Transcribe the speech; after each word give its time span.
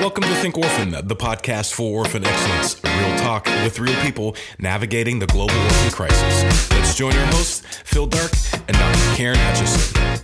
Welcome 0.00 0.22
to 0.22 0.34
Think 0.36 0.56
Orphan, 0.56 0.90
the 0.90 1.16
podcast 1.16 1.72
for 1.72 1.98
orphan 1.98 2.24
excellence. 2.24 2.80
Real 2.84 3.18
talk 3.18 3.46
with 3.46 3.80
real 3.80 4.00
people 4.00 4.36
navigating 4.60 5.18
the 5.18 5.26
global 5.26 5.56
orphan 5.56 5.90
crisis. 5.90 6.70
Let's 6.70 6.94
join 6.94 7.16
our 7.16 7.26
hosts, 7.32 7.66
Phil 7.84 8.06
Darke 8.06 8.30
and 8.68 8.76
Dr. 8.76 9.16
Karen 9.16 9.36
Hutchison. 9.40 10.22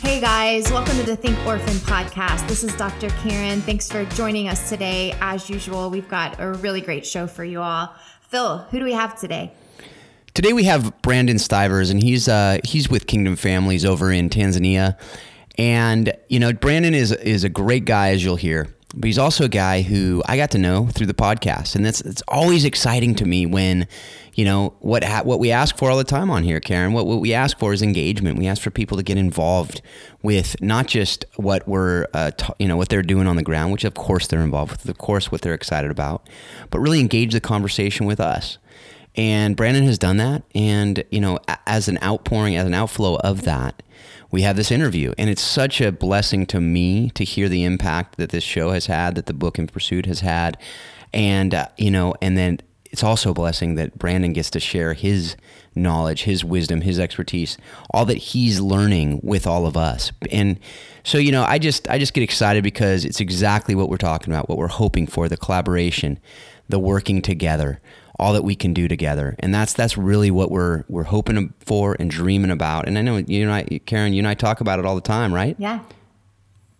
Hey 0.00 0.20
guys, 0.20 0.68
welcome 0.72 0.96
to 0.96 1.04
the 1.04 1.14
Think 1.14 1.38
Orphan 1.46 1.76
podcast. 1.76 2.48
This 2.48 2.64
is 2.64 2.74
Dr. 2.74 3.08
Karen. 3.22 3.60
Thanks 3.60 3.88
for 3.88 4.04
joining 4.16 4.48
us 4.48 4.68
today. 4.68 5.14
As 5.20 5.48
usual, 5.48 5.88
we've 5.88 6.08
got 6.08 6.40
a 6.40 6.54
really 6.54 6.80
great 6.80 7.06
show 7.06 7.28
for 7.28 7.44
you 7.44 7.62
all. 7.62 7.94
Phil, 8.22 8.58
who 8.72 8.80
do 8.80 8.84
we 8.84 8.94
have 8.94 9.16
today? 9.16 9.52
Today 10.34 10.52
we 10.52 10.64
have 10.64 10.92
Brandon 11.02 11.38
Stivers, 11.38 11.90
and 11.90 12.02
he's 12.02 12.26
uh, 12.26 12.58
he's 12.64 12.90
with 12.90 13.06
Kingdom 13.06 13.36
Families 13.36 13.84
over 13.84 14.10
in 14.10 14.28
Tanzania. 14.28 14.98
And 15.58 16.12
you 16.28 16.38
know, 16.38 16.52
Brandon 16.52 16.94
is 16.94 17.12
is 17.12 17.44
a 17.44 17.48
great 17.48 17.84
guy, 17.84 18.10
as 18.10 18.24
you'll 18.24 18.36
hear. 18.36 18.68
But 18.94 19.08
he's 19.08 19.18
also 19.18 19.44
a 19.44 19.48
guy 19.48 19.82
who 19.82 20.22
I 20.26 20.36
got 20.36 20.52
to 20.52 20.58
know 20.58 20.86
through 20.86 21.06
the 21.06 21.14
podcast, 21.14 21.74
and 21.74 21.84
that's 21.84 22.00
it's 22.00 22.22
always 22.28 22.64
exciting 22.64 23.14
to 23.16 23.26
me 23.26 23.44
when, 23.44 23.88
you 24.34 24.44
know, 24.44 24.74
what 24.78 25.04
ha- 25.04 25.22
what 25.22 25.38
we 25.38 25.50
ask 25.50 25.76
for 25.76 25.90
all 25.90 25.98
the 25.98 26.04
time 26.04 26.30
on 26.30 26.44
here, 26.44 26.60
Karen. 26.60 26.92
What 26.92 27.06
what 27.06 27.20
we 27.20 27.34
ask 27.34 27.58
for 27.58 27.72
is 27.72 27.82
engagement. 27.82 28.38
We 28.38 28.46
ask 28.46 28.62
for 28.62 28.70
people 28.70 28.96
to 28.96 29.02
get 29.02 29.18
involved 29.18 29.82
with 30.22 30.56
not 30.62 30.86
just 30.86 31.26
what 31.34 31.66
we're, 31.68 32.06
uh, 32.14 32.30
t- 32.30 32.52
you 32.58 32.68
know, 32.68 32.76
what 32.76 32.88
they're 32.88 33.02
doing 33.02 33.26
on 33.26 33.36
the 33.36 33.42
ground, 33.42 33.72
which 33.72 33.84
of 33.84 33.94
course 33.94 34.28
they're 34.28 34.40
involved 34.40 34.72
with, 34.72 34.88
of 34.88 34.98
course 34.98 35.30
what 35.30 35.42
they're 35.42 35.54
excited 35.54 35.90
about, 35.90 36.26
but 36.70 36.78
really 36.78 37.00
engage 37.00 37.32
the 37.32 37.40
conversation 37.40 38.06
with 38.06 38.20
us. 38.20 38.56
And 39.14 39.56
Brandon 39.56 39.84
has 39.84 39.98
done 39.98 40.18
that, 40.18 40.42
and 40.54 41.02
you 41.10 41.20
know, 41.20 41.38
as 41.66 41.88
an 41.88 41.98
outpouring, 42.02 42.56
as 42.56 42.66
an 42.66 42.74
outflow 42.74 43.16
of 43.16 43.42
that 43.42 43.82
we 44.36 44.42
have 44.42 44.56
this 44.56 44.70
interview. 44.70 45.14
And 45.16 45.30
it's 45.30 45.40
such 45.40 45.80
a 45.80 45.90
blessing 45.90 46.44
to 46.48 46.60
me 46.60 47.08
to 47.14 47.24
hear 47.24 47.48
the 47.48 47.64
impact 47.64 48.18
that 48.18 48.28
this 48.28 48.44
show 48.44 48.72
has 48.72 48.84
had, 48.84 49.14
that 49.14 49.24
the 49.24 49.32
book 49.32 49.58
in 49.58 49.66
pursuit 49.66 50.04
has 50.04 50.20
had. 50.20 50.58
And, 51.14 51.54
uh, 51.54 51.68
you 51.78 51.90
know, 51.90 52.14
and 52.20 52.36
then 52.36 52.60
it's 52.84 53.02
also 53.02 53.30
a 53.30 53.34
blessing 53.34 53.76
that 53.76 53.98
Brandon 53.98 54.34
gets 54.34 54.50
to 54.50 54.60
share 54.60 54.92
his 54.92 55.36
knowledge, 55.74 56.24
his 56.24 56.44
wisdom, 56.44 56.82
his 56.82 57.00
expertise, 57.00 57.56
all 57.94 58.04
that 58.04 58.18
he's 58.18 58.60
learning 58.60 59.20
with 59.22 59.46
all 59.46 59.64
of 59.64 59.74
us. 59.74 60.12
And 60.30 60.60
so, 61.02 61.16
you 61.16 61.32
know, 61.32 61.44
I 61.44 61.58
just 61.58 61.88
I 61.88 61.98
just 61.98 62.12
get 62.12 62.22
excited 62.22 62.62
because 62.62 63.06
it's 63.06 63.20
exactly 63.20 63.74
what 63.74 63.88
we're 63.88 63.96
talking 63.96 64.34
about, 64.34 64.50
what 64.50 64.58
we're 64.58 64.68
hoping 64.68 65.06
for, 65.06 65.30
the 65.30 65.38
collaboration, 65.38 66.18
the 66.68 66.78
working 66.78 67.22
together 67.22 67.80
all 68.18 68.32
that 68.32 68.44
we 68.44 68.54
can 68.54 68.72
do 68.72 68.88
together. 68.88 69.36
And 69.38 69.54
that's 69.54 69.72
that's 69.72 69.96
really 69.96 70.30
what 70.30 70.50
we're 70.50 70.84
we're 70.88 71.04
hoping 71.04 71.52
for 71.60 71.96
and 71.98 72.10
dreaming 72.10 72.50
about. 72.50 72.88
And 72.88 72.98
I 72.98 73.02
know 73.02 73.18
you 73.18 73.42
and 73.42 73.52
I, 73.52 73.78
Karen, 73.86 74.12
you 74.12 74.20
and 74.20 74.28
I 74.28 74.34
talk 74.34 74.60
about 74.60 74.78
it 74.78 74.86
all 74.86 74.94
the 74.94 75.00
time, 75.00 75.32
right? 75.34 75.56
Yeah, 75.58 75.80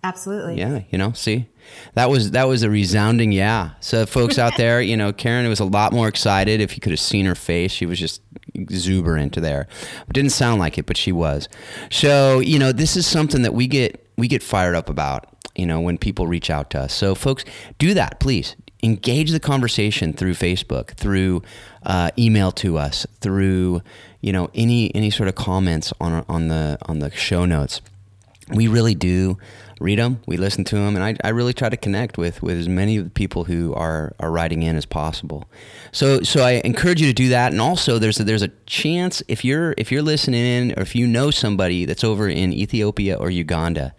absolutely. 0.02 0.58
Yeah, 0.58 0.80
you 0.90 0.98
know, 0.98 1.12
see, 1.12 1.48
that 1.94 2.08
was 2.08 2.30
that 2.32 2.48
was 2.48 2.62
a 2.62 2.70
resounding 2.70 3.32
yeah. 3.32 3.70
So 3.80 4.06
folks 4.06 4.38
out 4.38 4.54
there, 4.56 4.80
you 4.80 4.96
know, 4.96 5.12
Karen 5.12 5.46
was 5.48 5.60
a 5.60 5.64
lot 5.64 5.92
more 5.92 6.08
excited. 6.08 6.60
If 6.60 6.74
you 6.74 6.80
could 6.80 6.92
have 6.92 7.00
seen 7.00 7.26
her 7.26 7.34
face, 7.34 7.70
she 7.70 7.86
was 7.86 7.98
just 7.98 8.22
exuberant 8.54 9.34
there. 9.34 9.68
It 10.08 10.12
didn't 10.12 10.32
sound 10.32 10.60
like 10.60 10.78
it, 10.78 10.86
but 10.86 10.96
she 10.96 11.12
was. 11.12 11.48
So 11.90 12.40
you 12.40 12.58
know, 12.58 12.72
this 12.72 12.96
is 12.96 13.06
something 13.06 13.42
that 13.42 13.52
we 13.54 13.66
get 13.66 14.08
we 14.16 14.28
get 14.28 14.42
fired 14.42 14.74
up 14.74 14.88
about. 14.88 15.26
You 15.54 15.64
know, 15.64 15.80
when 15.80 15.96
people 15.96 16.26
reach 16.26 16.50
out 16.50 16.68
to 16.70 16.80
us. 16.80 16.92
So 16.92 17.14
folks, 17.14 17.42
do 17.78 17.94
that, 17.94 18.20
please 18.20 18.56
engage 18.86 19.32
the 19.32 19.40
conversation 19.40 20.12
through 20.12 20.34
Facebook, 20.34 20.90
through 20.90 21.42
uh, 21.82 22.10
email 22.16 22.52
to 22.52 22.78
us, 22.78 23.06
through 23.20 23.82
you 24.20 24.32
know 24.32 24.48
any 24.54 24.94
any 24.94 25.10
sort 25.10 25.28
of 25.28 25.34
comments 25.34 25.92
on 26.00 26.24
on 26.28 26.48
the 26.48 26.78
on 26.82 27.00
the 27.00 27.10
show 27.10 27.44
notes. 27.44 27.82
We 28.48 28.68
really 28.68 28.94
do 28.94 29.38
read 29.80 29.98
them, 29.98 30.20
we 30.24 30.36
listen 30.36 30.62
to 30.64 30.76
them, 30.76 30.94
and 30.94 31.04
I, 31.04 31.16
I 31.24 31.30
really 31.30 31.52
try 31.52 31.68
to 31.68 31.76
connect 31.76 32.16
with 32.16 32.42
with 32.42 32.56
as 32.56 32.68
many 32.68 32.96
of 32.96 33.04
the 33.04 33.10
people 33.10 33.44
who 33.44 33.74
are 33.74 34.14
are 34.20 34.30
writing 34.30 34.62
in 34.62 34.76
as 34.76 34.86
possible. 34.86 35.50
So 35.90 36.22
so 36.22 36.42
I 36.44 36.62
encourage 36.64 37.00
you 37.00 37.08
to 37.08 37.12
do 37.12 37.28
that, 37.30 37.50
and 37.52 37.60
also 37.60 37.98
there's 37.98 38.20
a, 38.20 38.24
there's 38.24 38.42
a 38.42 38.52
chance 38.66 39.22
if 39.26 39.44
you're 39.44 39.74
if 39.76 39.90
you're 39.90 40.02
listening 40.02 40.44
in 40.44 40.78
or 40.78 40.82
if 40.82 40.94
you 40.94 41.08
know 41.08 41.32
somebody 41.32 41.84
that's 41.86 42.04
over 42.04 42.28
in 42.28 42.52
Ethiopia 42.52 43.16
or 43.16 43.30
Uganda 43.30 43.94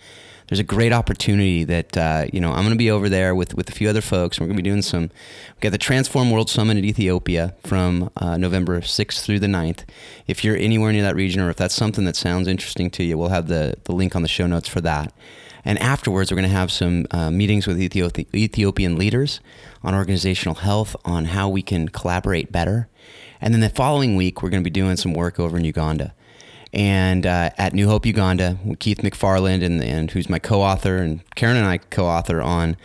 there's 0.47 0.59
a 0.59 0.63
great 0.63 0.94
opportunity 0.94 1.63
that 1.66 1.97
uh, 1.97 2.25
you 2.31 2.40
know 2.40 2.52
I'm 2.52 2.63
going 2.63 2.69
to 2.69 2.78
be 2.78 2.90
over 2.90 3.09
there 3.09 3.35
with 3.35 3.53
with 3.56 3.69
a 3.69 3.74
few 3.74 3.90
other 3.90 4.02
folks. 4.02 4.40
We're 4.40 4.47
going 4.47 4.58
to 4.58 4.63
be 4.63 4.69
doing 4.69 4.81
some. 4.81 5.03
We've 5.03 5.59
got 5.59 5.72
the 5.72 5.78
Transform 5.78 6.31
World 6.31 6.50
Summit 6.50 6.78
in 6.78 6.85
Ethiopia 6.85 7.56
from 7.63 8.09
uh, 8.18 8.38
November 8.38 8.81
6th 8.81 9.24
through 9.24 9.40
the 9.40 9.47
9th. 9.47 9.84
If 10.25 10.44
you're 10.44 10.56
anywhere 10.56 10.91
near 10.91 11.03
that 11.03 11.16
region, 11.16 11.41
or 11.41 11.50
if 11.50 11.57
that's 11.57 11.75
something 11.75 12.06
that 12.06 12.16
sounds 12.16 12.47
interesting 12.47 12.90
to 12.91 13.03
you, 13.03 13.18
we'll 13.18 13.30
have 13.30 13.47
the 13.47 13.75
the 13.84 13.94
link 13.94 14.16
on 14.16 14.22
the 14.22 14.28
show 14.28 14.47
notes 14.47 14.68
for 14.68 14.81
that. 14.81 15.13
And 15.66 15.78
afterwards, 15.80 16.31
we're 16.31 16.38
going 16.38 16.50
to 16.50 16.56
have 16.56 16.72
some 16.72 17.07
uh, 17.12 17.30
meetings 17.30 17.68
with 17.68 17.78
Ethi- 17.78 18.34
Ethiopian 18.34 18.96
leaders 18.96 19.41
on 19.84 19.94
organizational 19.94 20.56
health, 20.56 20.96
on 21.03 21.25
how 21.25 21.50
we 21.50 21.62
can 21.62 21.90
collaborate 21.90 22.53
better. 22.53 22.88
And 23.41 23.53
then 23.53 23.59
the 23.59 23.69
following 23.69 24.16
week, 24.16 24.41
we're 24.41 24.50
going 24.50 24.63
to 24.63 24.69
be 24.69 24.74
doing 24.74 24.96
some 24.96 25.13
work 25.13 25.41
over 25.41 25.57
in 25.57 25.66
Uganda 25.66 26.13
and 26.78 27.26
uh, 27.26 27.50
at 27.58 27.74
New 27.74 27.90
Hope 27.90 28.06
Uganda, 28.06 28.60
with 28.64 28.78
Keith 28.78 29.00
McFarlane, 29.00 29.64
and, 29.64 29.84
and 29.84 30.12
who's 30.12 30.30
my 30.30 30.38
co-author, 30.38 30.98
and 30.98 31.22
Karen 31.36 31.58
and 31.58 31.66
I 31.66 31.80
co-author 31.80 32.42
on 32.42 32.78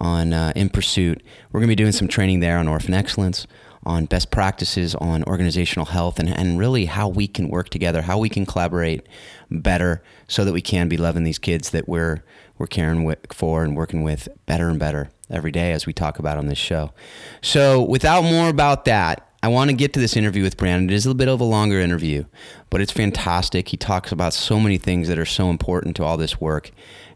on 0.00 0.32
uh, 0.32 0.52
In 0.54 0.68
Pursuit. 0.68 1.22
We're 1.50 1.60
going 1.60 1.68
to 1.68 1.72
be 1.72 1.82
doing 1.82 1.92
some 1.92 2.06
training 2.06 2.38
there 2.40 2.58
on 2.58 2.68
orphan 2.68 2.94
excellence, 2.94 3.48
on 3.84 4.04
best 4.04 4.30
practices, 4.30 4.94
on 4.94 5.24
organizational 5.24 5.86
health, 5.86 6.20
and, 6.20 6.28
and 6.28 6.58
really 6.58 6.84
how 6.84 7.08
we 7.08 7.26
can 7.26 7.48
work 7.48 7.70
together, 7.70 8.02
how 8.02 8.18
we 8.18 8.28
can 8.28 8.46
collaborate 8.46 9.04
better, 9.50 10.02
so 10.28 10.44
that 10.44 10.52
we 10.52 10.60
can 10.60 10.88
be 10.88 10.98
loving 10.98 11.24
these 11.24 11.38
kids 11.38 11.70
that 11.70 11.88
we're 11.88 12.22
we're 12.58 12.66
caring 12.66 13.14
for 13.32 13.64
and 13.64 13.76
working 13.76 14.02
with 14.02 14.28
better 14.44 14.68
and 14.68 14.78
better 14.78 15.10
every 15.30 15.52
day, 15.52 15.72
as 15.72 15.86
we 15.86 15.92
talk 15.92 16.18
about 16.18 16.36
on 16.36 16.46
this 16.46 16.58
show. 16.58 16.92
So, 17.40 17.82
without 17.82 18.22
more 18.24 18.50
about 18.50 18.84
that, 18.84 19.27
I 19.40 19.48
want 19.48 19.70
to 19.70 19.76
get 19.76 19.92
to 19.92 20.00
this 20.00 20.16
interview 20.16 20.42
with 20.42 20.56
Brandon. 20.56 20.90
It 20.90 20.94
is 20.94 21.06
a 21.06 21.14
bit 21.14 21.28
of 21.28 21.40
a 21.40 21.44
longer 21.44 21.78
interview, 21.78 22.24
but 22.70 22.80
it's 22.80 22.90
fantastic. 22.90 23.68
He 23.68 23.76
talks 23.76 24.10
about 24.10 24.34
so 24.34 24.58
many 24.58 24.78
things 24.78 25.06
that 25.06 25.18
are 25.18 25.24
so 25.24 25.48
important 25.48 25.94
to 25.96 26.04
all 26.04 26.16
this 26.16 26.40
work. 26.40 26.72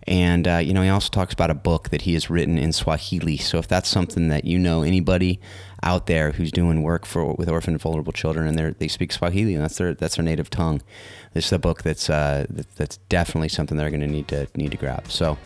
And, 0.06 0.46
uh, 0.46 0.58
you 0.58 0.72
know, 0.72 0.82
he 0.82 0.88
also 0.88 1.08
talks 1.08 1.34
about 1.34 1.50
a 1.50 1.54
book 1.54 1.88
that 1.88 2.02
he 2.02 2.12
has 2.14 2.30
written 2.30 2.58
in 2.58 2.72
Swahili. 2.72 3.36
So 3.38 3.58
if 3.58 3.66
that's 3.66 3.88
something 3.88 4.28
that 4.28 4.44
you 4.44 4.56
know, 4.56 4.82
anybody 4.82 5.40
out 5.82 6.06
there 6.06 6.30
who's 6.30 6.52
doing 6.52 6.84
work 6.84 7.06
for 7.06 7.34
with 7.34 7.48
orphan 7.48 7.74
and 7.74 7.82
vulnerable 7.82 8.12
children 8.12 8.46
and 8.46 8.76
they 8.76 8.88
speak 8.88 9.10
Swahili 9.10 9.54
and 9.54 9.64
that's 9.64 9.78
their, 9.78 9.92
that's 9.94 10.14
their 10.14 10.24
native 10.24 10.48
tongue, 10.48 10.80
this 11.34 11.46
is 11.46 11.52
a 11.52 11.58
book 11.58 11.82
that's, 11.82 12.08
uh, 12.08 12.46
that, 12.50 12.72
that's 12.76 12.98
definitely 13.08 13.48
something 13.48 13.76
they're 13.76 13.90
going 13.90 14.00
to 14.00 14.06
need 14.06 14.28
to 14.28 14.46
need 14.54 14.70
to 14.70 14.76
grab. 14.76 15.10
So 15.10 15.38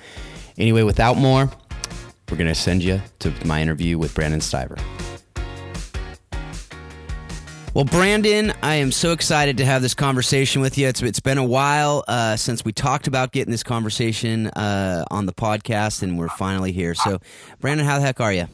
anyway, 0.59 0.83
without 0.83 1.17
more, 1.17 1.51
we're 2.31 2.37
going 2.37 2.49
to 2.49 2.55
send 2.55 2.83
you 2.85 3.01
to 3.21 3.33
my 3.47 3.63
interview 3.63 3.97
with 3.97 4.15
Brandon 4.15 4.41
Stiver. 4.41 4.79
Well, 7.77 7.85
Brandon, 7.85 8.55
I 8.63 8.77
am 8.77 8.91
so 8.91 9.13
excited 9.13 9.59
to 9.59 9.67
have 9.67 9.83
this 9.83 9.93
conversation 9.93 10.63
with 10.63 10.79
you. 10.79 10.89
It's, 10.89 11.03
it's 11.03 11.21
been 11.21 11.37
a 11.37 11.45
while 11.45 12.05
uh, 12.09 12.37
since 12.37 12.65
we 12.65 12.73
talked 12.73 13.07
about 13.07 13.33
getting 13.33 13.51
this 13.51 13.63
conversation 13.63 14.47
uh, 14.47 15.05
on 15.11 15.27
the 15.27 15.35
podcast, 15.35 16.03
and 16.03 16.19
we're 16.19 16.31
finally 16.31 16.73
here. 16.73 16.95
So, 16.95 17.21
Brandon, 17.61 17.85
how 17.85 17.99
the 17.99 18.07
heck 18.07 18.19
are 18.19 18.33
you? 18.33 18.47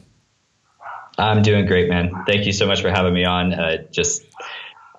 I'm 1.17 1.41
doing 1.41 1.67
great, 1.67 1.87
man. 1.87 2.11
Thank 2.27 2.45
you 2.45 2.51
so 2.51 2.67
much 2.67 2.81
for 2.81 2.89
having 2.89 3.13
me 3.13 3.23
on. 3.23 3.53
Uh, 3.53 3.83
just, 3.93 4.25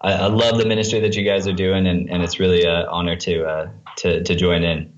I, 0.00 0.14
I, 0.14 0.26
love 0.28 0.56
the 0.56 0.64
ministry 0.64 1.00
that 1.00 1.14
you 1.14 1.22
guys 1.22 1.46
are 1.46 1.52
doing, 1.52 1.86
and, 1.86 2.08
and 2.08 2.22
it's 2.22 2.40
really 2.40 2.64
an 2.64 2.86
honor 2.86 3.16
to 3.16 3.44
uh, 3.44 3.68
to 3.98 4.22
to 4.22 4.34
join 4.34 4.64
in. 4.64 4.93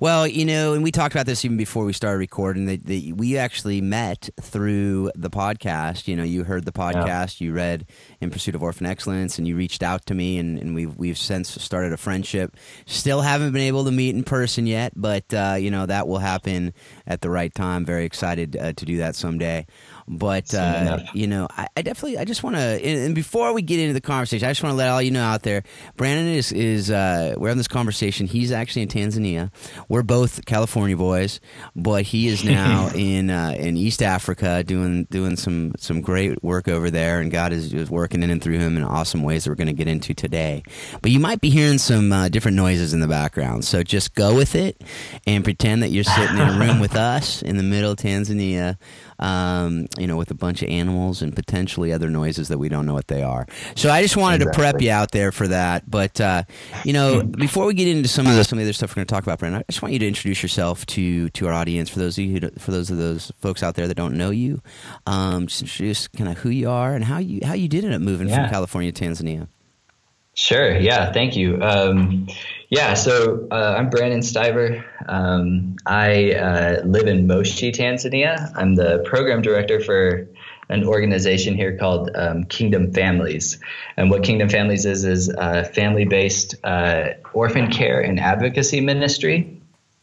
Well, 0.00 0.28
you 0.28 0.44
know, 0.44 0.74
and 0.74 0.84
we 0.84 0.92
talked 0.92 1.12
about 1.12 1.26
this 1.26 1.44
even 1.44 1.56
before 1.56 1.84
we 1.84 1.92
started 1.92 2.18
recording. 2.18 2.66
That, 2.66 3.14
we 3.16 3.36
actually 3.36 3.80
met 3.80 4.30
through 4.40 5.10
the 5.16 5.28
podcast. 5.28 6.06
You 6.06 6.14
know, 6.14 6.22
you 6.22 6.44
heard 6.44 6.64
the 6.64 6.72
podcast, 6.72 7.40
yeah. 7.40 7.46
you 7.46 7.52
read 7.52 7.84
"In 8.20 8.30
Pursuit 8.30 8.54
of 8.54 8.62
Orphan 8.62 8.86
Excellence," 8.86 9.38
and 9.38 9.48
you 9.48 9.56
reached 9.56 9.82
out 9.82 10.06
to 10.06 10.14
me, 10.14 10.38
and, 10.38 10.56
and 10.56 10.72
we've 10.72 10.96
we've 10.96 11.18
since 11.18 11.50
started 11.60 11.92
a 11.92 11.96
friendship. 11.96 12.56
Still 12.86 13.22
haven't 13.22 13.50
been 13.50 13.62
able 13.62 13.84
to 13.86 13.90
meet 13.90 14.14
in 14.14 14.22
person 14.22 14.68
yet, 14.68 14.92
but 14.94 15.34
uh, 15.34 15.56
you 15.58 15.68
know 15.68 15.84
that 15.84 16.06
will 16.06 16.18
happen 16.18 16.74
at 17.04 17.20
the 17.20 17.30
right 17.30 17.52
time. 17.52 17.84
Very 17.84 18.04
excited 18.04 18.56
uh, 18.56 18.72
to 18.74 18.84
do 18.84 18.98
that 18.98 19.16
someday. 19.16 19.66
But 20.08 20.54
uh, 20.54 21.00
you 21.12 21.26
know, 21.26 21.48
I, 21.50 21.68
I, 21.76 21.82
definitely, 21.82 22.16
I 22.16 22.24
just 22.24 22.42
want 22.42 22.56
to, 22.56 22.62
and, 22.62 23.06
and, 23.06 23.14
before 23.14 23.52
we 23.52 23.60
get 23.60 23.78
into 23.78 23.92
the 23.92 24.00
conversation, 24.00 24.46
I 24.46 24.50
just 24.50 24.62
want 24.62 24.72
to 24.72 24.76
let 24.76 24.88
all 24.88 25.02
you 25.02 25.10
know 25.10 25.22
out 25.22 25.42
there, 25.42 25.64
Brandon 25.96 26.28
is 26.28 26.50
is 26.50 26.90
uh, 26.90 27.34
we're 27.36 27.48
having 27.48 27.58
this 27.58 27.68
conversation. 27.68 28.26
He's 28.26 28.50
actually 28.50 28.82
in 28.82 28.88
Tanzania. 28.88 29.50
We're 29.88 30.02
both 30.02 30.46
California 30.46 30.96
boys, 30.96 31.40
but 31.76 32.04
he 32.04 32.28
is 32.28 32.42
now 32.48 32.90
in 32.94 33.28
uh, 33.28 33.54
in 33.58 33.76
East 33.76 34.02
Africa 34.02 34.64
doing 34.64 35.04
doing 35.10 35.36
some 35.36 35.72
some 35.76 36.00
great 36.00 36.42
work 36.42 36.68
over 36.68 36.90
there, 36.90 37.20
and 37.20 37.30
God 37.30 37.52
is, 37.52 37.74
is 37.74 37.90
working 37.90 38.22
in 38.22 38.30
and 38.30 38.42
through 38.42 38.58
him 38.58 38.78
in 38.78 38.84
awesome 38.84 39.22
ways 39.22 39.44
that 39.44 39.50
we're 39.50 39.56
going 39.56 39.66
to 39.66 39.74
get 39.74 39.88
into 39.88 40.14
today. 40.14 40.62
But 41.02 41.10
you 41.10 41.20
might 41.20 41.42
be 41.42 41.50
hearing 41.50 41.78
some 41.78 42.12
uh, 42.12 42.30
different 42.30 42.56
noises 42.56 42.94
in 42.94 43.00
the 43.00 43.08
background, 43.08 43.66
so 43.66 43.82
just 43.82 44.14
go 44.14 44.34
with 44.34 44.54
it 44.54 44.82
and 45.26 45.44
pretend 45.44 45.82
that 45.82 45.90
you're 45.90 46.04
sitting 46.04 46.38
in 46.38 46.48
a 46.48 46.58
room 46.58 46.80
with 46.80 46.96
us 46.96 47.42
in 47.42 47.58
the 47.58 47.62
middle 47.62 47.92
of 47.92 47.98
Tanzania 47.98 48.78
um, 49.18 49.86
you 49.98 50.06
know, 50.06 50.16
with 50.16 50.30
a 50.30 50.34
bunch 50.34 50.62
of 50.62 50.68
animals 50.68 51.22
and 51.22 51.34
potentially 51.34 51.92
other 51.92 52.10
noises 52.10 52.48
that 52.48 52.58
we 52.58 52.68
don't 52.68 52.86
know 52.86 52.94
what 52.94 53.08
they 53.08 53.22
are. 53.22 53.46
So 53.74 53.90
I 53.90 54.02
just 54.02 54.16
wanted 54.16 54.42
exactly. 54.42 54.52
to 54.52 54.70
prep 54.70 54.82
you 54.82 54.90
out 54.90 55.10
there 55.10 55.32
for 55.32 55.48
that. 55.48 55.90
But 55.90 56.20
uh, 56.20 56.44
you 56.84 56.92
know, 56.92 57.22
before 57.22 57.66
we 57.66 57.74
get 57.74 57.88
into 57.88 58.08
some 58.08 58.26
of 58.26 58.34
the 58.34 58.44
some 58.44 58.58
of 58.58 58.64
the 58.64 58.66
other 58.66 58.72
stuff 58.72 58.90
we're 58.90 58.96
going 58.96 59.06
to 59.06 59.14
talk 59.14 59.24
about, 59.24 59.38
Brandon, 59.38 59.60
I 59.60 59.64
just 59.70 59.82
want 59.82 59.92
you 59.92 59.98
to 60.00 60.08
introduce 60.08 60.42
yourself 60.42 60.86
to 60.86 61.28
to 61.30 61.46
our 61.46 61.52
audience. 61.52 61.88
For 61.88 61.98
those 61.98 62.18
of 62.18 62.24
you, 62.24 62.50
for 62.58 62.70
those 62.70 62.90
of 62.90 62.98
those 62.98 63.32
folks 63.38 63.62
out 63.62 63.74
there 63.74 63.88
that 63.88 63.96
don't 63.96 64.16
know 64.16 64.30
you, 64.30 64.62
um, 65.06 65.46
just 65.46 65.62
introduce 65.62 66.08
kind 66.08 66.30
of 66.30 66.38
who 66.38 66.50
you 66.50 66.70
are 66.70 66.94
and 66.94 67.04
how 67.04 67.18
you 67.18 67.40
how 67.44 67.54
you 67.54 67.68
did 67.68 67.84
end 67.84 67.94
up 67.94 68.00
moving 68.00 68.28
yeah. 68.28 68.42
from 68.42 68.50
California 68.50 68.92
to 68.92 69.04
Tanzania. 69.04 69.48
Sure. 70.38 70.78
Yeah. 70.78 71.10
Thank 71.10 71.34
you. 71.34 71.60
Um, 71.60 72.28
yeah. 72.68 72.94
So 72.94 73.48
uh, 73.50 73.74
I'm 73.76 73.90
Brandon 73.90 74.20
Stiver. 74.20 74.84
Um, 75.08 75.74
I 75.84 76.30
uh, 76.34 76.82
live 76.84 77.08
in 77.08 77.26
Moshi, 77.26 77.72
Tanzania. 77.72 78.52
I'm 78.54 78.76
the 78.76 79.02
program 79.04 79.42
director 79.42 79.80
for 79.80 80.28
an 80.68 80.84
organization 80.84 81.56
here 81.56 81.76
called 81.76 82.12
um, 82.14 82.44
Kingdom 82.44 82.92
Families. 82.92 83.58
And 83.96 84.10
what 84.10 84.22
Kingdom 84.22 84.48
Families 84.48 84.86
is 84.86 85.04
is 85.04 85.28
a 85.28 85.64
family-based 85.64 86.54
uh, 86.62 87.14
orphan 87.32 87.68
care 87.72 88.00
and 88.00 88.20
advocacy 88.20 88.80
ministry 88.80 89.57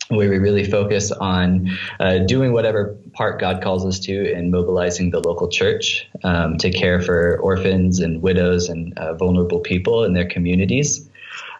where 0.09 0.29
we 0.29 0.37
really 0.37 0.63
focus 0.63 1.11
on 1.11 1.71
uh, 1.99 2.19
doing 2.19 2.53
whatever 2.53 2.95
part 3.13 3.39
God 3.39 3.63
calls 3.63 3.85
us 3.85 3.99
to 4.01 4.31
in 4.31 4.51
mobilizing 4.51 5.09
the 5.09 5.19
local 5.19 5.47
church 5.47 6.07
um, 6.23 6.57
to 6.59 6.71
care 6.71 7.01
for 7.01 7.39
orphans 7.39 7.99
and 7.99 8.21
widows 8.21 8.69
and 8.69 8.97
uh, 8.97 9.15
vulnerable 9.15 9.59
people 9.59 10.03
in 10.03 10.13
their 10.13 10.27
communities. 10.27 11.09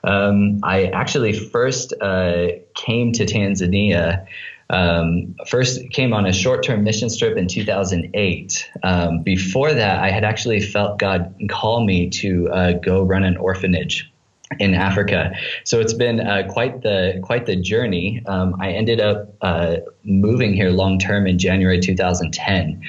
Um, 0.04 0.60
I 0.64 0.86
actually 0.86 1.34
first 1.34 1.94
uh, 2.00 2.48
came 2.76 3.12
to 3.14 3.26
Tanzania. 3.26 4.28
Um, 4.70 5.36
first 5.48 5.90
came 5.92 6.14
on 6.14 6.26
a 6.26 6.34
short-term 6.34 6.84
mission 6.84 7.10
trip 7.16 7.38
in 7.38 7.48
2008. 7.48 8.72
Um, 8.84 9.24
before 9.24 9.74
that, 9.74 10.04
I 10.04 10.12
had 10.12 10.24
actually 10.24 10.62
felt 10.62 11.00
God 11.00 11.36
call 11.50 11.84
me 11.84 12.10
to 12.12 12.50
uh, 12.50 12.72
go 12.74 13.04
run 13.04 13.24
an 13.24 13.38
orphanage 13.38 14.12
in 14.60 14.74
Africa. 14.74 15.34
So 15.64 15.80
it's 15.80 15.94
been 15.94 16.20
uh, 16.20 16.44
quite 16.50 16.82
the 16.82 17.20
quite 17.24 17.46
the 17.46 17.56
journey. 17.56 18.22
Um, 18.26 18.56
I 18.60 18.72
ended 18.72 19.00
up 19.00 19.34
uh, 19.42 19.78
moving 20.04 20.54
here 20.54 20.70
long 20.70 21.00
term 21.00 21.28
in 21.28 21.40
January 21.40 21.80
2010. 21.80 22.82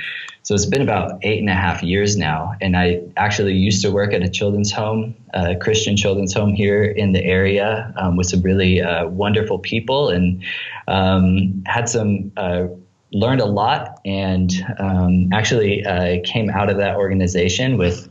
So 0.42 0.54
it's 0.54 0.66
been 0.66 0.82
about 0.82 1.18
eight 1.22 1.40
and 1.40 1.50
a 1.50 1.54
half 1.54 1.82
years 1.82 2.16
now, 2.16 2.54
and 2.60 2.76
I 2.76 3.02
actually 3.16 3.54
used 3.54 3.82
to 3.82 3.90
work 3.90 4.12
at 4.12 4.22
a 4.22 4.28
children's 4.28 4.70
home, 4.70 5.16
a 5.34 5.56
Christian 5.56 5.96
children's 5.96 6.32
home 6.32 6.54
here 6.54 6.84
in 6.84 7.10
the 7.10 7.24
area, 7.24 7.92
um, 7.96 8.16
with 8.16 8.28
some 8.28 8.42
really 8.42 8.80
uh, 8.80 9.08
wonderful 9.08 9.58
people, 9.58 10.08
and 10.08 10.44
um, 10.86 11.64
had 11.66 11.88
some 11.88 12.30
uh, 12.36 12.66
learned 13.12 13.40
a 13.40 13.44
lot, 13.44 13.98
and 14.04 14.52
um, 14.78 15.32
actually 15.32 15.84
uh, 15.84 16.18
came 16.22 16.48
out 16.48 16.70
of 16.70 16.76
that 16.76 16.94
organization 16.94 17.76
with 17.76 18.08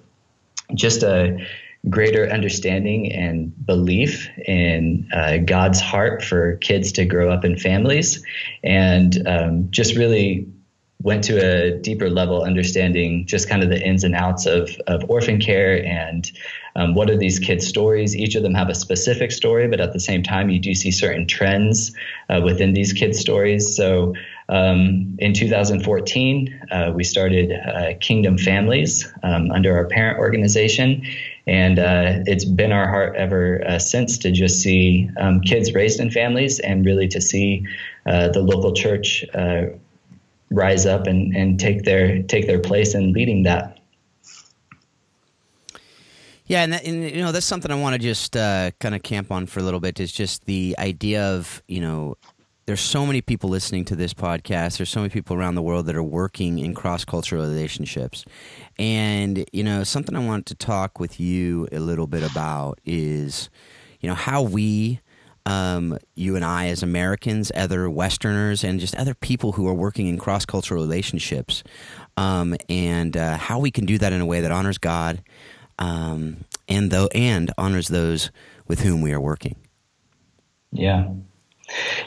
just 0.73 1.03
a 1.03 1.39
greater 1.89 2.29
understanding 2.29 3.11
and 3.11 3.53
belief 3.65 4.29
in 4.47 5.07
uh, 5.13 5.37
God's 5.37 5.79
heart 5.79 6.23
for 6.23 6.57
kids 6.57 6.91
to 6.93 7.05
grow 7.05 7.31
up 7.31 7.45
in 7.45 7.57
families, 7.57 8.23
and 8.63 9.27
um, 9.27 9.67
just 9.71 9.95
really 9.95 10.47
went 11.05 11.23
to 11.23 11.37
a 11.37 11.77
deeper 11.79 12.09
level 12.09 12.41
understanding 12.41 13.27
just 13.27 13.47
kind 13.47 13.61
of 13.61 13.69
the 13.69 13.79
ins 13.79 14.03
and 14.03 14.15
outs 14.15 14.47
of, 14.47 14.75
of 14.87 15.07
orphan 15.07 15.39
care 15.39 15.85
and 15.85 16.31
um, 16.75 16.95
what 16.95 17.11
are 17.11 17.17
these 17.17 17.37
kids' 17.37 17.67
stories. 17.67 18.15
Each 18.15 18.35
of 18.35 18.41
them 18.41 18.55
have 18.55 18.69
a 18.69 18.75
specific 18.75 19.31
story, 19.31 19.67
but 19.67 19.79
at 19.79 19.93
the 19.93 19.99
same 19.99 20.23
time, 20.23 20.49
you 20.49 20.59
do 20.59 20.73
see 20.73 20.91
certain 20.91 21.27
trends 21.27 21.95
uh, 22.29 22.41
within 22.43 22.73
these 22.73 22.91
kids' 22.91 23.19
stories. 23.19 23.75
So 23.75 24.15
um, 24.49 25.15
in 25.19 25.33
2014, 25.33 26.61
uh, 26.71 26.91
we 26.93 27.03
started 27.03 27.51
uh, 27.51 27.93
Kingdom 27.99 28.37
Families 28.37 29.11
um, 29.23 29.51
under 29.51 29.77
our 29.77 29.85
parent 29.85 30.17
organization. 30.17 31.03
And 31.47 31.77
uh, 31.77 32.23
it's 32.25 32.45
been 32.45 32.71
our 32.71 32.87
heart 32.87 33.15
ever 33.15 33.63
uh, 33.67 33.77
since 33.77 34.17
to 34.19 34.31
just 34.31 34.61
see 34.61 35.09
um, 35.17 35.41
kids 35.41 35.73
raised 35.73 35.99
in 35.99 36.09
families 36.09 36.59
and 36.59 36.85
really 36.85 37.07
to 37.09 37.21
see 37.21 37.65
uh, 38.07 38.29
the 38.29 38.41
local 38.41 38.73
church 38.73 39.23
uh, 39.35 39.65
rise 40.49 40.85
up 40.85 41.05
and, 41.05 41.35
and 41.35 41.59
take 41.59 41.83
their 41.83 42.23
take 42.23 42.47
their 42.47 42.59
place 42.59 42.95
in 42.95 43.13
leading 43.13 43.43
that. 43.43 43.79
Yeah, 46.47 46.63
and, 46.63 46.73
that, 46.73 46.85
and, 46.85 47.03
you 47.03 47.21
know 47.21 47.31
that's 47.31 47.45
something 47.45 47.71
I 47.71 47.75
want 47.75 47.93
to 47.93 47.99
just 47.99 48.37
uh, 48.37 48.71
kind 48.79 48.93
of 48.93 49.03
camp 49.03 49.31
on 49.31 49.47
for 49.47 49.59
a 49.59 49.63
little 49.63 49.79
bit 49.79 49.99
is 49.99 50.11
just 50.11 50.45
the 50.45 50.75
idea 50.77 51.23
of 51.23 51.61
you 51.67 51.81
know 51.81 52.17
there's 52.65 52.81
so 52.81 53.05
many 53.05 53.21
people 53.21 53.49
listening 53.49 53.85
to 53.85 53.95
this 53.95 54.13
podcast. 54.13 54.77
There's 54.77 54.89
so 54.89 55.01
many 55.01 55.11
people 55.11 55.35
around 55.35 55.55
the 55.55 55.61
world 55.61 55.85
that 55.85 55.95
are 55.95 56.03
working 56.03 56.57
in 56.57 56.73
cross 56.73 57.05
cultural 57.05 57.43
relationships. 57.43 58.25
And, 58.79 59.45
you 59.53 59.63
know, 59.63 59.83
something 59.83 60.15
I 60.15 60.25
wanted 60.25 60.47
to 60.47 60.55
talk 60.55 60.99
with 60.99 61.19
you 61.19 61.67
a 61.71 61.79
little 61.79 62.07
bit 62.07 62.23
about 62.23 62.79
is, 62.83 63.49
you 63.99 64.09
know, 64.09 64.15
how 64.15 64.41
we, 64.41 64.99
um, 65.45 65.99
you 66.15 66.35
and 66.35 66.43
I 66.43 66.69
as 66.69 66.81
Americans, 66.81 67.51
other 67.55 67.87
Westerners, 67.87 68.63
and 68.63 68.79
just 68.79 68.95
other 68.95 69.13
people 69.13 69.51
who 69.51 69.67
are 69.67 69.73
working 69.73 70.07
in 70.07 70.17
cross 70.17 70.43
cultural 70.43 70.81
relationships, 70.81 71.63
um, 72.17 72.55
and 72.67 73.15
uh, 73.15 73.37
how 73.37 73.59
we 73.59 73.69
can 73.69 73.85
do 73.85 73.99
that 73.99 74.11
in 74.11 74.21
a 74.21 74.25
way 74.25 74.41
that 74.41 74.51
honors 74.51 74.79
God 74.79 75.21
um, 75.77 76.37
and, 76.67 76.89
though, 76.89 77.09
and 77.13 77.51
honors 77.59 77.89
those 77.89 78.31
with 78.67 78.79
whom 78.79 79.01
we 79.01 79.13
are 79.13 79.21
working. 79.21 79.55
Yeah. 80.71 81.09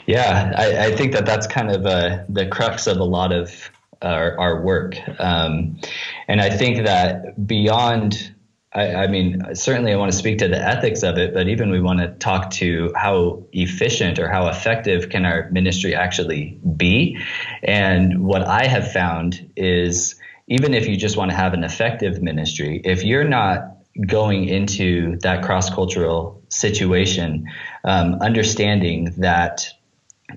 Yeah, 0.05 0.53
I, 0.55 0.87
I, 0.87 0.95
think 0.95 1.13
that 1.13 1.25
that's 1.25 1.45
kind 1.45 1.71
of 1.71 1.85
uh, 1.85 2.23
the 2.29 2.47
crux 2.47 2.87
of 2.87 2.97
a 2.97 3.03
lot 3.03 3.31
of 3.31 3.69
our, 4.01 4.39
our 4.39 4.61
work. 4.61 4.95
Um, 5.19 5.79
and 6.27 6.41
I 6.41 6.49
think 6.49 6.85
that 6.85 7.45
beyond, 7.45 8.33
I, 8.73 8.95
I, 8.95 9.07
mean, 9.07 9.55
certainly 9.55 9.91
I 9.91 9.97
want 9.97 10.11
to 10.11 10.17
speak 10.17 10.37
to 10.39 10.47
the 10.47 10.57
ethics 10.57 11.03
of 11.03 11.17
it, 11.17 11.33
but 11.33 11.47
even 11.49 11.71
we 11.71 11.81
want 11.81 11.99
to 11.99 12.07
talk 12.07 12.51
to 12.51 12.93
how 12.95 13.43
efficient 13.51 14.19
or 14.19 14.29
how 14.29 14.47
effective 14.47 15.09
can 15.09 15.25
our 15.25 15.49
ministry 15.51 15.93
actually 15.93 16.59
be. 16.77 17.17
And 17.63 18.23
what 18.25 18.43
I 18.43 18.65
have 18.65 18.91
found 18.91 19.51
is 19.55 20.15
even 20.47 20.73
if 20.73 20.87
you 20.87 20.97
just 20.97 21.17
want 21.17 21.31
to 21.31 21.37
have 21.37 21.53
an 21.53 21.63
effective 21.63 22.21
ministry, 22.21 22.81
if 22.83 23.03
you're 23.03 23.27
not 23.27 23.77
going 24.07 24.47
into 24.47 25.17
that 25.19 25.43
cross 25.43 25.69
cultural 25.69 26.41
situation, 26.49 27.45
um, 27.83 28.15
understanding 28.21 29.13
that 29.17 29.69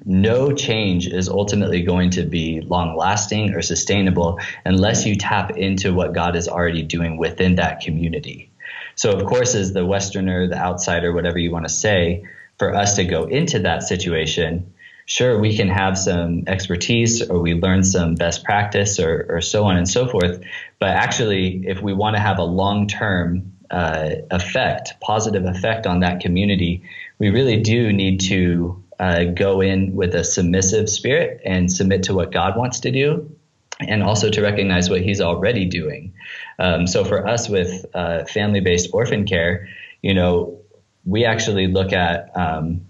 no 0.04 0.52
change 0.52 1.06
is 1.06 1.28
ultimately 1.28 1.82
going 1.82 2.10
to 2.10 2.22
be 2.22 2.60
long 2.60 2.96
lasting 2.96 3.54
or 3.54 3.62
sustainable 3.62 4.38
unless 4.64 5.04
you 5.04 5.16
tap 5.16 5.56
into 5.56 5.92
what 5.92 6.14
God 6.14 6.36
is 6.36 6.48
already 6.48 6.82
doing 6.82 7.18
within 7.18 7.56
that 7.56 7.80
community. 7.80 8.50
So, 8.94 9.12
of 9.12 9.24
course, 9.26 9.54
as 9.54 9.72
the 9.72 9.84
Westerner, 9.84 10.48
the 10.48 10.58
outsider, 10.58 11.12
whatever 11.12 11.38
you 11.38 11.50
want 11.50 11.66
to 11.66 11.72
say, 11.72 12.24
for 12.58 12.74
us 12.74 12.96
to 12.96 13.04
go 13.04 13.24
into 13.24 13.60
that 13.60 13.82
situation, 13.82 14.72
sure, 15.06 15.38
we 15.38 15.56
can 15.56 15.68
have 15.68 15.98
some 15.98 16.44
expertise 16.46 17.22
or 17.28 17.40
we 17.40 17.54
learn 17.54 17.82
some 17.82 18.14
best 18.14 18.44
practice 18.44 19.00
or, 19.00 19.26
or 19.28 19.40
so 19.40 19.64
on 19.64 19.76
and 19.76 19.88
so 19.88 20.06
forth. 20.06 20.40
But 20.78 20.90
actually, 20.90 21.64
if 21.66 21.82
we 21.82 21.92
want 21.92 22.16
to 22.16 22.22
have 22.22 22.38
a 22.38 22.44
long 22.44 22.86
term 22.86 23.52
uh, 23.70 24.10
effect, 24.30 25.00
positive 25.00 25.46
effect 25.46 25.86
on 25.86 26.00
that 26.00 26.20
community, 26.20 26.82
we 27.22 27.30
really 27.30 27.60
do 27.60 27.92
need 27.92 28.18
to 28.18 28.82
uh, 28.98 29.22
go 29.22 29.60
in 29.60 29.94
with 29.94 30.12
a 30.12 30.24
submissive 30.24 30.90
spirit 30.90 31.40
and 31.44 31.70
submit 31.70 32.02
to 32.02 32.14
what 32.14 32.32
God 32.32 32.56
wants 32.56 32.80
to 32.80 32.90
do, 32.90 33.30
and 33.78 34.02
also 34.02 34.28
to 34.28 34.42
recognize 34.42 34.90
what 34.90 35.02
He's 35.02 35.20
already 35.20 35.64
doing. 35.64 36.14
Um, 36.58 36.88
so 36.88 37.04
for 37.04 37.24
us 37.24 37.48
with 37.48 37.86
uh, 37.94 38.24
family-based 38.24 38.90
orphan 38.92 39.24
care, 39.24 39.68
you 40.02 40.14
know, 40.14 40.62
we 41.04 41.24
actually 41.24 41.68
look 41.68 41.92
at 41.92 42.36
um, 42.36 42.86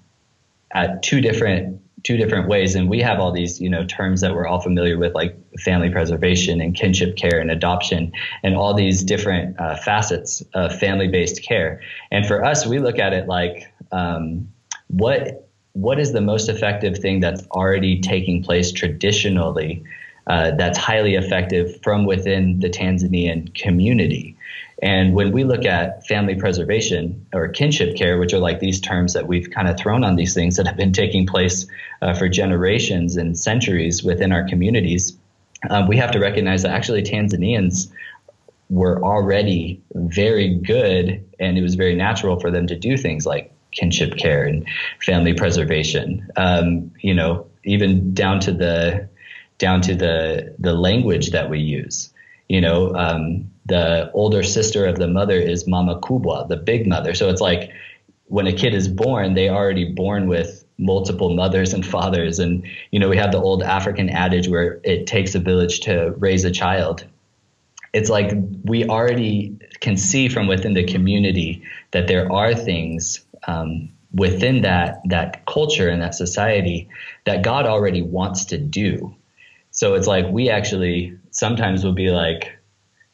at 0.72 1.02
two 1.02 1.20
different 1.20 1.82
two 2.02 2.16
different 2.16 2.48
ways 2.48 2.74
and 2.74 2.90
we 2.90 3.00
have 3.00 3.20
all 3.20 3.32
these 3.32 3.60
you 3.60 3.70
know 3.70 3.84
terms 3.84 4.22
that 4.22 4.34
we're 4.34 4.46
all 4.46 4.60
familiar 4.60 4.98
with 4.98 5.14
like 5.14 5.36
family 5.60 5.88
preservation 5.88 6.60
and 6.60 6.74
kinship 6.74 7.16
care 7.16 7.38
and 7.38 7.50
adoption 7.50 8.12
and 8.42 8.56
all 8.56 8.74
these 8.74 9.04
different 9.04 9.58
uh, 9.60 9.76
facets 9.76 10.42
of 10.54 10.76
family-based 10.80 11.44
care 11.44 11.80
and 12.10 12.26
for 12.26 12.44
us 12.44 12.66
we 12.66 12.80
look 12.80 12.98
at 12.98 13.12
it 13.12 13.28
like 13.28 13.71
um, 13.92 14.48
what 14.88 15.48
what 15.74 15.98
is 15.98 16.12
the 16.12 16.20
most 16.20 16.48
effective 16.48 16.98
thing 16.98 17.20
that's 17.20 17.46
already 17.50 18.00
taking 18.00 18.42
place 18.42 18.72
traditionally 18.72 19.82
uh, 20.26 20.52
that's 20.52 20.78
highly 20.78 21.14
effective 21.14 21.80
from 21.82 22.04
within 22.04 22.60
the 22.60 22.68
Tanzanian 22.68 23.54
community. 23.54 24.36
And 24.82 25.14
when 25.14 25.32
we 25.32 25.44
look 25.44 25.64
at 25.64 26.06
family 26.06 26.34
preservation 26.34 27.26
or 27.32 27.48
kinship 27.48 27.96
care, 27.96 28.18
which 28.18 28.32
are 28.32 28.38
like 28.38 28.60
these 28.60 28.80
terms 28.80 29.14
that 29.14 29.26
we've 29.26 29.50
kind 29.50 29.68
of 29.68 29.78
thrown 29.78 30.04
on 30.04 30.16
these 30.16 30.34
things 30.34 30.56
that 30.56 30.66
have 30.66 30.76
been 30.76 30.92
taking 30.92 31.26
place 31.26 31.66
uh, 32.02 32.14
for 32.14 32.28
generations 32.28 33.16
and 33.16 33.38
centuries 33.38 34.02
within 34.02 34.32
our 34.32 34.46
communities, 34.46 35.16
um, 35.70 35.86
we 35.86 35.96
have 35.96 36.10
to 36.12 36.18
recognize 36.18 36.62
that 36.62 36.72
actually 36.72 37.02
Tanzanians 37.02 37.90
were 38.70 39.02
already 39.02 39.80
very 39.94 40.56
good 40.56 41.24
and 41.38 41.58
it 41.58 41.62
was 41.62 41.74
very 41.74 41.94
natural 41.94 42.40
for 42.40 42.50
them 42.50 42.66
to 42.66 42.76
do 42.76 42.96
things 42.96 43.26
like 43.26 43.52
kinship 43.72 44.16
care 44.16 44.44
and 44.44 44.66
family 45.00 45.34
preservation. 45.34 46.28
Um, 46.36 46.90
you 47.00 47.14
know, 47.14 47.46
even 47.64 48.14
down 48.14 48.40
to 48.40 48.52
the 48.52 49.08
down 49.58 49.80
to 49.82 49.94
the 49.94 50.54
the 50.58 50.74
language 50.74 51.30
that 51.30 51.50
we 51.50 51.58
use. 51.58 52.10
You 52.48 52.60
know, 52.60 52.94
um, 52.94 53.50
the 53.66 54.10
older 54.12 54.42
sister 54.42 54.86
of 54.86 54.96
the 54.96 55.08
mother 55.08 55.38
is 55.38 55.66
Mama 55.66 56.00
Kubwa, 56.00 56.48
the 56.48 56.56
big 56.56 56.86
mother. 56.86 57.14
So 57.14 57.28
it's 57.28 57.40
like 57.40 57.70
when 58.26 58.46
a 58.46 58.52
kid 58.52 58.74
is 58.74 58.88
born, 58.88 59.34
they 59.34 59.48
already 59.48 59.84
born 59.84 60.28
with 60.28 60.64
multiple 60.78 61.34
mothers 61.34 61.72
and 61.72 61.86
fathers. 61.86 62.38
And, 62.38 62.66
you 62.90 62.98
know, 62.98 63.08
we 63.08 63.16
have 63.16 63.32
the 63.32 63.40
old 63.40 63.62
African 63.62 64.08
adage 64.08 64.48
where 64.48 64.80
it 64.84 65.06
takes 65.06 65.34
a 65.34 65.38
village 65.38 65.80
to 65.80 66.12
raise 66.18 66.44
a 66.44 66.50
child. 66.50 67.04
It's 67.92 68.08
like 68.08 68.32
we 68.64 68.86
already 68.86 69.56
can 69.80 69.96
see 69.96 70.28
from 70.28 70.46
within 70.46 70.74
the 70.74 70.84
community 70.84 71.62
that 71.90 72.08
there 72.08 72.32
are 72.32 72.54
things 72.54 73.21
um, 73.46 73.90
within 74.14 74.62
that 74.62 75.00
that 75.06 75.46
culture 75.46 75.88
and 75.88 76.02
that 76.02 76.14
society 76.14 76.88
that 77.24 77.42
God 77.42 77.66
already 77.66 78.02
wants 78.02 78.46
to 78.46 78.58
do. 78.58 79.14
So 79.70 79.94
it's 79.94 80.06
like 80.06 80.26
we 80.28 80.50
actually 80.50 81.18
sometimes 81.30 81.82
will 81.82 81.94
be 81.94 82.10
like, 82.10 82.52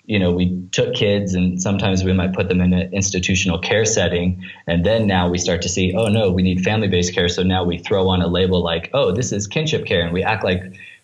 you 0.04 0.18
know, 0.18 0.32
we 0.32 0.66
took 0.72 0.94
kids 0.94 1.34
and 1.34 1.60
sometimes 1.62 2.02
we 2.02 2.12
might 2.12 2.32
put 2.32 2.48
them 2.48 2.60
in 2.60 2.72
an 2.72 2.92
institutional 2.92 3.58
care 3.58 3.84
setting. 3.84 4.42
And 4.66 4.84
then 4.84 5.06
now 5.06 5.28
we 5.28 5.38
start 5.38 5.62
to 5.62 5.68
see, 5.68 5.94
oh 5.94 6.08
no, 6.08 6.32
we 6.32 6.42
need 6.42 6.62
family 6.62 6.88
based 6.88 7.14
care. 7.14 7.28
So 7.28 7.42
now 7.42 7.62
we 7.62 7.78
throw 7.78 8.08
on 8.08 8.22
a 8.22 8.26
label 8.26 8.62
like, 8.62 8.90
oh, 8.92 9.12
this 9.12 9.32
is 9.32 9.46
kinship 9.46 9.86
care. 9.86 10.00
And 10.00 10.12
we 10.12 10.24
act 10.24 10.42
like, 10.42 10.62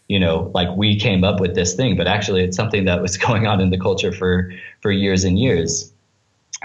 you 0.08 0.18
know, 0.18 0.50
like 0.54 0.74
we 0.76 0.98
came 0.98 1.22
up 1.22 1.38
with 1.38 1.54
this 1.54 1.74
thing, 1.74 1.96
but 1.96 2.08
actually 2.08 2.42
it's 2.42 2.56
something 2.56 2.86
that 2.86 3.00
was 3.00 3.16
going 3.28 3.46
on 3.46 3.60
in 3.60 3.70
the 3.70 3.78
culture 3.78 4.10
for, 4.10 4.50
for 4.80 4.90
years 4.90 5.22
and 5.22 5.38
years. 5.38 5.92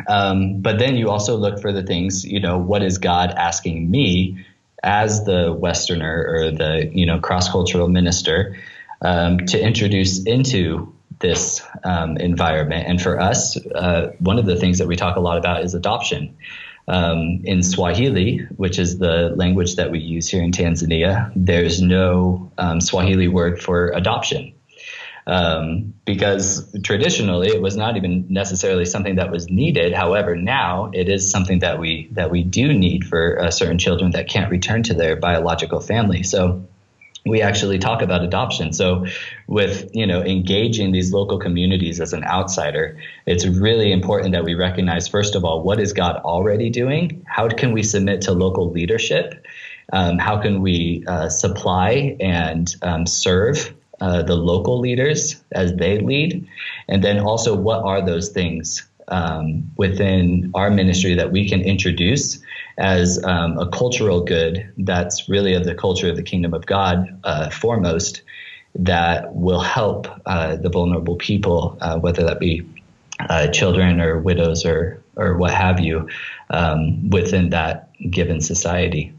Um, 0.08 0.62
but 0.62 0.80
then 0.80 0.96
you 0.96 1.10
also 1.10 1.36
look 1.36 1.62
for 1.62 1.72
the 1.72 1.84
things, 1.84 2.24
you 2.26 2.40
know, 2.40 2.58
what 2.58 2.84
is 2.84 2.98
God 2.98 3.32
asking 3.32 3.90
me 3.90 4.46
as 4.84 5.26
the 5.26 5.52
Westerner 5.54 6.26
or 6.28 6.52
the, 6.52 6.90
you 6.94 7.06
know, 7.06 7.20
cross 7.20 7.50
cultural 7.50 7.90
minister 7.90 8.56
um, 9.02 9.40
to 9.48 9.60
introduce 9.60 10.24
into 10.24 10.94
this 11.20 11.62
um, 11.84 12.18
environment. 12.18 12.88
And 12.88 13.02
for 13.02 13.20
us, 13.20 13.58
uh, 13.76 14.14
one 14.20 14.40
of 14.40 14.46
the 14.46 14.56
things 14.56 14.78
that 14.78 14.88
we 14.88 14.96
talk 14.96 15.18
a 15.18 15.20
lot 15.20 15.38
about 15.38 15.64
is 15.64 15.74
adoption. 15.74 16.38
Um, 16.88 17.42
in 17.44 17.62
Swahili, 17.62 18.40
which 18.56 18.80
is 18.80 18.98
the 18.98 19.34
language 19.36 19.76
that 19.76 19.92
we 19.92 20.00
use 20.00 20.28
here 20.28 20.42
in 20.42 20.52
Tanzania, 20.52 21.32
there's 21.36 21.82
no 21.82 22.52
um, 22.58 22.82
Swahili 22.82 23.28
word 23.28 23.62
for 23.62 23.90
adoption. 23.90 24.54
Um, 25.30 25.94
because 26.06 26.76
traditionally 26.82 27.50
it 27.50 27.62
was 27.62 27.78
not 27.78 27.98
even 27.98 28.26
necessarily 28.30 28.86
something 28.86 29.18
that 29.18 29.30
was 29.30 29.48
needed. 29.48 29.94
However, 29.94 30.36
now 30.36 30.90
it 30.92 31.08
is 31.08 31.30
something 31.30 31.60
that 31.60 31.78
we 31.78 32.10
that 32.14 32.32
we 32.32 32.42
do 32.42 32.74
need 32.74 33.06
for 33.06 33.40
uh, 33.40 33.52
certain 33.52 33.78
children 33.78 34.10
that 34.12 34.28
can't 34.28 34.50
return 34.50 34.82
to 34.84 34.96
their 34.96 35.16
biological 35.16 35.82
family. 35.82 36.24
So 36.24 36.66
we 37.28 37.44
actually 37.44 37.78
talk 37.78 38.02
about 38.02 38.24
adoption. 38.24 38.74
So 38.74 39.06
with, 39.46 39.92
you 39.94 40.08
know, 40.08 40.24
engaging 40.24 40.92
these 40.94 41.14
local 41.14 41.38
communities 41.38 42.02
as 42.02 42.14
an 42.14 42.24
outsider, 42.24 42.98
it's 43.28 43.46
really 43.46 43.92
important 43.92 44.32
that 44.32 44.44
we 44.44 44.56
recognize, 44.56 45.08
first 45.08 45.36
of 45.36 45.46
all, 45.46 45.62
what 45.62 45.80
is 45.80 45.94
God 45.94 46.16
already 46.16 46.72
doing? 46.72 47.24
How 47.28 47.48
can 47.50 47.72
we 47.72 47.84
submit 47.84 48.22
to 48.24 48.32
local 48.32 48.72
leadership? 48.72 49.46
Um, 49.94 50.18
how 50.18 50.42
can 50.42 50.62
we 50.64 51.04
uh, 51.08 51.30
supply 51.30 52.18
and 52.20 52.74
um, 52.82 53.06
serve 53.06 53.76
uh, 54.02 54.22
the 54.24 54.36
local 54.36 54.80
leaders 54.80 55.42
as 55.52 55.76
they 55.76 56.00
lead? 56.00 56.48
And 56.88 57.04
then 57.04 57.20
also, 57.20 57.56
what 57.56 57.84
are 57.84 58.06
those 58.06 58.30
things 58.30 58.88
um, 59.10 59.72
within 59.78 60.52
our 60.54 60.70
ministry 60.70 61.16
that 61.16 61.32
we 61.32 61.50
can 61.50 61.62
introduce 61.62 62.40
as 62.78 63.24
um, 63.24 63.58
a 63.58 63.68
cultural 63.70 64.22
good 64.22 64.72
that's 64.78 65.28
really 65.28 65.54
of 65.54 65.66
the 65.66 65.76
culture 65.76 66.10
of 66.10 66.16
the 66.16 66.24
kingdom 66.24 66.54
of 66.54 66.66
God 66.66 67.20
uh, 67.24 67.50
foremost 67.50 68.22
that 68.76 69.34
will 69.34 69.60
help 69.60 70.08
uh, 70.26 70.56
the 70.56 70.70
vulnerable 70.70 71.16
people, 71.16 71.78
uh, 71.82 71.98
whether 72.00 72.24
that 72.24 72.40
be 72.40 72.68
uh, 73.20 73.48
children 73.48 74.00
or 74.00 74.20
widows 74.20 74.66
or 74.66 75.04
or 75.16 75.36
what 75.36 75.52
have 75.52 75.82
you, 75.82 76.08
um, 76.50 77.10
within 77.10 77.50
that 77.50 77.90
given 78.10 78.40
society. 78.40 79.12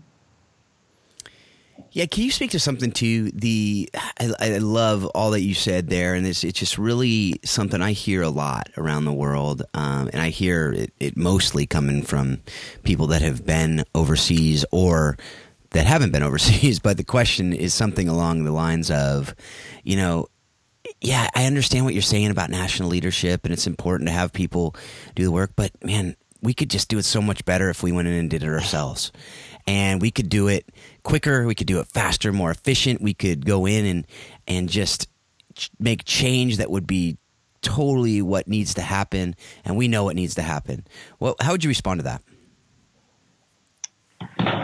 Yeah, 1.92 2.06
can 2.06 2.22
you 2.22 2.30
speak 2.30 2.52
to 2.52 2.60
something 2.60 2.92
too? 2.92 3.30
the? 3.32 3.90
I, 3.94 4.32
I, 4.38 4.58
love 4.58 5.06
all 5.06 5.32
that 5.32 5.40
you 5.40 5.54
said 5.54 5.88
there, 5.88 6.14
and 6.14 6.24
it's 6.24 6.44
it's 6.44 6.58
just 6.58 6.78
really 6.78 7.40
something 7.44 7.82
I 7.82 7.92
hear 7.92 8.22
a 8.22 8.28
lot 8.28 8.70
around 8.76 9.06
the 9.06 9.12
world, 9.12 9.62
um, 9.74 10.08
and 10.12 10.22
I 10.22 10.28
hear 10.28 10.72
it, 10.72 10.92
it, 11.00 11.16
mostly 11.16 11.66
coming 11.66 12.02
from 12.04 12.42
people 12.84 13.08
that 13.08 13.22
have 13.22 13.44
been 13.44 13.84
overseas 13.92 14.64
or 14.70 15.18
that 15.70 15.86
haven't 15.86 16.12
been 16.12 16.22
overseas. 16.22 16.78
But 16.78 16.96
the 16.96 17.04
question 17.04 17.52
is 17.52 17.74
something 17.74 18.08
along 18.08 18.44
the 18.44 18.52
lines 18.52 18.92
of, 18.92 19.34
you 19.82 19.96
know, 19.96 20.28
yeah, 21.00 21.28
I 21.34 21.46
understand 21.46 21.84
what 21.84 21.94
you're 21.94 22.02
saying 22.02 22.30
about 22.30 22.50
national 22.50 22.88
leadership, 22.88 23.44
and 23.44 23.52
it's 23.52 23.66
important 23.66 24.08
to 24.08 24.14
have 24.14 24.32
people 24.32 24.76
do 25.16 25.24
the 25.24 25.32
work, 25.32 25.54
but 25.56 25.72
man, 25.82 26.14
we 26.40 26.54
could 26.54 26.70
just 26.70 26.88
do 26.88 26.98
it 26.98 27.04
so 27.04 27.20
much 27.20 27.44
better 27.44 27.68
if 27.68 27.82
we 27.82 27.90
went 27.90 28.06
in 28.06 28.14
and 28.14 28.30
did 28.30 28.44
it 28.44 28.48
ourselves 28.48 29.10
and 29.66 30.00
we 30.00 30.10
could 30.10 30.28
do 30.28 30.48
it 30.48 30.68
quicker, 31.02 31.46
we 31.46 31.54
could 31.54 31.66
do 31.66 31.80
it 31.80 31.86
faster, 31.86 32.32
more 32.32 32.50
efficient. 32.50 33.00
We 33.00 33.14
could 33.14 33.46
go 33.46 33.66
in 33.66 33.84
and 33.84 34.06
and 34.46 34.68
just 34.68 35.08
make 35.78 36.04
change 36.04 36.58
that 36.58 36.70
would 36.70 36.86
be 36.86 37.18
totally 37.62 38.22
what 38.22 38.48
needs 38.48 38.74
to 38.74 38.82
happen, 38.82 39.34
and 39.64 39.76
we 39.76 39.88
know 39.88 40.04
what 40.04 40.16
needs 40.16 40.34
to 40.36 40.42
happen. 40.42 40.86
Well, 41.18 41.36
how 41.40 41.52
would 41.52 41.64
you 41.64 41.68
respond 41.68 42.00
to 42.00 42.04
that? 42.04 42.22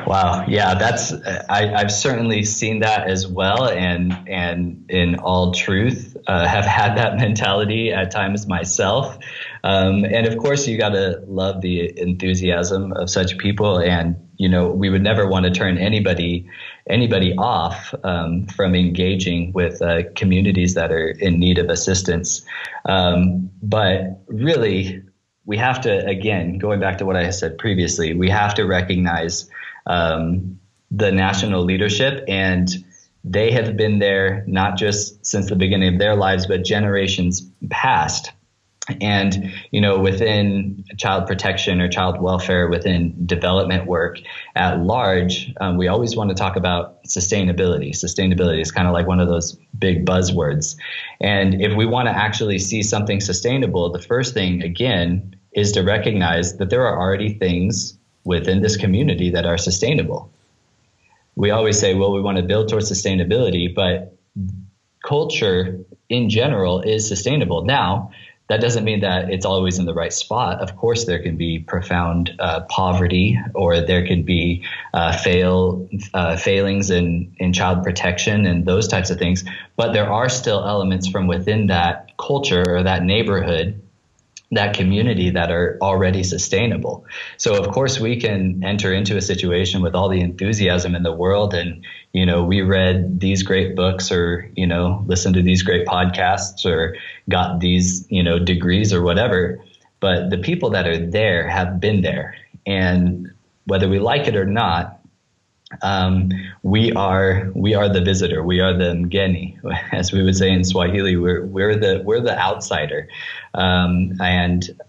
Wow, 0.07 0.45
yeah, 0.47 0.75
that's 0.75 1.13
I, 1.49 1.67
have 1.67 1.91
certainly 1.91 2.45
seen 2.45 2.79
that 2.81 3.09
as 3.09 3.27
well, 3.27 3.69
and 3.69 4.17
and 4.29 4.85
in 4.89 5.17
all 5.17 5.53
truth, 5.53 6.17
uh, 6.29 6.47
have 6.47 6.65
had 6.65 6.97
that 6.97 7.17
mentality 7.17 7.93
at 7.93 8.13
times 8.13 8.47
myself. 8.47 9.19
Um, 9.65 10.05
and 10.05 10.27
of 10.27 10.39
course, 10.39 10.69
you 10.69 10.79
got 10.79 10.91
to 10.91 11.23
love 11.27 11.61
the 11.61 11.99
enthusiasm 11.99 12.93
of 12.93 13.11
such 13.11 13.37
people, 13.39 13.79
and 13.79 14.17
you 14.37 14.49
know 14.49 14.69
we 14.69 14.91
would 14.91 15.03
never 15.03 15.27
want 15.27 15.45
to 15.45 15.51
turn 15.51 15.79
anybody 15.79 16.49
anybody 16.89 17.35
off 17.37 17.95
um, 18.05 18.47
from 18.47 18.75
engaging 18.75 19.53
with 19.53 19.83
uh, 19.83 20.03
communities 20.15 20.75
that 20.75 20.93
are 20.93 21.09
in 21.11 21.39
need 21.39 21.59
of 21.59 21.69
assistance. 21.69 22.45
Um, 22.85 23.51
but 23.63 24.21
really, 24.27 25.03
we 25.45 25.57
have 25.57 25.81
to 25.83 26.07
again 26.07 26.59
going 26.59 26.81
back 26.81 26.99
to 26.99 27.07
what 27.07 27.17
I 27.17 27.31
said 27.31 27.59
previously, 27.59 28.15
we 28.15 28.31
have 28.31 28.55
to 28.55 28.65
recognize 28.65 29.49
um, 29.87 30.59
the 30.91 31.11
national 31.13 31.65
leadership 31.65 32.25
and 32.29 32.69
they 33.29 33.51
have 33.51 33.77
been 33.77 33.99
there 33.99 34.45
not 34.47 34.77
just 34.77 35.27
since 35.27 35.49
the 35.49 35.57
beginning 35.57 35.95
of 35.95 35.99
their 35.99 36.15
lives, 36.15 36.47
but 36.47 36.65
generations 36.65 37.45
past. 37.71 38.31
And, 39.01 39.53
you 39.73 39.81
know, 39.81 39.99
within 39.99 40.85
child 40.97 41.27
protection 41.27 41.81
or 41.81 41.89
child 41.89 42.21
welfare, 42.21 42.69
within 42.69 43.27
development 43.27 43.87
work 43.87 44.19
at 44.55 44.81
large, 44.81 45.53
um, 45.61 45.77
we 45.77 45.89
always 45.89 46.15
want 46.15 46.31
to 46.31 46.37
talk 46.37 46.55
about 46.55 47.03
sustainability. 47.05 47.91
Sustainability 47.91 48.61
is 48.61 48.71
kind 48.71 48.87
of 48.87 48.95
like 48.95 49.09
one 49.09 49.19
of 49.19 49.27
those 49.27 49.59
big 49.79 50.07
buzzwords. 50.07 50.77
And 51.21 51.61
if 51.61 51.77
we 51.77 51.85
want 51.85 52.07
to 52.07 52.17
actually 52.17 52.61
see 52.61 52.83
something 52.83 53.21
sustainable, 53.21 53.91
the 53.91 54.01
first 54.01 54.35
thing, 54.35 54.63
again, 54.63 55.35
is 55.53 55.73
to 55.73 55.83
recognize 55.83 56.59
that 56.59 56.71
there 56.71 56.87
are 56.87 56.97
already 56.97 57.35
things 57.35 57.99
within 58.25 58.63
this 58.63 58.77
community 58.77 59.31
that 59.31 59.47
are 59.47 59.59
sustainable. 59.59 60.31
We 61.35 61.51
always 61.51 61.79
say, 61.79 61.95
well, 61.95 62.13
we 62.13 62.21
want 62.21 62.37
to 62.37 62.45
build 62.45 62.69
towards 62.69 62.91
sustainability, 62.91 63.75
but 63.75 64.17
culture 65.05 65.79
in 66.09 66.29
general 66.31 66.81
is 66.81 67.09
sustainable. 67.09 67.65
Now, 67.65 68.11
that 68.49 68.61
doesn't 68.61 68.85
mean 68.85 69.01
that 69.01 69.31
it's 69.31 69.45
always 69.45 69.79
in 69.79 69.87
the 69.87 69.95
right 69.95 70.13
spot. 70.13 70.61
Of 70.61 70.77
course, 70.77 71.05
there 71.05 71.21
can 71.21 71.37
be 71.37 71.59
profound 71.59 72.35
uh, 72.39 72.61
poverty, 72.69 73.39
or 73.55 73.81
there 73.81 74.07
can 74.07 74.23
be 74.23 74.65
uh, 74.95 75.17
fail 75.17 75.89
uh, 76.15 76.37
failings 76.37 76.91
in 76.91 77.35
in 77.39 77.53
child 77.53 77.83
protection 77.83 78.47
and 78.47 78.65
those 78.65 78.87
types 78.87 79.11
of 79.11 79.19
things. 79.19 79.45
But 79.77 79.93
there 79.93 80.11
are 80.11 80.29
still 80.29 80.65
elements 80.65 81.09
from 81.09 81.27
within 81.27 81.67
that 81.67 82.17
culture 82.19 82.65
or 82.67 82.83
that 82.83 83.03
neighborhood 83.03 83.81
that 84.53 84.75
community 84.75 85.31
that 85.31 85.51
are 85.51 85.77
already 85.81 86.23
sustainable. 86.23 87.05
So 87.37 87.57
of 87.57 87.69
course 87.73 87.99
we 87.99 88.21
can 88.21 88.63
enter 88.63 88.93
into 88.93 89.17
a 89.17 89.21
situation 89.21 89.83
with 89.83 89.95
all 89.95 90.09
the 90.09 90.21
enthusiasm 90.21 90.95
in 90.95 91.03
the 91.03 91.13
world 91.13 91.53
and 91.53 91.85
you 92.13 92.25
know 92.25 92.45
we 92.45 92.63
read 92.63 93.19
these 93.21 93.43
great 93.43 93.75
books 93.75 94.13
or 94.13 94.49
you 94.55 94.67
know 94.67 95.05
listened 95.07 95.35
to 95.35 95.43
these 95.43 95.63
great 95.63 95.87
podcasts 95.87 96.65
or 96.65 96.97
got 97.29 97.59
these 97.59 98.07
you 98.09 98.23
know 98.23 98.39
degrees 98.39 98.93
or 98.93 99.03
whatever 99.03 99.61
but 99.99 100.31
the 100.31 100.39
people 100.39 100.71
that 100.71 100.87
are 100.87 100.99
there 100.99 101.49
have 101.49 101.81
been 101.81 102.03
there 102.03 102.37
and 102.67 103.31
whether 103.65 103.89
we 103.89 103.99
like 103.99 104.29
it 104.29 104.37
or 104.37 104.47
not 104.47 105.01
um, 105.83 106.31
we 106.63 106.93
are 106.93 107.51
we 107.55 107.75
are 107.75 107.89
the 107.89 108.01
visitor. 108.01 108.43
We 108.43 108.61
are 108.61 108.73
the 108.73 108.93
mgeni, 108.93 109.59
as 109.93 110.13
we 110.13 110.23
would 110.23 110.37
say 110.37 110.51
in 110.51 110.65
Swahili. 110.65 111.17
We're 111.17 111.45
we're 111.45 111.77
the 111.77 112.03
we're 112.05 112.21
the 112.21 112.39
outsider, 112.39 113.09
um, 113.57 114.13
and 114.21 114.81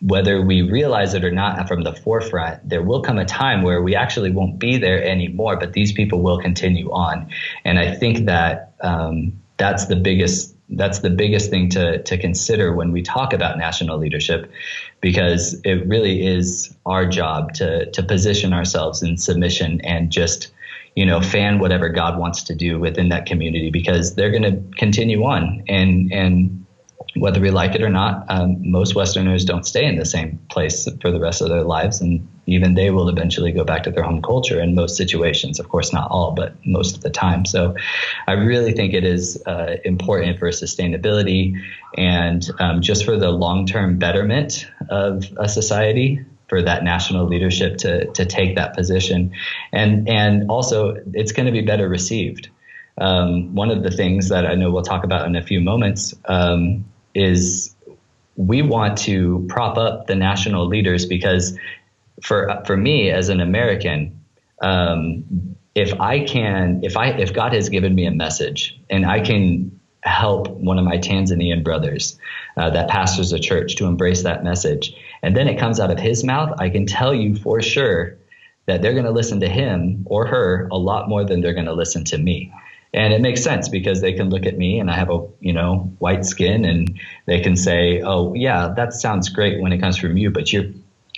whether 0.00 0.40
we 0.40 0.62
realize 0.62 1.14
it 1.14 1.24
or 1.24 1.30
not 1.30 1.66
from 1.66 1.82
the 1.82 1.92
forefront, 1.92 2.68
there 2.68 2.82
will 2.82 3.02
come 3.02 3.18
a 3.18 3.24
time 3.24 3.62
where 3.62 3.82
we 3.82 3.96
actually 3.96 4.30
won't 4.30 4.58
be 4.58 4.76
there 4.76 5.02
anymore, 5.02 5.56
but 5.56 5.72
these 5.72 5.92
people 5.92 6.22
will 6.22 6.38
continue 6.38 6.90
on. 6.90 7.28
And 7.64 7.78
I 7.78 7.94
think 7.94 8.26
that 8.26 8.74
um, 8.80 9.40
that's 9.56 9.86
the 9.86 9.96
biggest 9.96 10.54
that's 10.70 10.98
the 10.98 11.10
biggest 11.10 11.48
thing 11.48 11.70
to 11.70 12.02
to 12.02 12.18
consider 12.18 12.74
when 12.74 12.92
we 12.92 13.02
talk 13.02 13.32
about 13.32 13.56
national 13.58 13.98
leadership, 13.98 14.50
because 15.00 15.58
it 15.64 15.86
really 15.86 16.26
is 16.26 16.74
our 16.84 17.06
job 17.06 17.54
to 17.54 17.90
to 17.90 18.02
position 18.02 18.52
ourselves 18.52 19.02
in 19.02 19.16
submission 19.16 19.80
and 19.80 20.12
just 20.12 20.52
you 20.94 21.06
know 21.06 21.20
fan 21.20 21.58
whatever 21.58 21.88
God 21.88 22.18
wants 22.18 22.42
to 22.44 22.54
do 22.54 22.78
within 22.78 23.08
that 23.08 23.26
community 23.26 23.70
because 23.70 24.14
they're 24.14 24.30
going 24.30 24.42
to 24.42 24.62
continue 24.76 25.24
on 25.24 25.64
and 25.68 26.12
and 26.12 26.66
whether 27.20 27.40
we 27.40 27.50
like 27.50 27.74
it 27.74 27.82
or 27.82 27.88
not, 27.88 28.24
um, 28.28 28.56
most 28.60 28.94
Westerners 28.94 29.44
don't 29.44 29.66
stay 29.66 29.84
in 29.84 29.96
the 29.96 30.04
same 30.04 30.38
place 30.48 30.88
for 31.00 31.10
the 31.10 31.20
rest 31.20 31.40
of 31.40 31.48
their 31.48 31.62
lives, 31.62 32.00
and 32.00 32.26
even 32.46 32.74
they 32.74 32.90
will 32.90 33.08
eventually 33.08 33.52
go 33.52 33.64
back 33.64 33.82
to 33.84 33.90
their 33.90 34.02
home 34.02 34.22
culture 34.22 34.60
in 34.60 34.74
most 34.74 34.96
situations. 34.96 35.60
Of 35.60 35.68
course, 35.68 35.92
not 35.92 36.10
all, 36.10 36.32
but 36.32 36.54
most 36.64 36.96
of 36.96 37.02
the 37.02 37.10
time. 37.10 37.44
So, 37.44 37.74
I 38.26 38.32
really 38.32 38.72
think 38.72 38.94
it 38.94 39.04
is 39.04 39.42
uh, 39.46 39.76
important 39.84 40.38
for 40.38 40.48
sustainability 40.48 41.60
and 41.96 42.48
um, 42.58 42.80
just 42.80 43.04
for 43.04 43.16
the 43.16 43.30
long-term 43.30 43.98
betterment 43.98 44.66
of 44.88 45.24
a 45.36 45.48
society 45.48 46.24
for 46.48 46.62
that 46.62 46.82
national 46.82 47.26
leadership 47.26 47.76
to 47.78 48.06
to 48.12 48.24
take 48.24 48.56
that 48.56 48.74
position, 48.74 49.32
and 49.72 50.08
and 50.08 50.50
also 50.50 50.96
it's 51.12 51.32
going 51.32 51.46
to 51.46 51.52
be 51.52 51.62
better 51.62 51.88
received. 51.88 52.48
Um, 53.00 53.54
one 53.54 53.70
of 53.70 53.82
the 53.84 53.90
things 53.90 54.28
that 54.30 54.44
I 54.44 54.54
know 54.54 54.72
we'll 54.72 54.82
talk 54.82 55.04
about 55.04 55.26
in 55.26 55.36
a 55.36 55.42
few 55.42 55.60
moments 55.60 56.14
um, 56.24 56.84
is 57.18 57.74
we 58.36 58.62
want 58.62 58.96
to 58.98 59.44
prop 59.48 59.76
up 59.76 60.06
the 60.06 60.14
national 60.14 60.66
leaders 60.66 61.04
because 61.04 61.58
for 62.22 62.62
for 62.66 62.76
me 62.76 63.10
as 63.10 63.28
an 63.28 63.40
American, 63.40 64.20
um, 64.62 65.56
if 65.74 66.00
I 66.00 66.24
can, 66.24 66.80
if 66.84 66.96
I 66.96 67.08
if 67.08 67.32
God 67.32 67.52
has 67.52 67.68
given 67.68 67.94
me 67.94 68.06
a 68.06 68.10
message 68.10 68.80
and 68.88 69.04
I 69.04 69.20
can 69.20 69.78
help 70.02 70.48
one 70.48 70.78
of 70.78 70.84
my 70.84 70.96
Tanzanian 70.98 71.64
brothers 71.64 72.18
uh, 72.56 72.70
that 72.70 72.88
pastors 72.88 73.32
a 73.32 73.38
church 73.38 73.76
to 73.76 73.86
embrace 73.86 74.22
that 74.22 74.44
message, 74.44 74.94
and 75.22 75.36
then 75.36 75.48
it 75.48 75.58
comes 75.58 75.80
out 75.80 75.90
of 75.90 75.98
his 75.98 76.22
mouth, 76.22 76.54
I 76.60 76.70
can 76.70 76.86
tell 76.86 77.12
you 77.12 77.34
for 77.34 77.60
sure 77.60 78.16
that 78.66 78.82
they're 78.82 78.92
going 78.92 79.04
to 79.04 79.10
listen 79.10 79.40
to 79.40 79.48
him 79.48 80.04
or 80.06 80.26
her 80.26 80.68
a 80.70 80.76
lot 80.76 81.08
more 81.08 81.24
than 81.24 81.40
they're 81.40 81.54
going 81.54 81.66
to 81.66 81.72
listen 81.72 82.04
to 82.04 82.18
me 82.18 82.52
and 82.94 83.12
it 83.12 83.20
makes 83.20 83.42
sense 83.42 83.68
because 83.68 84.00
they 84.00 84.12
can 84.12 84.30
look 84.30 84.46
at 84.46 84.56
me 84.56 84.78
and 84.78 84.90
I 84.90 84.94
have 84.94 85.10
a 85.10 85.26
you 85.40 85.52
know 85.52 85.92
white 85.98 86.24
skin 86.24 86.64
and 86.64 86.98
they 87.26 87.40
can 87.40 87.56
say, 87.56 88.00
oh 88.02 88.34
yeah, 88.34 88.72
that 88.76 88.92
sounds 88.92 89.28
great 89.28 89.60
when 89.60 89.72
it 89.72 89.78
comes 89.78 89.96
from 89.96 90.16
you, 90.16 90.30
but 90.30 90.52
you're 90.52 90.70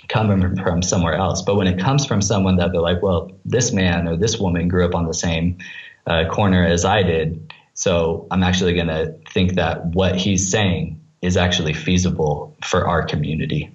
coming 0.09 0.55
from 0.57 0.81
somewhere 0.81 1.13
else. 1.13 1.41
But 1.41 1.55
when 1.55 1.67
it 1.67 1.79
comes 1.79 2.05
from 2.05 2.21
someone 2.21 2.57
that 2.57 2.71
they're 2.71 2.81
like, 2.81 3.01
well, 3.01 3.31
this 3.45 3.71
man 3.71 4.07
or 4.07 4.17
this 4.17 4.37
woman 4.37 4.67
grew 4.67 4.85
up 4.85 4.93
on 4.93 5.05
the 5.05 5.13
same 5.13 5.57
uh, 6.05 6.25
corner 6.29 6.65
as 6.65 6.83
I 6.83 7.03
did, 7.03 7.53
so 7.73 8.27
I'm 8.31 8.43
actually 8.43 8.73
going 8.73 8.87
to 8.87 9.15
think 9.31 9.53
that 9.53 9.85
what 9.85 10.15
he's 10.15 10.51
saying 10.51 10.99
is 11.21 11.37
actually 11.37 11.73
feasible 11.73 12.55
for 12.65 12.87
our 12.87 13.03
community. 13.03 13.71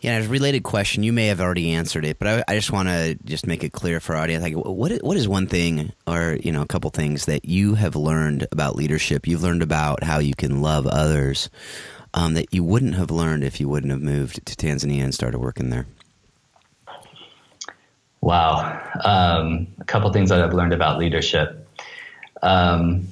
Yeah, 0.00 0.18
a 0.18 0.26
related 0.26 0.62
question. 0.62 1.02
You 1.02 1.12
may 1.12 1.26
have 1.26 1.42
already 1.42 1.72
answered 1.72 2.06
it, 2.06 2.18
but 2.18 2.26
I, 2.26 2.44
I 2.48 2.54
just 2.54 2.72
want 2.72 2.88
to 2.88 3.18
just 3.24 3.46
make 3.46 3.62
it 3.62 3.72
clear 3.72 4.00
for 4.00 4.16
our 4.16 4.22
audience. 4.22 4.42
Like, 4.42 4.54
what 4.54 4.92
what 5.02 5.16
is 5.18 5.28
one 5.28 5.46
thing, 5.46 5.92
or 6.06 6.38
you 6.42 6.52
know, 6.52 6.62
a 6.62 6.66
couple 6.66 6.88
things 6.88 7.26
that 7.26 7.44
you 7.44 7.74
have 7.74 7.94
learned 7.96 8.46
about 8.50 8.76
leadership? 8.76 9.26
You've 9.26 9.42
learned 9.42 9.62
about 9.62 10.02
how 10.02 10.18
you 10.18 10.34
can 10.34 10.62
love 10.62 10.86
others 10.86 11.50
um, 12.14 12.32
that 12.32 12.54
you 12.54 12.64
wouldn't 12.64 12.94
have 12.94 13.10
learned 13.10 13.44
if 13.44 13.60
you 13.60 13.68
wouldn't 13.68 13.92
have 13.92 14.00
moved 14.00 14.44
to 14.46 14.56
Tanzania 14.56 15.04
and 15.04 15.14
started 15.14 15.38
working 15.38 15.68
there. 15.68 15.86
Wow, 18.22 18.80
um, 19.04 19.66
a 19.80 19.84
couple 19.84 20.10
things 20.12 20.30
that 20.30 20.42
I've 20.42 20.54
learned 20.54 20.72
about 20.72 20.98
leadership. 20.98 21.68
Um, 22.42 23.06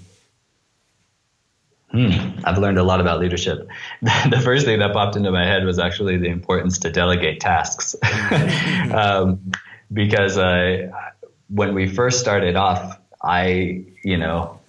Hmm, 1.90 2.38
I've 2.45 2.59
learned 2.59 2.78
a 2.78 2.83
lot 2.83 3.00
about 3.00 3.18
leadership. 3.18 3.66
the 4.02 4.40
first 4.45 4.66
thing 4.66 4.78
that 4.80 4.92
popped 4.92 5.16
into 5.16 5.30
my 5.30 5.45
head 5.45 5.64
was 5.64 5.78
actually 5.78 6.18
the 6.18 6.28
importance 6.28 6.78
to 6.80 6.90
delegate 6.90 7.40
tasks. 7.40 7.97
um, 8.92 9.52
because 9.92 10.37
when 11.49 11.75
we 11.75 11.88
first 11.88 12.21
started 12.21 12.57
off, 12.57 12.99
I, 13.23 13.85
you 14.04 14.18
know, 14.18 14.61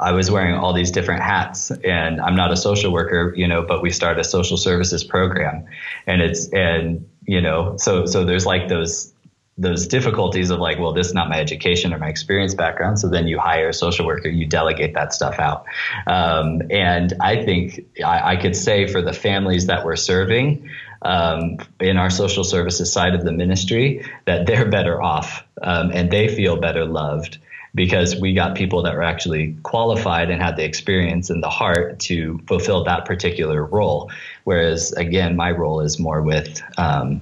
I 0.00 0.12
was 0.12 0.30
wearing 0.30 0.54
all 0.54 0.72
these 0.72 0.90
different 0.90 1.22
hats 1.22 1.70
and 1.70 2.20
I'm 2.20 2.36
not 2.36 2.52
a 2.52 2.56
social 2.56 2.92
worker, 2.92 3.32
you 3.36 3.46
know, 3.46 3.62
but 3.62 3.82
we 3.82 3.90
start 3.90 4.18
a 4.18 4.24
social 4.24 4.56
services 4.56 5.04
program 5.04 5.64
and 6.06 6.20
it's, 6.22 6.48
and, 6.52 7.08
you 7.26 7.40
know, 7.40 7.76
so, 7.76 8.06
so 8.06 8.24
there's 8.24 8.46
like 8.46 8.68
those, 8.68 9.12
those 9.58 9.86
difficulties 9.86 10.50
of 10.50 10.60
like, 10.60 10.78
well, 10.78 10.92
this 10.92 11.06
is 11.06 11.14
not 11.14 11.30
my 11.30 11.40
education 11.40 11.94
or 11.94 11.98
my 11.98 12.08
experience 12.08 12.54
background. 12.54 12.98
So 12.98 13.08
then 13.08 13.26
you 13.26 13.38
hire 13.38 13.70
a 13.70 13.72
social 13.72 14.04
worker, 14.04 14.28
you 14.28 14.46
delegate 14.46 14.94
that 14.94 15.14
stuff 15.14 15.38
out. 15.38 15.64
Um, 16.06 16.62
and 16.70 17.14
I 17.20 17.42
think 17.42 17.86
I, 18.04 18.32
I, 18.32 18.36
could 18.36 18.54
say 18.54 18.86
for 18.86 19.00
the 19.00 19.14
families 19.14 19.66
that 19.66 19.84
we're 19.84 19.96
serving 19.96 20.68
um, 21.00 21.56
in 21.80 21.96
our 21.96 22.10
social 22.10 22.44
services 22.44 22.92
side 22.92 23.14
of 23.14 23.24
the 23.24 23.32
ministry, 23.32 24.04
that 24.26 24.46
they're 24.46 24.68
better 24.68 25.00
off 25.00 25.42
um, 25.62 25.90
and 25.90 26.10
they 26.10 26.28
feel 26.28 26.56
better 26.56 26.84
loved 26.84 27.38
because 27.74 28.16
we 28.16 28.34
got 28.34 28.56
people 28.56 28.82
that 28.82 28.94
were 28.94 29.02
actually 29.02 29.54
qualified 29.62 30.30
and 30.30 30.40
had 30.42 30.56
the 30.56 30.64
experience 30.64 31.30
and 31.30 31.42
the 31.42 31.50
heart 31.50 31.98
to 32.00 32.40
fulfill 32.46 32.84
that 32.84 33.04
particular 33.04 33.64
role. 33.64 34.10
Whereas, 34.44 34.92
again, 34.92 35.36
my 35.36 35.50
role 35.50 35.80
is 35.80 35.98
more 35.98 36.22
with 36.22 36.62
um, 36.78 37.20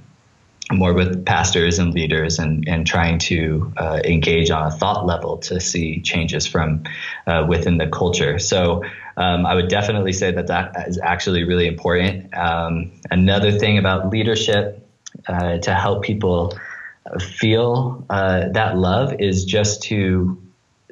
more 0.73 0.95
with 0.95 1.25
pastors 1.27 1.79
and 1.79 1.93
leaders 1.93 2.39
and, 2.39 2.67
and 2.67 2.87
trying 2.87 3.19
to 3.19 3.73
uh, 3.77 4.01
engage 4.05 4.51
on 4.51 4.67
a 4.67 4.71
thought 4.71 5.05
level 5.05 5.39
to 5.39 5.61
see 5.61 6.01
changes 6.01 6.47
from 6.47 6.85
uh, 7.27 7.45
within 7.47 7.77
the 7.77 7.87
culture. 7.87 8.39
So 8.39 8.83
um, 9.17 9.45
I 9.47 9.55
would 9.55 9.69
definitely 9.69 10.13
say 10.13 10.33
that 10.33 10.47
that 10.47 10.89
is 10.89 10.99
actually 10.99 11.45
really 11.45 11.67
important. 11.67 12.35
Um, 12.35 12.93
another 13.11 13.53
thing 13.53 13.79
about 13.79 14.11
leadership 14.11 14.87
uh, 15.29 15.59
to 15.59 15.75
help 15.75 16.03
people 16.03 16.59
feel 17.21 18.05
uh, 18.09 18.49
that 18.51 18.79
love 18.79 19.21
is 19.21 19.45
just 19.45 19.83
to 19.85 20.41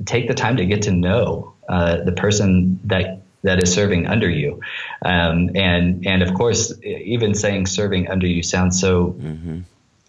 take 0.04 0.28
the 0.28 0.34
time 0.34 0.56
to 0.58 0.66
get 0.66 0.82
to 0.82 0.90
know 0.90 1.54
uh, 1.68 2.02
the 2.04 2.12
person 2.12 2.78
that 2.84 3.22
that 3.42 3.62
is 3.62 3.72
serving 3.72 4.06
under 4.06 4.28
you. 4.28 4.60
Um, 5.04 5.50
and 5.54 6.06
and 6.06 6.22
of 6.22 6.34
course, 6.34 6.72
even 6.82 7.34
saying 7.34 7.66
serving 7.66 8.08
under 8.08 8.26
you 8.26 8.42
sounds 8.42 8.80
so. 8.80 9.16
Mm-hmm. 9.18 9.60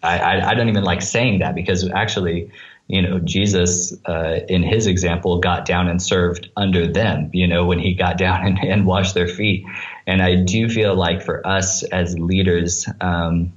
I, 0.02 0.18
I, 0.18 0.50
I 0.50 0.54
don't 0.54 0.68
even 0.68 0.84
like 0.84 1.00
saying 1.00 1.38
that 1.38 1.54
because 1.54 1.88
actually, 1.88 2.50
you 2.88 3.00
know, 3.00 3.18
Jesus 3.18 3.94
uh, 4.04 4.40
in 4.48 4.62
his 4.62 4.86
example 4.86 5.40
got 5.40 5.64
down 5.64 5.88
and 5.88 6.00
served 6.00 6.50
under 6.56 6.86
them. 6.86 7.30
You 7.32 7.48
know, 7.48 7.66
when 7.66 7.78
he 7.78 7.94
got 7.94 8.18
down 8.18 8.46
and, 8.46 8.58
and 8.58 8.86
washed 8.86 9.14
their 9.14 9.28
feet. 9.28 9.66
And 10.06 10.20
I 10.20 10.36
do 10.36 10.68
feel 10.68 10.94
like 10.94 11.22
for 11.22 11.46
us 11.46 11.82
as 11.82 12.18
leaders. 12.18 12.88
Um, 13.00 13.52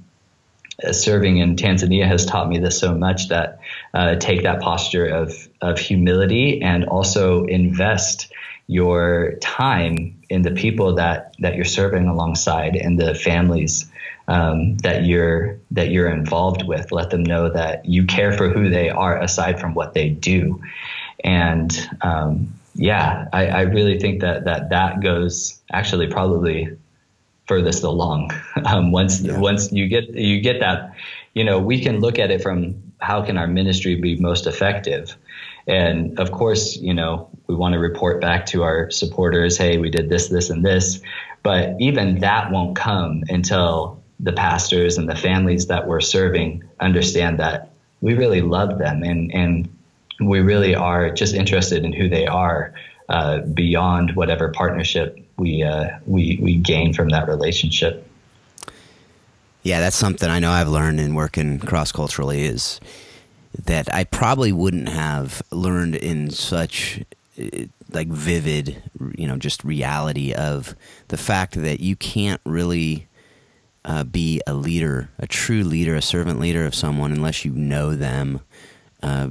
serving 0.92 1.38
in 1.38 1.56
Tanzania 1.56 2.06
has 2.06 2.24
taught 2.24 2.48
me 2.48 2.60
this 2.60 2.78
so 2.78 2.94
much 2.94 3.30
that 3.30 3.58
uh, 3.92 4.14
take 4.14 4.44
that 4.44 4.60
posture 4.60 5.06
of 5.06 5.48
of 5.60 5.76
humility 5.76 6.62
and 6.62 6.84
also 6.84 7.44
invest 7.44 8.32
your 8.68 9.32
time 9.40 10.14
in 10.28 10.42
the 10.42 10.50
people 10.52 10.94
that 10.94 11.34
that 11.40 11.56
you're 11.56 11.64
serving 11.64 12.06
alongside 12.06 12.76
and 12.76 13.00
the 13.00 13.14
families 13.14 13.90
um, 14.28 14.76
that 14.78 15.04
you're 15.04 15.58
that 15.70 15.90
you're 15.90 16.10
involved 16.10 16.64
with. 16.64 16.92
Let 16.92 17.10
them 17.10 17.24
know 17.24 17.48
that 17.48 17.86
you 17.86 18.04
care 18.04 18.32
for 18.32 18.50
who 18.50 18.68
they 18.68 18.90
are 18.90 19.20
aside 19.20 19.58
from 19.58 19.74
what 19.74 19.94
they 19.94 20.10
do, 20.10 20.62
and 21.24 21.76
um, 22.02 22.52
yeah, 22.74 23.26
I, 23.32 23.46
I, 23.46 23.60
really 23.62 23.98
think 23.98 24.20
that 24.20 24.44
that 24.44 24.68
that 24.68 25.00
goes 25.00 25.58
actually 25.72 26.06
probably 26.06 26.76
furthest 27.46 27.82
along. 27.82 28.30
Um, 28.66 28.92
once 28.92 29.20
yeah. 29.22 29.38
once 29.38 29.72
you 29.72 29.88
get 29.88 30.10
you 30.14 30.40
get 30.40 30.60
that, 30.60 30.94
you 31.32 31.44
know, 31.44 31.58
we 31.58 31.80
can 31.80 32.00
look 32.00 32.18
at 32.18 32.30
it 32.30 32.42
from 32.42 32.82
how 32.98 33.22
can 33.22 33.38
our 33.38 33.46
ministry 33.46 33.94
be 33.94 34.16
most 34.16 34.46
effective 34.46 35.16
and 35.68 36.18
of 36.18 36.32
course, 36.32 36.76
you 36.76 36.94
know, 36.94 37.28
we 37.46 37.54
want 37.54 37.74
to 37.74 37.78
report 37.78 38.20
back 38.20 38.46
to 38.46 38.62
our 38.62 38.90
supporters, 38.90 39.58
hey, 39.58 39.76
we 39.76 39.90
did 39.90 40.08
this, 40.08 40.28
this, 40.28 40.48
and 40.48 40.64
this. 40.64 41.00
But 41.42 41.76
even 41.78 42.20
that 42.20 42.50
won't 42.50 42.74
come 42.74 43.22
until 43.28 44.02
the 44.18 44.32
pastors 44.32 44.98
and 44.98 45.08
the 45.08 45.14
families 45.14 45.66
that 45.66 45.86
we're 45.86 46.00
serving 46.00 46.64
understand 46.80 47.38
that 47.38 47.70
we 48.00 48.14
really 48.14 48.40
love 48.40 48.78
them 48.78 49.02
and, 49.02 49.32
and 49.32 49.68
we 50.20 50.40
really 50.40 50.74
are 50.74 51.10
just 51.10 51.34
interested 51.34 51.84
in 51.84 51.92
who 51.92 52.08
they 52.08 52.26
are 52.26 52.74
uh, 53.08 53.40
beyond 53.40 54.16
whatever 54.16 54.48
partnership 54.48 55.18
we, 55.36 55.62
uh, 55.62 55.90
we, 56.06 56.38
we 56.42 56.56
gain 56.56 56.92
from 56.92 57.10
that 57.10 57.28
relationship. 57.28 58.04
Yeah, 59.62 59.80
that's 59.80 59.96
something 59.96 60.28
I 60.28 60.38
know 60.38 60.50
I've 60.50 60.68
learned 60.68 60.98
in 60.98 61.14
working 61.14 61.58
cross 61.58 61.92
culturally 61.92 62.44
is 62.44 62.80
that 63.64 63.92
I 63.92 64.04
probably 64.04 64.52
wouldn't 64.52 64.88
have 64.88 65.42
learned 65.50 65.96
in 65.96 66.30
such 66.30 67.02
like 67.90 68.08
vivid, 68.08 68.82
you 69.16 69.26
know, 69.26 69.36
just 69.36 69.64
reality 69.64 70.32
of 70.32 70.74
the 71.08 71.16
fact 71.16 71.54
that 71.54 71.80
you 71.80 71.96
can't 71.96 72.40
really 72.44 73.06
uh, 73.84 74.04
be 74.04 74.40
a 74.46 74.54
leader, 74.54 75.10
a 75.18 75.26
true 75.26 75.64
leader, 75.64 75.94
a 75.94 76.02
servant 76.02 76.40
leader 76.40 76.66
of 76.66 76.74
someone 76.74 77.12
unless 77.12 77.44
you 77.44 77.52
know 77.52 77.94
them 77.94 78.40
uh, 79.02 79.28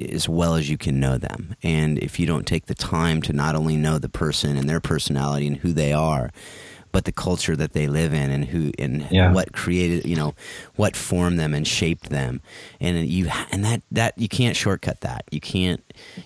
as 0.00 0.28
well 0.28 0.54
as 0.54 0.68
you 0.68 0.78
can 0.78 0.98
know 0.98 1.18
them. 1.18 1.54
And 1.62 1.98
if 1.98 2.18
you 2.18 2.26
don't 2.26 2.46
take 2.46 2.66
the 2.66 2.74
time 2.74 3.22
to 3.22 3.32
not 3.32 3.54
only 3.54 3.76
know 3.76 3.98
the 3.98 4.08
person 4.08 4.56
and 4.56 4.68
their 4.68 4.80
personality 4.80 5.46
and 5.46 5.58
who 5.58 5.72
they 5.72 5.92
are, 5.92 6.32
but 6.92 7.06
the 7.06 7.12
culture 7.12 7.56
that 7.56 7.72
they 7.72 7.88
live 7.88 8.12
in 8.12 8.30
and 8.30 8.44
who 8.44 8.70
and 8.78 9.06
yeah. 9.10 9.32
what 9.32 9.52
created 9.52 10.04
you 10.06 10.14
know 10.14 10.34
what 10.76 10.94
formed 10.94 11.40
them 11.40 11.54
and 11.54 11.66
shaped 11.66 12.10
them. 12.10 12.40
And 12.80 13.08
you 13.08 13.28
and 13.50 13.64
that 13.64 13.82
that 13.90 14.16
you 14.18 14.28
can't 14.28 14.56
shortcut 14.56 15.00
that. 15.00 15.24
You 15.30 15.40
can't 15.40 15.82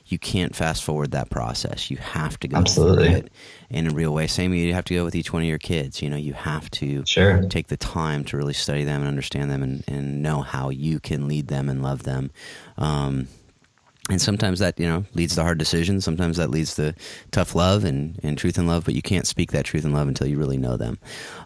you 0.07 0.19
can't 0.19 0.55
fast 0.55 0.83
forward 0.83 1.13
that 1.13 1.31
process. 1.31 1.91
You 1.91 1.97
have 1.99 2.39
to 2.41 2.49
go 2.49 2.59
absolutely. 2.59 3.09
through 3.09 3.17
it 3.17 3.33
in 3.71 3.87
a 3.87 3.95
real 3.95 4.13
way. 4.13 4.27
Same 4.27 4.53
you 4.53 4.75
have 4.75 4.85
to 4.87 4.95
go 4.95 5.05
with 5.05 5.15
each 5.15 5.33
one 5.33 5.43
of 5.43 5.49
your 5.49 5.59
kids. 5.59 6.03
You 6.03 6.11
know 6.11 6.17
you 6.17 6.35
have 6.35 6.71
to 6.73 7.07
sure. 7.07 7.43
take 7.49 7.69
the 7.69 7.77
time 7.77 8.25
to 8.25 8.37
really 8.37 8.53
study 8.53 8.85
them 8.85 9.01
and 9.03 9.09
understand 9.09 9.51
them 9.51 9.63
and, 9.63 9.85
and 9.87 10.23
know 10.23 10.43
how 10.43 10.71
you 10.71 11.01
can 11.01 11.29
lead 11.29 11.49
them 11.49 11.69
and 11.69 11.83
love 11.83 12.03
them. 12.03 12.31
Um, 12.77 13.29
and 14.09 14.21
sometimes 14.21 14.61
that 14.61 14.79
you 14.79 14.87
know 14.87 15.05
leads 15.15 15.35
to 15.35 15.43
hard 15.43 15.59
decisions. 15.59 16.05
Sometimes 16.05 16.37
that 16.37 16.51
leads 16.51 16.75
to 16.77 16.95
tough 17.31 17.55
love 17.55 17.85
and, 17.85 18.19
and 18.23 18.39
truth 18.39 18.59
and 18.59 18.69
love 18.69 18.85
but 18.85 18.95
you 18.95 19.03
can't 19.03 19.27
speak 19.27 19.53
that 19.53 19.65
truth 19.65 19.85
and 19.85 19.95
love 19.95 20.09
until 20.09 20.27
you 20.27 20.39
really 20.39 20.59
know 20.59 20.77
them. 20.77 20.99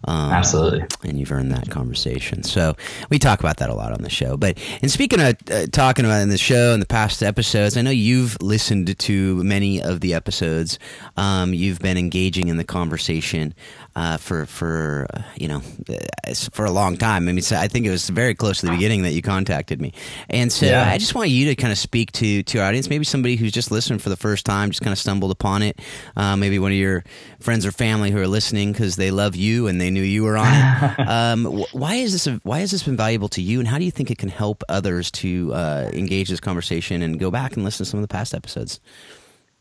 Um, 0.05 0.33
absolutely. 0.33 0.85
and 1.05 1.19
you've 1.19 1.33
earned 1.33 1.53
that 1.53 1.71
conversation. 1.71 2.43
So 2.43 2.77
we 3.09 3.19
talk 3.19 3.41
about 3.41 3.59
that 3.59 3.71
a 3.71 3.75
lot 3.75 3.93
on 3.93 4.03
the 4.03 4.11
show. 4.11 4.37
But 4.37 4.59
in 4.83 4.89
speaking 4.89 5.21
of 5.21 5.37
uh, 5.51 5.67
talking 5.67 6.05
about 6.05 6.23
in 6.23 6.29
the 6.29 6.39
show 6.39 6.73
in 6.73 6.81
the 6.81 6.87
past 6.87 7.23
episodes 7.23 7.77
i 7.77 7.83
know 7.83 7.91
you've 7.91 8.41
listened 8.43 8.99
to 8.99 9.43
many 9.43 9.83
of 9.83 10.01
the 10.01 10.15
episodes. 10.15 10.79
Um, 11.17 11.55
you've 11.55 11.79
been 11.79 11.97
engaging 11.97 12.49
in 12.49 12.57
the 12.57 12.65
conversation 12.65 13.55
uh, 14.01 14.17
for 14.17 14.47
for 14.47 15.07
uh, 15.13 15.21
you 15.37 15.47
know 15.47 15.61
uh, 15.91 16.35
for 16.53 16.65
a 16.65 16.71
long 16.71 16.97
time. 16.97 17.29
I 17.29 17.33
mean, 17.33 17.43
so 17.43 17.57
I 17.57 17.69
think 17.69 17.85
it 17.85 17.91
was 17.91 18.09
very 18.09 18.35
close 18.35 18.61
to 18.61 18.67
the 18.67 18.73
beginning 18.73 19.03
that 19.03 19.13
you 19.13 19.21
contacted 19.21 19.79
me, 19.79 19.93
and 20.31 20.51
so 20.51 20.65
yeah. 20.65 20.89
I 20.89 20.97
just 20.97 21.15
want 21.15 21.29
you 21.29 21.49
to 21.49 21.55
kind 21.55 21.71
of 21.71 21.77
speak 21.77 22.11
to 22.13 22.43
to 22.43 22.59
our 22.61 22.69
audience. 22.69 22.89
Maybe 22.89 23.05
somebody 23.05 23.37
who's 23.37 23.53
just 23.53 23.71
listening 23.71 23.99
for 23.99 24.09
the 24.09 24.17
first 24.17 24.47
time, 24.47 24.71
just 24.71 24.81
kind 24.81 24.93
of 24.93 24.99
stumbled 24.99 25.31
upon 25.31 25.63
it. 25.63 25.79
Uh, 26.17 26.35
maybe 26.35 26.59
one 26.59 26.73
of 26.73 26.79
your 26.79 27.05
friends 27.41 27.67
or 27.67 27.73
family 27.73 28.11
who 28.11 28.19
are 28.19 28.27
listening 28.27 28.73
because 28.73 28.97
they 28.97 29.11
love 29.11 29.37
you 29.37 29.67
and 29.67 29.79
they 29.79 29.91
knew 29.91 30.03
you 30.03 30.25
were 30.25 30.39
on 30.39 30.49
it. 30.49 31.01
um, 31.07 31.45
why 31.73 31.97
is 31.97 32.13
this? 32.13 32.27
A, 32.27 32.41
why 32.43 32.61
has 32.61 32.71
this 32.71 32.83
been 32.83 32.97
valuable 32.97 33.29
to 33.29 33.43
you, 33.43 33.59
and 33.59 33.69
how 33.69 33.77
do 33.77 33.85
you 33.85 33.91
think 33.91 34.11
it 34.11 34.17
can 34.17 34.31
help 34.31 34.65
others 34.71 35.11
to 35.11 35.53
uh, 35.53 35.91
engage 35.93 36.31
this 36.31 36.41
conversation 36.41 37.03
and 37.03 37.19
go 37.21 37.31
back 37.31 37.55
and 37.55 37.65
listen 37.65 37.85
to 37.85 37.91
some 37.91 37.99
of 37.99 38.03
the 38.03 38.09
past 38.09 38.33
episodes? 38.33 38.81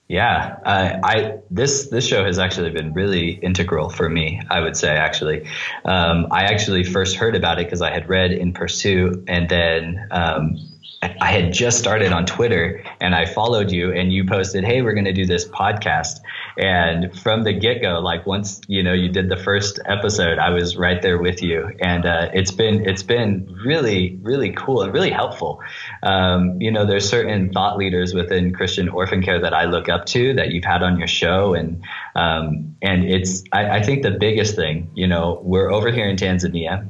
Yeah, 0.09 0.57
uh, 0.65 0.99
I 1.03 1.37
this 1.51 1.89
this 1.89 2.05
show 2.05 2.25
has 2.25 2.39
actually 2.39 2.71
been 2.71 2.93
really 2.93 3.29
integral 3.29 3.89
for 3.89 4.09
me. 4.09 4.41
I 4.49 4.59
would 4.59 4.75
say 4.75 4.89
actually, 4.89 5.45
um, 5.85 6.27
I 6.31 6.45
actually 6.45 6.83
first 6.83 7.15
heard 7.15 7.35
about 7.35 7.59
it 7.59 7.67
because 7.67 7.83
I 7.83 7.91
had 7.91 8.09
read 8.09 8.31
In 8.31 8.51
Pursuit, 8.51 9.23
and 9.27 9.47
then 9.47 10.07
um, 10.09 10.57
I 11.01 11.31
had 11.31 11.53
just 11.53 11.79
started 11.79 12.11
on 12.11 12.25
Twitter 12.25 12.83
and 12.99 13.15
I 13.15 13.25
followed 13.25 13.71
you 13.71 13.93
and 13.93 14.11
you 14.11 14.25
posted, 14.25 14.65
Hey, 14.65 14.81
we're 14.81 14.93
going 14.93 15.05
to 15.05 15.13
do 15.13 15.25
this 15.25 15.47
podcast. 15.47 16.19
And 16.59 17.17
from 17.17 17.43
the 17.43 17.53
get 17.53 17.81
go, 17.81 17.99
like 17.99 18.25
once, 18.25 18.59
you 18.67 18.83
know, 18.83 18.91
you 18.91 19.07
did 19.07 19.29
the 19.29 19.37
first 19.37 19.79
episode, 19.85 20.37
I 20.39 20.49
was 20.49 20.75
right 20.75 21.01
there 21.01 21.17
with 21.17 21.41
you. 21.41 21.71
And, 21.79 22.05
uh, 22.05 22.31
it's 22.33 22.51
been, 22.51 22.87
it's 22.87 23.01
been 23.01 23.57
really, 23.65 24.19
really 24.21 24.51
cool 24.51 24.81
and 24.81 24.93
really 24.93 25.09
helpful. 25.09 25.61
Um, 26.03 26.59
you 26.61 26.69
know, 26.69 26.85
there's 26.85 27.09
certain 27.09 27.53
thought 27.53 27.77
leaders 27.77 28.13
within 28.13 28.53
Christian 28.53 28.89
orphan 28.89 29.23
care 29.23 29.39
that 29.39 29.53
I 29.53 29.65
look 29.65 29.87
up 29.87 30.05
to 30.07 30.33
that 30.33 30.51
you've 30.51 30.65
had 30.65 30.83
on 30.83 30.97
your 30.97 31.07
show. 31.07 31.53
And, 31.53 31.81
um, 32.13 32.75
and 32.81 33.05
it's, 33.05 33.45
I, 33.53 33.77
I 33.77 33.81
think 33.81 34.03
the 34.03 34.11
biggest 34.11 34.57
thing, 34.57 34.91
you 34.95 35.07
know, 35.07 35.39
we're 35.41 35.71
over 35.71 35.89
here 35.91 36.09
in 36.09 36.17
Tanzania. 36.17 36.89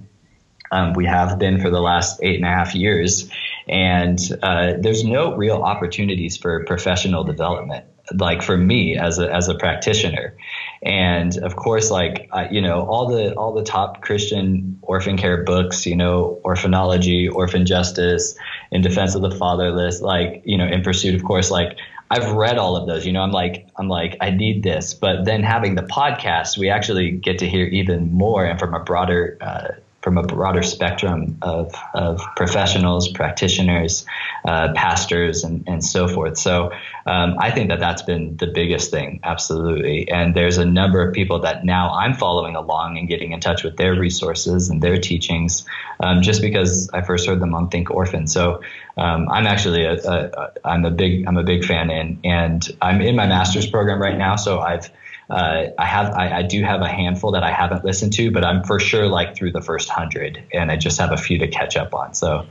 Um, 0.71 0.93
we 0.93 1.05
have 1.05 1.37
been 1.37 1.61
for 1.61 1.69
the 1.69 1.79
last 1.79 2.21
eight 2.23 2.37
and 2.37 2.45
a 2.45 2.49
half 2.49 2.73
years 2.73 3.29
and 3.67 4.19
uh, 4.41 4.73
there's 4.79 5.03
no 5.03 5.35
real 5.35 5.61
opportunities 5.61 6.37
for 6.37 6.63
professional 6.65 7.23
development 7.23 7.85
like 8.17 8.41
for 8.41 8.57
me 8.57 8.97
as 8.97 9.19
a 9.19 9.33
as 9.33 9.47
a 9.47 9.55
practitioner 9.55 10.35
and 10.81 11.37
of 11.37 11.55
course 11.55 11.91
like 11.91 12.29
uh, 12.31 12.47
you 12.49 12.61
know 12.61 12.85
all 12.85 13.07
the 13.07 13.33
all 13.35 13.53
the 13.53 13.63
top 13.63 14.01
christian 14.01 14.79
orphan 14.81 15.17
care 15.17 15.43
books 15.43 15.85
you 15.85 15.95
know 15.95 16.39
orphanology 16.43 17.31
orphan 17.31 17.65
justice 17.65 18.35
in 18.71 18.81
defense 18.81 19.15
of 19.15 19.21
the 19.21 19.31
fatherless 19.31 20.01
like 20.01 20.41
you 20.45 20.57
know 20.57 20.65
in 20.65 20.81
pursuit 20.81 21.15
of 21.15 21.23
course 21.23 21.51
like 21.51 21.77
I've 22.11 22.31
read 22.31 22.57
all 22.57 22.75
of 22.75 22.87
those. 22.87 23.05
You 23.05 23.13
know, 23.13 23.21
I'm 23.21 23.31
like, 23.31 23.67
I'm 23.77 23.87
like, 23.87 24.17
I 24.19 24.31
need 24.31 24.63
this. 24.63 24.95
But 24.95 25.25
then 25.25 25.43
having 25.43 25.75
the 25.75 25.83
podcast, 25.83 26.57
we 26.57 26.67
actually 26.69 27.11
get 27.11 27.37
to 27.39 27.47
hear 27.47 27.65
even 27.65 28.11
more 28.11 28.45
and 28.45 28.59
from 28.59 28.73
a 28.73 28.79
broader 28.79 29.37
uh, 29.39 29.67
from 30.01 30.17
a 30.17 30.23
broader 30.23 30.63
spectrum 30.63 31.37
of, 31.41 31.73
of 31.93 32.21
professionals, 32.35 33.09
practitioners, 33.09 34.05
uh, 34.45 34.71
pastors, 34.73 35.43
and, 35.43 35.63
and 35.67 35.83
so 35.83 36.07
forth. 36.07 36.37
So 36.37 36.71
um, 37.05 37.35
I 37.39 37.51
think 37.51 37.69
that 37.69 37.79
that's 37.79 38.01
been 38.01 38.37
the 38.37 38.47
biggest 38.47 38.91
thing, 38.91 39.19
absolutely. 39.23 40.09
And 40.09 40.33
there's 40.33 40.57
a 40.57 40.65
number 40.65 41.05
of 41.05 41.13
people 41.13 41.39
that 41.41 41.65
now 41.65 41.91
I'm 41.93 42.13
following 42.13 42.55
along 42.55 42.97
and 42.97 43.07
getting 43.07 43.33
in 43.33 43.39
touch 43.39 43.63
with 43.63 43.77
their 43.77 43.93
resources 43.93 44.69
and 44.69 44.81
their 44.81 44.99
teachings, 44.99 45.65
um, 45.99 46.21
just 46.21 46.41
because 46.41 46.89
I 46.93 47.01
first 47.01 47.27
heard 47.27 47.41
them 47.41 47.53
on 47.53 47.69
Think 47.69 47.91
Orphan. 47.91 48.27
So 48.27 48.61
um, 48.97 49.27
I'm 49.29 49.47
actually 49.47 49.83
a, 49.83 49.93
a, 49.93 50.25
a 50.25 50.51
I'm 50.63 50.85
a 50.85 50.91
big 50.91 51.25
I'm 51.27 51.37
a 51.37 51.43
big 51.43 51.65
fan, 51.65 51.89
and 51.89 52.19
and 52.23 52.77
I'm 52.81 53.01
in 53.01 53.15
my 53.15 53.27
master's 53.27 53.67
program 53.67 54.01
right 54.01 54.17
now. 54.17 54.35
So 54.35 54.59
I've 54.59 54.89
uh, 55.29 55.67
I 55.77 55.85
have 55.85 56.13
I, 56.13 56.37
I, 56.37 56.41
do 56.41 56.63
have 56.63 56.81
a 56.81 56.87
handful 56.87 57.31
that 57.33 57.43
I 57.43 57.51
haven't 57.51 57.85
listened 57.85 58.13
to, 58.13 58.31
but 58.31 58.43
I'm 58.43 58.63
for 58.63 58.79
sure 58.79 59.05
like 59.07 59.35
through 59.35 59.51
the 59.51 59.61
first 59.61 59.87
hundred, 59.87 60.43
and 60.51 60.71
I 60.71 60.75
just 60.75 60.99
have 60.99 61.11
a 61.11 61.17
few 61.17 61.37
to 61.39 61.47
catch 61.47 61.77
up 61.77 61.93
on. 61.93 62.15
So, 62.15 62.47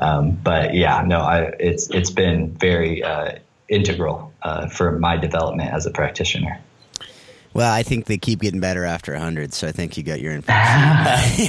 um, 0.00 0.30
but 0.30 0.74
yeah, 0.74 1.02
no, 1.06 1.20
I, 1.20 1.52
it's 1.60 1.90
it's 1.90 2.10
been 2.10 2.54
very 2.54 3.02
uh, 3.02 3.32
integral 3.68 4.32
uh, 4.40 4.66
for 4.68 4.98
my 4.98 5.18
development 5.18 5.74
as 5.74 5.84
a 5.84 5.90
practitioner. 5.90 6.58
Well, 7.54 7.72
I 7.72 7.82
think 7.82 8.06
they 8.06 8.18
keep 8.18 8.40
getting 8.40 8.60
better 8.60 8.84
after 8.84 9.12
100, 9.12 9.52
so 9.52 9.68
I 9.68 9.72
think 9.72 9.96
you 9.96 10.02
got 10.02 10.20
your 10.20 10.32
information. 10.32 11.48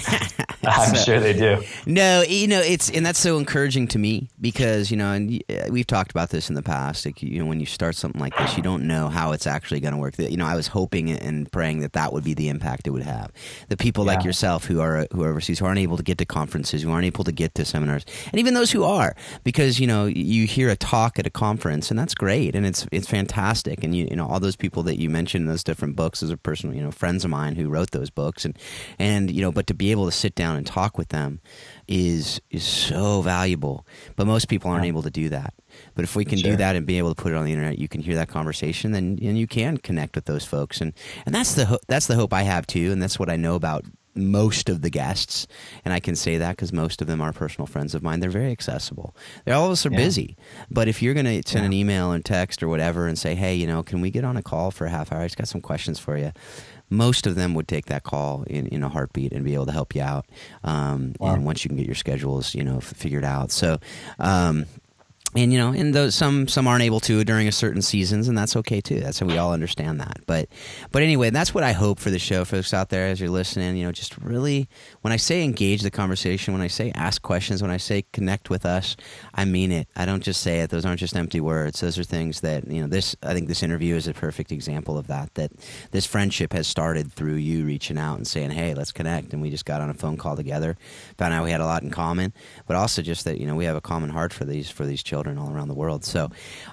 I'm 0.65 0.95
so, 0.95 1.03
sure 1.03 1.19
they 1.19 1.33
do. 1.33 1.61
No, 1.85 2.21
you 2.21 2.47
know, 2.47 2.61
it's 2.61 2.89
and 2.89 3.05
that's 3.05 3.19
so 3.19 3.37
encouraging 3.37 3.87
to 3.89 3.99
me 3.99 4.29
because, 4.39 4.91
you 4.91 4.97
know, 4.97 5.11
and 5.11 5.43
uh, 5.49 5.67
we've 5.69 5.87
talked 5.87 6.11
about 6.11 6.29
this 6.29 6.49
in 6.49 6.55
the 6.55 6.61
past. 6.61 7.05
Like, 7.05 7.21
you 7.21 7.39
know, 7.39 7.45
when 7.45 7.59
you 7.59 7.65
start 7.65 7.95
something 7.95 8.21
like 8.21 8.37
this, 8.37 8.55
you 8.55 8.63
don't 8.63 8.87
know 8.87 9.09
how 9.09 9.33
it's 9.33 9.45
actually 9.45 9.81
going 9.81 9.93
to 9.93 9.99
work. 9.99 10.17
You 10.17 10.37
know, 10.37 10.45
I 10.45 10.55
was 10.55 10.67
hoping 10.67 11.11
and 11.11 11.51
praying 11.51 11.79
that 11.79 11.93
that 11.93 12.13
would 12.13 12.23
be 12.23 12.33
the 12.33 12.49
impact 12.49 12.87
it 12.87 12.91
would 12.91 13.03
have. 13.03 13.31
The 13.67 13.77
people 13.77 14.05
yeah. 14.05 14.15
like 14.15 14.25
yourself 14.25 14.65
who 14.65 14.79
are 14.79 15.07
who 15.11 15.23
are 15.23 15.29
overseas 15.29 15.59
who 15.59 15.65
aren't 15.65 15.79
able 15.79 15.97
to 15.97 16.03
get 16.03 16.17
to 16.19 16.25
conferences, 16.25 16.81
who 16.81 16.91
aren't 16.91 17.05
able 17.05 17.23
to 17.25 17.31
get 17.31 17.55
to 17.55 17.65
seminars, 17.65 18.05
and 18.31 18.39
even 18.39 18.53
those 18.53 18.71
who 18.71 18.83
are 18.83 19.15
because, 19.43 19.79
you 19.79 19.87
know, 19.87 20.05
you 20.05 20.47
hear 20.47 20.69
a 20.69 20.75
talk 20.75 21.19
at 21.19 21.27
a 21.27 21.29
conference 21.29 21.89
and 21.89 21.99
that's 21.99 22.13
great 22.13 22.55
and 22.55 22.65
it's 22.65 22.87
it's 22.91 23.07
fantastic 23.07 23.83
and 23.83 23.95
you 23.95 24.07
you 24.09 24.15
know 24.15 24.27
all 24.27 24.39
those 24.39 24.55
people 24.55 24.83
that 24.83 24.99
you 24.99 25.09
mentioned 25.09 25.49
those 25.49 25.63
different 25.63 25.92
books 25.93 26.21
as 26.23 26.29
a 26.29 26.37
personal, 26.37 26.75
you 26.75 26.83
know, 26.83 26.91
friends 26.91 27.23
of 27.23 27.31
mine 27.31 27.55
who 27.55 27.69
wrote 27.69 27.91
those 27.91 28.09
books, 28.09 28.45
and 28.45 28.57
and 28.99 29.31
you 29.31 29.41
know, 29.41 29.51
but 29.51 29.67
to 29.67 29.73
be 29.73 29.91
able 29.91 30.05
to 30.05 30.11
sit 30.11 30.35
down 30.35 30.55
and 30.55 30.65
talk 30.65 30.97
with 30.97 31.09
them 31.09 31.39
is 31.87 32.41
is 32.49 32.63
so 32.63 33.21
valuable. 33.21 33.85
But 34.15 34.27
most 34.27 34.47
people 34.47 34.71
aren't 34.71 34.85
able 34.85 35.03
to 35.03 35.11
do 35.11 35.29
that. 35.29 35.53
But 35.95 36.03
if 36.03 36.15
we 36.15 36.25
can 36.25 36.37
sure. 36.37 36.51
do 36.51 36.57
that 36.57 36.75
and 36.75 36.85
be 36.85 36.97
able 36.97 37.13
to 37.13 37.21
put 37.21 37.31
it 37.31 37.35
on 37.35 37.45
the 37.45 37.51
internet, 37.51 37.79
you 37.79 37.87
can 37.87 38.01
hear 38.01 38.15
that 38.15 38.27
conversation, 38.27 38.91
then 38.91 39.17
and 39.21 39.37
you 39.37 39.47
can 39.47 39.77
connect 39.77 40.15
with 40.15 40.25
those 40.25 40.45
folks, 40.45 40.81
and 40.81 40.93
and 41.25 41.33
that's 41.33 41.55
the 41.55 41.65
ho- 41.65 41.79
that's 41.87 42.07
the 42.07 42.15
hope 42.15 42.33
I 42.33 42.43
have 42.43 42.67
too, 42.67 42.91
and 42.91 43.01
that's 43.01 43.19
what 43.19 43.29
I 43.29 43.35
know 43.35 43.55
about 43.55 43.85
most 44.15 44.69
of 44.69 44.81
the 44.81 44.89
guests, 44.89 45.47
and 45.83 45.93
I 45.93 45.99
can 45.99 46.15
say 46.15 46.37
that 46.37 46.51
because 46.51 46.71
most 46.71 47.01
of 47.01 47.07
them 47.07 47.21
are 47.21 47.33
personal 47.33 47.65
friends 47.65 47.95
of 47.95 48.03
mine. 48.03 48.19
They're 48.19 48.29
very 48.29 48.51
accessible. 48.51 49.15
They're 49.45 49.55
all 49.55 49.65
of 49.65 49.71
us 49.71 49.85
are 49.85 49.91
yeah. 49.91 49.97
busy, 49.97 50.37
but 50.69 50.87
if 50.87 51.01
you're 51.01 51.13
going 51.13 51.25
to 51.25 51.49
send 51.49 51.63
yeah. 51.63 51.67
an 51.67 51.73
email 51.73 52.11
and 52.11 52.23
text 52.23 52.61
or 52.61 52.67
whatever 52.67 53.07
and 53.07 53.17
say, 53.17 53.35
"Hey, 53.35 53.55
you 53.55 53.67
know, 53.67 53.83
can 53.83 54.01
we 54.01 54.11
get 54.11 54.23
on 54.23 54.37
a 54.37 54.43
call 54.43 54.71
for 54.71 54.85
a 54.85 54.89
half 54.89 55.11
hour? 55.11 55.21
I 55.21 55.25
just 55.25 55.37
got 55.37 55.47
some 55.47 55.61
questions 55.61 55.99
for 55.99 56.17
you." 56.17 56.31
Most 56.89 57.25
of 57.25 57.35
them 57.35 57.55
would 57.55 57.67
take 57.67 57.87
that 57.87 58.03
call 58.03 58.43
in, 58.43 58.67
in 58.67 58.83
a 58.83 58.89
heartbeat 58.89 59.33
and 59.33 59.43
be 59.43 59.55
able 59.55 59.65
to 59.65 59.71
help 59.71 59.95
you 59.95 60.01
out. 60.03 60.27
Um, 60.63 61.15
wow. 61.17 61.33
And 61.33 61.43
once 61.43 61.63
you 61.63 61.69
can 61.69 61.77
get 61.77 61.87
your 61.87 61.95
schedules, 61.95 62.53
you 62.53 62.63
know, 62.63 62.79
figured 62.81 63.23
out. 63.23 63.51
So, 63.51 63.79
um, 64.19 64.65
and 65.35 65.51
you 65.51 65.57
know 65.59 65.69
and 65.69 65.93
those 65.93 66.15
some 66.15 66.47
some 66.47 66.67
aren't 66.67 66.83
able 66.83 66.99
to 67.01 67.23
during 67.23 67.47
a 67.47 67.51
certain 67.51 67.81
seasons 67.81 68.27
and 68.27 68.37
that's 68.37 68.55
okay 68.55 68.81
too. 68.81 68.99
That's 68.99 69.19
how 69.19 69.25
we 69.25 69.37
all 69.37 69.53
understand 69.53 69.99
that. 69.99 70.19
But 70.25 70.49
but 70.91 71.01
anyway 71.01 71.29
that's 71.29 71.53
what 71.53 71.63
i 71.63 71.71
hope 71.71 71.99
for 71.99 72.09
the 72.09 72.19
show 72.19 72.45
folks 72.45 72.73
out 72.73 72.89
there 72.89 73.07
as 73.07 73.19
you're 73.19 73.29
listening. 73.29 73.75
You 73.77 73.85
know 73.85 73.91
just 73.91 74.17
really 74.17 74.69
when 75.01 75.11
i 75.11 75.17
say 75.17 75.43
engage 75.43 75.81
the 75.81 75.91
conversation 75.91 76.53
when 76.53 76.61
i 76.61 76.67
say 76.67 76.91
ask 76.95 77.21
questions 77.21 77.61
when 77.61 77.71
i 77.71 77.77
say 77.77 78.05
connect 78.13 78.49
with 78.49 78.65
us 78.65 78.95
i 79.33 79.45
mean 79.45 79.71
it. 79.71 79.87
I 79.95 80.05
don't 80.05 80.23
just 80.23 80.41
say 80.41 80.61
it. 80.61 80.69
Those 80.69 80.85
aren't 80.85 80.99
just 80.99 81.15
empty 81.15 81.39
words. 81.39 81.79
Those 81.81 81.97
are 81.97 82.03
things 82.03 82.41
that 82.41 82.67
you 82.67 82.81
know 82.81 82.87
this 82.87 83.15
i 83.23 83.33
think 83.33 83.47
this 83.47 83.63
interview 83.63 83.95
is 83.95 84.07
a 84.07 84.13
perfect 84.13 84.51
example 84.51 84.97
of 84.97 85.07
that 85.07 85.33
that 85.35 85.51
this 85.91 86.05
friendship 86.05 86.53
has 86.53 86.67
started 86.67 87.11
through 87.11 87.35
you 87.35 87.65
reaching 87.65 87.97
out 87.97 88.17
and 88.17 88.27
saying 88.27 88.51
hey 88.51 88.73
let's 88.73 88.91
connect. 88.91 89.33
And 89.33 89.41
we 89.41 89.49
just 89.49 89.65
got 89.65 89.81
on 89.81 89.89
a 89.89 89.93
phone 89.93 90.17
call 90.17 90.35
together 90.35 90.77
found 91.17 91.33
out 91.33 91.43
we 91.43 91.51
had 91.51 91.61
a 91.61 91.65
lot 91.65 91.83
in 91.83 91.89
common 91.89 92.33
but 92.67 92.75
also 92.75 93.01
just 93.01 93.25
that 93.25 93.39
you 93.39 93.47
know 93.47 93.55
we 93.55 93.65
have 93.65 93.75
a 93.75 93.81
common 93.81 94.09
heart 94.09 94.31
for 94.31 94.45
these 94.45 94.69
for 94.69 94.85
these 94.85 95.01
children 95.01 95.22
children 95.23 95.37
all 95.37 95.53
around 95.53 95.67
the 95.67 95.73
world. 95.73 96.03
So, 96.03 96.29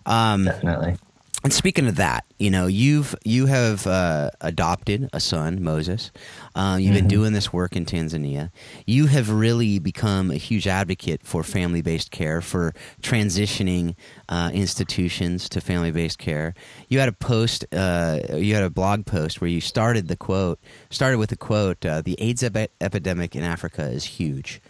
um, 0.07 0.45
definitely. 0.45 0.97
and 1.45 1.53
speaking 1.53 1.87
of 1.87 1.97
that, 1.97 2.25
you 2.39 2.51
know, 2.51 2.67
you've 2.67 3.15
you 3.25 3.47
have 3.47 3.87
uh, 3.87 4.31
adopted 4.41 5.09
a 5.13 5.21
son, 5.21 5.63
Moses. 5.63 6.11
Uh, 6.55 6.77
you've 6.81 6.91
mm-hmm. 6.91 7.01
been 7.01 7.09
doing 7.09 7.33
this 7.33 7.53
work 7.53 7.77
in 7.77 7.85
Tanzania. 7.85 8.51
You 8.87 9.07
have 9.07 9.31
really 9.31 9.79
become 9.79 10.31
a 10.31 10.37
huge 10.37 10.67
advocate 10.67 11.23
for 11.23 11.45
family 11.45 11.83
based 11.83 12.11
care, 12.11 12.41
for 12.41 12.75
transitioning 13.03 13.95
uh, 14.29 14.51
institutions 14.53 15.49
to 15.51 15.61
family 15.61 15.93
based 15.93 16.19
care. 16.19 16.55
You 16.89 16.99
had 16.99 17.09
a 17.09 17.13
post, 17.13 17.65
uh, 17.73 18.21
you 18.35 18.55
had 18.55 18.65
a 18.65 18.71
blog 18.71 19.07
post 19.07 19.41
where 19.41 19.51
you 19.51 19.61
started 19.61 20.09
the 20.09 20.17
quote, 20.17 20.59
started 20.91 21.19
with 21.19 21.31
the 21.31 21.37
quote: 21.37 21.85
uh, 21.87 22.03
"The 22.03 22.17
AIDS 22.21 22.43
ep- 22.43 22.73
epidemic 22.81 23.37
in 23.37 23.45
Africa 23.45 23.83
is 23.85 24.05
huge." 24.05 24.61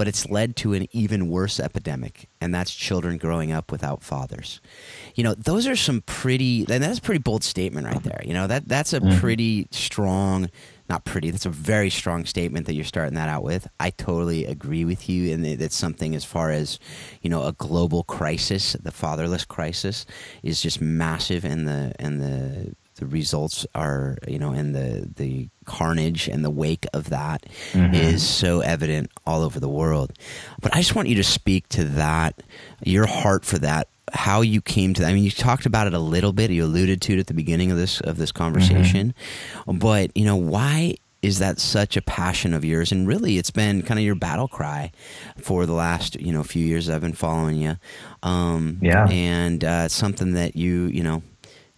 But 0.00 0.08
it's 0.08 0.30
led 0.30 0.56
to 0.56 0.72
an 0.72 0.86
even 0.92 1.28
worse 1.28 1.60
epidemic, 1.60 2.26
and 2.40 2.54
that's 2.54 2.74
children 2.74 3.18
growing 3.18 3.52
up 3.52 3.70
without 3.70 4.02
fathers. 4.02 4.58
You 5.14 5.22
know, 5.22 5.34
those 5.34 5.66
are 5.66 5.76
some 5.76 6.00
pretty, 6.00 6.60
and 6.70 6.82
that's 6.82 7.00
a 7.00 7.02
pretty 7.02 7.20
bold 7.20 7.44
statement 7.44 7.86
right 7.86 8.02
there. 8.02 8.22
You 8.24 8.32
know, 8.32 8.46
that 8.46 8.66
that's 8.66 8.94
a 8.94 9.00
mm-hmm. 9.00 9.18
pretty 9.18 9.68
strong, 9.70 10.48
not 10.88 11.04
pretty, 11.04 11.30
that's 11.30 11.44
a 11.44 11.50
very 11.50 11.90
strong 11.90 12.24
statement 12.24 12.64
that 12.64 12.72
you're 12.72 12.86
starting 12.86 13.12
that 13.16 13.28
out 13.28 13.42
with. 13.42 13.68
I 13.78 13.90
totally 13.90 14.46
agree 14.46 14.86
with 14.86 15.06
you, 15.06 15.34
and 15.34 15.44
it's 15.44 15.76
something 15.76 16.14
as 16.14 16.24
far 16.24 16.50
as, 16.50 16.78
you 17.20 17.28
know, 17.28 17.44
a 17.44 17.52
global 17.52 18.02
crisis, 18.04 18.72
the 18.82 18.92
fatherless 18.92 19.44
crisis, 19.44 20.06
is 20.42 20.62
just 20.62 20.80
massive, 20.80 21.44
and 21.44 21.68
the 21.68 21.92
and 21.98 22.22
the 22.22 22.74
the 23.00 23.06
results 23.06 23.66
are, 23.74 24.18
you 24.28 24.38
know, 24.38 24.52
and 24.52 24.74
the 24.74 25.10
the 25.16 25.48
carnage 25.64 26.28
and 26.28 26.44
the 26.44 26.50
wake 26.50 26.86
of 26.92 27.10
that 27.10 27.46
mm-hmm. 27.72 27.94
is 27.94 28.26
so 28.26 28.60
evident 28.60 29.10
all 29.26 29.42
over 29.42 29.58
the 29.58 29.68
world. 29.68 30.12
But 30.60 30.74
I 30.74 30.78
just 30.78 30.94
want 30.94 31.08
you 31.08 31.14
to 31.16 31.24
speak 31.24 31.68
to 31.70 31.84
that, 31.84 32.42
your 32.84 33.06
heart 33.06 33.44
for 33.44 33.58
that, 33.58 33.88
how 34.12 34.42
you 34.42 34.60
came 34.60 34.92
to 34.94 35.00
that. 35.00 35.08
I 35.08 35.14
mean, 35.14 35.24
you 35.24 35.30
talked 35.30 35.64
about 35.64 35.86
it 35.86 35.94
a 35.94 35.98
little 35.98 36.32
bit. 36.32 36.50
You 36.50 36.64
alluded 36.64 37.00
to 37.02 37.14
it 37.14 37.18
at 37.18 37.26
the 37.26 37.34
beginning 37.34 37.70
of 37.70 37.78
this 37.78 38.02
of 38.02 38.18
this 38.18 38.32
conversation, 38.32 39.14
mm-hmm. 39.66 39.78
but 39.78 40.14
you 40.14 40.26
know 40.26 40.36
why 40.36 40.96
is 41.22 41.38
that 41.38 41.58
such 41.58 41.96
a 41.96 42.02
passion 42.02 42.54
of 42.54 42.64
yours 42.64 42.92
and 42.92 43.06
really 43.06 43.36
it's 43.36 43.50
been 43.50 43.82
kind 43.82 44.00
of 44.00 44.04
your 44.04 44.14
battle 44.14 44.48
cry 44.48 44.90
for 45.36 45.66
the 45.66 45.72
last 45.74 46.18
you 46.18 46.32
know 46.32 46.42
few 46.42 46.64
years 46.64 46.88
i've 46.88 47.02
been 47.02 47.12
following 47.12 47.58
you 47.58 47.76
um, 48.22 48.78
yeah 48.80 49.06
and 49.10 49.62
uh, 49.62 49.82
it's 49.84 49.94
something 49.94 50.32
that 50.32 50.56
you 50.56 50.86
you 50.86 51.02
know 51.02 51.22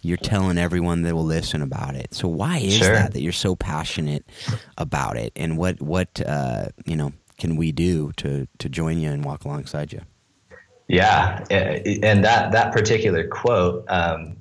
you're 0.03 0.17
telling 0.17 0.57
everyone 0.57 1.01
that 1.03 1.15
will 1.15 1.23
listen 1.23 1.61
about 1.61 1.95
it. 1.95 2.13
So 2.13 2.27
why 2.27 2.57
is 2.57 2.77
sure. 2.77 2.93
that 2.93 3.13
that 3.13 3.21
you're 3.21 3.31
so 3.31 3.55
passionate 3.55 4.25
about 4.77 5.17
it? 5.17 5.31
And 5.35 5.57
what 5.57 5.81
what 5.81 6.21
uh, 6.25 6.67
you 6.85 6.95
know 6.95 7.13
can 7.37 7.55
we 7.55 7.71
do 7.71 8.11
to 8.17 8.47
to 8.59 8.69
join 8.69 8.99
you 8.99 9.09
and 9.09 9.23
walk 9.23 9.45
alongside 9.45 9.93
you? 9.93 10.01
Yeah, 10.87 11.43
and 11.49 12.23
that 12.23 12.51
that 12.51 12.73
particular 12.73 13.27
quote. 13.27 13.85
Um, 13.87 14.37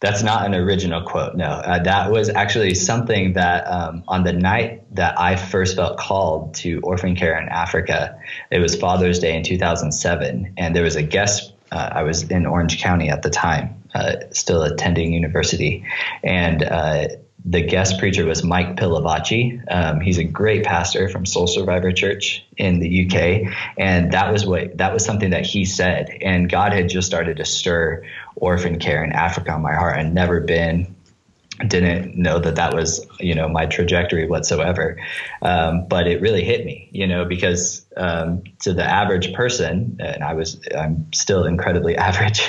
that's 0.00 0.24
not 0.24 0.44
an 0.44 0.52
original 0.52 1.00
quote. 1.02 1.36
No, 1.36 1.46
uh, 1.46 1.80
that 1.84 2.10
was 2.10 2.28
actually 2.28 2.74
something 2.74 3.34
that 3.34 3.64
um, 3.70 4.02
on 4.08 4.24
the 4.24 4.32
night 4.32 4.82
that 4.96 5.18
I 5.18 5.36
first 5.36 5.76
felt 5.76 5.96
called 5.96 6.54
to 6.56 6.80
orphan 6.80 7.14
care 7.14 7.40
in 7.40 7.48
Africa, 7.48 8.18
it 8.50 8.58
was 8.58 8.74
Father's 8.74 9.20
Day 9.20 9.36
in 9.36 9.44
2007, 9.44 10.54
and 10.56 10.74
there 10.74 10.82
was 10.82 10.96
a 10.96 11.04
guest. 11.04 11.52
Uh, 11.70 11.88
I 11.92 12.02
was 12.02 12.24
in 12.24 12.46
Orange 12.46 12.80
County 12.80 13.10
at 13.10 13.22
the 13.22 13.30
time, 13.30 13.81
uh, 13.94 14.16
still 14.30 14.62
attending 14.62 15.12
university, 15.12 15.84
and 16.22 16.62
uh, 16.62 17.08
the 17.44 17.60
guest 17.60 17.98
preacher 17.98 18.24
was 18.24 18.44
Mike 18.44 18.76
Pilavachi. 18.76 19.62
Um, 19.68 20.00
he's 20.00 20.18
a 20.18 20.24
great 20.24 20.64
pastor 20.64 21.08
from 21.08 21.26
Soul 21.26 21.46
Survivor 21.46 21.90
Church 21.92 22.44
in 22.56 22.78
the 22.78 23.06
UK, 23.06 23.52
and 23.76 24.12
that 24.12 24.32
was 24.32 24.46
what 24.46 24.78
that 24.78 24.92
was 24.92 25.04
something 25.04 25.30
that 25.30 25.44
he 25.44 25.64
said. 25.64 26.10
And 26.22 26.48
God 26.48 26.72
had 26.72 26.88
just 26.88 27.06
started 27.06 27.38
to 27.38 27.44
stir 27.44 28.04
orphan 28.36 28.78
care 28.78 29.02
in 29.02 29.12
Africa 29.12 29.52
on 29.52 29.62
my 29.62 29.74
heart. 29.74 29.98
I'd 29.98 30.14
never 30.14 30.40
been 30.40 30.94
didn't 31.66 32.16
know 32.16 32.38
that 32.38 32.56
that 32.56 32.74
was 32.74 33.06
you 33.20 33.34
know 33.34 33.48
my 33.48 33.66
trajectory 33.66 34.26
whatsoever. 34.26 34.96
Um, 35.40 35.86
but 35.88 36.06
it 36.06 36.20
really 36.20 36.44
hit 36.44 36.64
me 36.64 36.88
you 36.92 37.06
know 37.06 37.24
because 37.24 37.84
um, 37.96 38.42
to 38.60 38.72
the 38.72 38.84
average 38.84 39.32
person 39.34 39.96
and 40.00 40.22
i 40.22 40.34
was 40.34 40.60
i'm 40.76 41.12
still 41.12 41.44
incredibly 41.44 41.96
average 42.08 42.48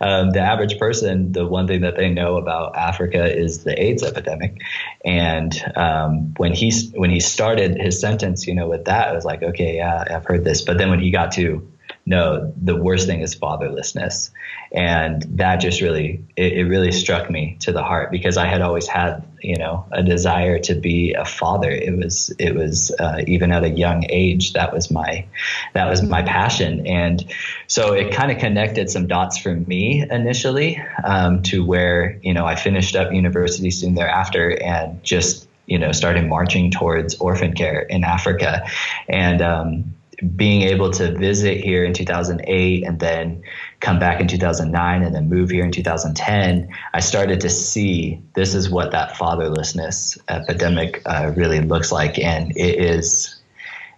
um, 0.00 0.30
the 0.30 0.40
average 0.40 0.78
person 0.78 1.32
the 1.32 1.46
one 1.46 1.66
thing 1.66 1.82
that 1.82 1.96
they 1.96 2.08
know 2.08 2.36
about 2.36 2.76
africa 2.76 3.24
is 3.34 3.64
the 3.64 3.80
aids 3.82 4.02
epidemic. 4.02 4.60
And 5.04 5.52
um, 5.76 6.34
when 6.36 6.52
he 6.52 6.72
when 6.94 7.10
he 7.10 7.20
started 7.20 7.80
his 7.80 8.00
sentence 8.00 8.46
you 8.46 8.54
know 8.54 8.68
with 8.68 8.84
that 8.86 9.08
i 9.08 9.12
was 9.12 9.24
like 9.24 9.42
okay 9.42 9.76
yeah 9.76 10.04
i've 10.10 10.24
heard 10.24 10.44
this. 10.44 10.62
But 10.62 10.78
then 10.78 10.90
when 10.90 11.00
he 11.00 11.10
got 11.10 11.32
to 11.32 11.66
no, 12.08 12.52
the 12.62 12.76
worst 12.76 13.08
thing 13.08 13.20
is 13.20 13.34
fatherlessness. 13.34 14.30
And 14.70 15.22
that 15.38 15.56
just 15.56 15.80
really, 15.80 16.24
it, 16.36 16.52
it, 16.52 16.64
really 16.64 16.92
struck 16.92 17.28
me 17.28 17.56
to 17.60 17.72
the 17.72 17.82
heart 17.82 18.12
because 18.12 18.36
I 18.36 18.46
had 18.46 18.62
always 18.62 18.86
had, 18.86 19.24
you 19.42 19.56
know, 19.56 19.84
a 19.90 20.04
desire 20.04 20.60
to 20.60 20.76
be 20.76 21.14
a 21.14 21.24
father. 21.24 21.68
It 21.68 21.96
was, 21.96 22.32
it 22.38 22.54
was, 22.54 22.94
uh, 23.00 23.22
even 23.26 23.50
at 23.50 23.64
a 23.64 23.68
young 23.68 24.06
age, 24.08 24.52
that 24.52 24.72
was 24.72 24.88
my, 24.88 25.26
that 25.74 25.88
was 25.90 26.00
my 26.00 26.22
passion. 26.22 26.86
And 26.86 27.24
so 27.66 27.92
it 27.92 28.12
kind 28.12 28.30
of 28.30 28.38
connected 28.38 28.88
some 28.88 29.08
dots 29.08 29.36
for 29.36 29.54
me 29.54 30.04
initially, 30.08 30.80
um, 31.02 31.42
to 31.44 31.64
where, 31.64 32.20
you 32.22 32.34
know, 32.34 32.46
I 32.46 32.54
finished 32.54 32.94
up 32.94 33.12
university 33.12 33.72
soon 33.72 33.96
thereafter 33.96 34.50
and 34.62 35.02
just, 35.02 35.48
you 35.66 35.80
know, 35.80 35.90
started 35.90 36.28
marching 36.28 36.70
towards 36.70 37.16
orphan 37.16 37.54
care 37.54 37.80
in 37.80 38.04
Africa. 38.04 38.64
And, 39.08 39.42
um, 39.42 39.96
being 40.34 40.62
able 40.62 40.90
to 40.90 41.12
visit 41.12 41.58
here 41.58 41.84
in 41.84 41.92
2008 41.92 42.84
and 42.84 42.98
then 43.00 43.42
come 43.80 43.98
back 43.98 44.20
in 44.20 44.26
2009 44.26 45.02
and 45.02 45.14
then 45.14 45.28
move 45.28 45.50
here 45.50 45.64
in 45.64 45.72
2010, 45.72 46.68
I 46.94 47.00
started 47.00 47.40
to 47.40 47.50
see 47.50 48.22
this 48.34 48.54
is 48.54 48.70
what 48.70 48.92
that 48.92 49.14
fatherlessness 49.14 50.18
epidemic 50.28 51.02
uh, 51.04 51.32
really 51.36 51.60
looks 51.60 51.92
like, 51.92 52.18
and 52.18 52.50
it 52.56 52.80
is 52.80 53.40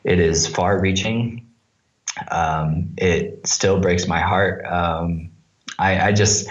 it 0.04 0.18
is 0.18 0.46
far 0.46 0.81
reaching. 0.81 1.46
Um, 2.31 2.94
it 2.96 3.46
still 3.46 3.78
breaks 3.78 4.09
my 4.09 4.20
heart. 4.20 4.64
Um, 4.66 5.31
I, 5.78 6.09
I, 6.09 6.12
just 6.12 6.48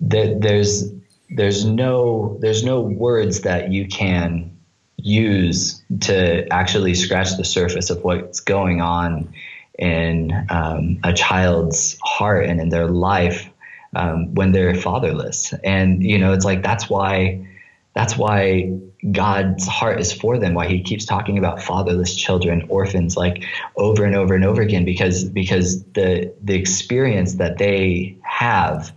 there's 0.00 0.90
there's 1.28 1.64
no 1.64 2.38
there's 2.40 2.64
no 2.64 2.80
words 2.80 3.42
that 3.42 3.70
you 3.70 3.86
can 3.86 4.57
use 4.98 5.82
to 6.00 6.46
actually 6.52 6.94
scratch 6.94 7.36
the 7.36 7.44
surface 7.44 7.90
of 7.90 8.02
what's 8.02 8.40
going 8.40 8.80
on 8.80 9.32
in 9.78 10.32
um, 10.50 10.98
a 11.04 11.12
child's 11.12 11.96
heart 12.02 12.46
and 12.46 12.60
in 12.60 12.68
their 12.68 12.88
life 12.88 13.48
um, 13.94 14.34
when 14.34 14.52
they're 14.52 14.74
fatherless. 14.74 15.54
And 15.64 16.02
you 16.02 16.18
know, 16.18 16.32
it's 16.32 16.44
like 16.44 16.62
that's 16.62 16.90
why 16.90 17.46
that's 17.94 18.16
why 18.16 18.72
God's 19.12 19.66
heart 19.66 20.00
is 20.00 20.12
for 20.12 20.38
them. 20.38 20.54
Why 20.54 20.66
He 20.66 20.82
keeps 20.82 21.04
talking 21.04 21.38
about 21.38 21.62
fatherless 21.62 22.14
children, 22.14 22.66
orphans, 22.68 23.16
like 23.16 23.44
over 23.76 24.04
and 24.04 24.16
over 24.16 24.34
and 24.34 24.44
over 24.44 24.60
again, 24.60 24.84
because 24.84 25.24
because 25.24 25.84
the 25.92 26.34
the 26.42 26.54
experience 26.54 27.34
that 27.34 27.58
they 27.58 28.18
have 28.22 28.92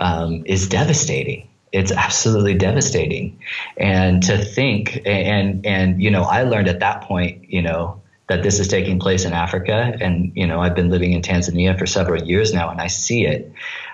um, 0.00 0.44
is 0.46 0.68
devastating 0.68 1.48
it's 1.72 1.90
absolutely 1.90 2.54
devastating. 2.54 3.40
And 3.76 4.22
to 4.24 4.38
think 4.38 5.02
and 5.06 5.66
and 5.66 6.02
you 6.02 6.10
know, 6.10 6.22
I 6.22 6.42
learned 6.42 6.68
at 6.68 6.80
that 6.80 7.02
point, 7.02 7.50
you 7.50 7.62
know, 7.62 8.00
that 8.28 8.42
this 8.42 8.60
is 8.60 8.68
taking 8.68 8.98
place 8.98 9.24
in 9.24 9.32
Africa, 9.32 9.96
and 10.00 10.32
you 10.34 10.46
know, 10.46 10.60
I've 10.60 10.74
been 10.74 10.90
living 10.90 11.12
in 11.12 11.22
Tanzania 11.22 11.78
for 11.78 11.86
several 11.86 12.22
years 12.22 12.52
now, 12.52 12.70
and 12.70 12.80
I 12.80 12.86
see 12.86 13.26
it. 13.26 13.52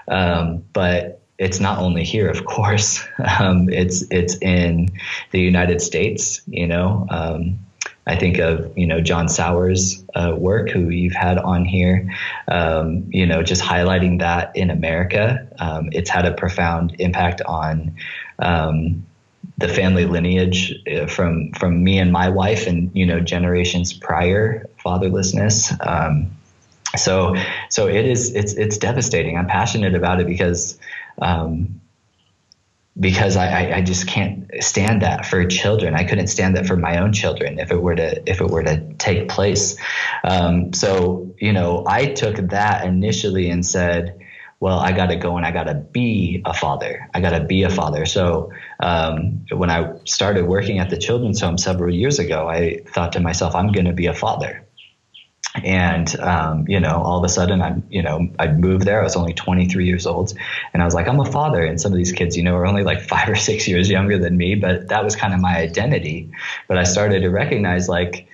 Um, 0.08 0.64
but 0.72 1.22
it's 1.38 1.60
not 1.60 1.78
only 1.78 2.04
here, 2.04 2.28
of 2.28 2.44
course. 2.44 3.04
Um, 3.40 3.68
it's 3.68 4.02
it's 4.10 4.36
in 4.38 4.88
the 5.30 5.40
United 5.40 5.80
States. 5.80 6.42
You 6.46 6.66
know, 6.66 7.06
um, 7.10 7.58
I 8.08 8.16
think 8.16 8.38
of 8.38 8.76
you 8.76 8.86
know 8.86 9.00
John 9.00 9.28
Sowers' 9.28 10.02
uh, 10.14 10.34
work, 10.36 10.70
who 10.70 10.88
you've 10.88 11.14
had 11.14 11.38
on 11.38 11.64
here. 11.64 12.10
Um, 12.48 13.04
you 13.10 13.26
know, 13.26 13.42
just 13.42 13.62
highlighting 13.62 14.20
that 14.20 14.56
in 14.56 14.70
America, 14.70 15.46
um, 15.58 15.90
it's 15.92 16.08
had 16.08 16.24
a 16.24 16.32
profound 16.32 16.96
impact 16.98 17.42
on 17.42 17.94
um, 18.38 19.06
the 19.58 19.68
family 19.68 20.06
lineage 20.06 20.74
uh, 20.90 21.06
from 21.06 21.52
from 21.52 21.84
me 21.84 21.98
and 21.98 22.10
my 22.10 22.30
wife, 22.30 22.66
and 22.66 22.90
you 22.94 23.04
know 23.04 23.20
generations 23.20 23.92
prior 23.92 24.66
fatherlessness. 24.82 25.76
Um, 25.86 26.30
so 26.96 27.36
so 27.68 27.88
it 27.88 28.06
is 28.06 28.34
it's 28.34 28.54
it's 28.54 28.78
devastating. 28.78 29.36
I'm 29.36 29.46
passionate 29.46 29.94
about 29.94 30.20
it 30.20 30.26
because 30.26 30.78
um, 31.20 31.80
because 33.00 33.36
I, 33.36 33.74
I, 33.74 33.80
just 33.80 34.08
can't 34.08 34.50
stand 34.60 35.02
that 35.02 35.24
for 35.24 35.44
children. 35.46 35.94
I 35.94 36.04
couldn't 36.04 36.26
stand 36.26 36.56
that 36.56 36.66
for 36.66 36.76
my 36.76 36.98
own 36.98 37.12
children 37.12 37.58
if 37.58 37.70
it 37.70 37.80
were 37.80 37.94
to 37.94 38.28
if 38.28 38.40
it 38.40 38.48
were 38.48 38.64
to 38.64 38.92
take 38.94 39.28
place. 39.28 39.76
Um, 40.24 40.72
so 40.72 41.34
you 41.38 41.52
know, 41.52 41.84
I 41.86 42.06
took 42.06 42.36
that 42.36 42.84
initially 42.84 43.50
and 43.50 43.64
said, 43.64 44.18
"Well, 44.58 44.78
I 44.80 44.92
got 44.92 45.06
to 45.06 45.16
go 45.16 45.36
and 45.36 45.46
I 45.46 45.52
got 45.52 45.64
to 45.64 45.74
be 45.74 46.42
a 46.44 46.54
father. 46.54 47.08
I 47.14 47.20
got 47.20 47.38
to 47.38 47.44
be 47.44 47.62
a 47.62 47.70
father." 47.70 48.04
So 48.04 48.52
um, 48.80 49.46
when 49.50 49.70
I 49.70 49.92
started 50.04 50.46
working 50.46 50.80
at 50.80 50.90
the 50.90 50.98
children's 50.98 51.40
home 51.40 51.58
several 51.58 51.94
years 51.94 52.18
ago, 52.18 52.48
I 52.48 52.80
thought 52.86 53.12
to 53.12 53.20
myself, 53.20 53.54
"I'm 53.54 53.70
going 53.70 53.86
to 53.86 53.92
be 53.92 54.06
a 54.06 54.14
father." 54.14 54.67
And 55.64 56.18
um, 56.20 56.66
you 56.68 56.80
know 56.80 57.02
all 57.02 57.18
of 57.18 57.24
a 57.24 57.28
sudden 57.28 57.60
i'm 57.62 57.82
you 57.90 58.02
know 58.02 58.28
i 58.38 58.46
moved 58.48 58.84
there. 58.84 59.00
I 59.00 59.04
was 59.04 59.16
only 59.16 59.34
23 59.34 59.86
years 59.86 60.06
old. 60.06 60.32
And 60.72 60.82
i 60.82 60.84
was 60.84 60.94
like 60.94 61.08
i'm 61.08 61.20
a 61.20 61.30
father. 61.30 61.64
And 61.64 61.80
some 61.80 61.92
of 61.92 61.98
these 61.98 62.12
kids 62.12 62.36
you 62.36 62.42
know 62.42 62.54
are 62.56 62.66
only 62.66 62.82
like 62.82 63.00
five 63.14 63.28
or 63.28 63.36
six 63.36 63.68
years 63.68 63.88
younger 63.90 64.18
than 64.18 64.36
me. 64.36 64.54
But 64.54 64.88
that 64.88 65.04
was 65.04 65.16
kind 65.16 65.34
of 65.34 65.40
my 65.40 65.56
identity. 65.56 66.30
But 66.66 66.78
i 66.78 66.84
started 66.84 67.20
to 67.20 67.28
recognize 67.28 67.88
like 67.88 68.28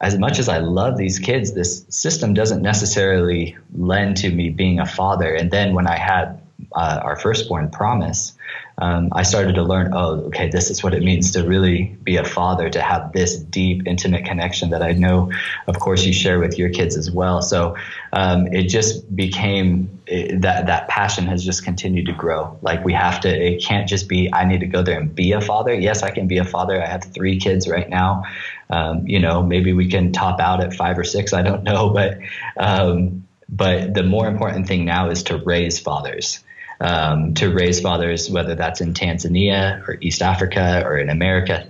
as 0.00 0.16
much 0.18 0.38
as 0.38 0.48
i 0.48 0.58
love 0.58 0.96
these 0.96 1.18
kids 1.18 1.54
this 1.54 1.84
system 1.88 2.32
doesn't 2.34 2.62
necessarily 2.62 3.56
lend 3.76 4.16
to 4.18 4.30
me 4.30 4.50
being 4.50 4.80
a 4.80 4.86
father. 4.86 5.34
And 5.34 5.50
then 5.50 5.74
when 5.74 5.86
i 5.86 5.96
had 5.96 6.40
uh, 6.72 7.00
our 7.02 7.16
firstborn 7.16 7.70
promise 7.70 8.36
um, 8.80 9.08
I 9.10 9.24
started 9.24 9.56
to 9.56 9.64
learn, 9.64 9.92
oh, 9.92 10.20
okay, 10.26 10.48
this 10.48 10.70
is 10.70 10.84
what 10.84 10.94
it 10.94 11.02
means 11.02 11.32
to 11.32 11.42
really 11.42 11.96
be 12.04 12.16
a 12.16 12.24
father, 12.24 12.70
to 12.70 12.80
have 12.80 13.12
this 13.12 13.36
deep, 13.36 13.82
intimate 13.86 14.24
connection 14.24 14.70
that 14.70 14.82
I 14.82 14.92
know, 14.92 15.32
of 15.66 15.80
course, 15.80 16.04
you 16.04 16.12
share 16.12 16.38
with 16.38 16.58
your 16.58 16.70
kids 16.70 16.96
as 16.96 17.10
well. 17.10 17.42
So 17.42 17.76
um, 18.12 18.46
it 18.46 18.68
just 18.68 19.14
became 19.14 20.00
it, 20.06 20.42
that 20.42 20.66
that 20.66 20.86
passion 20.86 21.26
has 21.26 21.44
just 21.44 21.64
continued 21.64 22.06
to 22.06 22.12
grow. 22.12 22.56
Like 22.62 22.84
we 22.84 22.92
have 22.92 23.20
to, 23.22 23.28
it 23.28 23.60
can't 23.62 23.88
just 23.88 24.08
be, 24.08 24.32
I 24.32 24.44
need 24.44 24.60
to 24.60 24.66
go 24.66 24.82
there 24.82 25.00
and 25.00 25.12
be 25.12 25.32
a 25.32 25.40
father. 25.40 25.74
Yes, 25.74 26.04
I 26.04 26.10
can 26.10 26.28
be 26.28 26.38
a 26.38 26.44
father. 26.44 26.80
I 26.80 26.86
have 26.86 27.02
three 27.02 27.40
kids 27.40 27.68
right 27.68 27.88
now. 27.88 28.24
Um, 28.70 29.08
you 29.08 29.18
know, 29.18 29.42
maybe 29.42 29.72
we 29.72 29.88
can 29.88 30.12
top 30.12 30.38
out 30.38 30.62
at 30.62 30.72
five 30.72 30.96
or 30.96 31.04
six. 31.04 31.32
I 31.32 31.42
don't 31.42 31.64
know, 31.64 31.90
but 31.94 32.18
um, 32.56 33.26
but 33.48 33.94
the 33.94 34.04
more 34.04 34.28
important 34.28 34.68
thing 34.68 34.84
now 34.84 35.08
is 35.10 35.24
to 35.24 35.38
raise 35.38 35.80
fathers 35.80 36.44
um, 36.80 37.34
to 37.34 37.52
raise 37.52 37.80
fathers, 37.80 38.30
whether 38.30 38.54
that's 38.54 38.80
in 38.80 38.94
Tanzania 38.94 39.86
or 39.86 39.98
East 40.00 40.22
Africa 40.22 40.82
or 40.84 40.98
in 40.98 41.10
America. 41.10 41.66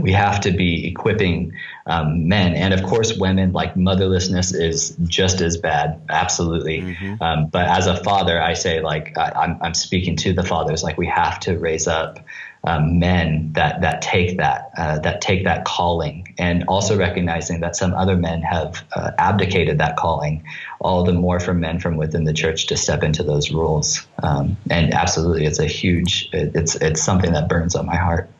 We 0.00 0.12
have 0.12 0.40
to 0.42 0.52
be 0.52 0.86
equipping 0.86 1.52
um, 1.84 2.26
men, 2.26 2.54
and 2.54 2.72
of 2.72 2.82
course, 2.82 3.14
women. 3.14 3.52
Like 3.52 3.74
motherlessness 3.74 4.54
is 4.54 4.96
just 5.02 5.42
as 5.42 5.58
bad, 5.58 6.00
absolutely. 6.08 6.80
Mm-hmm. 6.80 7.22
Um, 7.22 7.46
but 7.48 7.68
as 7.68 7.86
a 7.86 8.02
father, 8.02 8.40
I 8.40 8.54
say, 8.54 8.80
like 8.80 9.18
I, 9.18 9.32
I'm, 9.36 9.58
I'm 9.60 9.74
speaking 9.74 10.16
to 10.16 10.32
the 10.32 10.42
fathers. 10.42 10.82
Like 10.82 10.96
we 10.96 11.08
have 11.08 11.40
to 11.40 11.58
raise 11.58 11.86
up 11.86 12.20
um, 12.64 12.98
men 12.98 13.52
that 13.54 13.80
that 13.80 14.02
take 14.02 14.36
that 14.38 14.70
uh, 14.76 14.98
that 15.00 15.20
take 15.20 15.44
that 15.44 15.64
calling, 15.64 16.34
and 16.38 16.64
also 16.68 16.96
recognizing 16.96 17.60
that 17.60 17.74
some 17.74 17.92
other 17.94 18.16
men 18.16 18.42
have 18.42 18.84
uh, 18.92 19.10
abdicated 19.18 19.78
that 19.78 19.96
calling. 19.96 20.44
All 20.80 21.04
the 21.04 21.12
more 21.12 21.40
for 21.40 21.54
men 21.54 21.80
from 21.80 21.96
within 21.96 22.24
the 22.24 22.32
church 22.32 22.66
to 22.68 22.76
step 22.76 23.02
into 23.02 23.22
those 23.22 23.50
roles. 23.50 24.06
Um, 24.22 24.56
and 24.70 24.94
absolutely, 24.94 25.46
it's 25.46 25.58
a 25.58 25.66
huge. 25.66 26.28
It's 26.32 26.76
it's 26.76 27.02
something 27.02 27.32
that 27.32 27.48
burns 27.48 27.74
on 27.74 27.86
my 27.86 27.96
heart. 27.96 28.30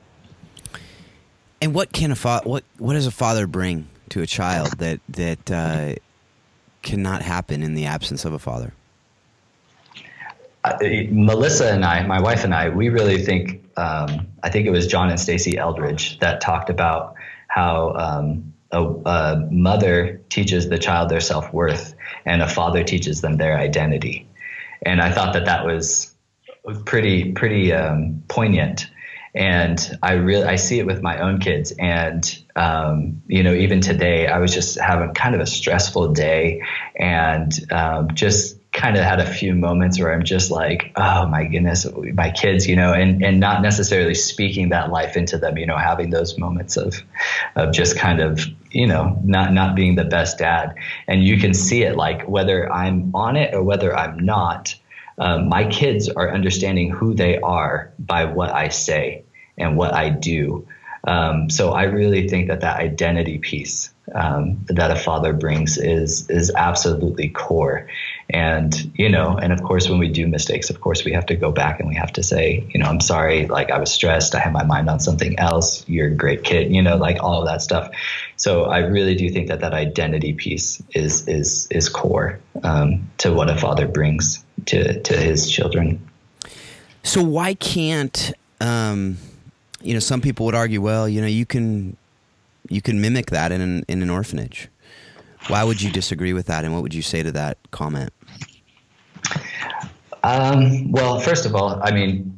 And 1.60 1.74
what 1.74 1.92
can 1.92 2.12
a 2.12 2.16
fa- 2.16 2.42
what 2.44 2.64
what 2.78 2.94
does 2.94 3.06
a 3.06 3.12
father 3.12 3.46
bring 3.48 3.88
to 4.10 4.22
a 4.22 4.26
child 4.26 4.78
that 4.78 5.00
that 5.08 5.50
uh, 5.50 5.94
cannot 6.82 7.22
happen 7.22 7.62
in 7.62 7.74
the 7.74 7.86
absence 7.86 8.24
of 8.24 8.32
a 8.32 8.38
father? 8.38 8.72
Uh, 10.64 10.78
Melissa 11.10 11.72
and 11.72 11.84
I, 11.84 12.06
my 12.06 12.20
wife 12.20 12.44
and 12.44 12.54
I, 12.54 12.68
we 12.68 12.88
really 12.88 13.20
think 13.20 13.61
um, 13.76 14.28
I 14.42 14.50
think 14.50 14.66
it 14.66 14.70
was 14.70 14.86
John 14.86 15.10
and 15.10 15.18
Stasi 15.18 15.56
Eldredge 15.56 16.18
that 16.20 16.40
talked 16.40 16.70
about 16.70 17.14
how 17.48 17.92
um, 17.94 18.54
a, 18.70 18.82
a, 18.82 19.48
mother 19.50 20.20
teaches 20.28 20.68
the 20.68 20.78
child 20.78 21.08
their 21.08 21.20
self 21.20 21.52
worth 21.52 21.94
and 22.24 22.42
a 22.42 22.48
father 22.48 22.82
teaches 22.84 23.20
them 23.20 23.36
their 23.36 23.56
identity. 23.56 24.28
And 24.84 25.00
I 25.00 25.12
thought 25.12 25.34
that 25.34 25.44
that 25.44 25.66
was 25.66 26.14
pretty 26.84 27.32
pretty 27.32 27.72
um, 27.72 28.22
poignant. 28.28 28.86
And 29.34 29.98
I 30.02 30.14
really 30.14 30.44
I 30.44 30.56
see 30.56 30.78
it 30.78 30.86
with 30.86 31.02
my 31.02 31.18
own 31.18 31.40
kids. 31.40 31.72
And 31.78 32.22
um, 32.54 33.22
you 33.26 33.42
know, 33.42 33.54
even 33.54 33.80
today, 33.80 34.26
I 34.26 34.38
was 34.38 34.52
just 34.52 34.78
having 34.78 35.14
kind 35.14 35.34
of 35.34 35.40
a 35.40 35.46
stressful 35.46 36.12
day, 36.12 36.62
and 36.94 37.52
um, 37.72 38.14
just 38.14 38.58
kind 38.72 38.96
of 38.96 39.04
had 39.04 39.20
a 39.20 39.26
few 39.26 39.54
moments 39.54 40.00
where 40.00 40.12
I'm 40.12 40.24
just 40.24 40.50
like, 40.50 40.92
oh 40.96 41.26
my 41.26 41.44
goodness, 41.44 41.86
my 42.14 42.30
kids, 42.30 42.66
you 42.66 42.74
know, 42.74 42.94
and, 42.94 43.22
and 43.22 43.38
not 43.38 43.60
necessarily 43.60 44.14
speaking 44.14 44.70
that 44.70 44.90
life 44.90 45.16
into 45.16 45.36
them, 45.36 45.58
you 45.58 45.66
know, 45.66 45.76
having 45.76 46.08
those 46.08 46.38
moments 46.38 46.78
of, 46.78 47.02
of 47.54 47.72
just 47.72 47.98
kind 47.98 48.20
of, 48.20 48.46
you 48.70 48.86
know, 48.86 49.20
not, 49.24 49.52
not 49.52 49.76
being 49.76 49.94
the 49.94 50.04
best 50.04 50.38
dad. 50.38 50.74
And 51.06 51.22
you 51.22 51.38
can 51.38 51.52
see 51.52 51.82
it 51.82 51.96
like 51.96 52.26
whether 52.26 52.72
I'm 52.72 53.14
on 53.14 53.36
it 53.36 53.54
or 53.54 53.62
whether 53.62 53.94
I'm 53.94 54.18
not, 54.18 54.74
um, 55.18 55.48
my 55.48 55.64
kids 55.66 56.08
are 56.08 56.32
understanding 56.32 56.90
who 56.90 57.12
they 57.12 57.38
are 57.38 57.92
by 57.98 58.24
what 58.24 58.50
I 58.54 58.68
say 58.68 59.24
and 59.58 59.76
what 59.76 59.92
I 59.92 60.08
do. 60.08 60.66
Um, 61.04 61.50
so 61.50 61.72
I 61.72 61.84
really 61.84 62.28
think 62.28 62.48
that 62.48 62.60
that 62.60 62.78
identity 62.78 63.38
piece 63.38 63.92
um, 64.14 64.64
that 64.68 64.90
a 64.90 64.96
father 64.96 65.32
brings 65.32 65.78
is 65.78 66.28
is 66.30 66.52
absolutely 66.54 67.28
core. 67.28 67.88
And 68.32 68.92
you 68.96 69.08
know, 69.08 69.36
and 69.36 69.52
of 69.52 69.62
course, 69.62 69.88
when 69.88 69.98
we 69.98 70.08
do 70.08 70.26
mistakes, 70.26 70.70
of 70.70 70.80
course, 70.80 71.04
we 71.04 71.12
have 71.12 71.26
to 71.26 71.36
go 71.36 71.52
back 71.52 71.80
and 71.80 71.88
we 71.88 71.94
have 71.94 72.12
to 72.14 72.22
say, 72.22 72.66
you 72.70 72.80
know, 72.80 72.86
I'm 72.86 73.00
sorry. 73.00 73.46
Like 73.46 73.70
I 73.70 73.78
was 73.78 73.92
stressed. 73.92 74.34
I 74.34 74.40
had 74.40 74.52
my 74.52 74.64
mind 74.64 74.88
on 74.88 75.00
something 75.00 75.38
else. 75.38 75.86
You're 75.88 76.08
a 76.08 76.14
great 76.14 76.44
kid. 76.44 76.74
You 76.74 76.82
know, 76.82 76.96
like 76.96 77.22
all 77.22 77.40
of 77.40 77.46
that 77.46 77.62
stuff. 77.62 77.90
So 78.36 78.64
I 78.64 78.78
really 78.78 79.14
do 79.14 79.28
think 79.30 79.48
that 79.48 79.60
that 79.60 79.74
identity 79.74 80.32
piece 80.32 80.82
is 80.94 81.28
is 81.28 81.68
is 81.70 81.88
core 81.88 82.38
um, 82.62 83.10
to 83.18 83.32
what 83.32 83.50
a 83.50 83.56
father 83.56 83.86
brings 83.86 84.44
to 84.66 85.00
to 85.00 85.16
his 85.16 85.50
children. 85.50 86.00
So 87.02 87.22
why 87.22 87.54
can't 87.54 88.32
um, 88.60 89.18
you 89.82 89.94
know, 89.94 90.00
some 90.00 90.20
people 90.20 90.46
would 90.46 90.54
argue, 90.54 90.80
well, 90.80 91.08
you 91.08 91.20
know, 91.20 91.26
you 91.26 91.44
can 91.44 91.96
you 92.68 92.80
can 92.80 93.00
mimic 93.00 93.26
that 93.30 93.52
in 93.52 93.60
an, 93.60 93.84
in 93.88 94.02
an 94.02 94.10
orphanage. 94.10 94.68
Why 95.48 95.64
would 95.64 95.82
you 95.82 95.90
disagree 95.90 96.32
with 96.32 96.46
that, 96.46 96.64
and 96.64 96.72
what 96.72 96.82
would 96.82 96.94
you 96.94 97.02
say 97.02 97.22
to 97.22 97.32
that 97.32 97.58
comment? 97.72 98.12
Um, 100.24 100.92
well, 100.92 101.18
first 101.18 101.46
of 101.46 101.54
all, 101.54 101.80
I 101.82 101.90
mean, 101.90 102.32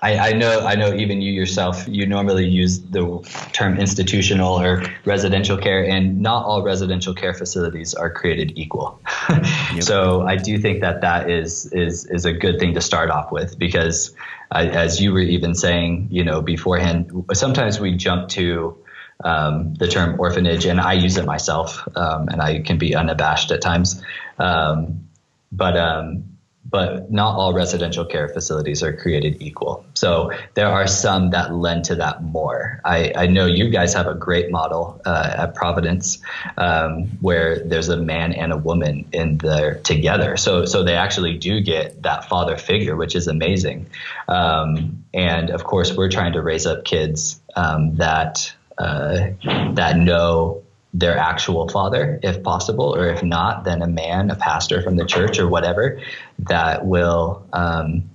I, 0.00 0.30
I, 0.30 0.32
know 0.32 0.60
I 0.64 0.76
know 0.76 0.94
even 0.94 1.20
you 1.20 1.32
yourself. 1.32 1.86
You 1.88 2.06
normally 2.06 2.46
use 2.46 2.80
the 2.80 3.20
term 3.52 3.78
institutional 3.78 4.60
or 4.60 4.84
residential 5.04 5.56
care, 5.56 5.84
and 5.84 6.20
not 6.20 6.44
all 6.44 6.62
residential 6.62 7.14
care 7.14 7.34
facilities 7.34 7.94
are 7.94 8.10
created 8.10 8.52
equal. 8.56 9.00
yep. 9.28 9.82
So 9.82 10.22
I 10.22 10.36
do 10.36 10.58
think 10.58 10.80
that 10.82 11.00
that 11.00 11.28
is 11.30 11.66
is 11.72 12.06
is 12.06 12.24
a 12.24 12.32
good 12.32 12.60
thing 12.60 12.74
to 12.74 12.80
start 12.80 13.10
off 13.10 13.32
with 13.32 13.58
because 13.58 14.14
as 14.50 15.00
you 15.00 15.12
were 15.12 15.20
even 15.20 15.54
saying, 15.54 16.08
you 16.10 16.24
know, 16.24 16.40
beforehand, 16.40 17.26
sometimes 17.32 17.80
we 17.80 17.94
jump 17.94 18.28
to 18.30 18.78
um, 19.24 19.74
the 19.74 19.88
term 19.88 20.18
orphanage, 20.20 20.64
and 20.64 20.80
I 20.80 20.92
use 20.92 21.16
it 21.16 21.24
myself, 21.24 21.86
um, 21.96 22.28
and 22.28 22.40
I 22.40 22.60
can 22.60 22.78
be 22.78 22.94
unabashed 22.94 23.50
at 23.50 23.60
times. 23.60 24.02
Um, 24.38 25.08
but 25.50 25.76
um, 25.76 26.37
but 26.70 27.10
not 27.10 27.34
all 27.34 27.52
residential 27.52 28.04
care 28.04 28.28
facilities 28.28 28.82
are 28.82 28.92
created 28.92 29.40
equal. 29.40 29.84
So 29.94 30.32
there 30.54 30.68
are 30.68 30.86
some 30.86 31.30
that 31.30 31.54
lend 31.54 31.84
to 31.86 31.94
that 31.96 32.22
more. 32.22 32.80
I, 32.84 33.12
I 33.16 33.26
know 33.26 33.46
you 33.46 33.70
guys 33.70 33.94
have 33.94 34.06
a 34.06 34.14
great 34.14 34.50
model 34.50 35.00
uh, 35.06 35.34
at 35.38 35.54
Providence 35.54 36.18
um, 36.56 37.04
where 37.20 37.58
there's 37.64 37.88
a 37.88 37.96
man 37.96 38.32
and 38.32 38.52
a 38.52 38.56
woman 38.56 39.06
in 39.12 39.38
there 39.38 39.76
together. 39.80 40.36
So 40.36 40.66
so 40.66 40.84
they 40.84 40.94
actually 40.94 41.38
do 41.38 41.60
get 41.60 42.02
that 42.02 42.28
father 42.28 42.56
figure, 42.56 42.96
which 42.96 43.16
is 43.16 43.28
amazing. 43.28 43.86
Um, 44.28 45.04
and 45.14 45.50
of 45.50 45.64
course, 45.64 45.94
we're 45.94 46.10
trying 46.10 46.34
to 46.34 46.42
raise 46.42 46.66
up 46.66 46.84
kids 46.84 47.40
um, 47.56 47.96
that 47.96 48.54
uh, 48.76 49.30
that 49.72 49.96
know 49.96 50.62
their 50.94 51.16
actual 51.16 51.68
father, 51.68 52.18
if 52.22 52.42
possible, 52.42 52.94
or 52.94 53.06
if 53.08 53.22
not, 53.22 53.64
then 53.64 53.82
a 53.82 53.86
man, 53.86 54.30
a 54.30 54.36
pastor 54.36 54.82
from 54.82 54.96
the 54.96 55.04
church 55.04 55.38
or 55.38 55.46
whatever, 55.46 56.00
that 56.38 56.86
will 56.86 57.46
um, 57.52 58.08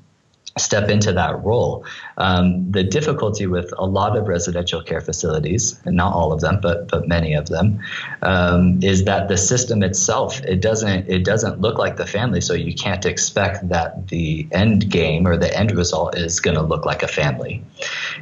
step 0.57 0.89
into 0.89 1.11
that 1.13 1.43
role. 1.43 1.85
Um, 2.17 2.71
the 2.71 2.83
difficulty 2.83 3.47
with 3.47 3.73
a 3.77 3.85
lot 3.85 4.17
of 4.17 4.27
residential 4.27 4.81
care 4.81 5.01
facilities, 5.01 5.79
and 5.85 5.95
not 5.95 6.13
all 6.13 6.31
of 6.31 6.41
them, 6.41 6.59
but 6.61 6.87
but 6.87 7.07
many 7.07 7.33
of 7.33 7.47
them, 7.47 7.79
um, 8.21 8.81
is 8.83 9.05
that 9.05 9.27
the 9.27 9.37
system 9.37 9.83
itself 9.83 10.41
it 10.41 10.61
doesn't 10.61 11.09
it 11.09 11.23
doesn't 11.23 11.61
look 11.61 11.77
like 11.77 11.97
the 11.97 12.05
family, 12.05 12.41
so 12.41 12.53
you 12.53 12.73
can't 12.73 13.05
expect 13.05 13.67
that 13.69 14.07
the 14.07 14.47
end 14.51 14.89
game 14.89 15.27
or 15.27 15.37
the 15.37 15.55
end 15.57 15.71
result 15.75 16.17
is 16.17 16.39
going 16.39 16.55
to 16.55 16.63
look 16.63 16.85
like 16.85 17.03
a 17.03 17.07
family. 17.07 17.63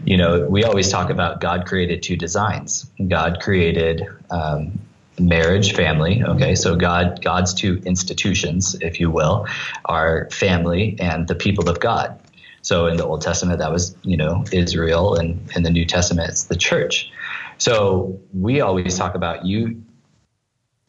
You 0.06 0.18
know, 0.18 0.46
we 0.48 0.64
always 0.64 0.90
talk 0.90 1.10
about 1.10 1.42
God 1.42 1.66
created 1.66 2.04
two 2.04 2.18
designs. 2.18 2.90
God 3.08 3.40
created 3.42 4.08
um, 4.30 4.80
marriage 5.20 5.76
family 5.76 6.24
okay 6.24 6.56
so 6.56 6.76
god 6.76 7.22
god's 7.22 7.54
two 7.54 7.80
institutions 7.86 8.76
if 8.82 9.00
you 9.00 9.12
will 9.12 9.46
are 9.86 10.28
family 10.32 10.96
and 11.00 11.28
the 11.28 11.36
people 11.36 11.70
of 11.70 11.80
god 11.80 12.18
so 12.62 12.88
in 12.88 12.98
the 12.98 13.06
Old 13.06 13.22
Testament, 13.22 13.60
that 13.60 13.72
was 13.72 13.96
you 14.04 14.18
know 14.18 14.44
Israel, 14.52 15.16
and 15.16 15.50
in 15.56 15.64
the 15.64 15.70
New 15.70 15.86
Testament, 15.86 16.30
it's 16.30 16.46
the 16.46 16.56
church. 16.56 17.12
So 17.58 18.20
we 18.34 18.62
always 18.62 18.98
talk 18.98 19.16
about 19.16 19.46
you. 19.46 19.84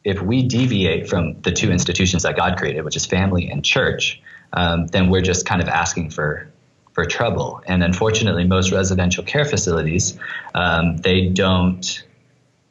If 0.03 0.21
we 0.21 0.43
deviate 0.43 1.07
from 1.07 1.41
the 1.41 1.51
two 1.51 1.71
institutions 1.71 2.23
that 2.23 2.35
God 2.35 2.57
created, 2.57 2.83
which 2.83 2.95
is 2.95 3.05
family 3.05 3.49
and 3.49 3.63
church, 3.63 4.21
um, 4.51 4.87
then 4.87 5.09
we're 5.09 5.21
just 5.21 5.45
kind 5.45 5.61
of 5.61 5.67
asking 5.67 6.09
for 6.09 6.51
for 6.93 7.05
trouble. 7.05 7.61
And 7.65 7.83
unfortunately, 7.83 8.45
most 8.45 8.71
residential 8.71 9.23
care 9.23 9.45
facilities 9.45 10.17
um, 10.53 10.97
they 10.97 11.27
don't 11.27 12.03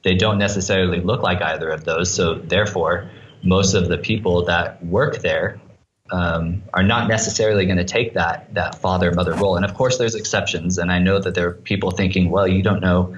they 0.02 0.14
don't 0.16 0.38
necessarily 0.38 1.00
look 1.00 1.22
like 1.22 1.40
either 1.40 1.68
of 1.70 1.84
those. 1.84 2.12
So 2.12 2.34
therefore, 2.34 3.08
most 3.44 3.74
of 3.74 3.88
the 3.88 3.98
people 3.98 4.44
that 4.46 4.84
work 4.84 5.18
there 5.18 5.60
um, 6.10 6.62
are 6.74 6.82
not 6.82 7.08
necessarily 7.08 7.66
going 7.66 7.78
to 7.78 7.84
take 7.84 8.14
that 8.14 8.52
that 8.54 8.76
father 8.76 9.12
mother 9.12 9.34
role. 9.34 9.56
And 9.56 9.64
of 9.64 9.74
course, 9.74 9.98
there's 9.98 10.14
exceptions. 10.14 10.78
And 10.78 10.90
I 10.90 10.98
know 10.98 11.18
that 11.18 11.34
there 11.34 11.48
are 11.48 11.52
people 11.52 11.90
thinking, 11.90 12.30
well, 12.30 12.46
you 12.46 12.62
don't 12.62 12.80
know 12.80 13.16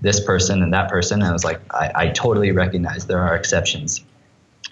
this 0.00 0.20
person 0.20 0.62
and 0.62 0.72
that 0.72 0.90
person. 0.90 1.20
And 1.20 1.28
I 1.28 1.32
was 1.32 1.44
like, 1.44 1.60
I, 1.72 1.92
I 1.94 2.08
totally 2.08 2.52
recognize 2.52 3.06
there 3.06 3.22
are 3.22 3.34
exceptions. 3.34 4.04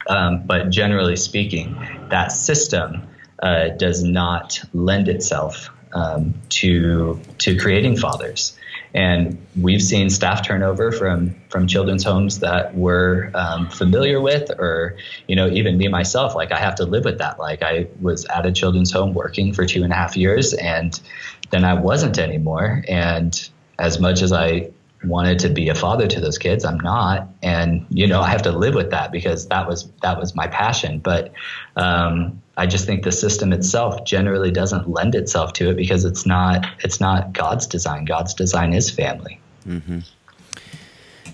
Um, 0.06 0.42
but 0.46 0.68
generally 0.68 1.16
speaking, 1.16 1.78
that 2.10 2.30
system 2.32 3.06
uh, 3.44 3.68
does 3.68 4.02
not 4.02 4.60
lend 4.72 5.06
itself 5.06 5.70
um, 5.92 6.34
to 6.48 7.20
to 7.38 7.56
creating 7.58 7.96
fathers. 7.96 8.58
And 8.94 9.44
we've 9.60 9.82
seen 9.82 10.08
staff 10.08 10.46
turnover 10.46 10.90
from 10.92 11.36
from 11.50 11.66
children's 11.66 12.04
homes 12.04 12.38
that 12.40 12.74
we're 12.74 13.30
um, 13.34 13.68
familiar 13.68 14.20
with, 14.20 14.50
or 14.58 14.96
you 15.28 15.36
know, 15.36 15.48
even 15.48 15.76
me 15.76 15.88
myself. 15.88 16.34
Like 16.34 16.52
I 16.52 16.58
have 16.58 16.76
to 16.76 16.84
live 16.84 17.04
with 17.04 17.18
that. 17.18 17.38
Like 17.38 17.62
I 17.62 17.88
was 18.00 18.24
at 18.26 18.46
a 18.46 18.52
children's 18.52 18.90
home 18.90 19.12
working 19.12 19.52
for 19.52 19.66
two 19.66 19.82
and 19.84 19.92
a 19.92 19.96
half 19.96 20.16
years, 20.16 20.54
and 20.54 20.98
then 21.50 21.64
I 21.64 21.74
wasn't 21.74 22.18
anymore. 22.18 22.82
And 22.88 23.48
as 23.78 24.00
much 24.00 24.22
as 24.22 24.32
I 24.32 24.70
wanted 25.06 25.38
to 25.38 25.48
be 25.48 25.68
a 25.68 25.74
father 25.74 26.06
to 26.06 26.20
those 26.20 26.38
kids 26.38 26.64
i'm 26.64 26.78
not 26.80 27.28
and 27.42 27.86
you 27.90 28.06
know 28.06 28.20
i 28.20 28.28
have 28.28 28.42
to 28.42 28.52
live 28.52 28.74
with 28.74 28.90
that 28.90 29.12
because 29.12 29.48
that 29.48 29.66
was 29.66 29.88
that 30.02 30.18
was 30.18 30.34
my 30.34 30.46
passion 30.46 30.98
but 30.98 31.32
um, 31.76 32.40
i 32.56 32.66
just 32.66 32.86
think 32.86 33.04
the 33.04 33.12
system 33.12 33.52
itself 33.52 34.04
generally 34.04 34.50
doesn't 34.50 34.88
lend 34.88 35.14
itself 35.14 35.52
to 35.52 35.70
it 35.70 35.76
because 35.76 36.04
it's 36.04 36.26
not 36.26 36.66
it's 36.80 37.00
not 37.00 37.32
god's 37.32 37.66
design 37.66 38.04
god's 38.04 38.34
design 38.34 38.72
is 38.72 38.90
family 38.90 39.40
mm-hmm. 39.66 40.00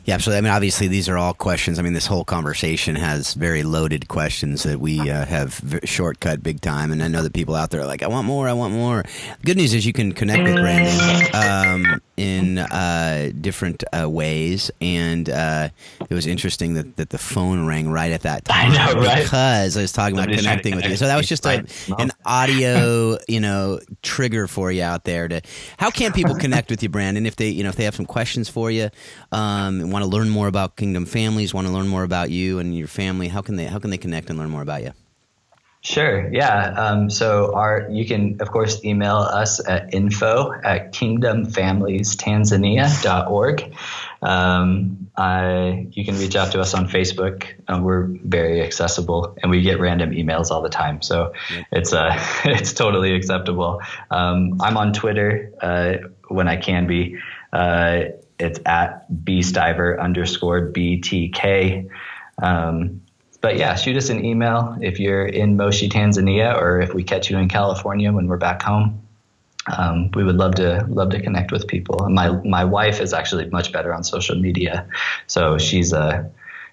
Yeah, 0.05 0.15
absolutely. 0.15 0.39
I 0.39 0.41
mean, 0.41 0.53
obviously, 0.53 0.89
these 0.89 1.09
are 1.09 1.19
all 1.19 1.35
questions. 1.35 1.79
I 1.79 1.83
mean, 1.83 1.93
this 1.93 2.07
whole 2.07 2.25
conversation 2.25 2.97
has 2.97 3.35
very 3.35 3.63
loaded 3.63 4.09
questions 4.09 4.63
that 4.63 4.81
we 4.81 4.99
uh, 5.11 5.27
have 5.27 5.81
shortcut 5.85 6.43
big 6.43 6.61
time. 6.63 6.91
And 6.91 7.03
I 7.03 7.09
know 7.09 7.23
that 7.23 7.35
people 7.35 7.55
out 7.55 7.71
there 7.71 7.83
are 7.83 7.87
like, 7.87 8.03
I 8.03 8.09
want 8.09 8.27
more, 8.27 8.49
I 8.49 8.55
want 8.55 8.73
more. 8.73 9.03
The 9.03 9.47
good 9.47 9.59
news 9.59 9.75
is 9.75 9.85
you 9.85 9.93
can 9.93 10.13
connect 10.13 10.43
with 10.43 10.55
Brandon 10.57 11.35
um, 11.35 12.03
in 12.21 12.59
uh, 12.59 13.31
different 13.41 13.83
uh, 13.99 14.09
ways. 14.09 14.71
And 14.81 15.29
uh, 15.31 15.71
it 16.09 16.15
was 16.15 16.27
interesting 16.27 16.75
that, 16.75 16.97
that 16.97 17.11
the 17.11 17.19
phone 17.19 17.67
rang 17.67 17.89
right 17.89 18.13
at 18.13 18.23
that 18.23 18.45
time. 18.47 18.73
I 18.73 18.75
know, 18.75 19.01
right? 19.01 19.23
Because 19.23 19.77
I 19.77 19.81
was 19.81 19.93
talking 19.93 20.19
about 20.19 20.29
connecting 20.29 20.77
with 20.77 20.85
you. 20.85 20.97
So 20.97 21.07
that 21.07 21.17
was 21.17 21.27
just 21.27 21.47
a, 21.47 21.65
an 21.99 22.11
audio, 22.27 23.19
you 23.29 23.41
know, 23.41 23.81
trigger 24.03 24.47
for 24.47 24.71
you 24.71 24.83
out 24.83 25.05
there. 25.05 25.29
To 25.29 25.41
How 25.79 25.91
can 25.91 26.13
people 26.13 26.35
connect 26.35 26.71
with 26.71 26.83
you, 26.83 26.91
Brandon, 26.91 27.25
if 27.25 27.37
they, 27.37 27.49
you 27.49 27.63
know, 27.63 27.71
if 27.71 27.77
they 27.77 27.85
have 27.85 27.95
some 27.97 28.07
questions 28.07 28.49
for 28.49 28.71
you, 28.71 28.91
um, 29.33 29.91
want 29.91 30.05
to 30.05 30.11
learn 30.11 30.29
more 30.29 30.47
about 30.47 30.77
Kingdom 30.77 31.07
Families, 31.07 31.55
want 31.55 31.67
to 31.67 31.73
learn 31.73 31.89
more 31.89 32.03
about 32.03 32.31
you 32.31 32.59
and 32.59 32.77
your 32.77 32.89
family, 32.89 33.29
how 33.29 33.41
can 33.41 33.57
they 33.57 33.65
how 33.65 33.79
can 33.79 33.91
they 33.91 33.99
connect 33.99 34.29
and 34.29 34.39
learn 34.39 34.51
more 34.51 34.63
about 34.63 34.83
you? 34.83 34.93
Sure. 35.83 36.31
Yeah. 36.31 36.75
Um, 36.77 37.09
so 37.09 37.55
our 37.55 37.89
you 37.91 38.05
can 38.05 38.43
of 38.43 38.51
course 38.51 38.85
email 38.85 39.17
us 39.17 39.67
at 39.67 39.95
info 39.95 40.53
at 40.53 40.93
kingdomfamiliestanzania.org. 40.93 43.75
Um, 44.21 45.09
I, 45.17 45.89
you 45.91 46.05
can 46.05 46.19
reach 46.19 46.37
out 46.37 46.53
to 46.53 46.61
us 46.61 46.75
on 46.75 46.87
Facebook. 46.87 47.47
Uh, 47.67 47.81
we're 47.83 48.09
very 48.09 48.61
accessible, 48.61 49.39
and 49.43 49.51
we 49.51 49.63
get 49.63 49.81
random 49.81 50.11
emails 50.11 50.51
all 50.51 50.61
the 50.61 50.69
time. 50.69 51.01
So 51.01 51.33
yep. 51.51 51.67
it's 51.73 51.95
uh, 51.95 52.11
it's 52.45 52.75
totally 52.75 53.15
acceptable. 53.15 53.81
Um, 54.11 54.61
I'm 54.61 54.77
on 54.77 54.93
Twitter 54.93 55.51
uh, 55.63 55.95
when 56.29 56.47
I 56.47 56.57
can 56.57 56.87
be. 56.87 57.17
Uh, 57.55 58.01
it's 58.39 58.61
at 58.67 59.11
bstiver 59.11 59.99
underscore 59.99 60.71
btk. 60.73 61.89
Um, 62.43 63.01
but 63.41 63.57
yeah, 63.57 63.75
shoot 63.75 63.97
us 63.97 64.11
an 64.11 64.25
email 64.25 64.77
if 64.81 65.01
you're 65.01 65.25
in 65.25 65.57
Moshi, 65.57 65.89
Tanzania, 65.89 66.61
or 66.61 66.81
if 66.81 66.93
we 66.93 67.03
catch 67.03 67.31
you 67.31 67.39
in 67.39 67.49
California 67.49 68.13
when 68.13 68.27
we're 68.27 68.37
back 68.37 68.63
home. 68.63 69.03
Um, 69.77 70.11
we 70.15 70.25
would 70.25 70.37
love 70.37 70.55
to 70.57 70.85
love 70.89 71.11
to 71.11 71.21
connect 71.21 71.53
with 71.53 71.67
people. 71.67 72.05
And 72.05 72.15
my 72.15 72.31
my 72.45 72.65
wife 72.65 73.01
is 73.01 73.13
actually 73.13 73.47
much 73.51 73.73
better 73.73 73.95
on 73.95 74.05
social 74.05 74.37
media, 74.37 74.89
so 75.27 75.59
she's 75.59 75.93
a 75.93 75.99
uh, 75.99 76.25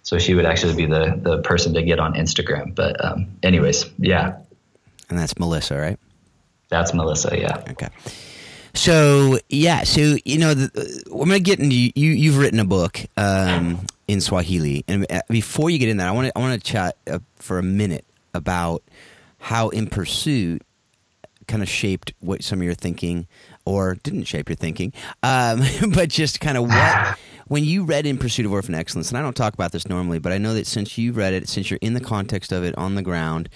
so 0.03 0.17
she 0.17 0.33
would 0.35 0.45
actually 0.45 0.75
be 0.75 0.85
the 0.85 1.19
the 1.21 1.41
person 1.41 1.73
to 1.73 1.83
get 1.83 1.99
on 1.99 2.13
Instagram. 2.13 2.73
But 2.73 3.03
um, 3.03 3.27
anyways, 3.43 3.85
yeah. 3.99 4.37
And 5.09 5.19
that's 5.19 5.37
Melissa, 5.37 5.77
right? 5.77 5.99
That's 6.69 6.93
Melissa. 6.93 7.37
Yeah. 7.37 7.63
Okay. 7.71 7.89
So 8.73 9.39
yeah, 9.49 9.83
so 9.83 10.17
you 10.23 10.37
know, 10.37 10.53
the, 10.53 11.03
I'm 11.11 11.19
gonna 11.19 11.39
get 11.39 11.59
into 11.59 11.75
you. 11.75 11.91
You've 12.11 12.37
written 12.37 12.59
a 12.59 12.65
book 12.65 12.99
um, 13.17 13.85
in 14.07 14.21
Swahili, 14.21 14.83
and 14.87 15.05
uh, 15.11 15.21
before 15.29 15.69
you 15.69 15.77
get 15.77 15.89
in 15.89 15.97
that, 15.97 16.07
I 16.07 16.11
want 16.11 16.27
to 16.27 16.37
I 16.37 16.41
want 16.41 16.61
to 16.61 16.71
chat 16.71 16.97
uh, 17.07 17.19
for 17.35 17.59
a 17.59 17.63
minute 17.63 18.05
about 18.33 18.83
how 19.39 19.69
In 19.69 19.87
Pursuit 19.87 20.61
kind 21.47 21.63
of 21.63 21.69
shaped 21.69 22.13
what 22.19 22.43
some 22.43 22.59
of 22.59 22.65
your 22.65 22.73
thinking, 22.73 23.27
or 23.65 23.95
didn't 23.95 24.25
shape 24.25 24.49
your 24.49 24.55
thinking, 24.55 24.93
um, 25.23 25.61
but 25.93 26.09
just 26.09 26.39
kind 26.39 26.57
of 26.57 26.67
what 26.67 27.17
when 27.47 27.63
you 27.63 27.83
read 27.83 28.05
In 28.05 28.17
Pursuit 28.17 28.45
of 28.45 28.51
Orphan 28.51 28.75
Excellence. 28.75 29.09
And 29.09 29.17
I 29.17 29.21
don't 29.21 29.35
talk 29.35 29.53
about 29.53 29.71
this 29.71 29.87
normally, 29.87 30.19
but 30.19 30.31
I 30.31 30.37
know 30.37 30.53
that 30.53 30.67
since 30.67 30.97
you've 30.97 31.17
read 31.17 31.33
it, 31.33 31.49
since 31.49 31.69
you're 31.69 31.79
in 31.81 31.93
the 31.93 32.01
context 32.01 32.51
of 32.51 32.63
it 32.63 32.77
on 32.77 32.95
the 32.95 33.01
ground, 33.01 33.49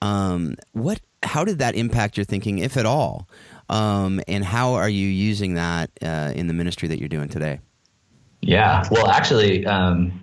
um, 0.00 0.56
what 0.72 1.00
how 1.22 1.44
did 1.44 1.58
that 1.58 1.76
impact 1.76 2.16
your 2.16 2.24
thinking, 2.24 2.58
if 2.58 2.76
at 2.76 2.86
all? 2.86 3.28
Um, 3.68 4.20
and 4.26 4.44
how 4.44 4.74
are 4.74 4.88
you 4.88 5.06
using 5.06 5.54
that 5.54 5.90
uh, 6.02 6.32
in 6.34 6.48
the 6.48 6.54
ministry 6.54 6.88
that 6.88 6.98
you're 6.98 7.08
doing 7.08 7.28
today? 7.28 7.60
Yeah, 8.42 8.84
well, 8.90 9.08
actually, 9.08 9.64
um, 9.66 10.20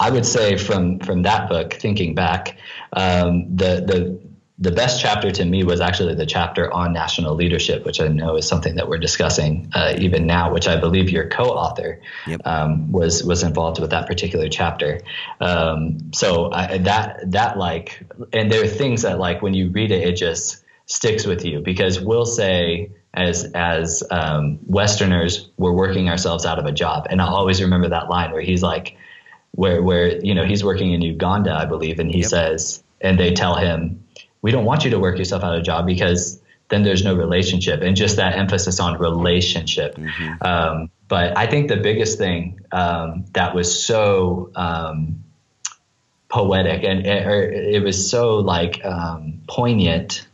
I 0.00 0.10
would 0.10 0.26
say 0.26 0.56
from 0.56 0.98
from 0.98 1.22
that 1.22 1.48
book, 1.48 1.72
thinking 1.74 2.14
back, 2.14 2.58
um, 2.92 3.56
the 3.56 3.84
the 3.86 4.20
the 4.58 4.70
best 4.70 5.00
chapter 5.00 5.30
to 5.32 5.44
me 5.44 5.64
was 5.64 5.80
actually 5.80 6.14
the 6.14 6.26
chapter 6.26 6.72
on 6.72 6.92
national 6.92 7.34
leadership, 7.34 7.84
which 7.84 8.00
I 8.00 8.06
know 8.08 8.36
is 8.36 8.46
something 8.46 8.76
that 8.76 8.88
we're 8.88 8.98
discussing 8.98 9.70
uh, 9.74 9.94
even 9.98 10.26
now, 10.26 10.52
which 10.52 10.68
I 10.68 10.76
believe 10.76 11.10
your 11.10 11.28
co-author 11.28 12.00
yep. 12.26 12.40
um, 12.44 12.90
was 12.90 13.24
was 13.24 13.42
involved 13.42 13.80
with 13.80 13.90
that 13.90 14.06
particular 14.06 14.48
chapter. 14.48 15.00
Um, 15.40 16.12
so 16.12 16.52
I, 16.52 16.78
that 16.78 17.30
that 17.32 17.58
like, 17.58 18.04
and 18.32 18.50
there 18.50 18.62
are 18.62 18.68
things 18.68 19.02
that 19.02 19.18
like 19.18 19.42
when 19.42 19.54
you 19.54 19.70
read 19.70 19.90
it, 19.90 20.06
it 20.06 20.16
just 20.16 20.64
sticks 20.86 21.26
with 21.26 21.44
you 21.44 21.60
because 21.60 22.00
we'll 22.00 22.26
say 22.26 22.90
as 23.14 23.50
as 23.54 24.02
um, 24.10 24.58
Westerners 24.66 25.48
we're 25.56 25.72
working 25.72 26.08
ourselves 26.08 26.44
out 26.44 26.58
of 26.58 26.66
a 26.66 26.72
job, 26.72 27.06
and 27.08 27.22
I'll 27.22 27.34
always 27.34 27.62
remember 27.62 27.88
that 27.88 28.10
line 28.10 28.32
where 28.32 28.42
he's 28.42 28.62
like, 28.62 28.96
where 29.52 29.82
where 29.82 30.18
you 30.22 30.34
know 30.34 30.44
he's 30.44 30.62
working 30.62 30.92
in 30.92 31.00
Uganda, 31.00 31.52
I 31.52 31.64
believe, 31.64 31.98
and 31.98 32.10
he 32.10 32.20
yep. 32.20 32.28
says, 32.28 32.82
and 33.00 33.18
they 33.18 33.32
tell 33.32 33.54
him, 33.54 34.04
we 34.42 34.50
don't 34.50 34.64
want 34.64 34.84
you 34.84 34.90
to 34.90 34.98
work 34.98 35.16
yourself 35.16 35.42
out 35.44 35.54
of 35.54 35.60
a 35.60 35.62
job 35.62 35.86
because 35.86 36.40
then 36.68 36.82
there's 36.82 37.04
no 37.04 37.14
relationship, 37.14 37.80
and 37.82 37.96
just 37.96 38.16
that 38.16 38.36
emphasis 38.36 38.80
on 38.80 38.98
relationship. 38.98 39.94
Mm-hmm. 39.94 40.46
Um, 40.46 40.90
but 41.06 41.38
I 41.38 41.46
think 41.46 41.68
the 41.68 41.76
biggest 41.76 42.18
thing 42.18 42.60
um, 42.72 43.26
that 43.34 43.54
was 43.54 43.84
so 43.84 44.50
um, 44.56 45.22
poetic 46.28 46.82
and 46.82 47.06
it, 47.06 47.74
it, 47.74 47.84
was 47.84 48.10
so 48.10 48.38
like 48.38 48.84
um, 48.84 49.40
poignant 49.46 50.26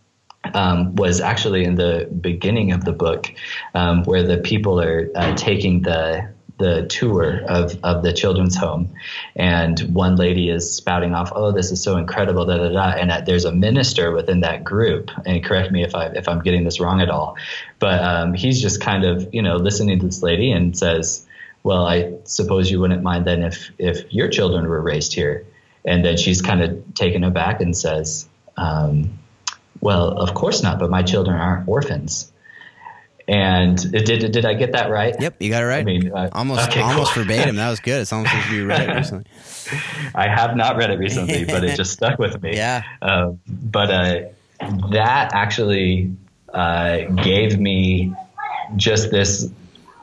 um, 0.54 0.94
was 0.96 1.20
actually 1.20 1.64
in 1.64 1.74
the 1.74 2.08
beginning 2.20 2.72
of 2.72 2.84
the 2.84 2.92
book, 2.92 3.32
um, 3.74 4.04
where 4.04 4.22
the 4.22 4.38
people 4.38 4.80
are 4.80 5.10
uh, 5.14 5.34
taking 5.36 5.82
the 5.82 6.28
the 6.60 6.86
tour 6.88 7.40
of, 7.48 7.78
of 7.82 8.02
the 8.02 8.12
children's 8.12 8.54
home, 8.54 8.94
and 9.34 9.80
one 9.94 10.16
lady 10.16 10.50
is 10.50 10.76
spouting 10.76 11.14
off, 11.14 11.32
"Oh, 11.34 11.52
this 11.52 11.72
is 11.72 11.82
so 11.82 11.96
incredible!" 11.96 12.44
Da 12.44 12.58
da 12.58 12.68
da. 12.68 12.90
And 12.90 13.26
there's 13.26 13.46
a 13.46 13.52
minister 13.52 14.12
within 14.12 14.40
that 14.40 14.62
group, 14.62 15.10
and 15.24 15.42
correct 15.42 15.72
me 15.72 15.82
if 15.82 15.94
I 15.94 16.06
if 16.08 16.28
I'm 16.28 16.40
getting 16.40 16.64
this 16.64 16.78
wrong 16.78 17.00
at 17.00 17.08
all, 17.08 17.36
but 17.78 18.02
um, 18.02 18.34
he's 18.34 18.60
just 18.60 18.80
kind 18.80 19.04
of 19.04 19.32
you 19.32 19.42
know 19.42 19.56
listening 19.56 19.98
to 20.00 20.06
this 20.06 20.22
lady 20.22 20.52
and 20.52 20.76
says, 20.76 21.26
"Well, 21.62 21.86
I 21.86 22.12
suppose 22.24 22.70
you 22.70 22.78
wouldn't 22.78 23.02
mind 23.02 23.24
then 23.26 23.42
if 23.42 23.70
if 23.78 24.12
your 24.12 24.28
children 24.28 24.68
were 24.68 24.80
raised 24.80 25.14
here." 25.14 25.46
And 25.82 26.04
then 26.04 26.18
she's 26.18 26.42
kind 26.42 26.62
of 26.62 26.94
taken 26.94 27.24
aback 27.24 27.60
and 27.60 27.74
says. 27.74 28.28
Um, 28.58 29.18
well, 29.80 30.08
of 30.08 30.34
course 30.34 30.62
not, 30.62 30.78
but 30.78 30.90
my 30.90 31.02
children 31.02 31.36
aren't 31.36 31.68
orphans. 31.68 32.32
And 33.28 33.78
did 33.92 34.32
did 34.32 34.44
I 34.44 34.54
get 34.54 34.72
that 34.72 34.90
right? 34.90 35.14
Yep, 35.20 35.36
you 35.40 35.50
got 35.50 35.62
it 35.62 35.66
right. 35.66 35.80
I 35.80 35.84
mean, 35.84 36.12
uh, 36.12 36.30
almost 36.32 36.68
okay, 36.68 36.80
almost 36.80 37.12
cool. 37.12 37.22
verbatim. 37.22 37.56
That 37.56 37.70
was 37.70 37.78
good. 37.78 38.00
It's 38.00 38.12
almost 38.12 38.34
like 38.34 38.50
you 38.50 38.66
read 38.66 38.88
it 38.88 38.92
recently. 38.96 39.24
I 40.16 40.26
have 40.26 40.56
not 40.56 40.76
read 40.76 40.90
it 40.90 40.98
recently, 40.98 41.44
but 41.44 41.62
it 41.62 41.76
just 41.76 41.92
stuck 41.92 42.18
with 42.18 42.42
me. 42.42 42.50
Yeah. 42.60 42.82
Um, 43.00 43.40
but 43.46 43.90
uh, 43.90 44.20
that 44.90 45.30
actually 45.32 46.12
uh, 46.52 47.02
gave 47.22 47.58
me 47.60 48.12
just 48.76 49.12
this 49.12 49.48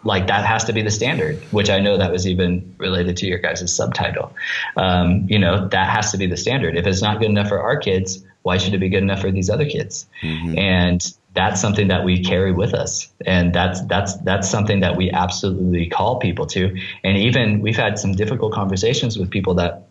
like 0.04 0.28
that 0.28 0.46
has 0.46 0.64
to 0.66 0.74
be 0.74 0.82
the 0.82 0.92
standard, 0.92 1.38
which 1.52 1.70
I 1.70 1.80
know 1.80 1.98
that 1.98 2.12
was 2.12 2.26
even 2.26 2.76
related 2.78 3.18
to 3.18 3.28
your 3.28 3.40
guys' 3.40 3.76
subtitle. 3.76 4.34
Um, 4.78 5.26
you 5.28 5.38
know, 5.38 5.68
that 5.68 5.90
has 5.90 6.12
to 6.12 6.18
be 6.18 6.28
the 6.28 6.38
standard. 6.38 6.78
If 6.78 6.88
it's 6.88 7.02
not 7.02 7.20
good 7.20 7.30
enough 7.30 7.50
for 7.50 7.60
our 7.60 7.78
kids, 7.78 8.24
why 8.48 8.58
should 8.58 8.74
it 8.74 8.78
be 8.78 8.88
good 8.88 9.04
enough 9.04 9.20
for 9.20 9.30
these 9.30 9.50
other 9.50 9.66
kids? 9.66 10.08
Mm-hmm. 10.22 10.58
And 10.58 11.14
that's 11.34 11.60
something 11.60 11.90
that 11.90 12.06
we 12.06 12.24
carry 12.24 12.54
with 12.54 12.74
us 12.74 13.10
and 13.26 13.54
that's 13.54 13.82
that's 13.86 14.16
that's 14.30 14.50
something 14.50 14.80
that 14.80 14.96
we 14.96 15.12
absolutely 15.12 15.88
call 15.88 16.18
people 16.18 16.48
to 16.48 16.76
and 17.04 17.16
even 17.16 17.62
we've 17.62 17.76
had 17.76 18.00
some 18.00 18.14
difficult 18.14 18.52
conversations 18.54 19.20
with 19.20 19.30
people 19.30 19.54
that 19.54 19.84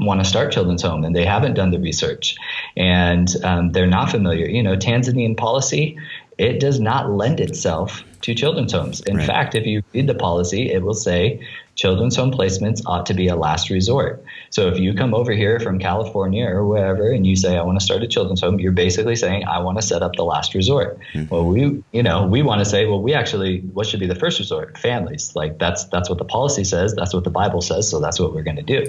want 0.00 0.18
to 0.18 0.24
start 0.24 0.50
children's 0.50 0.80
home 0.80 1.04
and 1.04 1.14
they 1.14 1.26
haven't 1.26 1.54
done 1.54 1.70
the 1.70 1.78
research 1.78 2.36
and 2.76 3.28
um, 3.44 3.72
they're 3.72 3.94
not 3.98 4.10
familiar 4.10 4.46
you 4.46 4.62
know 4.62 4.76
tanzanian 4.76 5.36
policy 5.36 5.98
it 6.38 6.58
does 6.58 6.80
not 6.80 7.10
lend 7.10 7.38
itself 7.38 8.02
to 8.22 8.34
children's 8.34 8.72
homes 8.72 9.02
in 9.02 9.16
right. 9.18 9.26
fact 9.26 9.54
if 9.54 9.66
you 9.66 9.82
read 9.92 10.06
the 10.06 10.14
policy 10.14 10.72
it 10.72 10.82
will 10.82 10.94
say 10.94 11.46
children's 11.78 12.16
home 12.16 12.32
placements 12.32 12.82
ought 12.86 13.06
to 13.06 13.14
be 13.14 13.28
a 13.28 13.36
last 13.36 13.70
resort. 13.70 14.24
So 14.50 14.66
if 14.66 14.80
you 14.80 14.94
come 14.94 15.14
over 15.14 15.30
here 15.30 15.60
from 15.60 15.78
California 15.78 16.44
or 16.44 16.66
wherever 16.66 17.08
and 17.12 17.24
you 17.24 17.36
say, 17.36 17.56
I 17.56 17.62
want 17.62 17.78
to 17.78 17.84
start 17.84 18.02
a 18.02 18.08
children's 18.08 18.40
home, 18.40 18.58
you're 18.58 18.72
basically 18.72 19.14
saying, 19.14 19.44
I 19.46 19.60
want 19.60 19.78
to 19.78 19.82
set 19.82 20.02
up 20.02 20.16
the 20.16 20.24
last 20.24 20.54
resort. 20.54 20.98
Mm-hmm. 21.14 21.32
Well, 21.32 21.44
we, 21.46 21.84
you 21.92 22.02
know, 22.02 22.26
we 22.26 22.42
want 22.42 22.58
to 22.58 22.64
say, 22.64 22.86
well, 22.86 23.00
we 23.00 23.14
actually, 23.14 23.60
what 23.60 23.86
should 23.86 24.00
be 24.00 24.08
the 24.08 24.16
first 24.16 24.40
resort? 24.40 24.76
Families. 24.76 25.36
Like 25.36 25.58
that's, 25.60 25.84
that's 25.84 26.08
what 26.08 26.18
the 26.18 26.24
policy 26.24 26.64
says. 26.64 26.94
That's 26.96 27.14
what 27.14 27.22
the 27.22 27.30
Bible 27.30 27.62
says. 27.62 27.88
So 27.88 28.00
that's 28.00 28.18
what 28.18 28.34
we're 28.34 28.42
going 28.42 28.56
to 28.56 28.62
do. 28.62 28.84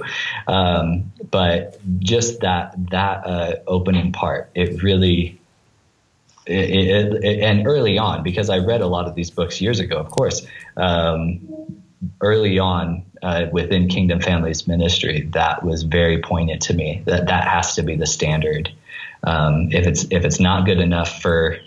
Um, 0.47 1.11
but 1.29 1.79
just 1.99 2.39
that, 2.39 2.73
that 2.89 3.23
uh, 3.23 3.55
opening 3.67 4.13
part, 4.13 4.49
it 4.55 4.81
really, 4.81 5.39
it, 6.47 6.69
it, 6.71 7.23
it, 7.23 7.39
and 7.41 7.67
early 7.67 7.99
on, 7.99 8.23
because 8.23 8.49
I 8.49 8.57
read 8.57 8.81
a 8.81 8.87
lot 8.87 9.05
of 9.05 9.13
these 9.13 9.29
books 9.29 9.61
years 9.61 9.79
ago, 9.79 9.97
of 9.97 10.09
course, 10.09 10.47
um, 10.75 11.41
early 12.21 12.59
on 12.59 13.05
uh, 13.21 13.47
within 13.51 13.87
Kingdom 13.87 14.21
Families 14.21 14.67
Ministry, 14.67 15.29
that 15.33 15.63
was 15.63 15.83
very 15.83 16.21
poignant 16.21 16.61
to 16.63 16.73
me. 16.73 17.01
That 17.05 17.27
that 17.27 17.47
has 17.47 17.75
to 17.75 17.83
be 17.83 17.95
the 17.95 18.07
standard. 18.07 18.71
Um, 19.23 19.69
if 19.71 19.85
it's 19.85 20.05
if 20.11 20.23
it's 20.23 20.39
not 20.39 20.65
good 20.65 20.79
enough 20.79 21.21
for 21.21 21.57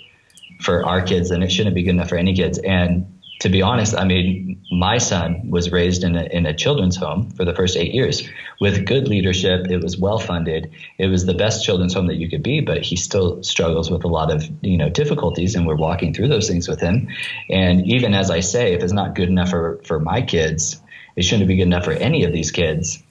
for 0.61 0.85
our 0.87 1.03
kids, 1.03 1.31
then 1.31 1.43
it 1.43 1.51
shouldn't 1.51 1.75
be 1.75 1.83
good 1.83 1.91
enough 1.91 2.09
for 2.09 2.17
any 2.17 2.35
kids. 2.35 2.59
And 2.59 3.21
to 3.43 3.49
be 3.49 3.61
honest, 3.61 3.97
I 3.99 4.05
mean, 4.05 4.63
my 4.71 4.99
son 4.99 5.51
was 5.51 5.73
raised 5.73 6.05
in 6.05 6.15
a, 6.15 6.23
in 6.27 6.47
a 6.47 6.55
children's 6.55 6.95
home 6.95 7.29
for 7.33 7.45
the 7.45 7.53
first 7.53 7.77
eight 7.77 7.93
years 7.93 8.23
with 8.61 8.87
good 8.87 9.09
leadership. 9.09 9.67
It 9.69 9.83
was 9.83 9.99
well 9.99 10.21
funded. 10.21 10.71
It 10.97 11.09
was 11.09 11.27
the 11.27 11.35
best 11.35 11.65
children's 11.65 11.93
home 11.93 12.07
that 12.07 12.19
you 12.19 12.31
could 12.31 12.45
be, 12.45 12.61
but 12.61 12.83
he 12.83 12.95
still 12.95 13.43
struggles 13.43 13.91
with 13.91 14.05
a 14.05 14.07
lot 14.07 14.31
of, 14.31 14.49
you 14.61 14.79
know, 14.79 14.89
difficulties 14.89 15.57
and 15.57 15.67
we're 15.67 15.75
walking 15.75 16.15
through 16.15 16.29
those 16.29 16.49
things 16.49 16.69
with 16.69 16.81
him. 16.81 17.09
And 17.51 17.85
even 17.85 18.15
as 18.15 18.31
I 18.31 18.39
say, 18.39 18.75
if 18.75 18.83
it's 18.85 18.93
not 18.93 19.17
good 19.17 19.29
enough 19.29 19.51
for, 19.51 19.81
for 19.83 19.99
my 19.99 20.23
kids, 20.23 20.81
it 21.17 21.25
shouldn't 21.25 21.49
be 21.49 21.57
good 21.57 21.63
enough 21.63 21.85
for 21.85 21.95
any 21.95 22.23
of 22.23 22.31
these 22.31 22.53
kids. 22.53 23.03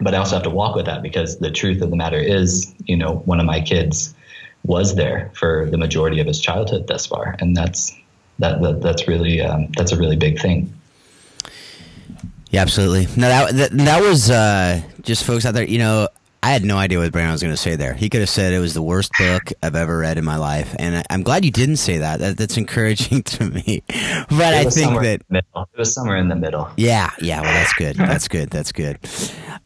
But 0.00 0.16
I 0.16 0.18
also 0.18 0.34
have 0.34 0.42
to 0.42 0.50
walk 0.50 0.74
with 0.74 0.86
that 0.86 1.00
because 1.00 1.38
the 1.38 1.52
truth 1.52 1.80
of 1.80 1.90
the 1.90 1.96
matter 1.96 2.18
is, 2.18 2.74
you 2.86 2.96
know, 2.96 3.22
one 3.24 3.38
of 3.38 3.46
my 3.46 3.60
kids 3.60 4.16
was 4.64 4.96
there 4.96 5.30
for 5.36 5.68
the 5.70 5.78
majority 5.78 6.18
of 6.18 6.26
his 6.26 6.40
childhood 6.40 6.88
thus 6.88 7.06
far. 7.06 7.36
And 7.38 7.56
that's, 7.56 7.94
that, 8.40 8.60
that 8.60 8.82
that's 8.82 9.06
really 9.06 9.40
um, 9.40 9.68
that's 9.76 9.92
a 9.92 9.96
really 9.96 10.16
big 10.16 10.40
thing. 10.40 10.72
Yeah, 12.50 12.62
absolutely. 12.62 13.06
No, 13.16 13.28
that 13.28 13.54
that, 13.54 13.70
that 13.72 14.02
was 14.02 14.30
uh, 14.30 14.82
just 15.02 15.24
folks 15.24 15.46
out 15.46 15.54
there. 15.54 15.64
You 15.64 15.78
know, 15.78 16.08
I 16.42 16.52
had 16.52 16.64
no 16.64 16.78
idea 16.78 16.98
what 16.98 17.12
Brandon 17.12 17.32
was 17.32 17.42
going 17.42 17.52
to 17.52 17.60
say 17.60 17.76
there. 17.76 17.92
He 17.92 18.08
could 18.08 18.20
have 18.20 18.30
said 18.30 18.54
it 18.54 18.60
was 18.60 18.72
the 18.72 18.82
worst 18.82 19.12
book 19.18 19.52
I've 19.62 19.76
ever 19.76 19.98
read 19.98 20.16
in 20.16 20.24
my 20.24 20.36
life, 20.36 20.74
and 20.78 21.04
I'm 21.10 21.22
glad 21.22 21.44
you 21.44 21.50
didn't 21.50 21.76
say 21.76 21.98
that. 21.98 22.20
that 22.20 22.38
that's 22.38 22.56
encouraging 22.56 23.22
to 23.24 23.44
me. 23.44 23.82
But 24.30 24.54
I 24.54 24.64
think 24.64 25.00
that 25.02 25.22
it 25.30 25.44
was 25.76 25.92
somewhere 25.92 26.16
in 26.16 26.28
the 26.28 26.36
middle. 26.36 26.70
Yeah, 26.78 27.10
yeah. 27.20 27.42
Well, 27.42 27.52
that's 27.52 27.74
good. 27.74 27.96
That's 28.10 28.28
good. 28.28 28.50
That's 28.50 28.72
good. 28.72 28.98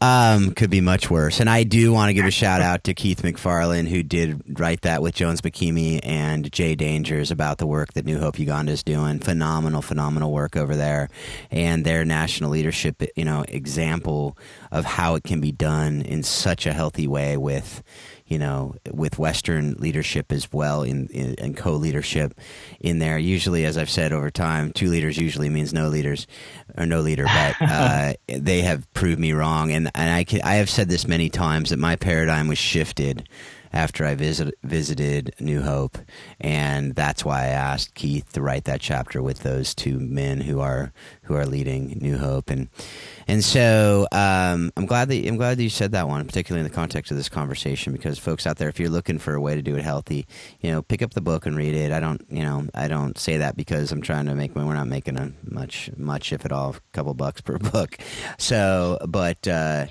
Um, 0.01 0.51
could 0.53 0.69
be 0.69 0.81
much 0.81 1.09
worse. 1.09 1.39
And 1.39 1.49
I 1.49 1.63
do 1.63 1.91
want 1.91 2.09
to 2.09 2.13
give 2.13 2.25
a 2.25 2.31
shout 2.31 2.61
out 2.61 2.83
to 2.83 2.93
Keith 2.93 3.21
McFarlane, 3.21 3.87
who 3.87 4.03
did 4.03 4.59
write 4.59 4.81
that 4.81 5.01
with 5.01 5.15
Jonnes 5.15 5.39
Bakimi 5.39 5.99
and 6.03 6.51
Jay 6.51 6.75
Dangers 6.75 7.31
about 7.31 7.57
the 7.57 7.65
work 7.65 7.93
that 7.93 8.05
New 8.05 8.19
Hope 8.19 8.37
Uganda 8.37 8.71
is 8.71 8.83
doing. 8.83 9.19
Phenomenal, 9.19 9.81
phenomenal 9.81 10.31
work 10.31 10.55
over 10.55 10.75
there, 10.75 11.09
and 11.49 11.85
their 11.85 12.05
national 12.05 12.51
leadership, 12.51 13.01
you 13.15 13.25
know, 13.25 13.45
example 13.47 14.37
of 14.71 14.85
how 14.85 15.15
it 15.15 15.23
can 15.23 15.39
be 15.39 15.51
done 15.51 16.01
in 16.01 16.21
such 16.23 16.64
a 16.65 16.73
healthy 16.73 17.07
way 17.07 17.37
with 17.37 17.83
you 18.27 18.39
know, 18.39 18.75
with 18.91 19.19
Western 19.19 19.75
leadership 19.75 20.31
as 20.31 20.51
well 20.51 20.81
in, 20.81 21.07
in 21.09 21.35
and 21.37 21.55
co-leadership 21.55 22.33
in 22.79 22.97
there. 22.97 23.19
Usually, 23.19 23.65
as 23.65 23.77
I've 23.77 23.89
said 23.89 24.11
over 24.11 24.31
time, 24.31 24.71
two 24.71 24.89
leaders 24.89 25.17
usually 25.17 25.49
means 25.49 25.73
no 25.73 25.89
leaders 25.89 26.25
or 26.75 26.87
no 26.87 27.01
leader, 27.01 27.25
but 27.25 27.55
uh, 27.61 28.13
they 28.27 28.61
have 28.61 28.91
proved 28.93 29.19
me 29.19 29.33
wrong. 29.33 29.71
And, 29.71 29.91
and 29.93 30.11
I, 30.11 30.23
can, 30.23 30.41
I 30.43 30.55
have 30.55 30.71
said 30.71 30.89
this 30.89 31.07
many 31.07 31.29
times 31.29 31.69
that 31.69 31.77
my 31.77 31.95
paradigm 31.95 32.47
was 32.47 32.57
shifted 32.57 33.29
after 33.75 34.05
I 34.05 34.15
visit, 34.15 34.55
visited 34.63 35.35
New 35.37 35.61
Hope, 35.61 35.97
and 36.39 36.95
that's 36.95 37.25
why 37.25 37.41
I 37.41 37.47
asked 37.47 37.93
Keith 37.93 38.31
to 38.31 38.41
write 38.41 38.63
that 38.63 38.79
chapter 38.79 39.21
with 39.21 39.39
those 39.39 39.75
two 39.75 39.99
men 39.99 40.39
who 40.39 40.61
are 40.61 40.93
who 41.23 41.35
are 41.35 41.45
leading 41.45 41.97
New 42.01 42.17
Hope, 42.17 42.49
and 42.49 42.69
and 43.27 43.43
so 43.43 44.07
um, 44.13 44.71
I'm 44.77 44.85
glad 44.85 45.09
that 45.09 45.27
I'm 45.27 45.35
glad 45.35 45.57
that 45.57 45.63
you 45.63 45.69
said 45.69 45.91
that 45.91 46.07
one, 46.07 46.25
particularly 46.25 46.65
in 46.65 46.71
the 46.71 46.75
context 46.75 47.11
of 47.11 47.17
this 47.17 47.27
conversation, 47.27 47.91
because 47.91 48.17
folks 48.17 48.47
out 48.47 48.57
there, 48.57 48.69
if 48.69 48.79
you're 48.79 48.89
looking 48.89 49.19
for 49.19 49.35
a 49.35 49.41
way 49.41 49.55
to 49.55 49.61
do 49.61 49.75
it 49.75 49.83
healthy, 49.83 50.25
you 50.61 50.71
know, 50.71 50.81
pick 50.81 51.01
up 51.01 51.13
the 51.13 51.21
book 51.21 51.45
and 51.45 51.57
read 51.57 51.75
it. 51.75 51.91
I 51.91 51.99
don't, 51.99 52.25
you 52.29 52.43
know, 52.43 52.67
I 52.73 52.87
don't 52.87 53.17
say 53.17 53.37
that 53.37 53.57
because 53.57 53.91
I'm 53.91 54.01
trying 54.01 54.27
to 54.27 54.35
make. 54.35 54.55
We're 54.55 54.73
not 54.73 54.87
making 54.87 55.17
a 55.17 55.33
much, 55.43 55.91
much 55.97 56.31
if 56.31 56.45
at 56.45 56.53
all, 56.53 56.77
a 56.77 56.79
couple 56.93 57.13
bucks 57.13 57.41
per 57.41 57.57
book. 57.59 57.97
So, 58.37 58.97
but. 59.05 59.45
Uh, 59.45 59.87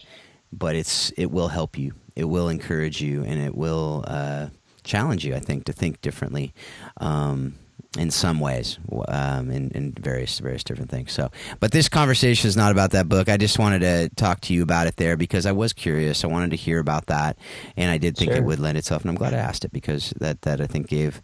but 0.57 0.76
it's 0.76 1.11
it 1.16 1.32
will 1.32 1.49
help 1.49 1.76
you 1.76 1.93
it 2.17 2.25
will 2.25 2.49
encourage 2.49 3.01
you 3.01 3.25
and 3.25 3.41
it 3.41 3.55
will 3.55 4.05
uh, 4.07 4.49
challenge 4.85 5.25
you, 5.25 5.35
I 5.35 5.41
think, 5.41 5.65
to 5.65 5.73
think 5.73 6.01
differently. 6.01 6.55
Um, 6.99 7.57
in 7.97 8.11
some 8.11 8.41
ways, 8.41 8.79
um, 9.09 9.51
in, 9.51 9.71
in 9.71 9.93
various 9.93 10.39
various 10.41 10.65
different 10.65 10.91
things. 10.91 11.12
So, 11.12 11.31
but 11.61 11.71
this 11.71 11.89
conversation 11.89 12.49
is 12.49 12.57
not 12.57 12.73
about 12.73 12.91
that 12.91 13.09
book. 13.09 13.29
I 13.29 13.37
just 13.37 13.59
wanted 13.59 13.81
to 13.81 14.09
talk 14.17 14.41
to 14.43 14.55
you 14.55 14.62
about 14.62 14.87
it 14.87 14.97
there 14.97 15.17
because 15.17 15.47
I 15.47 15.53
was 15.53 15.73
curious. 15.73 16.25
I 16.25 16.27
wanted 16.27 16.51
to 16.51 16.57
hear 16.57 16.81
about 16.81 17.07
that, 17.07 17.39
and 17.77 17.91
I 17.91 17.99
did 17.99 18.17
think 18.17 18.33
sure. 18.33 18.39
it 18.39 18.45
would 18.45 18.59
lend 18.59 18.79
itself. 18.79 19.03
And 19.03 19.11
I'm 19.11 19.17
glad 19.17 19.33
I 19.33 19.39
asked 19.39 19.65
it 19.65 19.73
because 19.73 20.11
that 20.19 20.43
that 20.43 20.61
I 20.61 20.67
think 20.67 20.89
gave 20.89 21.23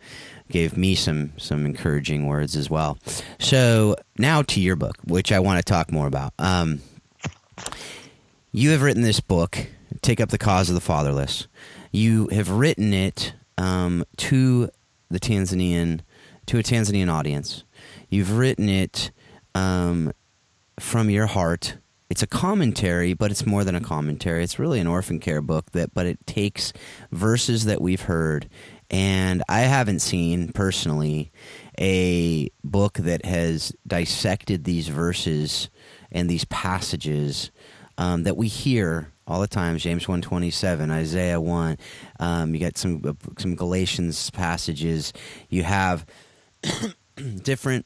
gave 0.49 0.77
me 0.77 0.95
some 0.95 1.33
some 1.37 1.67
encouraging 1.67 2.27
words 2.27 2.55
as 2.55 2.71
well. 2.71 2.99
So 3.39 3.97
now 4.19 4.43
to 4.43 4.61
your 4.61 4.77
book, 4.77 4.97
which 5.05 5.33
I 5.33 5.41
want 5.41 5.59
to 5.59 5.65
talk 5.65 5.91
more 5.91 6.07
about. 6.07 6.35
Um, 6.39 6.83
you 8.53 8.71
have 8.71 8.83
written 8.83 9.03
this 9.03 9.21
book 9.21 9.67
take 10.03 10.21
up 10.21 10.31
the 10.31 10.39
cause 10.39 10.69
of 10.69 10.75
the 10.75 10.81
fatherless. 10.81 11.47
You 11.93 12.29
have 12.29 12.51
written 12.51 12.93
it 12.93 13.35
um, 13.59 14.05
to 14.19 14.71
the 15.11 15.21
Tanzanian, 15.21 16.01
to 16.47 16.59
a 16.59 16.63
Tanzanian 16.63 17.13
audience. 17.13 17.65
You've 18.09 18.37
written 18.37 18.69
it 18.69 19.11
um, 19.55 20.13
from 20.79 21.11
your 21.11 21.27
heart. 21.27 21.77
It's 22.09 22.23
a 22.23 22.27
commentary, 22.27 23.15
but 23.15 23.31
it's 23.31 23.47
more 23.47 23.63
than 23.63 23.75
a 23.75 23.81
commentary. 23.81 24.43
It's 24.43 24.59
really 24.59 24.81
an 24.81 24.87
orphan 24.87 25.21
care 25.21 25.41
book 25.41 25.71
that, 25.73 25.95
but 25.95 26.07
it 26.07 26.27
takes 26.27 26.73
verses 27.13 27.67
that 27.67 27.81
we've 27.81 28.03
heard, 28.03 28.49
and 28.91 29.45
I 29.49 29.61
haven't 29.61 30.01
seen 30.01 30.53
personally 30.53 31.31
a 31.79 32.51
book 32.65 32.95
that 32.95 33.25
has 33.25 33.73
dissected 33.87 34.65
these 34.65 34.89
verses 34.89 35.71
and 36.11 36.29
these 36.29 36.45
passages 36.47 37.53
um, 38.01 38.23
that 38.23 38.37
we 38.37 38.49
hear 38.49 39.13
all 39.27 39.41
the 39.41 39.47
time. 39.47 39.77
James 39.77 40.09
one 40.09 40.23
twenty 40.23 40.51
seven, 40.51 40.91
Isaiah 40.91 41.41
one. 41.41 41.77
Um, 42.19 42.55
you 42.55 42.61
got 42.61 42.79
some 42.79 43.03
uh, 43.07 43.13
some 43.39 43.55
Galatians 43.55 44.31
passages. 44.31 45.13
You 45.51 45.63
have 45.65 46.07
different 47.43 47.85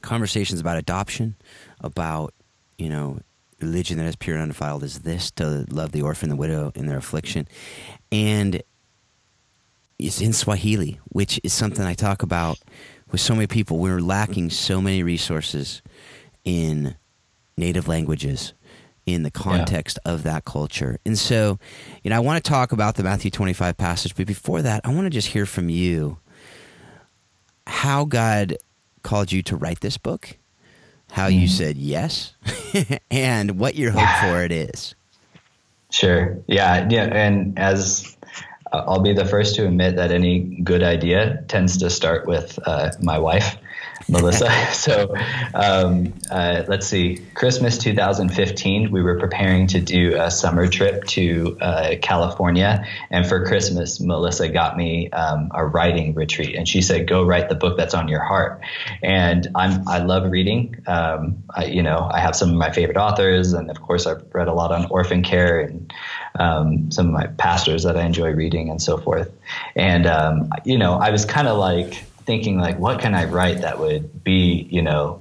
conversations 0.00 0.58
about 0.58 0.78
adoption, 0.78 1.36
about 1.80 2.32
you 2.78 2.88
know 2.88 3.20
religion 3.60 3.98
that 3.98 4.06
is 4.06 4.16
pure 4.16 4.36
and 4.36 4.44
undefiled 4.44 4.82
is 4.82 5.00
this 5.00 5.30
to 5.32 5.66
love 5.68 5.92
the 5.92 6.00
orphan, 6.00 6.30
the 6.30 6.36
widow 6.36 6.72
in 6.74 6.86
their 6.86 6.96
affliction, 6.96 7.46
and 8.10 8.62
it's 9.98 10.22
in 10.22 10.32
Swahili, 10.32 10.98
which 11.10 11.38
is 11.44 11.52
something 11.52 11.84
I 11.84 11.92
talk 11.92 12.22
about 12.22 12.58
with 13.10 13.20
so 13.20 13.34
many 13.34 13.46
people. 13.46 13.78
We're 13.78 14.00
lacking 14.00 14.48
so 14.48 14.80
many 14.80 15.02
resources 15.02 15.82
in 16.42 16.96
native 17.58 17.86
languages 17.86 18.54
in 19.14 19.22
the 19.22 19.30
context 19.30 19.98
yeah. 20.04 20.12
of 20.12 20.22
that 20.24 20.44
culture. 20.44 20.98
And 21.04 21.18
so, 21.18 21.58
you 22.02 22.10
know, 22.10 22.16
I 22.16 22.20
want 22.20 22.42
to 22.42 22.48
talk 22.48 22.72
about 22.72 22.96
the 22.96 23.02
Matthew 23.02 23.30
25 23.30 23.76
passage, 23.76 24.14
but 24.16 24.26
before 24.26 24.62
that, 24.62 24.80
I 24.84 24.92
want 24.92 25.06
to 25.06 25.10
just 25.10 25.28
hear 25.28 25.46
from 25.46 25.68
you 25.68 26.18
how 27.66 28.04
God 28.04 28.56
called 29.02 29.32
you 29.32 29.42
to 29.44 29.56
write 29.56 29.80
this 29.80 29.96
book, 29.96 30.36
how 31.12 31.28
mm. 31.28 31.34
you 31.34 31.40
mm-hmm. 31.40 31.48
said 31.48 31.76
yes, 31.76 32.34
and 33.10 33.58
what 33.58 33.74
your 33.74 33.92
hope 33.92 34.30
for 34.30 34.42
it 34.44 34.52
is. 34.52 34.94
Sure. 35.90 36.38
Yeah. 36.46 36.86
Yeah. 36.88 37.04
And 37.04 37.58
as 37.58 38.16
I'll 38.72 39.00
be 39.00 39.12
the 39.12 39.24
first 39.24 39.56
to 39.56 39.66
admit 39.66 39.96
that 39.96 40.12
any 40.12 40.40
good 40.62 40.82
idea 40.82 41.42
tends 41.48 41.76
to 41.78 41.90
start 41.90 42.26
with 42.26 42.58
uh, 42.66 42.90
my 43.00 43.18
wife. 43.18 43.56
Melissa. 44.08 44.50
so 44.72 45.14
um, 45.54 46.12
uh, 46.30 46.64
let's 46.68 46.86
see, 46.86 47.18
Christmas 47.34 47.78
2015, 47.78 48.90
we 48.90 49.02
were 49.02 49.18
preparing 49.18 49.66
to 49.68 49.80
do 49.80 50.16
a 50.20 50.30
summer 50.30 50.66
trip 50.66 51.04
to 51.04 51.58
uh, 51.60 51.94
California, 52.00 52.86
and 53.10 53.26
for 53.26 53.44
Christmas, 53.44 54.00
Melissa 54.00 54.48
got 54.48 54.76
me 54.76 55.10
um, 55.10 55.50
a 55.54 55.64
writing 55.64 56.14
retreat, 56.14 56.54
and 56.56 56.66
she 56.66 56.82
said, 56.82 57.08
"Go 57.08 57.24
write 57.24 57.48
the 57.48 57.54
book 57.54 57.76
that's 57.76 57.94
on 57.94 58.08
your 58.08 58.22
heart." 58.22 58.60
And 59.02 59.48
I'm 59.54 59.86
I 59.88 59.98
love 59.98 60.30
reading. 60.30 60.76
Um, 60.86 61.42
I, 61.54 61.66
you 61.66 61.82
know, 61.82 62.08
I 62.10 62.20
have 62.20 62.36
some 62.36 62.50
of 62.50 62.56
my 62.56 62.70
favorite 62.70 62.96
authors, 62.96 63.52
and 63.52 63.70
of 63.70 63.80
course, 63.80 64.06
I've 64.06 64.22
read 64.32 64.48
a 64.48 64.54
lot 64.54 64.72
on 64.72 64.86
orphan 64.90 65.22
care 65.22 65.60
and 65.60 65.92
um, 66.38 66.90
some 66.90 67.06
of 67.06 67.12
my 67.12 67.26
pastors 67.26 67.82
that 67.82 67.96
I 67.96 68.04
enjoy 68.04 68.30
reading 68.30 68.70
and 68.70 68.80
so 68.80 68.96
forth. 68.96 69.30
And 69.74 70.06
um, 70.06 70.50
you 70.64 70.78
know, 70.78 70.94
I 70.94 71.10
was 71.10 71.24
kind 71.24 71.48
of 71.48 71.58
like 71.58 72.04
thinking 72.30 72.58
like, 72.58 72.78
what 72.78 73.00
can 73.00 73.12
I 73.12 73.24
write 73.24 73.62
that 73.62 73.80
would 73.80 74.22
be, 74.22 74.68
you 74.70 74.82
know, 74.82 75.20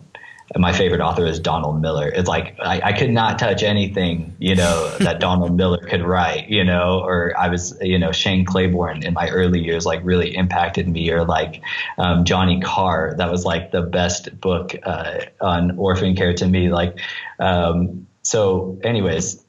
my 0.56 0.74
favorite 0.74 1.02
author 1.02 1.26
is 1.26 1.40
Donald 1.40 1.82
Miller. 1.82 2.08
It's 2.08 2.30
like 2.30 2.56
I, 2.60 2.82
I 2.84 2.94
could 2.94 3.10
not 3.10 3.40
touch 3.40 3.64
anything, 3.64 4.36
you 4.38 4.54
know, 4.54 4.96
that 5.00 5.20
Donald 5.20 5.58
Miller 5.58 5.80
could 5.80 6.04
write, 6.04 6.50
you 6.50 6.64
know, 6.64 7.02
or 7.04 7.34
I 7.36 7.50
was, 7.50 7.76
you 7.82 7.98
know, 7.98 8.12
Shane 8.12 8.46
Claiborne 8.46 9.04
in 9.04 9.16
my 9.16 9.28
early 9.30 9.60
years, 9.60 9.88
like 9.88 10.02
really 10.04 10.36
impacted 10.36 10.88
me, 10.88 11.10
or 11.10 11.26
like 11.26 11.64
um, 11.98 12.26
Johnny 12.26 12.62
Carr. 12.62 13.16
That 13.18 13.32
was 13.32 13.44
like 13.44 13.72
the 13.72 13.82
best 13.82 14.40
book 14.40 14.76
uh, 14.84 15.22
on 15.42 15.80
orphan 15.80 16.16
care 16.16 16.36
to 16.36 16.46
me. 16.46 16.70
Like, 16.70 17.00
um, 17.40 18.06
so, 18.22 18.80
anyways, 18.84 19.44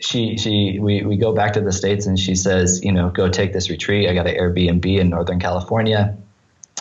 she 0.00 0.36
she 0.36 0.80
we 0.80 1.04
we 1.04 1.16
go 1.16 1.32
back 1.32 1.52
to 1.52 1.60
the 1.60 1.72
states 1.72 2.06
and 2.06 2.18
she 2.18 2.34
says, 2.34 2.80
you 2.82 2.90
know, 2.90 3.08
go 3.10 3.28
take 3.28 3.52
this 3.52 3.70
retreat. 3.70 4.08
I 4.08 4.14
got 4.14 4.26
an 4.26 4.34
Airbnb 4.34 4.98
in 4.98 5.10
Northern 5.10 5.38
California. 5.38 6.16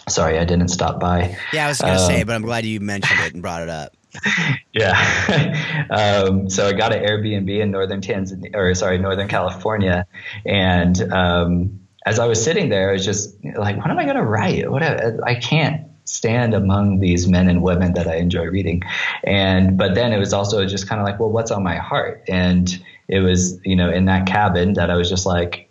Sorry, 0.07 0.37
I 0.37 0.45
didn't 0.45 0.67
stop 0.67 0.99
by. 0.99 1.37
Yeah, 1.53 1.65
I 1.65 1.69
was 1.69 1.81
going 1.81 1.95
to 1.95 2.01
um, 2.01 2.07
say, 2.07 2.23
but 2.23 2.33
I'm 2.33 2.41
glad 2.41 2.65
you 2.65 2.79
mentioned 2.79 3.19
it 3.21 3.33
and 3.33 3.41
brought 3.41 3.61
it 3.61 3.69
up. 3.69 3.95
yeah. 4.73 5.87
um, 5.89 6.49
so 6.49 6.67
I 6.67 6.73
got 6.73 6.93
an 6.93 7.03
Airbnb 7.03 7.49
in 7.49 7.71
northern 7.71 8.01
Tanzania, 8.01 8.55
or 8.55 8.73
sorry, 8.75 8.97
Northern 8.97 9.27
California, 9.27 10.05
and 10.45 11.01
um, 11.11 11.79
as 12.05 12.19
I 12.19 12.25
was 12.25 12.43
sitting 12.43 12.69
there, 12.69 12.89
I 12.89 12.93
was 12.93 13.05
just 13.05 13.35
like, 13.55 13.77
"What 13.77 13.89
am 13.89 13.97
I 13.97 14.03
going 14.03 14.17
to 14.17 14.23
write? 14.23 14.69
What 14.69 14.83
I, 14.83 15.11
I 15.25 15.35
can't 15.35 15.87
stand 16.05 16.53
among 16.53 16.99
these 16.99 17.27
men 17.27 17.49
and 17.49 17.61
women 17.61 17.93
that 17.93 18.07
I 18.07 18.15
enjoy 18.15 18.45
reading." 18.45 18.83
And 19.23 19.77
but 19.77 19.95
then 19.95 20.13
it 20.13 20.19
was 20.19 20.33
also 20.33 20.65
just 20.65 20.87
kind 20.87 20.99
of 21.01 21.07
like, 21.07 21.19
"Well, 21.19 21.29
what's 21.31 21.51
on 21.51 21.63
my 21.63 21.77
heart?" 21.77 22.23
And 22.27 22.69
it 23.07 23.19
was 23.19 23.59
you 23.63 23.75
know 23.75 23.89
in 23.89 24.05
that 24.05 24.27
cabin 24.27 24.73
that 24.73 24.89
I 24.89 24.95
was 24.95 25.09
just 25.09 25.25
like, 25.25 25.69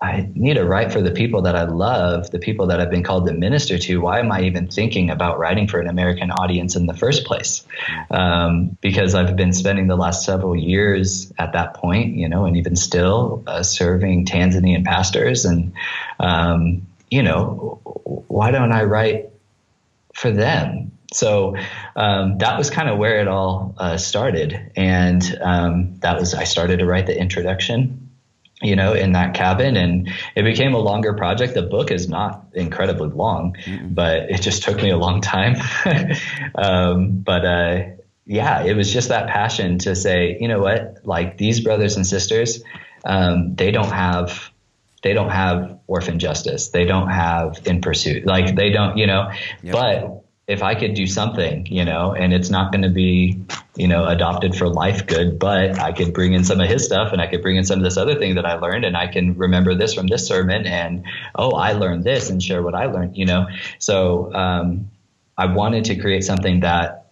I 0.00 0.28
need 0.34 0.54
to 0.54 0.64
write 0.64 0.92
for 0.92 1.02
the 1.02 1.10
people 1.10 1.42
that 1.42 1.56
I 1.56 1.64
love, 1.64 2.30
the 2.30 2.38
people 2.38 2.68
that 2.68 2.80
I've 2.80 2.90
been 2.90 3.02
called 3.02 3.26
to 3.26 3.32
minister 3.32 3.78
to. 3.78 4.00
Why 4.00 4.20
am 4.20 4.30
I 4.30 4.42
even 4.42 4.68
thinking 4.68 5.10
about 5.10 5.40
writing 5.40 5.66
for 5.66 5.80
an 5.80 5.88
American 5.88 6.30
audience 6.30 6.76
in 6.76 6.86
the 6.86 6.94
first 6.94 7.24
place? 7.24 7.66
Um, 8.08 8.78
because 8.80 9.16
I've 9.16 9.34
been 9.34 9.52
spending 9.52 9.88
the 9.88 9.96
last 9.96 10.24
several 10.24 10.54
years 10.54 11.32
at 11.36 11.52
that 11.54 11.74
point, 11.74 12.14
you 12.14 12.28
know, 12.28 12.44
and 12.44 12.56
even 12.56 12.76
still 12.76 13.42
uh, 13.48 13.64
serving 13.64 14.26
Tanzanian 14.26 14.84
pastors. 14.84 15.44
And, 15.44 15.72
um, 16.20 16.86
you 17.10 17.24
know, 17.24 17.80
why 18.28 18.52
don't 18.52 18.70
I 18.70 18.84
write 18.84 19.30
for 20.14 20.30
them? 20.30 20.92
So 21.12 21.56
um, 21.96 22.38
that 22.38 22.56
was 22.56 22.70
kind 22.70 22.88
of 22.88 22.98
where 22.98 23.20
it 23.20 23.26
all 23.26 23.74
uh, 23.78 23.96
started. 23.96 24.70
And 24.76 25.38
um, 25.40 25.98
that 26.00 26.20
was, 26.20 26.34
I 26.34 26.44
started 26.44 26.78
to 26.78 26.86
write 26.86 27.06
the 27.06 27.18
introduction 27.18 28.07
you 28.62 28.76
know, 28.76 28.92
in 28.92 29.12
that 29.12 29.34
cabin. 29.34 29.76
And 29.76 30.08
it 30.34 30.42
became 30.42 30.74
a 30.74 30.78
longer 30.78 31.14
project. 31.14 31.54
The 31.54 31.62
book 31.62 31.90
is 31.90 32.08
not 32.08 32.48
incredibly 32.54 33.08
long, 33.08 33.56
mm-hmm. 33.64 33.94
but 33.94 34.30
it 34.30 34.42
just 34.42 34.62
took 34.62 34.76
me 34.76 34.90
a 34.90 34.96
long 34.96 35.20
time. 35.20 35.56
um, 36.54 37.18
but, 37.20 37.44
uh, 37.44 37.82
yeah, 38.26 38.64
it 38.64 38.76
was 38.76 38.92
just 38.92 39.08
that 39.08 39.28
passion 39.28 39.78
to 39.78 39.96
say, 39.96 40.36
you 40.40 40.48
know 40.48 40.60
what, 40.60 40.98
like 41.04 41.38
these 41.38 41.60
brothers 41.60 41.96
and 41.96 42.06
sisters, 42.06 42.62
um, 43.04 43.54
they 43.54 43.70
don't 43.70 43.90
have, 43.90 44.50
they 45.02 45.14
don't 45.14 45.30
have 45.30 45.78
orphan 45.86 46.18
justice. 46.18 46.68
They 46.68 46.84
don't 46.84 47.08
have 47.08 47.66
in 47.66 47.80
pursuit. 47.80 48.26
Like 48.26 48.54
they 48.54 48.70
don't, 48.70 48.98
you 48.98 49.06
know, 49.06 49.30
yep. 49.62 49.72
but 49.72 50.24
if 50.48 50.62
I 50.62 50.74
could 50.74 50.94
do 50.94 51.06
something, 51.06 51.66
you 51.66 51.84
know, 51.84 52.14
and 52.14 52.32
it's 52.32 52.48
not 52.48 52.72
going 52.72 52.80
to 52.80 52.88
be, 52.88 53.38
you 53.76 53.86
know, 53.86 54.06
adopted 54.06 54.56
for 54.56 54.66
life 54.66 55.06
good, 55.06 55.38
but 55.38 55.78
I 55.78 55.92
could 55.92 56.14
bring 56.14 56.32
in 56.32 56.42
some 56.42 56.58
of 56.58 56.66
his 56.66 56.86
stuff 56.86 57.12
and 57.12 57.20
I 57.20 57.26
could 57.26 57.42
bring 57.42 57.56
in 57.56 57.64
some 57.64 57.78
of 57.78 57.84
this 57.84 57.98
other 57.98 58.14
thing 58.14 58.36
that 58.36 58.46
I 58.46 58.54
learned 58.54 58.86
and 58.86 58.96
I 58.96 59.08
can 59.08 59.36
remember 59.36 59.74
this 59.74 59.92
from 59.92 60.06
this 60.06 60.26
sermon 60.26 60.66
and, 60.66 61.04
oh, 61.34 61.50
I 61.50 61.72
learned 61.72 62.02
this 62.02 62.30
and 62.30 62.42
share 62.42 62.62
what 62.62 62.74
I 62.74 62.86
learned, 62.86 63.14
you 63.14 63.26
know. 63.26 63.46
So 63.78 64.34
um, 64.34 64.90
I 65.36 65.46
wanted 65.46 65.84
to 65.84 65.96
create 65.96 66.24
something 66.24 66.60
that, 66.60 67.10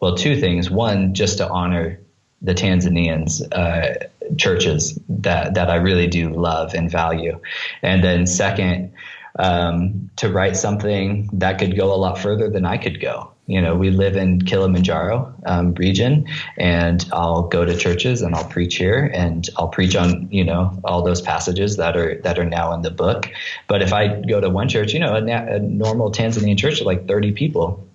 well, 0.00 0.16
two 0.16 0.40
things. 0.40 0.70
One, 0.70 1.12
just 1.12 1.38
to 1.38 1.48
honor 1.48 2.00
the 2.40 2.54
Tanzanians, 2.54 3.42
uh, 3.52 4.06
churches 4.38 4.98
that, 5.10 5.54
that 5.54 5.68
I 5.68 5.76
really 5.76 6.06
do 6.06 6.30
love 6.30 6.72
and 6.72 6.90
value. 6.90 7.38
And 7.82 8.02
then 8.02 8.26
second, 8.26 8.94
um, 9.38 10.10
to 10.16 10.30
write 10.30 10.56
something 10.56 11.28
that 11.32 11.58
could 11.58 11.76
go 11.76 11.92
a 11.92 11.96
lot 11.96 12.18
further 12.18 12.48
than 12.50 12.64
I 12.64 12.76
could 12.76 13.00
go. 13.00 13.32
You 13.46 13.60
know, 13.60 13.74
we 13.74 13.90
live 13.90 14.14
in 14.14 14.42
Kilimanjaro 14.42 15.34
um, 15.44 15.74
region, 15.74 16.28
and 16.56 17.04
I'll 17.12 17.42
go 17.48 17.64
to 17.64 17.76
churches 17.76 18.22
and 18.22 18.32
I'll 18.34 18.44
preach 18.44 18.76
here, 18.76 19.10
and 19.12 19.48
I'll 19.56 19.68
preach 19.68 19.96
on 19.96 20.28
you 20.30 20.44
know 20.44 20.78
all 20.84 21.02
those 21.02 21.20
passages 21.20 21.76
that 21.76 21.96
are 21.96 22.20
that 22.22 22.38
are 22.38 22.44
now 22.44 22.72
in 22.74 22.82
the 22.82 22.92
book. 22.92 23.28
But 23.66 23.82
if 23.82 23.92
I 23.92 24.20
go 24.22 24.40
to 24.40 24.48
one 24.48 24.68
church, 24.68 24.92
you 24.92 25.00
know, 25.00 25.16
a, 25.16 25.24
a 25.24 25.58
normal 25.58 26.12
Tanzanian 26.12 26.56
church, 26.58 26.80
like 26.80 27.08
30 27.08 27.32
people, 27.32 27.89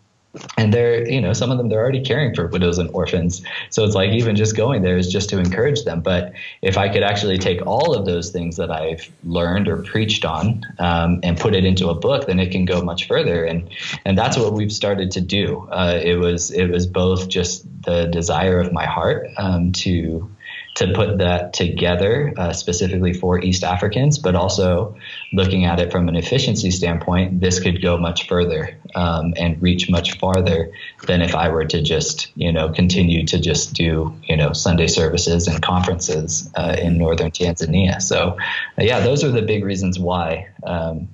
and 0.57 0.73
they're 0.73 1.07
you 1.09 1.21
know 1.21 1.33
some 1.33 1.51
of 1.51 1.57
them 1.57 1.69
they're 1.69 1.81
already 1.81 2.01
caring 2.01 2.33
for 2.33 2.47
widows 2.47 2.77
and 2.77 2.89
orphans. 2.91 3.41
So 3.69 3.83
it's 3.83 3.95
like 3.95 4.11
even 4.11 4.35
just 4.35 4.55
going 4.55 4.81
there 4.81 4.97
is 4.97 5.11
just 5.11 5.29
to 5.29 5.39
encourage 5.39 5.83
them. 5.83 6.01
But 6.01 6.33
if 6.61 6.77
i 6.77 6.89
could 6.89 7.03
actually 7.03 7.37
take 7.37 7.65
all 7.65 7.95
of 7.95 8.05
those 8.05 8.31
things 8.31 8.57
that 8.57 8.71
i've 8.71 9.11
learned 9.23 9.67
or 9.67 9.83
preached 9.83 10.25
on 10.25 10.63
um, 10.79 11.19
and 11.23 11.37
put 11.37 11.53
it 11.53 11.65
into 11.65 11.89
a 11.89 11.95
book 11.95 12.27
then 12.27 12.39
it 12.39 12.51
can 12.51 12.65
go 12.65 12.81
much 12.81 13.07
further. 13.07 13.45
And 13.45 13.69
and 14.05 14.17
that's 14.17 14.37
what 14.37 14.53
we've 14.53 14.71
started 14.71 15.11
to 15.11 15.21
do. 15.21 15.67
Uh, 15.71 15.99
it 16.03 16.15
was 16.15 16.51
it 16.51 16.69
was 16.69 16.87
both 16.87 17.27
just 17.27 17.65
the 17.83 18.05
desire 18.05 18.59
of 18.59 18.71
my 18.71 18.85
heart 18.85 19.29
um, 19.37 19.71
to 19.73 20.29
to 20.75 20.91
put 20.93 21.19
that 21.19 21.53
together 21.53 22.33
uh, 22.37 22.51
specifically 22.51 23.13
for 23.13 23.39
East 23.39 23.63
Africans, 23.63 24.17
but 24.19 24.35
also 24.35 24.95
looking 25.31 25.63
at 25.63 25.79
it 25.79 25.89
from 25.89 26.09
an 26.09 26.17
efficiency 26.17 26.69
standpoint, 26.69 27.39
this 27.39 27.61
could 27.61 27.81
go 27.81 27.97
much 27.97 28.27
further 28.27 28.77
um, 28.93 29.33
and 29.37 29.61
reach 29.61 29.89
much 29.89 30.17
farther 30.17 30.71
than 31.07 31.21
if 31.21 31.33
I 31.33 31.49
were 31.49 31.63
to 31.65 31.81
just, 31.81 32.29
you 32.35 32.51
know, 32.51 32.69
continue 32.69 33.25
to 33.25 33.39
just 33.39 33.73
do, 33.73 34.13
you 34.23 34.35
know, 34.35 34.51
Sunday 34.51 34.87
services 34.87 35.47
and 35.47 35.61
conferences 35.61 36.51
uh, 36.55 36.75
in 36.77 36.97
northern 36.97 37.31
Tanzania. 37.31 38.01
So, 38.01 38.37
uh, 38.77 38.83
yeah, 38.83 38.99
those 38.99 39.23
are 39.23 39.31
the 39.31 39.41
big 39.41 39.63
reasons 39.63 39.97
why. 39.97 40.49
Um, 40.63 41.07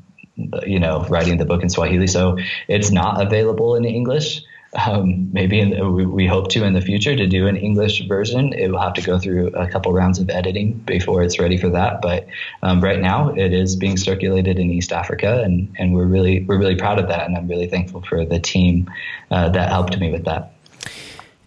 you 0.66 0.80
know, 0.80 1.06
writing 1.08 1.38
the 1.38 1.46
book 1.46 1.62
in 1.62 1.70
Swahili. 1.70 2.08
So 2.08 2.40
it's 2.68 2.90
not 2.90 3.22
available 3.22 3.76
in 3.76 3.86
English 3.86 4.42
um, 4.74 5.30
maybe 5.34 5.60
in 5.60 5.94
we, 5.94 6.06
we, 6.06 6.28
hope 6.28 6.50
to 6.50 6.64
in 6.64 6.74
the 6.74 6.82
future 6.82 7.16
to 7.16 7.28
do 7.28 7.48
an 7.48 7.58
English 7.58 8.08
version. 8.08 8.54
It 8.54 8.72
will 8.72 8.80
have 8.80 8.94
to 8.94 9.02
go 9.02 9.20
through 9.20 9.48
a 9.48 9.68
couple 9.68 9.92
rounds 9.92 10.20
of 10.20 10.30
editing 10.30 10.74
before 10.86 11.24
it's 11.24 11.40
ready 11.40 11.58
for 11.58 11.70
that. 11.70 12.02
But 12.02 12.28
um, 12.64 12.82
right 12.82 13.00
now, 13.00 13.30
it 13.30 13.52
is 13.52 13.76
being 13.76 13.98
circulated 13.98 14.58
in 14.58 14.70
East 14.70 14.94
Africa, 14.94 15.42
and, 15.44 15.74
and 15.78 15.94
we're 15.94 16.06
really 16.06 16.44
we're 16.46 16.58
really 16.58 16.78
proud 16.78 17.00
of 17.00 17.10
that, 17.10 17.26
and 17.26 17.36
I'm 17.36 17.48
really 17.48 17.68
thankful 17.68 18.02
for 18.02 18.26
the 18.26 18.40
team 18.40 18.90
uh, 19.30 19.50
that 19.50 19.70
helped 19.70 19.98
me 20.00 20.12
with 20.12 20.24
that. 20.26 20.54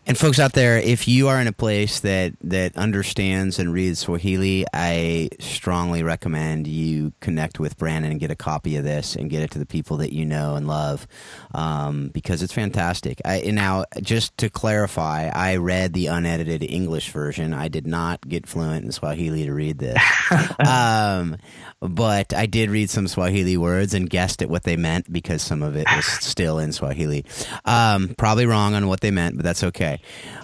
And 0.06 0.18
folks 0.18 0.38
out 0.38 0.52
there, 0.52 0.76
if 0.76 1.08
you 1.08 1.28
are 1.28 1.40
in 1.40 1.46
a 1.46 1.52
place 1.52 2.00
that 2.00 2.34
that 2.42 2.76
understands 2.76 3.58
and 3.58 3.72
reads 3.72 4.00
Swahili, 4.00 4.66
I 4.74 5.30
strongly 5.40 6.02
recommend 6.02 6.66
you 6.66 7.14
connect 7.20 7.58
with 7.58 7.78
Brandon 7.78 8.10
and 8.10 8.20
get 8.20 8.30
a 8.30 8.36
copy 8.36 8.76
of 8.76 8.84
this 8.84 9.16
and 9.16 9.30
get 9.30 9.42
it 9.42 9.50
to 9.52 9.58
the 9.58 9.64
people 9.64 9.96
that 9.98 10.12
you 10.12 10.26
know 10.26 10.56
and 10.56 10.68
love, 10.68 11.06
um, 11.54 12.08
because 12.08 12.42
it's 12.42 12.52
fantastic. 12.52 13.22
I, 13.24 13.40
now, 13.52 13.86
just 14.02 14.36
to 14.38 14.50
clarify, 14.50 15.28
I 15.28 15.56
read 15.56 15.94
the 15.94 16.08
unedited 16.08 16.62
English 16.62 17.10
version. 17.10 17.54
I 17.54 17.68
did 17.68 17.86
not 17.86 18.28
get 18.28 18.46
fluent 18.46 18.84
in 18.84 18.92
Swahili 18.92 19.46
to 19.46 19.54
read 19.54 19.78
this, 19.78 19.98
um, 20.58 21.38
but 21.80 22.34
I 22.34 22.44
did 22.44 22.68
read 22.68 22.90
some 22.90 23.08
Swahili 23.08 23.56
words 23.56 23.94
and 23.94 24.10
guessed 24.10 24.42
at 24.42 24.50
what 24.50 24.64
they 24.64 24.76
meant 24.76 25.10
because 25.10 25.40
some 25.40 25.62
of 25.62 25.76
it 25.76 25.86
was 25.96 26.04
still 26.04 26.58
in 26.58 26.72
Swahili. 26.72 27.24
Um, 27.64 28.14
probably 28.18 28.44
wrong 28.44 28.74
on 28.74 28.86
what 28.86 29.00
they 29.00 29.10
meant, 29.10 29.36
but 29.36 29.44
that's 29.44 29.64
okay. 29.64 29.93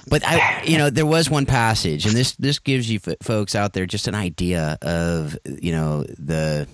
But 0.08 0.22
I, 0.26 0.62
you 0.64 0.78
know, 0.78 0.90
there 0.90 1.06
was 1.06 1.30
one 1.30 1.46
passage, 1.46 2.06
and 2.06 2.14
this 2.14 2.32
this 2.36 2.58
gives 2.58 2.90
you 2.90 3.00
f- 3.06 3.16
folks 3.22 3.54
out 3.54 3.72
there 3.72 3.86
just 3.86 4.08
an 4.08 4.14
idea 4.14 4.78
of 4.82 5.36
you 5.44 5.72
know 5.72 6.04
the, 6.18 6.66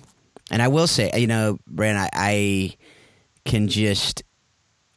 and 0.49 0.61
I 0.61 0.67
will 0.67 0.87
say, 0.87 1.11
you 1.15 1.27
know, 1.27 1.59
Brand, 1.67 1.97
I, 1.97 2.09
I 2.13 2.75
can 3.45 3.67
just 3.67 4.23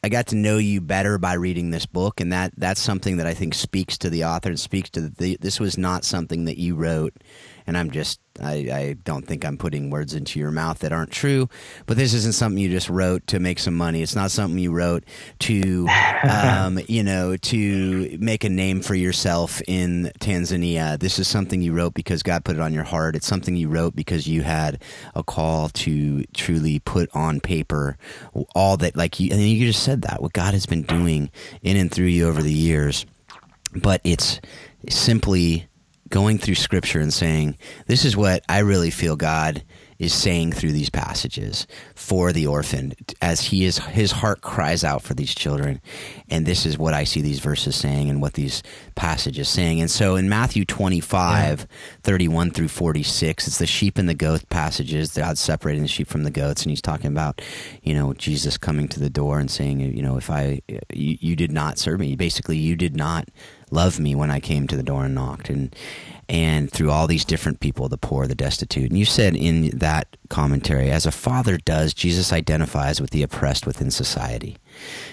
I 0.02 0.08
got 0.08 0.28
to 0.28 0.36
know 0.36 0.56
you 0.56 0.80
better 0.80 1.18
by 1.18 1.34
reading 1.34 1.70
this 1.70 1.86
book, 1.86 2.20
and 2.20 2.32
that 2.32 2.52
that's 2.56 2.80
something 2.80 3.18
that 3.18 3.26
I 3.26 3.34
think 3.34 3.54
speaks 3.54 3.98
to 3.98 4.10
the 4.10 4.24
author 4.24 4.48
and 4.48 4.58
speaks 4.58 4.90
to 4.90 5.08
the. 5.08 5.36
This 5.40 5.60
was 5.60 5.76
not 5.76 6.04
something 6.04 6.46
that 6.46 6.56
you 6.56 6.74
wrote 6.74 7.14
and 7.70 7.78
I'm 7.78 7.92
just 7.92 8.18
I, 8.42 8.52
I 8.52 8.96
don't 9.04 9.24
think 9.24 9.44
I'm 9.44 9.56
putting 9.56 9.90
words 9.90 10.12
into 10.12 10.40
your 10.40 10.50
mouth 10.50 10.80
that 10.80 10.92
aren't 10.92 11.12
true, 11.12 11.48
but 11.86 11.96
this 11.96 12.14
isn't 12.14 12.34
something 12.34 12.58
you 12.58 12.68
just 12.68 12.88
wrote 12.88 13.24
to 13.28 13.38
make 13.38 13.60
some 13.60 13.76
money. 13.76 14.02
It's 14.02 14.16
not 14.16 14.32
something 14.32 14.58
you 14.58 14.72
wrote 14.72 15.04
to, 15.40 15.86
um, 16.28 16.80
you 16.88 17.04
know, 17.04 17.36
to 17.36 18.18
make 18.18 18.42
a 18.42 18.48
name 18.48 18.80
for 18.80 18.96
yourself 18.96 19.62
in 19.68 20.10
Tanzania. 20.18 20.98
This 20.98 21.20
is 21.20 21.28
something 21.28 21.62
you 21.62 21.72
wrote 21.72 21.94
because 21.94 22.24
God 22.24 22.44
put 22.44 22.56
it 22.56 22.60
on 22.60 22.74
your 22.74 22.82
heart. 22.82 23.14
It's 23.14 23.28
something 23.28 23.54
you 23.54 23.68
wrote 23.68 23.94
because 23.94 24.26
you 24.26 24.42
had 24.42 24.82
a 25.14 25.22
call 25.22 25.68
to 25.68 26.24
truly 26.34 26.80
put 26.80 27.08
on 27.14 27.38
paper 27.38 27.96
all 28.56 28.78
that, 28.78 28.96
like 28.96 29.20
you, 29.20 29.30
and 29.30 29.40
you 29.40 29.64
just 29.64 29.84
said 29.84 30.02
that 30.02 30.20
what 30.20 30.32
God 30.32 30.54
has 30.54 30.66
been 30.66 30.82
doing 30.82 31.30
in 31.62 31.76
and 31.76 31.92
through 31.92 32.06
you 32.06 32.26
over 32.26 32.42
the 32.42 32.52
years. 32.52 33.06
But 33.76 34.00
it's 34.02 34.40
simply 34.88 35.68
going 36.10 36.38
through 36.38 36.56
scripture 36.56 37.00
and 37.00 37.12
saying, 37.12 37.56
This 37.86 38.04
is 38.04 38.16
what 38.16 38.44
I 38.48 38.58
really 38.58 38.90
feel 38.90 39.16
God 39.16 39.62
is 40.00 40.14
saying 40.14 40.50
through 40.50 40.72
these 40.72 40.88
passages 40.88 41.66
for 41.94 42.32
the 42.32 42.46
orphan 42.46 42.94
as 43.20 43.42
he 43.42 43.66
is 43.66 43.76
his 43.78 44.10
heart 44.10 44.40
cries 44.40 44.82
out 44.82 45.02
for 45.02 45.12
these 45.12 45.34
children 45.34 45.78
and 46.30 46.46
this 46.46 46.64
is 46.64 46.78
what 46.78 46.94
i 46.94 47.04
see 47.04 47.20
these 47.20 47.38
verses 47.38 47.76
saying 47.76 48.08
and 48.08 48.22
what 48.22 48.32
these 48.32 48.62
passages 48.94 49.46
saying 49.46 49.78
and 49.78 49.90
so 49.90 50.16
in 50.16 50.26
matthew 50.26 50.64
25 50.64 51.60
yeah. 51.60 51.66
31 52.02 52.50
through 52.50 52.68
46 52.68 53.46
it's 53.46 53.58
the 53.58 53.66
sheep 53.66 53.98
and 53.98 54.08
the 54.08 54.14
goat 54.14 54.42
passages 54.48 55.12
god 55.12 55.36
separating 55.36 55.82
the 55.82 55.88
sheep 55.88 56.08
from 56.08 56.22
the 56.22 56.30
goats 56.30 56.62
and 56.62 56.70
he's 56.70 56.82
talking 56.82 57.08
about 57.08 57.42
you 57.82 57.92
know 57.92 58.14
jesus 58.14 58.56
coming 58.56 58.88
to 58.88 58.98
the 58.98 59.10
door 59.10 59.38
and 59.38 59.50
saying 59.50 59.80
you 59.80 60.02
know 60.02 60.16
if 60.16 60.30
i 60.30 60.62
you, 60.94 61.18
you 61.20 61.36
did 61.36 61.52
not 61.52 61.78
serve 61.78 62.00
me 62.00 62.16
basically 62.16 62.56
you 62.56 62.74
did 62.74 62.96
not 62.96 63.28
love 63.70 64.00
me 64.00 64.14
when 64.14 64.30
i 64.30 64.40
came 64.40 64.66
to 64.66 64.76
the 64.76 64.82
door 64.82 65.04
and 65.04 65.14
knocked 65.14 65.48
and 65.48 65.74
and 66.30 66.70
through 66.70 66.92
all 66.92 67.08
these 67.08 67.24
different 67.24 67.58
people, 67.58 67.88
the 67.88 67.98
poor, 67.98 68.28
the 68.28 68.36
destitute. 68.36 68.88
And 68.88 68.96
you 68.96 69.04
said 69.04 69.34
in 69.34 69.76
that 69.78 70.16
commentary, 70.28 70.88
as 70.88 71.04
a 71.04 71.10
father 71.10 71.56
does, 71.56 71.92
Jesus 71.92 72.32
identifies 72.32 73.00
with 73.00 73.10
the 73.10 73.24
oppressed 73.24 73.66
within 73.66 73.90
society. 73.90 74.56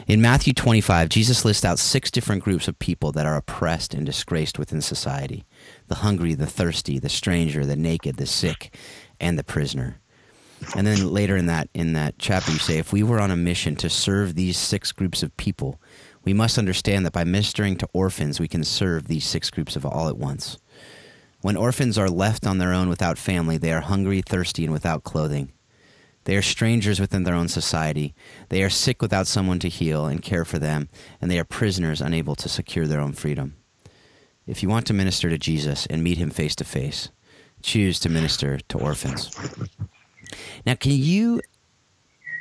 In 0.05 0.21
Matthew 0.21 0.53
25, 0.53 1.09
Jesus 1.09 1.43
lists 1.43 1.65
out 1.65 1.79
six 1.79 2.11
different 2.11 2.43
groups 2.43 2.67
of 2.67 2.77
people 2.77 3.11
that 3.13 3.25
are 3.25 3.35
oppressed 3.35 3.95
and 3.95 4.05
disgraced 4.05 4.59
within 4.59 4.79
society 4.79 5.43
the 5.87 5.95
hungry, 5.95 6.35
the 6.35 6.45
thirsty, 6.45 6.99
the 6.99 7.09
stranger, 7.09 7.65
the 7.65 7.75
naked, 7.75 8.17
the 8.17 8.27
sick, 8.27 8.75
and 9.19 9.39
the 9.39 9.43
prisoner. 9.43 9.99
And 10.75 10.85
then 10.85 11.11
later 11.11 11.35
in 11.35 11.47
that 11.47 11.69
in 11.73 11.93
that 11.93 12.19
chapter 12.19 12.51
you 12.51 12.59
say 12.59 12.77
if 12.77 12.93
we 12.93 13.01
were 13.01 13.19
on 13.19 13.31
a 13.31 13.35
mission 13.35 13.75
to 13.77 13.89
serve 13.89 14.35
these 14.35 14.57
six 14.57 14.91
groups 14.91 15.23
of 15.23 15.35
people, 15.37 15.81
we 16.27 16.33
must 16.33 16.57
understand 16.57 17.05
that 17.05 17.13
by 17.13 17.23
ministering 17.23 17.77
to 17.77 17.87
orphans 17.93 18.37
we 18.37 18.49
can 18.49 18.61
serve 18.61 19.07
these 19.07 19.25
six 19.25 19.49
groups 19.49 19.77
of 19.77 19.85
all 19.85 20.09
at 20.09 20.17
once. 20.17 20.57
When 21.39 21.55
orphans 21.55 21.97
are 21.97 22.09
left 22.09 22.45
on 22.45 22.57
their 22.57 22.73
own 22.73 22.89
without 22.89 23.17
family, 23.17 23.57
they 23.57 23.71
are 23.71 23.79
hungry, 23.79 24.21
thirsty, 24.21 24.65
and 24.65 24.73
without 24.73 25.05
clothing. 25.05 25.53
They 26.25 26.35
are 26.35 26.41
strangers 26.41 26.99
within 26.99 27.23
their 27.23 27.33
own 27.33 27.47
society. 27.47 28.13
They 28.49 28.61
are 28.61 28.69
sick 28.69 29.01
without 29.01 29.25
someone 29.25 29.59
to 29.59 29.69
heal 29.69 30.05
and 30.05 30.21
care 30.21 30.43
for 30.43 30.59
them, 30.59 30.89
and 31.21 31.31
they 31.31 31.39
are 31.39 31.45
prisoners 31.45 32.01
unable 32.01 32.35
to 32.35 32.49
secure 32.49 32.87
their 32.87 32.99
own 32.99 33.13
freedom. 33.13 33.55
If 34.45 34.61
you 34.61 34.67
want 34.67 34.85
to 34.87 34.93
minister 34.93 35.29
to 35.29 35.37
Jesus 35.37 35.85
and 35.85 36.03
meet 36.03 36.17
him 36.17 36.29
face 36.29 36.57
to 36.57 36.65
face, 36.65 37.09
choose 37.61 38.01
to 38.01 38.09
minister 38.09 38.59
to 38.67 38.77
orphans. 38.77 39.31
Now, 40.65 40.75
can 40.75 40.91
you 40.91 41.39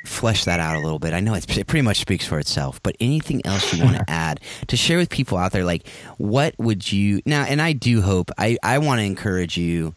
flesh 0.07 0.45
that 0.45 0.59
out 0.59 0.75
a 0.75 0.79
little 0.79 0.99
bit. 0.99 1.13
I 1.13 1.19
know 1.19 1.33
it 1.33 1.45
pretty 1.67 1.81
much 1.81 1.99
speaks 1.99 2.25
for 2.25 2.39
itself, 2.39 2.81
but 2.81 2.95
anything 2.99 3.45
else 3.45 3.73
you 3.73 3.83
want 3.83 3.97
to 3.97 4.05
add 4.09 4.39
to 4.67 4.77
share 4.77 4.97
with 4.97 5.09
people 5.09 5.37
out 5.37 5.51
there? 5.51 5.65
Like, 5.65 5.87
what 6.17 6.55
would 6.57 6.91
you 6.91 7.21
now? 7.25 7.43
And 7.43 7.61
I 7.61 7.73
do 7.73 8.01
hope 8.01 8.31
I 8.37 8.57
I 8.63 8.79
want 8.79 8.99
to 8.99 9.05
encourage 9.05 9.57
you 9.57 9.93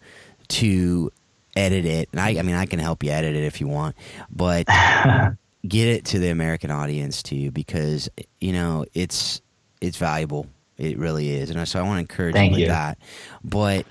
to 0.48 1.10
edit 1.56 1.84
it. 1.84 2.08
And 2.12 2.20
I 2.20 2.38
I 2.38 2.42
mean 2.42 2.56
I 2.56 2.66
can 2.66 2.78
help 2.78 3.02
you 3.04 3.10
edit 3.10 3.34
it 3.34 3.44
if 3.44 3.60
you 3.60 3.68
want, 3.68 3.96
but 4.30 4.66
get 5.68 5.88
it 5.88 6.04
to 6.06 6.18
the 6.18 6.28
American 6.28 6.70
audience 6.70 7.22
too 7.22 7.50
because 7.50 8.08
you 8.40 8.52
know 8.52 8.84
it's 8.94 9.40
it's 9.80 9.96
valuable. 9.96 10.46
It 10.76 10.98
really 10.98 11.30
is, 11.30 11.50
and 11.50 11.68
so 11.68 11.78
I 11.78 11.82
want 11.82 11.96
to 11.96 12.00
encourage 12.00 12.34
Thank 12.34 12.52
you 12.52 12.54
with 12.54 12.60
you. 12.62 12.68
that. 12.68 12.98
But 13.44 13.86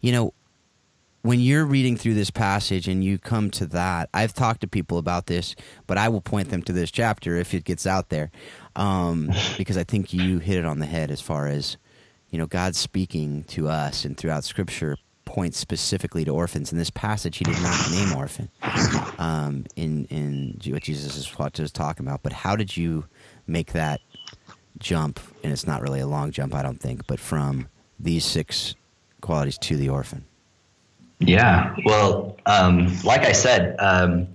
you 0.00 0.12
know 0.12 0.34
when 1.22 1.38
you're 1.38 1.64
reading 1.64 1.96
through 1.96 2.14
this 2.14 2.30
passage 2.30 2.88
and 2.88 3.02
you 3.02 3.16
come 3.16 3.50
to 3.52 3.66
that, 3.66 4.10
I've 4.12 4.34
talked 4.34 4.60
to 4.62 4.66
people 4.66 4.98
about 4.98 5.26
this, 5.26 5.54
but 5.86 5.96
I 5.96 6.08
will 6.08 6.20
point 6.20 6.50
them 6.50 6.62
to 6.64 6.72
this 6.72 6.90
chapter 6.90 7.36
if 7.36 7.54
it 7.54 7.64
gets 7.64 7.86
out 7.86 8.08
there, 8.08 8.30
um, 8.76 9.30
because 9.56 9.76
I 9.76 9.84
think 9.84 10.12
you 10.12 10.38
hit 10.40 10.58
it 10.58 10.64
on 10.64 10.80
the 10.80 10.86
head 10.86 11.10
as 11.10 11.20
far 11.20 11.46
as 11.46 11.76
you 12.30 12.38
know 12.38 12.46
God 12.46 12.74
speaking 12.74 13.44
to 13.44 13.68
us 13.68 14.04
and 14.04 14.16
throughout 14.16 14.44
Scripture 14.44 14.96
points 15.24 15.58
specifically 15.58 16.24
to 16.24 16.30
orphans. 16.32 16.72
In 16.72 16.78
this 16.78 16.90
passage, 16.90 17.38
he 17.38 17.44
did 17.44 17.60
not 17.62 17.90
name 17.90 18.12
orphan 18.16 18.50
um, 19.18 19.64
in 19.76 20.06
in 20.06 20.60
what 20.72 20.82
Jesus 20.82 21.16
is 21.16 21.32
just 21.54 21.74
talking 21.74 22.04
about. 22.04 22.22
But 22.22 22.32
how 22.32 22.56
did 22.56 22.76
you 22.76 23.06
make 23.46 23.72
that 23.72 24.00
jump? 24.78 25.20
And 25.44 25.52
it's 25.52 25.66
not 25.66 25.82
really 25.82 26.00
a 26.00 26.06
long 26.06 26.32
jump, 26.32 26.54
I 26.54 26.62
don't 26.62 26.80
think, 26.80 27.06
but 27.06 27.20
from 27.20 27.68
these 28.00 28.24
six 28.24 28.74
qualities 29.20 29.56
to 29.58 29.76
the 29.76 29.88
orphan. 29.88 30.24
Yeah. 31.26 31.74
Well, 31.84 32.36
um, 32.46 32.98
like 33.04 33.24
I 33.24 33.32
said, 33.32 33.76
um, 33.78 34.28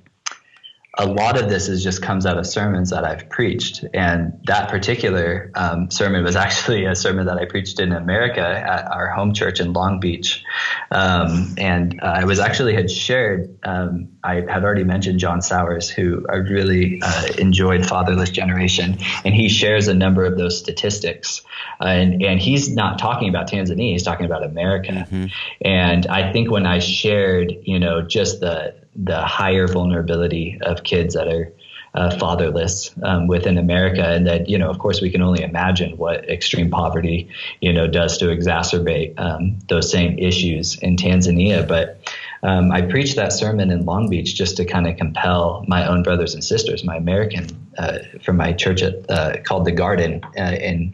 a 1.00 1.06
lot 1.06 1.40
of 1.42 1.48
this 1.48 1.70
is 1.70 1.84
just 1.84 2.02
comes 2.02 2.26
out 2.26 2.38
of 2.38 2.48
sermons 2.48 2.90
that 2.90 3.04
I've 3.04 3.30
preached, 3.30 3.86
and 3.94 4.40
that 4.46 4.70
particular 4.70 5.52
um, 5.54 5.92
sermon 5.92 6.24
was 6.24 6.36
actually 6.48 6.86
a 6.86 6.96
sermon 6.96 7.28
that 7.28 7.38
I 7.38 7.46
preached 7.46 7.80
in 7.80 7.92
America 7.92 8.42
at 8.42 8.92
our 8.92 9.10
home 9.10 9.34
church 9.34 9.60
in 9.60 9.74
Long 9.74 10.00
Beach, 10.00 10.44
um, 10.90 11.54
and 11.58 12.00
uh, 12.02 12.06
I 12.06 12.26
was 12.26 12.40
actually 12.40 12.74
had 12.74 12.90
shared. 12.90 13.60
Um, 13.64 14.10
I 14.24 14.36
had 14.36 14.64
already 14.64 14.84
mentioned 14.84 15.20
John 15.20 15.42
Sowers, 15.42 15.90
who 15.90 16.26
I 16.30 16.38
really 16.38 17.00
uh, 17.04 17.28
enjoyed 17.38 17.86
Fatherless 17.86 18.32
Generation, 18.32 18.98
and 19.24 19.36
he 19.36 19.50
shares 19.50 19.88
a 19.88 19.94
number 19.94 20.26
of 20.26 20.38
those 20.38 20.58
statistics, 20.58 21.44
uh, 21.80 21.86
and 21.86 22.24
and 22.24 22.40
he's 22.40 22.74
not 22.74 22.98
talking 22.98 23.30
about 23.30 23.50
Tanzania, 23.50 23.92
he's 23.92 24.04
talking 24.04 24.26
about 24.26 24.44
America, 24.44 25.08
mm-hmm. 25.10 25.26
and 25.62 26.08
I 26.08 26.32
think 26.34 26.50
when 26.50 26.66
I 26.66 26.80
shared, 26.80 27.54
you 27.62 27.78
know, 27.78 28.02
just 28.02 28.40
the 28.40 28.87
the 28.98 29.22
higher 29.22 29.68
vulnerability 29.68 30.58
of 30.62 30.84
kids 30.84 31.14
that 31.14 31.28
are 31.28 31.52
uh, 31.94 32.16
fatherless 32.18 32.94
um, 33.04 33.28
within 33.28 33.58
America, 33.58 34.04
and 34.08 34.28
that 34.28 34.50
you 34.50 34.58
know, 34.58 34.70
of 34.70 34.78
course, 34.78 35.02
we 35.02 35.10
can 35.10 35.22
only 35.22 35.42
imagine 35.42 35.98
what 35.98 36.30
extreme 36.30 36.70
poverty 36.70 37.28
you 37.62 37.74
know 37.74 37.88
does 37.88 38.18
to 38.18 38.26
exacerbate 38.26 39.18
um, 39.20 39.58
those 39.68 39.92
same 39.92 40.18
issues 40.20 40.78
in 40.80 40.96
Tanzania. 40.96 41.68
But 41.68 42.00
um, 42.44 42.72
I 42.72 42.82
preached 42.84 43.16
that 43.16 43.34
sermon 43.34 43.72
in 43.72 43.86
Long 43.86 44.10
Beach 44.10 44.36
just 44.36 44.58
to 44.58 44.66
kind 44.66 44.88
of 44.88 44.96
compel 44.98 45.66
my 45.68 45.88
own 45.88 46.04
brothers 46.04 46.36
and 46.36 46.44
sisters, 46.44 46.84
my 46.84 46.98
American 46.98 47.48
uh, 47.78 48.00
from 48.22 48.38
my 48.38 48.54
church 48.54 48.84
at, 48.84 49.10
uh, 49.10 49.38
called 49.44 49.66
the 49.66 49.72
Garden 49.72 50.22
uh, 50.38 50.56
in 50.60 50.94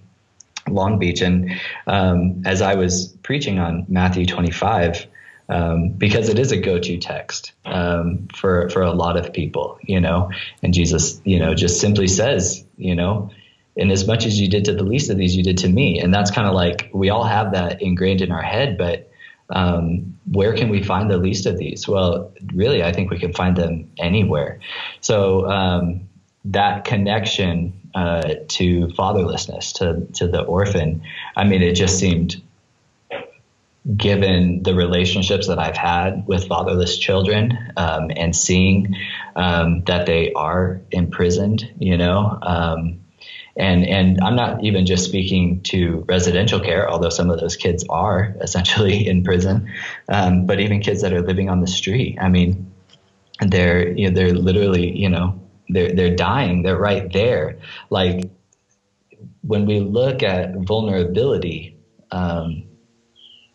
Long 0.70 1.00
Beach, 1.00 1.22
and 1.22 1.52
um, 1.88 2.44
as 2.46 2.62
I 2.62 2.76
was 2.76 3.08
preaching 3.24 3.60
on 3.60 3.86
Matthew 3.90 4.26
25 4.26 5.08
um, 5.50 5.90
because 5.90 6.30
it 6.30 6.40
is 6.40 6.52
a 6.52 6.58
go-to 6.58 6.98
text 6.98 7.54
um, 7.66 8.28
for 8.34 8.70
for 8.70 8.82
a 8.82 8.92
lot 8.92 9.18
of 9.18 9.34
people, 9.34 9.78
you 9.82 10.00
know. 10.00 10.32
And 10.62 10.74
Jesus, 10.74 11.22
you 11.26 11.40
know, 11.40 11.54
just 11.54 11.80
simply 11.80 12.08
says, 12.08 12.66
you 12.78 12.96
know, 12.96 13.32
in 13.76 13.92
as 13.92 14.08
much 14.08 14.26
as 14.26 14.40
you 14.40 14.48
did 14.48 14.66
to 14.66 14.74
the 14.74 14.84
least 14.84 15.10
of 15.10 15.18
these, 15.18 15.36
you 15.36 15.44
did 15.44 15.58
to 15.60 15.70
me. 15.70 16.00
And 16.00 16.14
that's 16.14 16.32
kind 16.32 16.48
of 16.48 16.54
like 16.54 16.90
we 16.94 17.10
all 17.10 17.24
have 17.24 17.54
that 17.54 17.82
ingrained 17.82 18.22
in 18.22 18.32
our 18.32 18.42
head, 18.42 18.78
but 18.78 19.10
um, 19.50 20.18
where 20.32 20.54
can 20.56 20.70
we 20.70 20.82
find 20.82 21.10
the 21.10 21.18
least 21.18 21.46
of 21.46 21.58
these? 21.58 21.88
Well, 21.88 22.32
really, 22.54 22.84
I 22.84 22.92
think 22.92 23.12
we 23.12 23.20
can 23.20 23.34
find 23.34 23.56
them 23.56 23.92
anywhere. 23.98 24.60
So 25.02 25.50
um, 25.50 26.08
that 26.46 26.86
connection 26.86 27.74
uh, 27.94 28.36
to 28.48 28.88
fatherlessness, 28.88 29.74
to 29.76 30.08
to 30.14 30.28
the 30.28 30.42
orphan, 30.42 31.04
I 31.36 31.44
mean, 31.44 31.62
it 31.62 31.74
just 31.74 32.00
seemed 32.00 32.42
given 33.98 34.64
the 34.64 34.74
relationships 34.74 35.48
that 35.48 35.60
I've 35.60 35.76
had 35.76 36.26
with 36.26 36.48
fatherless 36.48 36.98
children 36.98 37.58
um, 37.76 38.12
and 38.16 38.34
seeing 38.36 38.96
um, 39.36 39.84
that 39.86 40.06
they 40.06 40.32
are 40.34 40.82
imprisoned, 40.92 41.70
you 41.80 41.98
know, 41.98 42.38
um, 42.42 43.02
and 43.56 43.86
and 43.86 44.20
I'm 44.22 44.36
not 44.36 44.64
even 44.64 44.86
just 44.86 45.06
speaking 45.06 45.62
to 45.64 46.06
residential 46.08 46.60
care, 46.60 46.90
although 46.90 47.10
some 47.10 47.30
of 47.30 47.40
those 47.40 47.56
kids 47.56 47.86
are 47.90 48.36
essentially 48.42 49.08
in 49.08 49.24
prison, 49.24 49.72
um, 50.08 50.46
but 50.46 50.60
even 50.60 50.80
kids 50.80 51.02
that 51.02 51.14
are 51.14 51.22
living 51.22 51.50
on 51.50 51.60
the 51.60 51.68
street. 51.68 52.18
I 52.20 52.30
mean, 52.30 52.72
they're 53.42 53.90
you 53.90 54.10
know, 54.10 54.16
they're 54.16 54.34
literally 54.34 54.98
you 54.98 55.10
know 55.10 55.40
they're 55.70 55.94
they're 55.94 56.16
dying. 56.16 56.64
They're 56.64 56.78
right 56.78 57.12
there. 57.12 57.60
Like 57.90 58.32
when 59.42 59.66
we 59.66 59.82
look 59.82 60.24
at 60.24 60.56
vulnerability. 60.56 61.78
Um, 62.12 62.66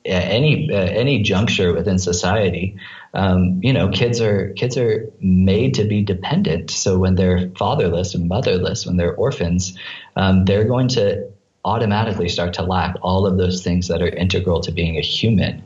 any 0.09 0.70
any 0.72 1.22
juncture 1.22 1.72
within 1.72 1.98
society, 1.98 2.76
um, 3.14 3.61
you 3.62 3.72
know, 3.72 3.88
kids 3.88 4.20
are 4.20 4.52
kids 4.54 4.76
are 4.76 5.11
made 5.20 5.74
to 5.74 5.84
be 5.84 6.02
dependent. 6.02 6.70
So 6.70 6.98
when 6.98 7.14
they're 7.14 7.50
fatherless 7.50 8.14
and 8.14 8.28
motherless, 8.28 8.86
when 8.86 8.96
they're 8.96 9.14
orphans, 9.14 9.78
um, 10.16 10.44
they're 10.44 10.64
going 10.64 10.88
to 10.88 11.28
automatically 11.64 12.28
start 12.28 12.54
to 12.54 12.62
lack 12.62 12.96
all 13.02 13.26
of 13.26 13.36
those 13.36 13.62
things 13.62 13.88
that 13.88 14.02
are 14.02 14.09
integral 14.09 14.61
to 14.62 14.72
being 14.72 14.96
a 14.96 15.02
human. 15.02 15.62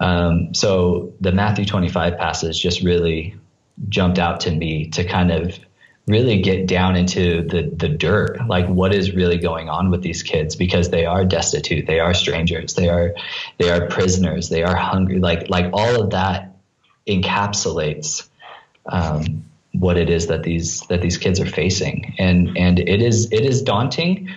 Um, 0.00 0.54
so 0.54 1.12
the 1.20 1.32
Matthew 1.32 1.64
25 1.64 2.16
passage 2.18 2.60
just 2.60 2.82
really 2.82 3.34
jumped 3.88 4.18
out 4.18 4.40
to 4.40 4.50
me 4.50 4.88
to 4.90 5.04
kind 5.04 5.30
of 5.30 5.58
really 6.08 6.40
get 6.40 6.66
down 6.66 6.96
into 6.96 7.42
the 7.42 7.70
the 7.74 7.88
dirt. 7.88 8.46
Like 8.46 8.66
what 8.68 8.94
is 8.94 9.14
really 9.14 9.38
going 9.38 9.68
on 9.68 9.90
with 9.90 10.02
these 10.02 10.22
kids? 10.22 10.56
Because 10.56 10.90
they 10.90 11.06
are 11.06 11.24
destitute 11.24 11.86
they 11.86 12.00
are 12.00 12.14
strangers 12.14 12.74
they 12.74 12.88
are 12.88 13.14
they 13.58 13.70
are 13.70 13.86
prisoners 13.86 14.48
they 14.48 14.64
are 14.64 14.76
hungry. 14.76 15.18
Like 15.18 15.48
like 15.48 15.70
all 15.72 16.02
of 16.02 16.10
that 16.10 16.56
encapsulates 17.06 18.28
um, 18.86 19.44
what 19.72 19.96
it 19.96 20.10
is 20.10 20.26
that 20.28 20.42
these 20.42 20.80
that 20.88 21.02
these 21.02 21.18
kids 21.18 21.40
are 21.40 21.46
facing. 21.46 22.14
And 22.18 22.56
and 22.56 22.78
it 22.78 23.02
is 23.02 23.30
it 23.32 23.44
is 23.44 23.62
daunting 23.62 24.30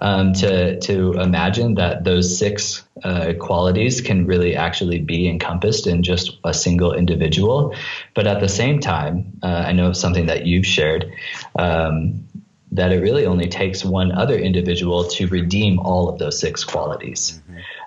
um, 0.00 0.32
to 0.34 0.78
to 0.80 1.12
imagine 1.14 1.74
that 1.74 2.04
those 2.04 2.38
six 2.38 2.82
uh, 3.04 3.34
qualities 3.38 4.00
can 4.00 4.26
really 4.26 4.56
actually 4.56 4.98
be 4.98 5.28
encompassed 5.28 5.86
in 5.86 6.02
just 6.02 6.38
a 6.42 6.54
single 6.54 6.94
individual. 6.94 7.74
But 8.14 8.26
at 8.26 8.40
the 8.40 8.48
same 8.48 8.80
time, 8.80 9.38
uh, 9.42 9.64
I 9.66 9.72
know 9.72 9.92
something 9.92 10.26
that 10.26 10.46
you've 10.46 10.66
shared. 10.66 11.12
Um, 11.56 12.26
that 12.74 12.92
it 12.92 13.00
really 13.00 13.24
only 13.24 13.48
takes 13.48 13.84
one 13.84 14.10
other 14.10 14.36
individual 14.36 15.04
to 15.04 15.28
redeem 15.28 15.78
all 15.78 16.08
of 16.08 16.18
those 16.18 16.38
six 16.38 16.64
qualities 16.64 17.40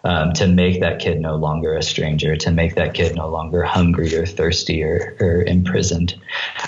um, 0.06 0.32
to 0.32 0.48
make 0.48 0.80
that 0.80 1.00
kid 1.00 1.20
no 1.20 1.36
longer 1.36 1.76
a 1.76 1.84
stranger, 1.84 2.38
to 2.38 2.52
make 2.52 2.76
that 2.76 2.94
kid 2.94 3.14
no 3.14 3.28
longer 3.28 3.64
hungry 3.64 4.16
or 4.16 4.26
thirsty 4.26 4.82
or, 4.82 5.18
or 5.20 5.44
imprisoned. 5.44 6.16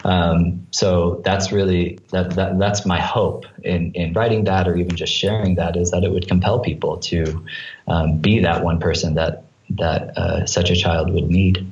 Um, 0.03 0.67
so 0.71 1.21
that's 1.23 1.53
really 1.53 1.99
that, 2.11 2.31
that 2.31 2.59
that's 2.59 2.85
my 2.85 2.99
hope 2.99 3.45
in 3.63 3.93
in 3.93 4.11
writing 4.13 4.43
that 4.43 4.67
or 4.67 4.75
even 4.75 4.97
just 4.97 5.13
sharing 5.13 5.55
that 5.55 5.77
is 5.77 5.91
that 5.91 6.03
it 6.03 6.11
would 6.11 6.27
compel 6.27 6.59
people 6.59 6.97
to 6.97 7.45
um, 7.87 8.17
be 8.17 8.39
that 8.39 8.63
one 8.63 8.79
person 8.79 9.15
that 9.15 9.45
that 9.69 10.17
uh, 10.17 10.45
such 10.45 10.69
a 10.69 10.75
child 10.75 11.13
would 11.13 11.29
need. 11.29 11.71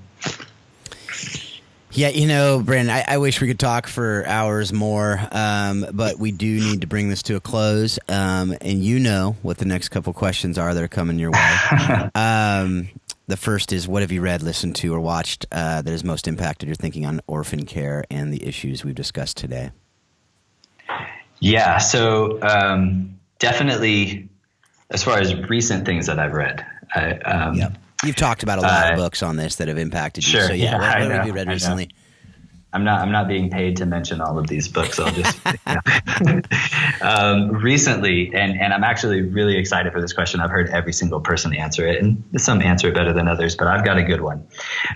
Yeah, 1.92 2.10
you 2.10 2.28
know, 2.28 2.62
Brandon, 2.62 2.94
I, 2.94 3.14
I, 3.14 3.18
wish 3.18 3.40
we 3.40 3.48
could 3.48 3.60
talk 3.60 3.88
for 3.88 4.26
hours 4.28 4.74
more, 4.74 5.20
um, 5.32 5.86
but 5.94 6.20
we 6.20 6.32
do 6.32 6.60
need 6.60 6.82
to 6.82 6.88
bring 6.88 7.08
this 7.08 7.24
to 7.24 7.38
a 7.38 7.40
close. 7.40 7.98
Um, 8.10 8.56
and 8.60 8.84
you 8.84 9.00
know 9.00 9.38
what 9.42 9.58
the 9.58 9.66
next 9.66 9.90
couple 9.90 10.12
questions 10.14 10.58
are 10.58 10.74
that 10.74 10.84
are 10.84 10.90
coming 10.90 11.18
your 11.18 11.32
way. 11.32 11.58
um, 12.16 12.90
the 13.28 13.38
first 13.38 13.72
is 13.72 13.88
what 13.88 14.02
have 14.02 14.12
you 14.12 14.22
read, 14.22 14.44
listened 14.44 14.76
to, 14.78 14.94
or 14.94 15.00
watched 15.00 15.46
uh, 15.52 15.82
that 15.82 15.90
has 15.90 16.04
most 16.04 16.28
impacted 16.28 16.68
your 16.68 16.76
thinking 16.76 17.06
on 17.06 17.22
orphan 17.26 17.66
care 17.66 18.04
and 18.12 18.34
the 18.34 18.46
issues 18.46 18.84
we've 18.84 18.94
discussed 18.94 19.38
today? 19.38 19.72
Yeah, 21.40 21.78
so 21.78 22.42
um, 22.42 23.18
definitely 23.40 24.28
as 24.90 25.04
far 25.04 25.20
as 25.20 25.34
recent 25.34 25.86
things 25.86 26.08
that 26.08 26.20
I've 26.20 26.34
read. 26.34 26.66
I, 26.94 27.12
um, 27.12 27.56
yep 27.56 27.78
You've 28.06 28.16
talked 28.16 28.44
about 28.44 28.60
a 28.60 28.62
lot 28.62 28.88
uh, 28.88 28.92
of 28.92 28.98
books 28.98 29.24
on 29.24 29.38
this 29.38 29.56
that 29.56 29.68
have 29.68 29.78
impacted 29.78 30.26
you. 30.26 30.32
Sure, 30.32 30.48
so 30.48 30.54
yeah, 30.54 30.72
yeah 30.72 30.78
what, 30.78 31.00
what 31.00 31.12
have 31.12 31.28
you 31.28 31.34
read 31.34 31.48
recently? 31.48 31.90
I'm 32.74 32.84
not. 32.84 33.02
I'm 33.02 33.12
not 33.12 33.28
being 33.28 33.50
paid 33.50 33.78
to 33.78 33.86
mention 33.86 34.20
all 34.20 34.38
of 34.38 34.48
these 34.48 34.68
books. 34.68 35.00
I'll 35.00 35.12
just 35.12 35.40
um, 37.02 37.52
recently, 37.52 38.32
and 38.36 38.60
and 38.60 38.74
I'm 38.74 38.84
actually 38.84 39.22
really 39.22 39.58
excited 39.58 39.94
for 39.94 40.02
this 40.02 40.12
question. 40.12 40.42
I've 40.42 40.52
heard 40.52 40.70
every 40.70 40.92
single 40.92 41.22
person 41.22 41.56
answer 41.56 41.88
it, 41.88 42.04
and 42.04 42.24
some 42.36 42.62
answer 42.62 42.90
it 42.90 42.94
better 42.94 43.14
than 43.14 43.28
others, 43.28 43.56
but 43.56 43.68
I've 43.68 43.86
got 43.86 43.98
a 43.98 44.04
good 44.04 44.22
one. 44.22 44.46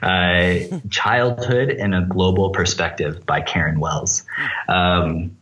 Uh, 0.02 0.60
Childhood 0.90 1.70
in 1.70 1.94
a 1.94 2.06
Global 2.06 2.50
Perspective 2.50 3.26
by 3.26 3.40
Karen 3.40 3.80
Wells. 3.80 4.26
Um, 4.68 5.38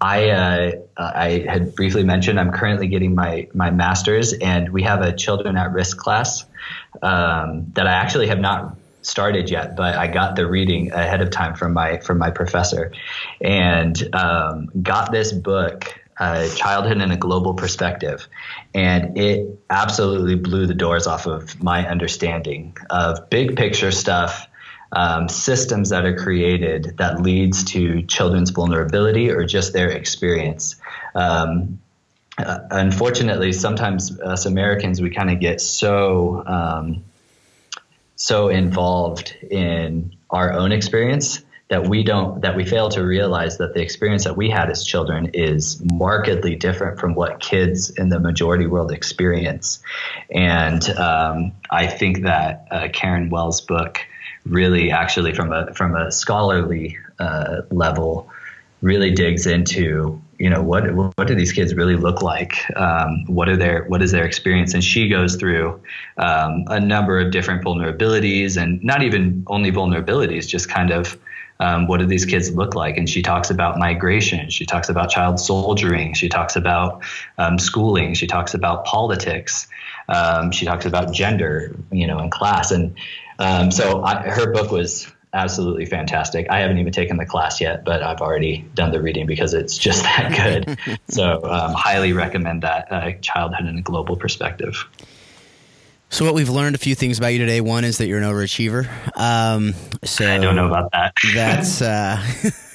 I 0.00 0.28
uh, 0.28 0.72
I 0.98 1.46
had 1.48 1.74
briefly 1.74 2.04
mentioned 2.04 2.38
I'm 2.38 2.52
currently 2.52 2.86
getting 2.86 3.14
my 3.14 3.48
my 3.54 3.70
master's, 3.70 4.34
and 4.34 4.68
we 4.68 4.82
have 4.82 5.00
a 5.00 5.12
children 5.12 5.56
at 5.56 5.72
risk 5.72 5.96
class 5.96 6.44
um, 7.02 7.66
that 7.74 7.86
I 7.86 7.92
actually 7.92 8.28
have 8.28 8.40
not 8.40 8.76
started 9.02 9.50
yet, 9.50 9.76
but 9.76 9.96
I 9.96 10.06
got 10.06 10.36
the 10.36 10.46
reading 10.46 10.92
ahead 10.92 11.20
of 11.20 11.30
time 11.30 11.54
from 11.54 11.72
my 11.72 11.98
from 11.98 12.18
my 12.18 12.30
professor, 12.30 12.92
and 13.40 14.14
um, 14.14 14.70
got 14.82 15.12
this 15.12 15.32
book. 15.32 15.96
Uh, 16.18 16.46
childhood 16.50 17.00
in 17.00 17.10
a 17.10 17.16
global 17.16 17.54
perspective, 17.54 18.28
and 18.74 19.16
it 19.16 19.58
absolutely 19.70 20.34
blew 20.34 20.66
the 20.66 20.74
doors 20.74 21.06
off 21.06 21.26
of 21.26 21.62
my 21.62 21.88
understanding 21.88 22.76
of 22.90 23.30
big 23.30 23.56
picture 23.56 23.90
stuff 23.90 24.46
um, 24.92 25.28
systems 25.28 25.90
that 25.90 26.04
are 26.04 26.16
created 26.16 26.94
that 26.98 27.22
leads 27.22 27.64
to 27.64 28.02
children's 28.02 28.50
vulnerability 28.50 29.30
or 29.30 29.44
just 29.44 29.72
their 29.72 29.88
experience. 29.88 30.76
Um, 31.14 31.80
uh, 32.38 32.58
unfortunately, 32.70 33.52
sometimes 33.52 34.18
us 34.20 34.46
Americans 34.46 35.00
we 35.00 35.10
kind 35.10 35.30
of 35.30 35.40
get 35.40 35.60
so 35.60 36.42
um, 36.46 37.04
so 38.16 38.48
involved 38.48 39.34
in 39.50 40.14
our 40.30 40.52
own 40.52 40.72
experience 40.72 41.42
that 41.68 41.86
we 41.86 42.02
don't 42.02 42.42
that 42.42 42.56
we 42.56 42.64
fail 42.64 42.88
to 42.90 43.02
realize 43.02 43.58
that 43.58 43.74
the 43.74 43.80
experience 43.80 44.24
that 44.24 44.36
we 44.36 44.50
had 44.50 44.70
as 44.70 44.84
children 44.84 45.30
is 45.34 45.80
markedly 45.84 46.56
different 46.56 46.98
from 46.98 47.14
what 47.14 47.40
kids 47.40 47.90
in 47.90 48.08
the 48.08 48.18
majority 48.18 48.66
world 48.66 48.92
experience. 48.92 49.82
And 50.30 50.88
um, 50.90 51.52
i 51.70 51.86
think 51.86 52.22
that 52.22 52.66
uh, 52.70 52.88
karen 52.92 53.30
wells 53.30 53.60
book 53.60 54.00
really 54.44 54.90
actually 54.90 55.32
from 55.32 55.52
a 55.52 55.72
from 55.74 55.94
a 55.94 56.10
scholarly 56.10 56.98
uh, 57.18 57.62
level 57.70 58.28
really 58.82 59.12
digs 59.12 59.46
into 59.46 60.20
you 60.40 60.48
know 60.48 60.62
what 60.62 60.90
what 60.94 61.28
do 61.28 61.34
these 61.34 61.52
kids 61.52 61.74
really 61.74 61.96
look 61.96 62.22
like? 62.22 62.54
Um, 62.74 63.26
what 63.26 63.50
are 63.50 63.58
their 63.58 63.84
what 63.84 64.00
is 64.00 64.10
their 64.10 64.24
experience? 64.24 64.72
And 64.72 64.82
she 64.82 65.06
goes 65.06 65.36
through 65.36 65.82
um, 66.16 66.64
a 66.68 66.80
number 66.80 67.20
of 67.20 67.30
different 67.30 67.62
vulnerabilities 67.62 68.60
and 68.60 68.82
not 68.82 69.02
even 69.02 69.44
only 69.48 69.70
vulnerabilities 69.70 70.48
just 70.48 70.70
kind 70.70 70.92
of 70.92 71.18
um, 71.60 71.86
what 71.86 72.00
do 72.00 72.06
these 72.06 72.24
kids 72.24 72.50
look 72.54 72.74
like? 72.74 72.96
And 72.96 73.06
she 73.06 73.20
talks 73.20 73.50
about 73.50 73.76
migration. 73.78 74.48
She 74.48 74.64
talks 74.64 74.88
about 74.88 75.10
child 75.10 75.38
soldiering. 75.38 76.14
She 76.14 76.30
talks 76.30 76.56
about 76.56 77.02
um, 77.36 77.58
schooling. 77.58 78.14
She 78.14 78.26
talks 78.26 78.54
about 78.54 78.86
politics. 78.86 79.68
Um, 80.08 80.52
she 80.52 80.64
talks 80.64 80.86
about 80.86 81.12
gender 81.12 81.76
you 81.92 82.06
know 82.06 82.18
and 82.18 82.32
class. 82.32 82.70
And 82.70 82.96
um, 83.38 83.70
so 83.70 84.02
I, 84.02 84.22
her 84.22 84.52
book 84.54 84.70
was 84.70 85.06
absolutely 85.32 85.86
fantastic. 85.86 86.46
I 86.50 86.60
haven't 86.60 86.78
even 86.78 86.92
taken 86.92 87.16
the 87.16 87.26
class 87.26 87.60
yet, 87.60 87.84
but 87.84 88.02
I've 88.02 88.20
already 88.20 88.64
done 88.74 88.90
the 88.90 89.00
reading 89.00 89.26
because 89.26 89.54
it's 89.54 89.76
just 89.76 90.02
that 90.04 90.64
good. 90.66 91.00
so 91.08 91.42
um, 91.44 91.72
highly 91.72 92.12
recommend 92.12 92.62
that 92.62 92.90
uh, 92.90 93.12
Childhood 93.20 93.66
in 93.66 93.78
a 93.78 93.82
Global 93.82 94.16
Perspective. 94.16 94.86
So 96.12 96.24
what 96.24 96.34
we've 96.34 96.48
learned 96.48 96.74
a 96.74 96.78
few 96.78 96.96
things 96.96 97.18
about 97.18 97.28
you 97.28 97.38
today. 97.38 97.60
One 97.60 97.84
is 97.84 97.98
that 97.98 98.08
you're 98.08 98.18
an 98.18 98.24
overachiever. 98.24 98.88
Um, 99.16 99.74
so 100.02 100.28
I 100.28 100.38
don't 100.38 100.56
know 100.56 100.66
about 100.66 100.90
that. 100.90 101.14
that's 101.34 101.80
uh, 101.80 102.20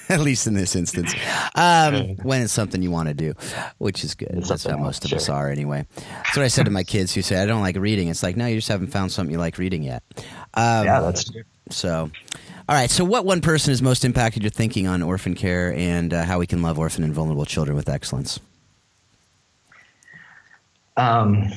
at 0.08 0.22
least 0.22 0.47
in 0.47 0.53
this 0.53 0.74
instance. 0.74 1.14
Um, 1.53 2.16
when 2.24 2.41
it's 2.41 2.53
something 2.53 2.82
you 2.82 2.91
want 2.91 3.10
to 3.10 3.14
do, 3.14 3.34
which 3.78 4.06
is 4.06 4.16
good. 4.16 4.30
It's 4.32 4.47
that's 4.47 4.64
how 4.64 4.78
most 4.78 5.03
of 5.03 5.10
sure. 5.10 5.18
us 5.18 5.28
are 5.28 5.49
anyway. 5.49 5.86
That's 5.97 6.38
what 6.38 6.45
I 6.45 6.47
said 6.47 6.64
to 6.66 6.72
my 6.72 6.84
kids 6.84 7.14
who 7.14 7.22
say 7.22 7.36
I 7.36 7.45
don't 7.45 7.62
like 7.62 7.76
reading. 7.76 8.08
It's 8.08 8.24
like 8.24 8.38
no, 8.38 8.45
you 8.47 8.56
just 8.56 8.70
haven't 8.70 8.88
found 8.88 9.12
something 9.12 9.34
you 9.34 9.39
like 9.39 9.58
reading 9.58 9.84
yet. 9.84 10.01
Um, 10.53 10.86
yeah, 10.86 11.01
that's 11.01 11.26
true. 11.26 11.43
So, 11.70 12.11
all 12.70 12.76
right. 12.76 12.89
So, 12.89 13.03
what 13.03 13.26
one 13.26 13.41
person 13.41 13.72
has 13.72 13.82
most 13.82 14.05
impacted 14.05 14.43
your 14.43 14.49
thinking 14.49 14.88
on 14.88 15.01
orphan 15.01 15.36
care 15.36 15.74
and 15.74 16.13
uh, 16.13 16.24
how 16.24 16.39
we 16.39 16.47
can 16.47 16.61
love 16.61 16.78
orphan 16.78 17.03
and 17.03 17.13
vulnerable 17.13 17.45
children 17.45 17.76
with 17.76 17.89
excellence? 17.89 18.39
Um, 20.97 21.51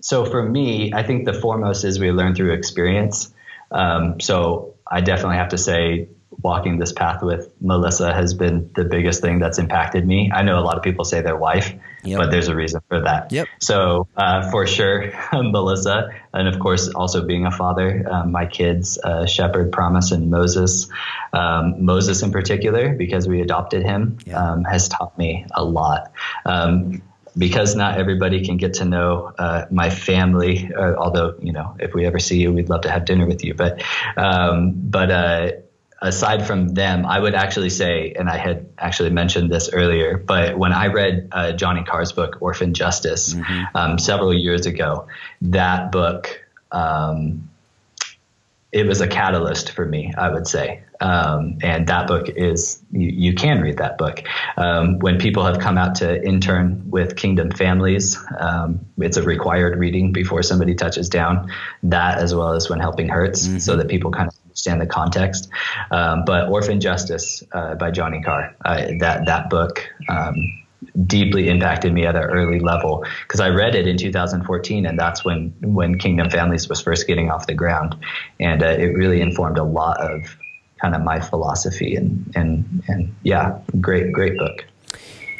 so, 0.00 0.24
for 0.24 0.42
me, 0.42 0.92
I 0.92 1.02
think 1.02 1.24
the 1.24 1.34
foremost 1.34 1.84
is 1.84 1.98
we 1.98 2.10
learn 2.10 2.34
through 2.34 2.52
experience. 2.52 3.32
Um, 3.70 4.20
so, 4.20 4.74
I 4.90 5.00
definitely 5.00 5.36
have 5.36 5.50
to 5.50 5.58
say 5.58 6.08
walking 6.42 6.78
this 6.78 6.92
path 6.92 7.22
with 7.22 7.52
Melissa 7.60 8.12
has 8.12 8.34
been 8.34 8.70
the 8.74 8.84
biggest 8.84 9.20
thing 9.20 9.38
that's 9.38 9.58
impacted 9.58 10.06
me. 10.06 10.30
I 10.32 10.42
know 10.42 10.58
a 10.58 10.64
lot 10.64 10.76
of 10.76 10.82
people 10.82 11.04
say 11.04 11.20
their 11.20 11.36
wife, 11.36 11.72
yep. 12.02 12.18
but 12.18 12.30
there's 12.30 12.48
a 12.48 12.56
reason 12.56 12.80
for 12.88 13.00
that. 13.00 13.32
Yep. 13.32 13.48
So 13.60 14.08
uh, 14.16 14.50
for 14.50 14.66
sure, 14.66 15.12
Melissa, 15.32 16.10
and 16.32 16.48
of 16.48 16.58
course 16.58 16.88
also 16.88 17.24
being 17.24 17.46
a 17.46 17.50
father, 17.50 18.06
um, 18.10 18.32
my 18.32 18.46
kids, 18.46 18.98
uh, 18.98 19.26
Shepherd, 19.26 19.72
Promise, 19.72 20.12
and 20.12 20.30
Moses. 20.30 20.88
Um, 21.32 21.84
Moses 21.84 22.22
in 22.22 22.32
particular, 22.32 22.94
because 22.94 23.26
we 23.26 23.40
adopted 23.40 23.82
him, 23.84 24.18
um, 24.34 24.64
has 24.64 24.88
taught 24.88 25.16
me 25.16 25.46
a 25.52 25.64
lot 25.64 26.12
um, 26.44 27.02
because 27.36 27.74
not 27.74 27.98
everybody 27.98 28.44
can 28.44 28.56
get 28.56 28.74
to 28.74 28.84
know 28.84 29.32
uh, 29.38 29.66
my 29.70 29.90
family. 29.90 30.70
Uh, 30.74 30.94
although 30.94 31.34
you 31.40 31.52
know, 31.52 31.76
if 31.80 31.94
we 31.94 32.06
ever 32.06 32.18
see 32.18 32.40
you, 32.40 32.52
we'd 32.52 32.68
love 32.68 32.82
to 32.82 32.90
have 32.90 33.04
dinner 33.04 33.26
with 33.26 33.44
you. 33.44 33.54
But 33.54 33.82
um, 34.16 34.72
but 34.74 35.10
uh, 35.10 35.50
aside 36.02 36.46
from 36.46 36.68
them, 36.68 37.06
I 37.06 37.18
would 37.18 37.34
actually 37.34 37.70
say, 37.70 38.12
and 38.12 38.28
I 38.28 38.36
had 38.36 38.68
actually 38.76 39.10
mentioned 39.10 39.50
this 39.50 39.70
earlier, 39.72 40.18
but 40.18 40.58
when 40.58 40.72
I 40.72 40.88
read 40.88 41.28
uh, 41.32 41.52
Johnny 41.52 41.84
Carr's 41.84 42.12
book, 42.12 42.38
Orphan 42.40 42.74
Justice, 42.74 43.34
mm-hmm. 43.34 43.76
um, 43.76 43.98
several 43.98 44.34
years 44.34 44.66
ago, 44.66 45.06
that 45.40 45.92
book 45.92 46.44
um, 46.72 47.48
it 48.72 48.86
was 48.86 49.02
a 49.02 49.06
catalyst 49.06 49.72
for 49.72 49.84
me, 49.84 50.12
I 50.16 50.30
would 50.30 50.46
say. 50.46 50.82
Um, 50.98 51.58
and 51.62 51.86
that 51.88 52.06
book 52.06 52.30
is, 52.30 52.82
you, 52.90 53.08
you 53.08 53.34
can 53.34 53.60
read 53.60 53.78
that 53.78 53.98
book. 53.98 54.22
Um, 54.56 54.98
when 54.98 55.18
people 55.18 55.44
have 55.44 55.58
come 55.58 55.76
out 55.76 55.96
to 55.96 56.24
intern 56.24 56.90
with 56.90 57.16
Kingdom 57.16 57.50
Families, 57.50 58.18
um, 58.38 58.86
it's 58.96 59.18
a 59.18 59.22
required 59.22 59.78
reading 59.78 60.12
before 60.12 60.42
somebody 60.42 60.74
touches 60.74 61.10
down. 61.10 61.52
That, 61.82 62.18
as 62.18 62.34
well 62.34 62.54
as 62.54 62.70
When 62.70 62.80
Helping 62.80 63.10
Hurts, 63.10 63.46
mm-hmm. 63.46 63.58
so 63.58 63.76
that 63.76 63.88
people 63.88 64.10
kind 64.10 64.28
of 64.28 64.34
understand 64.52 64.80
the 64.80 64.86
context. 64.86 65.48
Um, 65.90 66.24
but 66.24 66.48
Orphan 66.48 66.80
Justice 66.80 67.42
uh, 67.52 67.74
by 67.74 67.90
Johnny 67.90 68.22
Carr, 68.22 68.54
uh, 68.64 68.86
that, 69.00 69.26
that 69.26 69.50
book, 69.50 69.88
um, 70.08 70.34
deeply 71.06 71.48
impacted 71.48 71.92
me 71.92 72.04
at 72.04 72.16
an 72.16 72.24
early 72.24 72.58
level 72.58 73.04
because 73.22 73.40
I 73.40 73.48
read 73.48 73.74
it 73.74 73.86
in 73.86 73.96
2014, 73.96 74.84
and 74.84 74.98
that's 74.98 75.24
when 75.24 75.54
when 75.62 75.96
Kingdom 75.98 76.28
Families 76.28 76.68
was 76.68 76.82
first 76.82 77.06
getting 77.06 77.30
off 77.30 77.46
the 77.46 77.54
ground, 77.54 77.96
and 78.40 78.62
uh, 78.62 78.66
it 78.66 78.94
really 78.96 79.20
informed 79.20 79.58
a 79.58 79.62
lot 79.62 80.00
of 80.00 80.36
kind 80.80 80.94
of 80.94 81.02
my 81.02 81.20
philosophy 81.20 81.94
and 81.94 82.30
and 82.34 82.82
and 82.88 83.14
yeah, 83.22 83.58
great 83.80 84.12
great 84.12 84.36
book. 84.36 84.66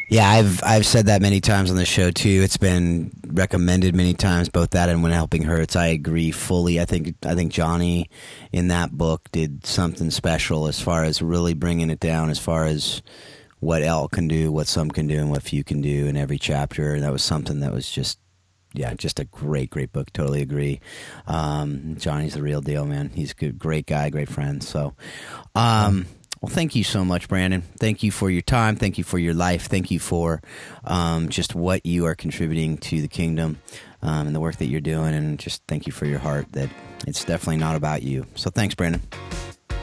Yeah, 0.09 0.29
I've 0.29 0.63
I've 0.63 0.85
said 0.85 1.07
that 1.07 1.23
many 1.23 1.41
times 1.41 1.71
on 1.71 1.77
the 1.77 1.87
show 1.87 2.11
too. 2.11 2.43
It's 2.45 2.59
been 2.59 3.13
recommended 3.27 3.95
many 3.95 4.13
times, 4.13 4.51
both 4.51 4.71
that 4.71 4.91
and 4.91 5.03
when 5.03 5.13
helping 5.13 5.43
hurts. 5.43 5.75
I 5.75 5.87
agree 5.87 6.31
fully. 6.31 6.81
I 6.81 6.85
think 6.85 7.15
I 7.25 7.35
think 7.35 7.51
Johnny 7.51 8.11
in 8.53 8.69
that 8.69 8.93
book 8.93 9.31
did 9.33 9.65
something 9.65 10.11
special 10.11 10.67
as 10.67 10.81
far 10.81 11.05
as 11.05 11.23
really 11.23 11.55
bringing 11.55 11.89
it 11.89 12.01
down, 12.01 12.29
as 12.29 12.39
far 12.39 12.67
as 12.67 13.01
what 13.61 13.83
L 13.83 14.09
can 14.09 14.29
do, 14.29 14.53
what 14.53 14.67
some 14.67 14.91
can 14.91 15.07
do, 15.07 15.19
and 15.19 15.31
what 15.31 15.43
few 15.43 15.65
can 15.65 15.81
do 15.81 16.07
in 16.07 16.17
every 16.17 16.39
chapter. 16.39 16.93
And 16.95 17.05
that 17.05 17.13
was 17.13 17.23
something 17.23 17.61
that 17.61 17.73
was 17.73 17.89
just, 17.89 18.19
yeah, 18.75 18.93
just 18.95 19.21
a 19.21 19.25
great, 19.25 19.71
great 19.71 19.93
book. 19.93 20.13
Totally 20.13 20.43
agree. 20.43 20.81
Um, 21.29 21.95
Johnny's 21.97 22.35
the 22.35 22.43
real 22.43 22.61
deal, 22.61 22.85
man. 22.85 23.11
He's 23.15 23.31
a 23.31 23.37
good, 23.37 23.59
great 23.59 23.87
guy, 23.87 24.11
great 24.11 24.29
friend. 24.29 24.63
So, 24.65 24.95
um, 25.55 26.07
well, 26.43 26.51
thank 26.51 26.74
you 26.74 26.82
so 26.82 27.05
much, 27.05 27.28
Brandon. 27.28 27.62
Thank 27.78 28.03
you 28.03 28.11
for 28.11 28.28
your 28.28 28.43
time. 28.43 28.74
Thank 28.74 28.99
you 28.99 29.05
for 29.05 29.16
your 29.16 29.32
life. 29.32 29.66
Thank 29.66 29.93
you 29.93 30.01
for 30.01 30.43
um, 30.84 31.28
just 31.28 31.55
what 31.55 31.86
you 31.86 32.05
are 32.07 32.16
contributing 32.16 32.78
to 32.78 33.01
the 33.01 33.07
kingdom 33.07 33.61
um, 34.03 34.26
and 34.26 34.34
the 34.34 34.40
work 34.40 34.57
that 34.57 34.66
you're 34.66 34.80
doing. 34.80 35.14
And 35.14 35.38
just 35.38 35.62
thank 35.68 35.86
you 35.86 35.93
for 35.93 36.05
your 36.05 36.18
heart 36.18 36.51
that 36.53 36.68
it's 37.07 37.24
definitely 37.24 37.59
not 37.59 37.76
about 37.76 38.03
you. 38.03 38.26
So 38.34 38.51
thanks, 38.51 38.74
Brandon. 38.74 39.01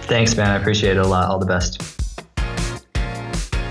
Thanks, 0.02 0.36
man. 0.36 0.50
I 0.50 0.56
appreciate 0.58 0.98
it 0.98 1.06
a 1.06 1.08
lot. 1.08 1.30
All 1.30 1.40
the 1.40 1.46
best. 1.46 1.82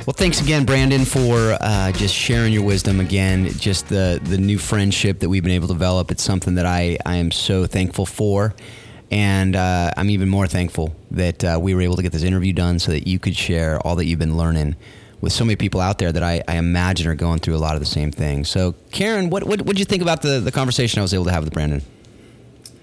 Well, 0.06 0.14
thanks 0.14 0.40
again, 0.40 0.64
Brandon, 0.64 1.04
for 1.04 1.58
uh, 1.60 1.92
just 1.92 2.14
sharing 2.14 2.54
your 2.54 2.64
wisdom 2.64 3.00
again. 3.00 3.50
Just 3.58 3.88
the 3.88 4.18
the 4.24 4.38
new 4.38 4.56
friendship 4.56 5.18
that 5.18 5.28
we've 5.28 5.42
been 5.42 5.52
able 5.52 5.68
to 5.68 5.74
develop. 5.74 6.10
It's 6.10 6.22
something 6.22 6.54
that 6.54 6.64
I 6.64 6.96
I 7.04 7.16
am 7.16 7.30
so 7.30 7.66
thankful 7.66 8.06
for, 8.06 8.54
and 9.10 9.56
uh, 9.56 9.90
I'm 9.96 10.10
even 10.10 10.28
more 10.28 10.46
thankful 10.46 10.94
that 11.10 11.42
uh, 11.44 11.58
we 11.60 11.74
were 11.74 11.80
able 11.80 11.96
to 11.96 12.02
get 12.02 12.12
this 12.12 12.22
interview 12.22 12.52
done 12.52 12.78
so 12.78 12.92
that 12.92 13.06
you 13.06 13.18
could 13.18 13.36
share 13.36 13.78
all 13.80 13.96
that 13.96 14.04
you've 14.04 14.18
been 14.18 14.36
learning 14.36 14.76
with 15.20 15.32
so 15.32 15.44
many 15.44 15.56
people 15.56 15.80
out 15.80 15.98
there 15.98 16.12
that 16.12 16.22
I, 16.22 16.42
I 16.46 16.56
imagine 16.56 17.08
are 17.08 17.14
going 17.14 17.40
through 17.40 17.56
a 17.56 17.58
lot 17.58 17.74
of 17.74 17.80
the 17.80 17.86
same 17.86 18.12
things. 18.12 18.48
So, 18.48 18.74
Karen, 18.92 19.30
what 19.30 19.44
what 19.44 19.66
did 19.66 19.78
you 19.78 19.84
think 19.84 20.02
about 20.02 20.22
the 20.22 20.40
the 20.40 20.52
conversation 20.52 20.98
I 20.98 21.02
was 21.02 21.14
able 21.14 21.24
to 21.24 21.32
have 21.32 21.44
with 21.44 21.52
Brandon? 21.52 21.82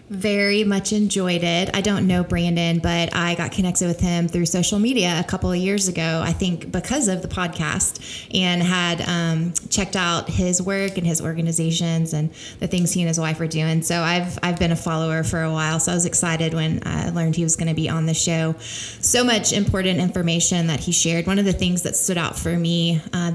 Very 0.10 0.64
much 0.64 0.94
enjoyed 0.94 1.44
it. 1.44 1.76
I 1.76 1.82
don't 1.82 2.06
know 2.06 2.24
Brandon, 2.24 2.80
but 2.80 3.16
I 3.16 3.34
got 3.36 3.52
connected 3.52 3.88
with 3.88 4.00
him 4.00 4.28
through 4.28 4.46
social 4.46 4.78
media 4.78 5.20
a 5.20 5.24
couple 5.24 5.52
of 5.52 5.58
years 5.58 5.88
ago, 5.88 6.22
I 6.24 6.32
think 6.32 6.72
because 6.72 7.08
of 7.08 7.22
the 7.22 7.28
podcast, 7.28 8.28
and 8.34 8.62
had 8.62 9.02
um, 9.02 9.54
checked 9.70 9.96
out 9.96 10.30
his 10.30 10.62
work 10.62 10.98
and 10.98 11.08
his 11.08 11.22
organizations 11.22 12.14
and 12.14 12.32
the 12.60 12.68
things 12.68 12.94
he 12.94 13.02
and 13.02 13.08
his 13.08 13.20
wife 13.20 13.40
are 13.42 13.48
doing. 13.48 13.82
So 13.82 14.02
I've, 14.02 14.38
I've 14.44 14.60
been 14.60 14.72
a 14.72 14.76
follower 14.76 15.24
for 15.24 15.42
a 15.42 15.52
while. 15.52 15.80
So 15.80 15.92
I 15.92 15.96
was 15.96 16.06
excited 16.06 16.54
when 16.54 16.84
I 16.86 17.10
learned 17.10 17.36
he 17.36 17.44
was 17.44 17.56
going 17.56 17.70
to 17.70 17.76
be 17.76 17.90
on 17.90 18.06
the 18.06 18.14
show. 18.14 18.54
So 18.60 19.24
much 19.24 19.54
important 19.54 20.00
information 20.00 20.68
that 20.68 20.82
he 20.82 20.92
shared. 20.92 21.26
One 21.26 21.40
of 21.40 21.46
the 21.46 21.54
things 21.54 21.82
that 21.82 21.96
stood 21.96 22.18
out 22.18 22.38
for 22.38 22.56
me, 22.56 23.02
uh, 23.12 23.32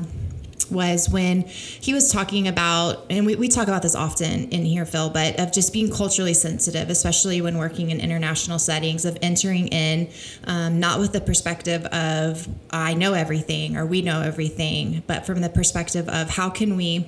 was 0.70 1.08
when 1.08 1.42
he 1.42 1.92
was 1.92 2.12
talking 2.12 2.48
about, 2.48 3.06
and 3.10 3.26
we, 3.26 3.36
we 3.36 3.48
talk 3.48 3.68
about 3.68 3.82
this 3.82 3.94
often 3.94 4.48
in 4.50 4.64
here, 4.64 4.84
Phil, 4.84 5.10
but 5.10 5.38
of 5.38 5.52
just 5.52 5.72
being 5.72 5.90
culturally 5.90 6.34
sensitive, 6.34 6.90
especially 6.90 7.40
when 7.40 7.58
working 7.58 7.90
in 7.90 8.00
international 8.00 8.58
settings, 8.58 9.04
of 9.04 9.18
entering 9.22 9.68
in 9.68 10.08
um, 10.44 10.80
not 10.80 11.00
with 11.00 11.12
the 11.12 11.20
perspective 11.20 11.84
of 11.86 12.48
I 12.70 12.94
know 12.94 13.14
everything 13.14 13.76
or 13.76 13.86
we 13.86 14.02
know 14.02 14.22
everything, 14.22 15.02
but 15.06 15.26
from 15.26 15.40
the 15.40 15.48
perspective 15.48 16.08
of 16.08 16.30
how 16.30 16.50
can 16.50 16.76
we 16.76 17.06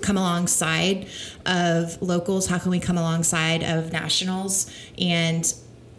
come 0.00 0.16
alongside 0.16 1.06
of 1.46 2.00
locals? 2.02 2.48
How 2.48 2.58
can 2.58 2.70
we 2.70 2.80
come 2.80 2.98
alongside 2.98 3.62
of 3.62 3.92
nationals? 3.92 4.70
And 4.98 5.52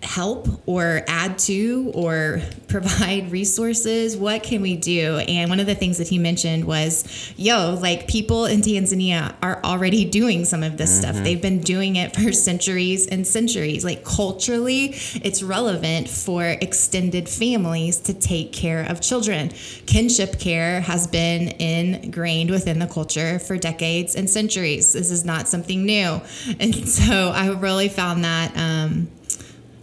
help 0.05 0.47
or 0.65 1.01
add 1.07 1.37
to 1.39 1.91
or 1.93 2.41
provide 2.67 3.31
resources? 3.31 4.15
What 4.15 4.43
can 4.43 4.61
we 4.61 4.77
do? 4.77 5.17
And 5.17 5.49
one 5.49 5.59
of 5.59 5.65
the 5.65 5.75
things 5.75 5.97
that 5.97 6.07
he 6.07 6.17
mentioned 6.17 6.65
was, 6.65 7.33
yo, 7.37 7.77
like 7.81 8.07
people 8.07 8.45
in 8.45 8.61
Tanzania 8.61 9.33
are 9.41 9.59
already 9.63 10.05
doing 10.05 10.45
some 10.45 10.63
of 10.63 10.77
this 10.77 10.91
mm-hmm. 10.91 11.11
stuff. 11.11 11.23
They've 11.23 11.41
been 11.41 11.61
doing 11.61 11.95
it 11.95 12.15
for 12.15 12.31
centuries 12.47 13.07
and 13.07 13.25
centuries. 13.25 13.83
Like 13.83 14.03
culturally, 14.03 14.95
it's 15.15 15.41
relevant 15.41 16.07
for 16.09 16.43
extended 16.43 17.27
families 17.27 17.97
to 18.01 18.13
take 18.13 18.53
care 18.53 18.83
of 18.89 19.01
children. 19.01 19.49
Kinship 19.85 20.39
care 20.39 20.81
has 20.81 21.07
been 21.07 21.49
ingrained 21.59 22.51
within 22.51 22.79
the 22.79 22.87
culture 22.87 23.39
for 23.39 23.57
decades 23.57 24.15
and 24.15 24.29
centuries. 24.29 24.93
This 24.93 25.11
is 25.11 25.25
not 25.25 25.47
something 25.47 25.85
new. 25.85 26.21
And 26.59 26.73
so 26.73 27.31
I 27.35 27.49
really 27.49 27.89
found 27.89 28.23
that 28.23 28.55
um, 28.55 29.07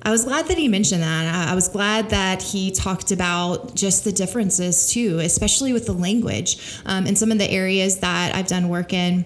I 0.05 0.11
was 0.11 0.25
glad 0.25 0.49
that 0.49 0.59
he 0.59 0.67
mentioned 0.67 1.03
that. 1.03 1.49
I 1.49 1.55
was 1.55 1.69
glad 1.69 2.11
that 2.11 2.43
he 2.43 2.73
talked 2.73 3.13
about 3.13 3.77
just 3.77 4.05
the 4.05 4.11
differences 4.11 4.91
too, 4.91 5.21
especially 5.21 5.73
with 5.73 5.87
the 5.87 5.93
language. 5.93 6.59
Um, 6.87 7.07
in 7.07 7.15
some 7.15 7.31
of 7.31 7.39
the 7.39 7.49
areas 7.49 7.99
that 7.99 8.35
I've 8.35 8.49
done 8.49 8.69
work 8.69 8.93
in, 8.93 9.25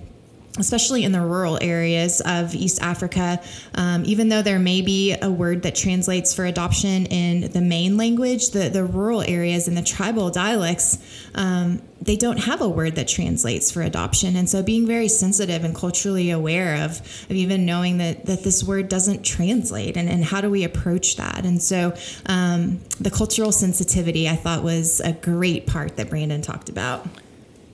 especially 0.59 1.05
in 1.05 1.13
the 1.13 1.21
rural 1.21 1.59
areas 1.61 2.21
of 2.21 2.55
East 2.55 2.83
Africa, 2.83 3.41
um, 3.75 4.03
even 4.05 4.29
though 4.29 4.43
there 4.43 4.59
may 4.59 4.83
be 4.83 5.15
a 5.21 5.31
word 5.31 5.63
that 5.63 5.75
translates 5.75 6.35
for 6.35 6.45
adoption 6.45 7.07
in 7.07 7.51
the 7.53 7.61
main 7.61 7.97
language, 7.97 8.51
the, 8.51 8.69
the 8.69 8.85
rural 8.85 9.23
areas 9.23 9.69
and 9.69 9.77
the 9.77 9.83
tribal 9.83 10.31
dialects, 10.31 10.99
um, 11.35 11.83
they 12.01 12.17
don't 12.17 12.39
have 12.39 12.61
a 12.61 12.69
word 12.69 12.95
that 12.97 13.09
translates 13.09 13.71
for 13.71 13.83
adoption. 13.83 14.37
And 14.37 14.49
so 14.49 14.63
being 14.63 14.87
very 14.87 15.09
sensitive 15.09 15.65
and 15.65 15.75
culturally 15.75 16.31
aware 16.31 16.85
of, 16.85 17.01
of 17.01 17.33
even 17.33 17.67
knowing 17.67 17.99
that, 17.99 18.27
that 18.27 18.45
this 18.45 18.63
word 18.63 18.89
doesn't 18.89 19.23
translate 19.23 19.97
and, 19.97 20.09
and 20.09 20.25
how 20.25 20.41
do 20.41 20.51
we 20.51 20.65
approach 20.65 21.17
that? 21.17 21.45
And 21.45 21.61
so 21.63 21.95
um, 22.27 22.81
the 23.01 23.11
cultural 23.11 23.53
sensitivity 23.53 24.29
I 24.29 24.37
thought 24.37 24.63
was 24.63 25.01
a 25.01 25.13
great 25.13 25.67
part 25.67 25.97
that 25.97 26.11
Brandon 26.11 26.43
talked 26.43 26.69
about. 26.69 27.07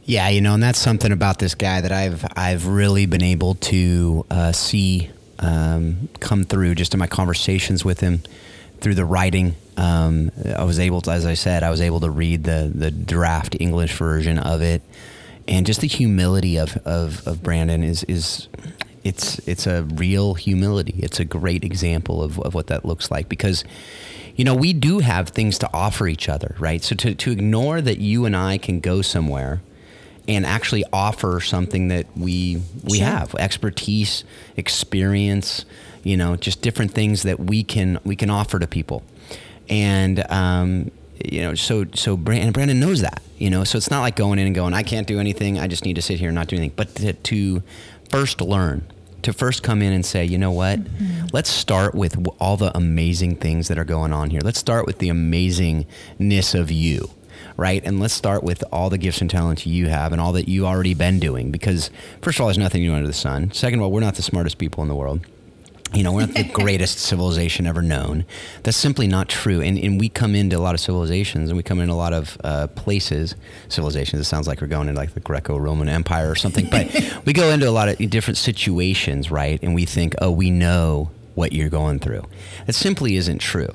Yeah, 0.05 0.29
you 0.29 0.41
know, 0.41 0.55
and 0.55 0.63
that's 0.63 0.81
something 0.81 1.13
about 1.13 1.39
this 1.39 1.55
guy 1.55 1.81
that 1.81 1.93
I've 1.93 2.27
I've 2.37 2.67
really 2.67 3.07
been 3.07 3.23
able 3.23 3.55
to 3.57 4.27
uh, 4.31 4.53
see 4.53 5.11
um, 5.39 6.09
come 6.19 6.45
through 6.45 6.75
just 6.75 6.93
in 6.93 6.99
my 6.99 7.07
conversations 7.07 7.85
with 7.85 8.01
him 8.01 8.23
through 8.81 8.97
the 8.97 9.05
writing. 9.05 9.55
Um, 9.77 10.33
I 10.57 10.65
was 10.65 10.81
able 10.81 11.01
to, 11.03 11.13
as 11.13 11.25
I 11.25 11.35
said, 11.35 11.63
I 11.63 11.71
was 11.71 11.81
able 11.81 12.01
to 12.01 12.11
read 12.11 12.43
the 12.43 12.71
the 12.75 12.91
draft 12.91 13.57
English 13.61 13.95
version 13.97 14.41
of 14.41 14.61
it, 14.61 14.83
and 15.47 15.65
just 15.65 15.81
the 15.81 15.87
humility 15.87 16.57
of 16.57 16.77
of, 16.79 17.25
of 17.27 17.41
Brandon 17.45 17.85
is 17.85 18.03
is 18.05 18.49
it's 19.05 19.39
it's 19.47 19.69
a 19.69 19.85
real 19.85 20.35
humility. 20.35 20.95
It's 20.99 21.21
a 21.21 21.25
great 21.25 21.63
example 21.63 22.25
of, 22.25 22.41
of 22.41 22.55
what 22.55 22.67
that 22.67 22.85
looks 22.85 23.09
like 23.13 23.29
because 23.29 23.63
you 24.35 24.45
know 24.45 24.55
we 24.57 24.73
do 24.73 24.99
have 24.99 25.29
things 25.29 25.59
to 25.59 25.71
offer 25.73 26.09
each 26.09 26.29
other, 26.29 26.57
right? 26.59 26.83
So 26.83 26.97
to 26.97 27.15
to 27.15 27.31
ignore 27.31 27.81
that 27.81 27.99
you 27.99 28.25
and 28.25 28.37
I 28.37 28.59
can 28.59 28.81
go 28.81 29.01
somewhere 29.01 29.61
and 30.29 30.47
actually 30.47 30.85
offer 30.93 31.41
something 31.41 31.89
that 31.89 32.07
we 32.17 32.63
we 32.85 32.99
sure. 32.99 33.07
have 33.07 33.35
expertise, 33.35 34.25
experience, 34.57 35.65
you 36.03 36.17
know, 36.17 36.37
just 36.37 36.63
different 36.63 36.93
things 36.93 37.23
that 37.25 37.41
we 37.41 37.63
can 37.65 37.99
we 38.05 38.17
can 38.17 38.31
offer 38.31 38.59
to 38.59 38.67
people, 38.67 39.03
and 39.69 40.25
um, 40.31 40.91
you 41.25 41.41
know, 41.41 41.55
so 41.55 41.87
so 41.95 42.17
Brandon, 42.17 42.53
Brandon 42.53 42.79
knows 42.81 43.01
that, 43.01 43.21
you 43.39 43.51
know, 43.51 43.65
so 43.65 43.77
it's 43.77 43.91
not 43.91 44.01
like 44.01 44.17
going 44.17 44.39
in 44.39 44.47
and 44.47 44.55
going, 44.55 44.75
I 44.75 44.83
can't 44.83 45.07
do 45.07 45.19
anything, 45.19 45.59
I 45.59 45.67
just 45.67 45.85
need 45.85 45.95
to 45.95 46.03
sit 46.03 46.19
here 46.19 46.29
and 46.29 46.35
not 46.35 46.49
do 46.49 46.57
anything, 46.57 46.75
but 46.77 46.95
to, 46.97 47.13
to 47.13 47.63
first 48.09 48.41
learn, 48.41 48.87
to 49.23 49.33
first 49.33 49.63
come 49.63 49.83
in 49.83 49.93
and 49.93 50.05
say, 50.05 50.25
you 50.25 50.39
know 50.39 50.51
what, 50.51 50.81
mm-hmm. 50.81 51.27
let's 51.33 51.51
start 51.51 51.95
with 51.95 52.17
all 52.41 52.57
the 52.57 52.77
amazing 52.77 53.37
things 53.37 53.69
that 53.69 53.79
are 53.79 53.85
going 53.85 54.13
on 54.13 54.31
here. 54.31 54.41
Let's 54.43 54.59
start 54.59 54.87
with 54.87 54.99
the 54.99 55.09
amazingness 55.09 56.59
of 56.59 56.71
you 56.71 57.11
right? 57.57 57.83
And 57.85 58.01
let's 58.01 58.15
start 58.15 58.43
with 58.43 58.65
all 58.73 58.91
the 58.91 58.99
gifts 58.99 59.21
and 59.21 59.31
talents 59.31 59.67
you 59.67 59.89
have 59.89 60.13
and 60.13 60.21
all 60.21 60.33
that 60.33 60.49
you've 60.49 60.65
already 60.65 60.95
been 60.95 61.19
doing. 61.19 61.51
Because 61.51 61.91
first 62.21 62.39
of 62.39 62.43
all, 62.43 62.47
there's 62.49 62.59
nothing 62.59 62.83
new 62.83 62.93
under 62.93 63.07
the 63.07 63.13
sun. 63.13 63.53
Second 63.53 63.81
of 63.81 63.85
all, 63.85 63.93
we're 63.93 64.01
not 64.01 64.15
the 64.15 64.23
smartest 64.23 64.59
people 64.59 64.83
in 64.83 64.89
the 64.89 64.95
world. 64.95 65.21
You 65.95 66.03
know, 66.03 66.13
we're 66.13 66.27
not 66.27 66.35
the 66.35 66.45
greatest 66.53 66.99
civilization 66.99 67.67
ever 67.67 67.83
known. 67.83 68.25
That's 68.63 68.77
simply 68.77 69.07
not 69.07 69.29
true. 69.29 69.61
And, 69.61 69.79
and 69.79 70.01
we 70.01 70.09
come 70.09 70.35
into 70.35 70.57
a 70.57 70.61
lot 70.61 70.75
of 70.75 70.81
civilizations 70.81 71.51
and 71.51 71.57
we 71.57 71.63
come 71.63 71.81
into 71.81 71.93
a 71.93 71.95
lot 71.95 72.15
of 72.15 72.39
uh, 72.43 72.67
places, 72.69 73.35
civilizations. 73.69 74.21
It 74.21 74.25
sounds 74.25 74.49
like 74.49 74.61
we're 74.61 74.69
going 74.69 74.89
into 74.89 74.99
like 74.99 75.13
the 75.13 75.21
Greco 75.21 75.59
Roman 75.59 75.89
Empire 75.89 76.31
or 76.31 76.35
something. 76.35 76.67
But 76.71 76.95
we 77.27 77.35
go 77.35 77.51
into 77.51 77.69
a 77.69 77.71
lot 77.71 77.89
of 77.89 77.99
different 78.11 78.39
situations, 78.39 79.31
right? 79.31 79.63
And 79.63 79.75
we 79.75 79.85
think, 79.85 80.15
oh, 80.21 80.31
we 80.31 80.51
know 80.51 81.11
what 81.35 81.53
you're 81.53 81.71
going 81.71 81.99
through. 81.99 82.25
That 82.67 82.75
simply 82.75 83.17
isn't 83.17 83.39
true. 83.39 83.75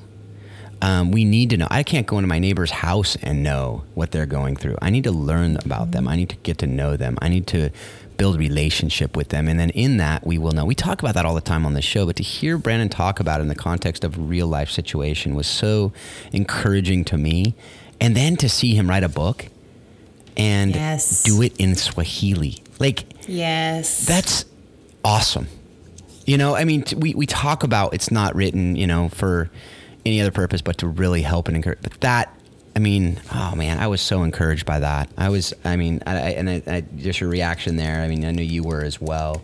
Um, 0.82 1.12
we 1.12 1.26
need 1.26 1.50
to 1.52 1.58
know. 1.58 1.68
I 1.72 1.82
can't 1.84 2.06
go 2.06 2.18
into 2.18 2.28
my 2.28 2.40
neighbor's 2.40 2.70
house 2.72 3.16
and 3.22 3.42
know 3.44 3.84
what 3.96 4.12
they're 4.12 4.26
going 4.28 4.56
through. 4.56 4.78
I 4.82 4.90
need 4.92 5.04
to 5.06 5.12
learn 5.12 5.58
about 5.58 5.92
them. 5.92 6.08
I 6.08 6.16
need 6.16 6.30
to 6.30 6.36
get 6.38 6.60
to 6.60 6.68
know 6.68 6.96
them. 6.96 7.18
I 7.22 7.30
need 7.30 7.48
to 7.48 7.72
build 8.18 8.36
a 8.36 8.40
relationship 8.40 9.16
with 9.18 9.30
them. 9.30 9.48
And 9.48 9.60
then 9.60 9.70
in 9.72 9.98
that, 9.98 10.26
we 10.26 10.38
will 10.38 10.52
know. 10.52 10.66
We 10.66 10.76
talk 10.76 11.02
about 11.02 11.16
that 11.16 11.26
all 11.26 11.36
the 11.36 11.42
time 11.42 11.66
on 11.66 11.74
the 11.74 11.82
show, 11.82 12.06
but 12.06 12.16
to 12.18 12.24
hear 12.24 12.58
Brandon 12.58 12.90
talk 12.90 13.20
about 13.20 13.40
it 13.40 13.44
in 13.44 13.48
the 13.48 13.56
context 13.56 14.04
of 14.04 14.30
real 14.30 14.48
life 14.48 14.70
situation 14.70 15.34
was 15.36 15.48
so 15.48 15.94
encouraging 16.32 17.06
to 17.06 17.18
me. 17.18 17.56
And 18.00 18.16
then 18.16 18.36
to 18.38 18.50
see 18.50 18.76
him 18.76 18.88
write 18.90 19.04
a 19.04 19.10
book 19.10 19.48
and 20.36 20.76
Yes. 20.76 21.24
do 21.24 21.42
it 21.42 21.54
in 21.58 21.76
Swahili. 21.76 22.62
Like, 22.80 23.06
Yes. 23.28 24.06
that's 24.06 24.46
awesome. 25.04 25.48
You 26.26 26.38
know, 26.38 26.56
I 26.56 26.66
mean, 26.66 26.84
t- 26.84 26.96
we, 26.96 27.14
we 27.16 27.26
talk 27.26 27.64
about 27.64 27.94
it's 27.94 28.12
not 28.12 28.36
written, 28.36 28.76
you 28.76 28.86
know, 28.86 29.10
for 29.10 29.50
any 30.08 30.22
other 30.22 30.32
purpose 30.32 30.62
but 30.62 30.78
to 30.80 30.88
really 30.88 31.22
help 31.22 31.48
and 31.48 31.58
encourage. 31.58 31.80
But 31.82 32.00
that, 32.02 32.34
I 32.76 32.80
mean, 32.80 33.20
oh 33.34 33.56
man, 33.56 33.80
I 33.80 33.88
was 33.88 34.02
so 34.02 34.24
encouraged 34.24 34.66
by 34.66 34.80
that. 34.80 35.10
I 35.18 35.30
was, 35.30 35.54
I 35.64 35.76
mean, 35.76 36.02
I, 36.06 36.16
I, 36.16 36.30
and 36.30 36.50
I, 36.50 36.82
just 36.98 37.20
your 37.20 37.30
reaction 37.30 37.76
there. 37.76 38.02
I 38.02 38.08
mean, 38.08 38.26
I 38.26 38.32
know 38.32 38.42
you 38.42 38.64
were 38.64 38.84
as 38.84 39.02
well. 39.02 39.42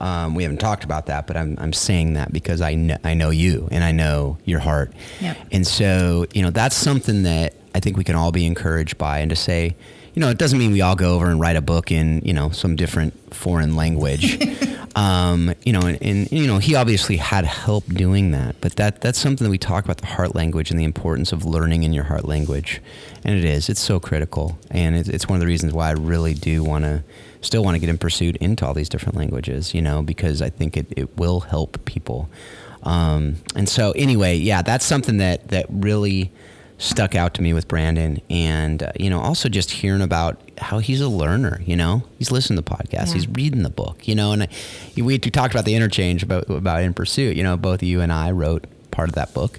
Um, 0.00 0.34
we 0.34 0.42
haven't 0.42 0.58
talked 0.58 0.82
about 0.82 1.06
that, 1.06 1.28
but 1.28 1.36
I'm, 1.36 1.56
I'm 1.60 1.72
saying 1.72 2.14
that 2.14 2.32
because 2.32 2.60
I 2.60 2.74
know, 2.74 2.96
I 3.04 3.14
know 3.14 3.30
you 3.30 3.68
and 3.70 3.84
I 3.84 3.92
know 3.92 4.36
your 4.44 4.58
heart. 4.58 4.92
Yep. 5.20 5.38
And 5.52 5.66
so, 5.66 6.26
you 6.34 6.42
know, 6.42 6.50
that's 6.50 6.74
something 6.74 7.22
that 7.22 7.54
I 7.72 7.78
think 7.78 7.96
we 7.96 8.02
can 8.02 8.16
all 8.16 8.32
be 8.32 8.44
encouraged 8.44 8.98
by 8.98 9.20
and 9.20 9.30
to 9.30 9.36
say, 9.36 9.76
you 10.14 10.20
know, 10.20 10.28
it 10.28 10.38
doesn't 10.38 10.58
mean 10.58 10.72
we 10.72 10.82
all 10.82 10.96
go 10.96 11.14
over 11.14 11.30
and 11.30 11.40
write 11.40 11.56
a 11.56 11.62
book 11.62 11.90
in, 11.90 12.20
you 12.24 12.32
know, 12.32 12.50
some 12.50 12.76
different 12.76 13.14
foreign 13.32 13.76
language. 13.76 14.38
um, 14.94 15.54
you 15.64 15.72
know, 15.72 15.80
and, 15.80 15.98
and, 16.02 16.30
you 16.30 16.46
know, 16.46 16.58
he 16.58 16.74
obviously 16.74 17.16
had 17.16 17.44
help 17.44 17.86
doing 17.86 18.30
that, 18.32 18.56
but 18.60 18.76
that 18.76 19.00
that's 19.00 19.18
something 19.18 19.44
that 19.44 19.50
we 19.50 19.58
talk 19.58 19.84
about 19.84 19.98
the 19.98 20.06
heart 20.06 20.34
language 20.34 20.70
and 20.70 20.78
the 20.78 20.84
importance 20.84 21.32
of 21.32 21.44
learning 21.44 21.82
in 21.82 21.92
your 21.92 22.04
heart 22.04 22.26
language. 22.26 22.80
And 23.24 23.36
it 23.36 23.44
is, 23.44 23.68
it's 23.68 23.80
so 23.80 23.98
critical. 23.98 24.58
And 24.70 24.96
it's, 24.96 25.08
it's 25.08 25.28
one 25.28 25.36
of 25.36 25.40
the 25.40 25.46
reasons 25.46 25.72
why 25.72 25.88
I 25.88 25.92
really 25.92 26.34
do 26.34 26.62
want 26.62 26.84
to 26.84 27.02
still 27.40 27.64
want 27.64 27.74
to 27.74 27.78
get 27.78 27.88
in 27.88 27.98
pursuit 27.98 28.36
into 28.36 28.66
all 28.66 28.74
these 28.74 28.88
different 28.88 29.16
languages, 29.16 29.74
you 29.74 29.82
know, 29.82 30.02
because 30.02 30.42
I 30.42 30.50
think 30.50 30.76
it, 30.76 30.86
it 30.96 31.16
will 31.16 31.40
help 31.40 31.84
people. 31.84 32.30
Um, 32.84 33.36
and 33.54 33.68
so 33.68 33.92
anyway, 33.92 34.36
yeah, 34.36 34.62
that's 34.62 34.84
something 34.84 35.18
that, 35.18 35.48
that 35.48 35.66
really, 35.68 36.32
stuck 36.82 37.14
out 37.14 37.34
to 37.34 37.42
me 37.42 37.52
with 37.54 37.68
Brandon, 37.68 38.20
and 38.28 38.82
uh, 38.82 38.92
you 38.98 39.08
know, 39.08 39.20
also 39.20 39.48
just 39.48 39.70
hearing 39.70 40.02
about 40.02 40.40
how 40.58 40.78
he's 40.80 41.00
a 41.00 41.08
learner. 41.08 41.60
You 41.64 41.76
know, 41.76 42.02
he's 42.18 42.30
listening 42.30 42.62
to 42.62 42.70
podcasts, 42.70 43.08
Yeah. 43.08 43.14
he's 43.14 43.28
reading 43.28 43.62
the 43.62 43.70
book. 43.70 44.06
You 44.08 44.14
know, 44.14 44.32
and 44.32 44.42
I, 44.44 44.48
we, 44.96 45.02
we 45.02 45.18
talked 45.18 45.54
about 45.54 45.64
the 45.64 45.74
interchange 45.74 46.22
about 46.22 46.50
about 46.50 46.82
in 46.82 46.92
pursuit. 46.94 47.36
You 47.36 47.42
know, 47.44 47.56
both 47.56 47.82
you 47.82 48.00
and 48.00 48.12
I 48.12 48.30
wrote 48.32 48.66
part 48.90 49.08
of 49.08 49.14
that 49.14 49.32
book, 49.32 49.58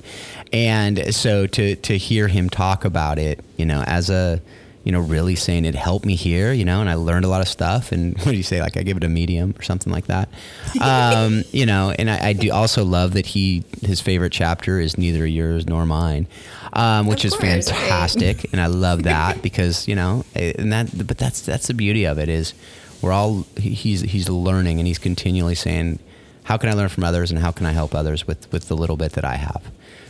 and 0.51 1.13
so 1.15 1.47
to 1.47 1.75
to 1.77 1.97
hear 1.97 2.27
him 2.27 2.49
talk 2.49 2.85
about 2.85 3.17
it, 3.19 3.43
you 3.57 3.65
know, 3.65 3.83
as 3.87 4.09
a 4.09 4.41
you 4.83 4.91
know, 4.91 4.99
really 4.99 5.35
saying 5.35 5.63
it 5.65 5.75
helped 5.75 6.05
me 6.05 6.15
here, 6.15 6.51
you 6.51 6.65
know, 6.65 6.81
and 6.81 6.89
I 6.89 6.95
learned 6.95 7.23
a 7.25 7.29
lot 7.29 7.39
of 7.41 7.47
stuff. 7.47 7.91
And 7.91 8.17
what 8.17 8.25
do 8.31 8.35
you 8.35 8.43
say? 8.43 8.61
Like 8.61 8.75
I 8.75 8.83
give 8.83 8.97
it 8.97 9.03
a 9.03 9.09
medium 9.09 9.55
or 9.57 9.61
something 9.63 9.91
like 9.91 10.07
that. 10.07 10.29
Um, 10.81 11.43
you 11.51 11.65
know, 11.65 11.93
and 11.97 12.09
I, 12.09 12.29
I 12.29 12.33
do 12.33 12.51
also 12.51 12.83
love 12.83 13.13
that 13.13 13.25
he, 13.27 13.63
his 13.81 14.01
favorite 14.01 14.31
chapter 14.33 14.79
is 14.79 14.97
neither 14.97 15.25
yours 15.25 15.65
nor 15.67 15.85
mine, 15.85 16.27
um, 16.73 17.07
which 17.07 17.23
Of 17.23 17.29
is 17.29 17.33
course, 17.35 17.43
right. 17.43 17.65
fantastic. 17.79 18.51
and 18.51 18.59
I 18.59 18.65
love 18.67 19.03
that 19.11 19.41
because, 19.41 19.87
you 19.87 19.95
know, 19.95 20.25
eh, 20.35 20.53
and 20.57 20.73
that, 20.73 20.89
but 21.07 21.17
that's, 21.17 21.41
that's 21.41 21.67
the 21.67 21.73
beauty 21.73 22.05
of 22.05 22.17
it 22.19 22.27
is 22.27 22.53
we're 23.01 23.13
all, 23.13 23.45
he's, 23.57 24.01
he's 24.01 24.27
learning 24.29 24.79
and 24.79 24.87
he's 24.87 24.99
continually 24.99 25.55
saying, 25.55 25.99
how 26.43 26.57
can 26.57 26.67
I 26.69 26.73
learn 26.73 26.89
from 26.89 27.05
others 27.05 27.31
and 27.31 27.39
how 27.39 27.51
can 27.51 27.65
I 27.65 27.71
help 27.71 27.95
others 27.95 28.27
with, 28.27 28.51
with 28.51 28.67
the 28.67 28.75
little 28.75 28.97
bit 28.97 29.13
that 29.13 29.23
I 29.23 29.35
have? 29.35 29.63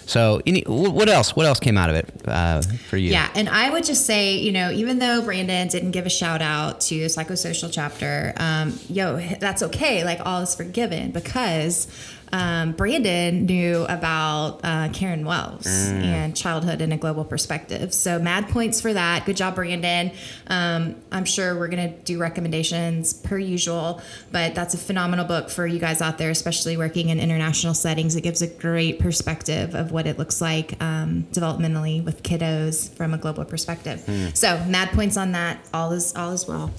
So, 0.05 0.41
any, 0.45 0.61
what 0.67 1.09
else? 1.09 1.35
What 1.35 1.45
else 1.45 1.59
came 1.59 1.77
out 1.77 1.89
of 1.89 1.95
it 1.95 2.09
uh, 2.25 2.61
for 2.61 2.97
you? 2.97 3.11
Yeah, 3.11 3.29
and 3.35 3.47
I 3.49 3.69
would 3.69 3.83
just 3.83 4.05
say, 4.05 4.35
you 4.35 4.51
know, 4.51 4.71
even 4.71 4.99
though 4.99 5.21
Brandon 5.21 5.67
didn't 5.67 5.91
give 5.91 6.05
a 6.05 6.09
shout 6.09 6.41
out 6.41 6.81
to 6.81 6.99
the 6.99 7.05
psychosocial 7.05 7.71
chapter, 7.71 8.33
um, 8.37 8.77
yo, 8.89 9.19
that's 9.39 9.63
okay. 9.63 10.03
Like 10.03 10.19
all 10.25 10.41
is 10.41 10.55
forgiven 10.55 11.11
because 11.11 11.87
um, 12.31 12.71
Brandon 12.71 13.45
knew 13.45 13.85
about 13.85 14.59
uh, 14.63 14.89
Karen 14.91 15.25
Wells 15.25 15.67
and 15.67 16.35
childhood 16.35 16.81
in 16.81 16.91
a 16.91 16.97
global 16.97 17.23
perspective. 17.25 17.93
So 17.93 18.17
mad 18.19 18.49
points 18.49 18.81
for 18.81 18.91
that. 18.93 19.25
Good 19.25 19.37
job, 19.37 19.55
Brandon. 19.55 20.11
Um, 20.47 20.95
I'm 21.11 21.25
sure 21.25 21.57
we're 21.57 21.67
gonna 21.67 21.89
do 21.89 22.17
recommendations 22.19 23.13
per 23.13 23.37
usual, 23.37 24.01
but 24.31 24.55
that's 24.55 24.73
a 24.73 24.77
phenomenal 24.77 25.25
book 25.25 25.49
for 25.49 25.67
you 25.67 25.79
guys 25.79 26.01
out 26.01 26.17
there, 26.17 26.31
especially 26.31 26.75
working 26.77 27.09
in 27.09 27.19
international 27.19 27.73
settings. 27.73 28.15
It 28.15 28.21
gives 28.21 28.41
a 28.41 28.47
great 28.47 28.99
perspective 28.99 29.75
of 29.75 29.91
what 29.91 30.07
it 30.07 30.17
looks 30.17 30.41
like 30.41 30.81
um, 30.81 31.27
developmentally 31.31 32.03
with 32.03 32.23
kiddos 32.23 32.89
from 32.95 33.13
a 33.13 33.17
global 33.17 33.45
perspective. 33.45 34.03
So 34.33 34.57
mad 34.65 34.89
points 34.89 35.17
on 35.17 35.33
that. 35.33 35.59
All 35.73 35.91
is 35.91 36.15
all 36.15 36.31
is 36.31 36.47
well. 36.47 36.71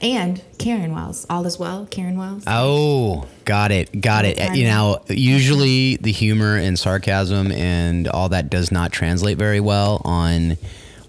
And 0.00 0.42
Karen 0.58 0.94
Wells, 0.94 1.26
all 1.28 1.46
as 1.46 1.58
well. 1.58 1.86
Karen 1.90 2.16
Wells. 2.16 2.44
Oh, 2.46 3.26
got 3.44 3.72
it, 3.72 4.00
got 4.00 4.24
it. 4.24 4.38
Okay. 4.38 4.56
You 4.56 4.64
know, 4.64 5.00
usually 5.08 5.96
the 5.96 6.12
humor 6.12 6.56
and 6.56 6.78
sarcasm 6.78 7.50
and 7.50 8.06
all 8.06 8.28
that 8.28 8.48
does 8.48 8.70
not 8.70 8.92
translate 8.92 9.38
very 9.38 9.60
well 9.60 10.00
on 10.04 10.56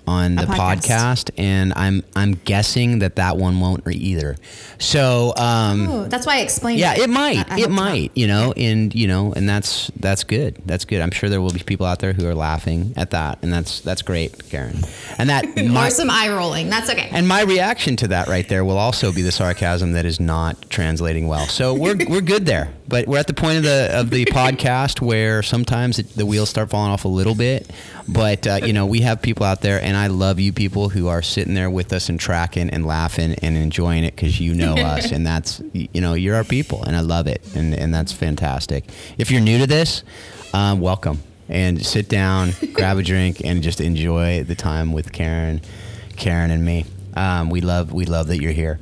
on 0.09 0.35
the 0.35 0.41
podcast. 0.43 1.25
podcast, 1.29 1.31
and 1.37 1.71
I'm 1.75 2.03
I'm 2.15 2.33
guessing 2.45 2.99
that 2.99 3.15
that 3.17 3.37
one 3.37 3.59
won't 3.59 3.83
either. 3.87 4.35
So, 4.79 5.33
um, 5.37 5.87
Oh, 5.89 6.03
that's 6.05 6.25
why 6.25 6.37
I 6.37 6.39
explained. 6.39 6.79
yeah, 6.79 6.95
it 6.97 7.09
might, 7.09 7.49
I- 7.51 7.55
I 7.57 7.59
it 7.61 7.69
might, 7.69 8.11
you 8.15 8.27
know, 8.27 8.53
and 8.57 8.93
you 8.95 9.07
know, 9.07 9.33
and 9.33 9.47
that's 9.47 9.91
that's 9.99 10.23
good. 10.23 10.61
That's 10.65 10.85
good. 10.85 11.01
I'm 11.01 11.11
sure 11.11 11.29
there 11.29 11.41
will 11.41 11.51
be 11.51 11.59
people 11.59 11.85
out 11.85 11.99
there 11.99 12.13
who 12.13 12.27
are 12.27 12.35
laughing 12.35 12.93
at 12.97 13.11
that, 13.11 13.39
and 13.41 13.51
that's 13.53 13.81
that's 13.81 14.01
great, 14.01 14.49
Karen. 14.49 14.79
And 15.17 15.29
that 15.29 15.45
my, 15.55 15.87
or 15.87 15.89
some 15.91 16.09
eye 16.09 16.29
rolling. 16.29 16.69
That's 16.69 16.89
okay. 16.89 17.09
and 17.11 17.27
my 17.27 17.41
reaction 17.43 17.95
to 17.97 18.07
that 18.09 18.27
right 18.27 18.47
there 18.47 18.63
will 18.65 18.77
also 18.77 19.11
be 19.11 19.21
the 19.21 19.31
sarcasm 19.31 19.91
that 19.93 20.05
is 20.05 20.19
not 20.19 20.69
translating 20.69 21.27
well. 21.27 21.45
So 21.47 21.73
we're, 21.73 21.95
we're 22.07 22.21
good 22.21 22.45
there. 22.45 22.73
But 22.89 23.07
we're 23.07 23.19
at 23.19 23.27
the 23.27 23.35
point 23.35 23.57
of 23.57 23.63
the 23.63 23.89
of 23.93 24.09
the 24.09 24.25
podcast 24.31 24.99
where 24.99 25.43
sometimes 25.43 25.99
it, 25.99 26.15
the 26.15 26.25
wheels 26.25 26.49
start 26.49 26.71
falling 26.71 26.91
off 26.91 27.05
a 27.05 27.07
little 27.07 27.35
bit. 27.35 27.69
But 28.07 28.47
uh, 28.47 28.59
you 28.63 28.73
know 28.73 28.87
we 28.87 29.01
have 29.01 29.21
people 29.21 29.45
out 29.45 29.61
there, 29.61 29.79
and 29.81 29.95
I 29.95 30.07
love 30.07 30.39
you 30.39 30.51
people 30.51 30.89
who 30.89 31.07
are 31.07 31.21
sitting 31.21 31.53
there 31.53 31.69
with 31.69 31.93
us 31.93 32.09
and 32.09 32.19
tracking 32.19 32.71
and 32.71 32.87
laughing 32.87 33.35
and 33.43 33.55
enjoying 33.55 34.03
it 34.03 34.15
because 34.15 34.39
you 34.39 34.55
know 34.55 34.73
us, 34.73 35.11
and 35.13 35.25
that's 35.25 35.61
you 35.71 36.01
know 36.01 36.15
you're 36.15 36.35
our 36.35 36.43
people, 36.43 36.83
and 36.83 36.95
I 36.95 37.01
love 37.01 37.27
it, 37.27 37.43
and 37.55 37.75
and 37.75 37.93
that's 37.93 38.11
fantastic. 38.11 38.85
If 39.19 39.29
you're 39.29 39.41
new 39.41 39.59
to 39.59 39.67
this, 39.67 40.03
um, 40.55 40.79
welcome 40.79 41.21
and 41.47 41.85
sit 41.85 42.09
down, 42.09 42.53
grab 42.73 42.97
a 42.97 43.03
drink, 43.03 43.45
and 43.45 43.61
just 43.61 43.81
enjoy 43.81 44.43
the 44.43 44.55
time 44.55 44.93
with 44.93 45.11
Karen, 45.11 45.61
Karen 46.15 46.49
and 46.49 46.65
me. 46.65 46.85
Um, 47.15 47.51
we 47.51 47.61
love 47.61 47.93
we 47.93 48.05
love 48.05 48.27
that 48.27 48.41
you're 48.41 48.51
here. 48.51 48.79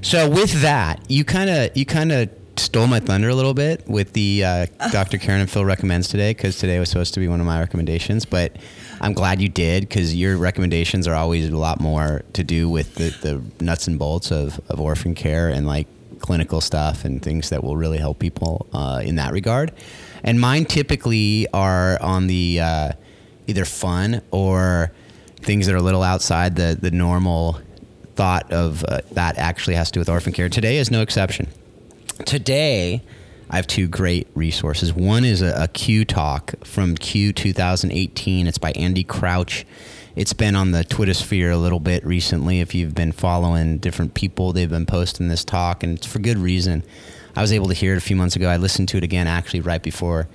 So 0.00 0.30
with 0.30 0.62
that, 0.62 1.00
you 1.08 1.24
kind 1.24 1.50
of 1.50 1.76
you 1.76 1.84
kind 1.84 2.12
of 2.12 2.30
stole 2.58 2.86
my 2.86 3.00
thunder 3.00 3.28
a 3.28 3.34
little 3.34 3.54
bit 3.54 3.86
with 3.88 4.12
the 4.12 4.44
uh, 4.44 4.66
Dr. 4.90 5.18
Karen 5.18 5.40
and 5.40 5.50
Phil 5.50 5.64
recommends 5.64 6.08
today 6.08 6.30
because 6.30 6.58
today 6.58 6.78
was 6.78 6.88
supposed 6.88 7.14
to 7.14 7.20
be 7.20 7.28
one 7.28 7.40
of 7.40 7.46
my 7.46 7.60
recommendations, 7.60 8.24
but 8.24 8.56
I'm 9.00 9.12
glad 9.12 9.40
you 9.40 9.48
did 9.48 9.88
because 9.88 10.14
your 10.14 10.36
recommendations 10.36 11.06
are 11.06 11.14
always 11.14 11.48
a 11.48 11.56
lot 11.56 11.80
more 11.80 12.22
to 12.34 12.44
do 12.44 12.68
with 12.68 12.94
the, 12.96 13.10
the 13.22 13.64
nuts 13.64 13.86
and 13.86 13.98
bolts 13.98 14.30
of, 14.30 14.60
of 14.68 14.80
orphan 14.80 15.14
care 15.14 15.48
and 15.48 15.66
like 15.66 15.86
clinical 16.20 16.60
stuff 16.60 17.04
and 17.04 17.22
things 17.22 17.50
that 17.50 17.62
will 17.62 17.76
really 17.76 17.98
help 17.98 18.18
people 18.18 18.66
uh, 18.72 19.00
in 19.04 19.14
that 19.16 19.32
regard. 19.32 19.72
And 20.22 20.40
mine 20.40 20.64
typically 20.64 21.46
are 21.54 22.00
on 22.02 22.26
the 22.26 22.60
uh, 22.60 22.92
either 23.46 23.64
fun 23.64 24.20
or 24.30 24.92
things 25.40 25.66
that 25.66 25.74
are 25.74 25.78
a 25.78 25.82
little 25.82 26.02
outside 26.02 26.56
the, 26.56 26.76
the 26.80 26.90
normal 26.90 27.60
thought 28.16 28.50
of 28.52 28.84
uh, 28.84 29.00
that 29.12 29.38
actually 29.38 29.76
has 29.76 29.88
to 29.88 29.94
do 29.94 30.00
with 30.00 30.08
orphan 30.08 30.32
care. 30.32 30.48
Today 30.48 30.78
is 30.78 30.90
no 30.90 31.02
exception. 31.02 31.48
Today, 32.24 33.02
I 33.48 33.56
have 33.56 33.66
two 33.66 33.86
great 33.86 34.26
resources. 34.34 34.92
One 34.92 35.24
is 35.24 35.40
a, 35.40 35.54
a 35.56 35.68
Q 35.68 36.04
talk 36.04 36.54
from 36.64 36.96
Q 36.96 37.32
2018. 37.32 38.46
It's 38.46 38.58
by 38.58 38.72
Andy 38.72 39.04
Crouch. 39.04 39.64
It's 40.16 40.32
been 40.32 40.56
on 40.56 40.72
the 40.72 40.82
Twitter 40.82 41.14
sphere 41.14 41.52
a 41.52 41.56
little 41.56 41.78
bit 41.78 42.04
recently. 42.04 42.60
If 42.60 42.74
you've 42.74 42.94
been 42.94 43.12
following 43.12 43.78
different 43.78 44.14
people, 44.14 44.52
they've 44.52 44.68
been 44.68 44.84
posting 44.84 45.28
this 45.28 45.44
talk, 45.44 45.84
and 45.84 45.96
it's 45.96 46.06
for 46.06 46.18
good 46.18 46.38
reason. 46.38 46.82
I 47.36 47.40
was 47.40 47.52
able 47.52 47.68
to 47.68 47.74
hear 47.74 47.94
it 47.94 47.98
a 47.98 48.00
few 48.00 48.16
months 48.16 48.34
ago. 48.34 48.48
I 48.48 48.56
listened 48.56 48.88
to 48.88 48.96
it 48.96 49.04
again 49.04 49.28
actually 49.28 49.60
right 49.60 49.82
before 49.82 50.28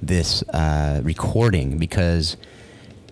this 0.00 0.42
uh, 0.48 1.02
recording 1.04 1.76
because 1.76 2.38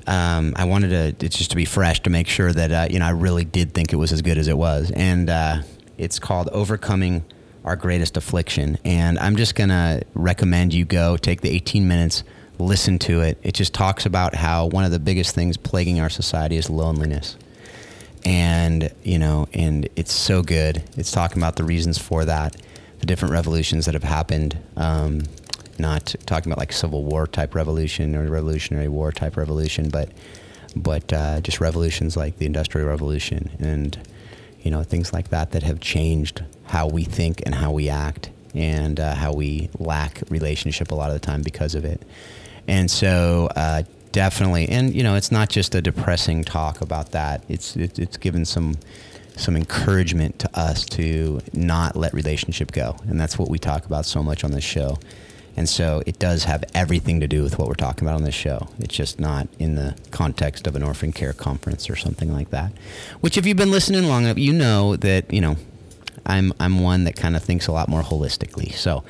um, 0.06 0.54
I 0.56 0.64
wanted 0.64 1.18
to 1.18 1.26
it's 1.26 1.36
just 1.36 1.50
to 1.50 1.56
be 1.56 1.66
fresh 1.66 2.00
to 2.00 2.10
make 2.10 2.26
sure 2.26 2.52
that 2.52 2.72
uh, 2.72 2.86
you 2.90 2.98
know 2.98 3.06
I 3.06 3.10
really 3.10 3.44
did 3.44 3.74
think 3.74 3.92
it 3.92 3.96
was 3.96 4.12
as 4.12 4.22
good 4.22 4.38
as 4.38 4.48
it 4.48 4.56
was, 4.56 4.90
and 4.92 5.28
uh, 5.28 5.62
it's 5.98 6.18
called 6.18 6.48
"Overcoming 6.52 7.22
Our 7.64 7.76
Greatest 7.76 8.16
Affliction." 8.16 8.78
And 8.84 9.18
I'm 9.18 9.36
just 9.36 9.54
gonna 9.54 10.02
recommend 10.14 10.74
you 10.74 10.84
go 10.84 11.16
take 11.16 11.40
the 11.40 11.50
18 11.50 11.88
minutes, 11.88 12.24
listen 12.58 12.98
to 13.00 13.20
it. 13.20 13.38
It 13.42 13.54
just 13.54 13.74
talks 13.74 14.06
about 14.06 14.34
how 14.34 14.66
one 14.66 14.84
of 14.84 14.90
the 14.90 14.98
biggest 14.98 15.34
things 15.34 15.56
plaguing 15.56 16.00
our 16.00 16.10
society 16.10 16.56
is 16.56 16.70
loneliness, 16.70 17.36
and 18.24 18.90
you 19.02 19.18
know, 19.18 19.48
and 19.52 19.88
it's 19.96 20.12
so 20.12 20.42
good. 20.42 20.82
It's 20.96 21.10
talking 21.10 21.38
about 21.38 21.56
the 21.56 21.64
reasons 21.64 21.98
for 21.98 22.24
that, 22.24 22.56
the 23.00 23.06
different 23.06 23.32
revolutions 23.32 23.86
that 23.86 23.94
have 23.94 24.04
happened. 24.04 24.58
Um, 24.76 25.24
not 25.78 26.14
talking 26.26 26.50
about 26.50 26.58
like 26.58 26.72
Civil 26.72 27.04
War 27.04 27.26
type 27.26 27.54
revolution 27.54 28.14
or 28.14 28.28
Revolutionary 28.28 28.88
War 28.88 29.12
type 29.12 29.36
revolution, 29.36 29.88
but 29.88 30.10
but 30.76 31.12
uh, 31.12 31.40
just 31.40 31.60
revolutions 31.60 32.16
like 32.16 32.38
the 32.38 32.46
Industrial 32.46 32.86
Revolution 32.86 33.50
and 33.58 33.98
you 34.64 34.70
know 34.70 34.82
things 34.82 35.12
like 35.12 35.28
that 35.28 35.52
that 35.52 35.62
have 35.62 35.78
changed 35.80 36.42
how 36.64 36.88
we 36.88 37.04
think 37.04 37.42
and 37.46 37.54
how 37.54 37.70
we 37.70 37.88
act 37.88 38.30
and 38.54 38.98
uh, 38.98 39.14
how 39.14 39.32
we 39.32 39.68
lack 39.78 40.22
relationship 40.30 40.90
a 40.90 40.94
lot 40.94 41.10
of 41.10 41.14
the 41.20 41.24
time 41.24 41.42
because 41.42 41.74
of 41.74 41.84
it. 41.84 42.02
And 42.66 42.90
so 42.90 43.48
uh, 43.56 43.82
definitely, 44.12 44.68
and 44.68 44.94
you 44.94 45.02
know, 45.02 45.16
it's 45.16 45.30
not 45.30 45.50
just 45.50 45.74
a 45.74 45.82
depressing 45.82 46.44
talk 46.44 46.80
about 46.80 47.12
that. 47.12 47.44
It's 47.48 47.76
it, 47.76 47.98
it's 47.98 48.16
given 48.16 48.44
some 48.44 48.76
some 49.36 49.56
encouragement 49.56 50.38
to 50.38 50.58
us 50.58 50.86
to 50.86 51.40
not 51.52 51.96
let 51.96 52.14
relationship 52.14 52.72
go, 52.72 52.96
and 53.06 53.20
that's 53.20 53.38
what 53.38 53.50
we 53.50 53.58
talk 53.58 53.84
about 53.84 54.06
so 54.06 54.22
much 54.22 54.44
on 54.44 54.52
this 54.52 54.64
show. 54.64 54.98
And 55.56 55.68
so 55.68 56.02
it 56.06 56.18
does 56.18 56.44
have 56.44 56.64
everything 56.74 57.20
to 57.20 57.28
do 57.28 57.42
with 57.42 57.58
what 57.58 57.68
we're 57.68 57.74
talking 57.74 58.06
about 58.06 58.16
on 58.16 58.24
this 58.24 58.34
show. 58.34 58.68
It's 58.78 58.94
just 58.94 59.20
not 59.20 59.48
in 59.58 59.76
the 59.76 59.96
context 60.10 60.66
of 60.66 60.74
an 60.74 60.82
orphan 60.82 61.12
care 61.12 61.32
conference 61.32 61.88
or 61.88 61.96
something 61.96 62.32
like 62.32 62.50
that. 62.50 62.72
Which, 63.20 63.38
if 63.38 63.46
you've 63.46 63.56
been 63.56 63.70
listening 63.70 64.08
long 64.08 64.24
enough, 64.24 64.38
you 64.38 64.52
know 64.52 64.96
that 64.96 65.32
you 65.32 65.40
know 65.40 65.56
I'm 66.26 66.52
I'm 66.58 66.80
one 66.80 67.04
that 67.04 67.16
kind 67.16 67.36
of 67.36 67.42
thinks 67.42 67.66
a 67.66 67.72
lot 67.72 67.88
more 67.88 68.02
holistically. 68.02 68.72
So 68.72 69.04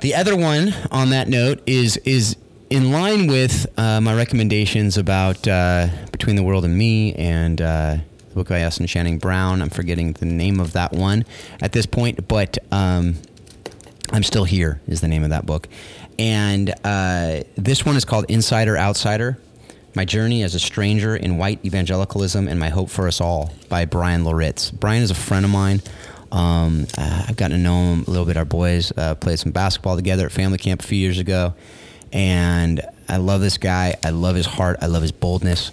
the 0.00 0.14
other 0.14 0.36
one 0.36 0.74
on 0.90 1.10
that 1.10 1.28
note 1.28 1.62
is 1.66 1.96
is 1.98 2.36
in 2.70 2.92
line 2.92 3.26
with 3.26 3.66
uh, 3.78 4.00
my 4.00 4.14
recommendations 4.14 4.96
about 4.96 5.46
uh, 5.46 5.88
Between 6.12 6.36
the 6.36 6.42
World 6.42 6.64
and 6.64 6.76
Me 6.78 7.12
and 7.14 7.60
uh, 7.60 7.96
the 8.28 8.34
book 8.34 8.48
by 8.48 8.64
Austin 8.64 8.86
Channing 8.86 9.18
Brown. 9.18 9.60
I'm 9.60 9.70
forgetting 9.70 10.12
the 10.12 10.26
name 10.26 10.60
of 10.60 10.72
that 10.72 10.92
one 10.92 11.24
at 11.60 11.72
this 11.72 11.84
point, 11.86 12.28
but 12.28 12.58
um, 12.70 13.16
I'm 14.12 14.22
Still 14.22 14.44
Here 14.44 14.80
is 14.86 15.00
the 15.00 15.08
name 15.08 15.22
of 15.22 15.30
that 15.30 15.46
book. 15.46 15.68
And 16.18 16.74
uh, 16.84 17.42
this 17.56 17.86
one 17.86 17.96
is 17.96 18.04
called 18.04 18.26
Insider 18.28 18.76
Outsider 18.76 19.38
My 19.94 20.04
Journey 20.04 20.42
as 20.42 20.54
a 20.54 20.60
Stranger 20.60 21.16
in 21.16 21.38
White 21.38 21.64
Evangelicalism 21.64 22.48
and 22.48 22.58
My 22.58 22.68
Hope 22.68 22.90
for 22.90 23.06
Us 23.06 23.20
All 23.20 23.52
by 23.68 23.84
Bryan 23.84 24.24
Loritts. 24.24 24.70
Bryan 24.70 25.02
is 25.02 25.10
a 25.10 25.14
friend 25.14 25.44
of 25.44 25.50
mine. 25.50 25.80
Um, 26.32 26.86
uh, 26.98 27.24
I've 27.28 27.36
gotten 27.36 27.56
to 27.56 27.62
know 27.62 27.92
him 27.92 28.04
a 28.06 28.10
little 28.10 28.26
bit. 28.26 28.36
Our 28.36 28.44
boys 28.44 28.92
uh, 28.96 29.14
played 29.14 29.38
some 29.38 29.52
basketball 29.52 29.96
together 29.96 30.26
at 30.26 30.32
family 30.32 30.58
camp 30.58 30.82
a 30.82 30.86
few 30.86 30.98
years 30.98 31.18
ago 31.18 31.54
and 32.12 32.80
I 33.08 33.16
love 33.18 33.40
this 33.40 33.58
guy. 33.58 33.96
I 34.02 34.10
love 34.10 34.36
his 34.36 34.46
heart. 34.46 34.78
I 34.80 34.86
love 34.86 35.02
his 35.02 35.12
boldness, 35.12 35.70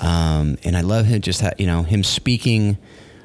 um, 0.00 0.58
and 0.64 0.76
I 0.76 0.80
love 0.80 1.06
him 1.06 1.20
just 1.20 1.42
you 1.58 1.66
know 1.66 1.82
him 1.82 2.02
speaking, 2.02 2.78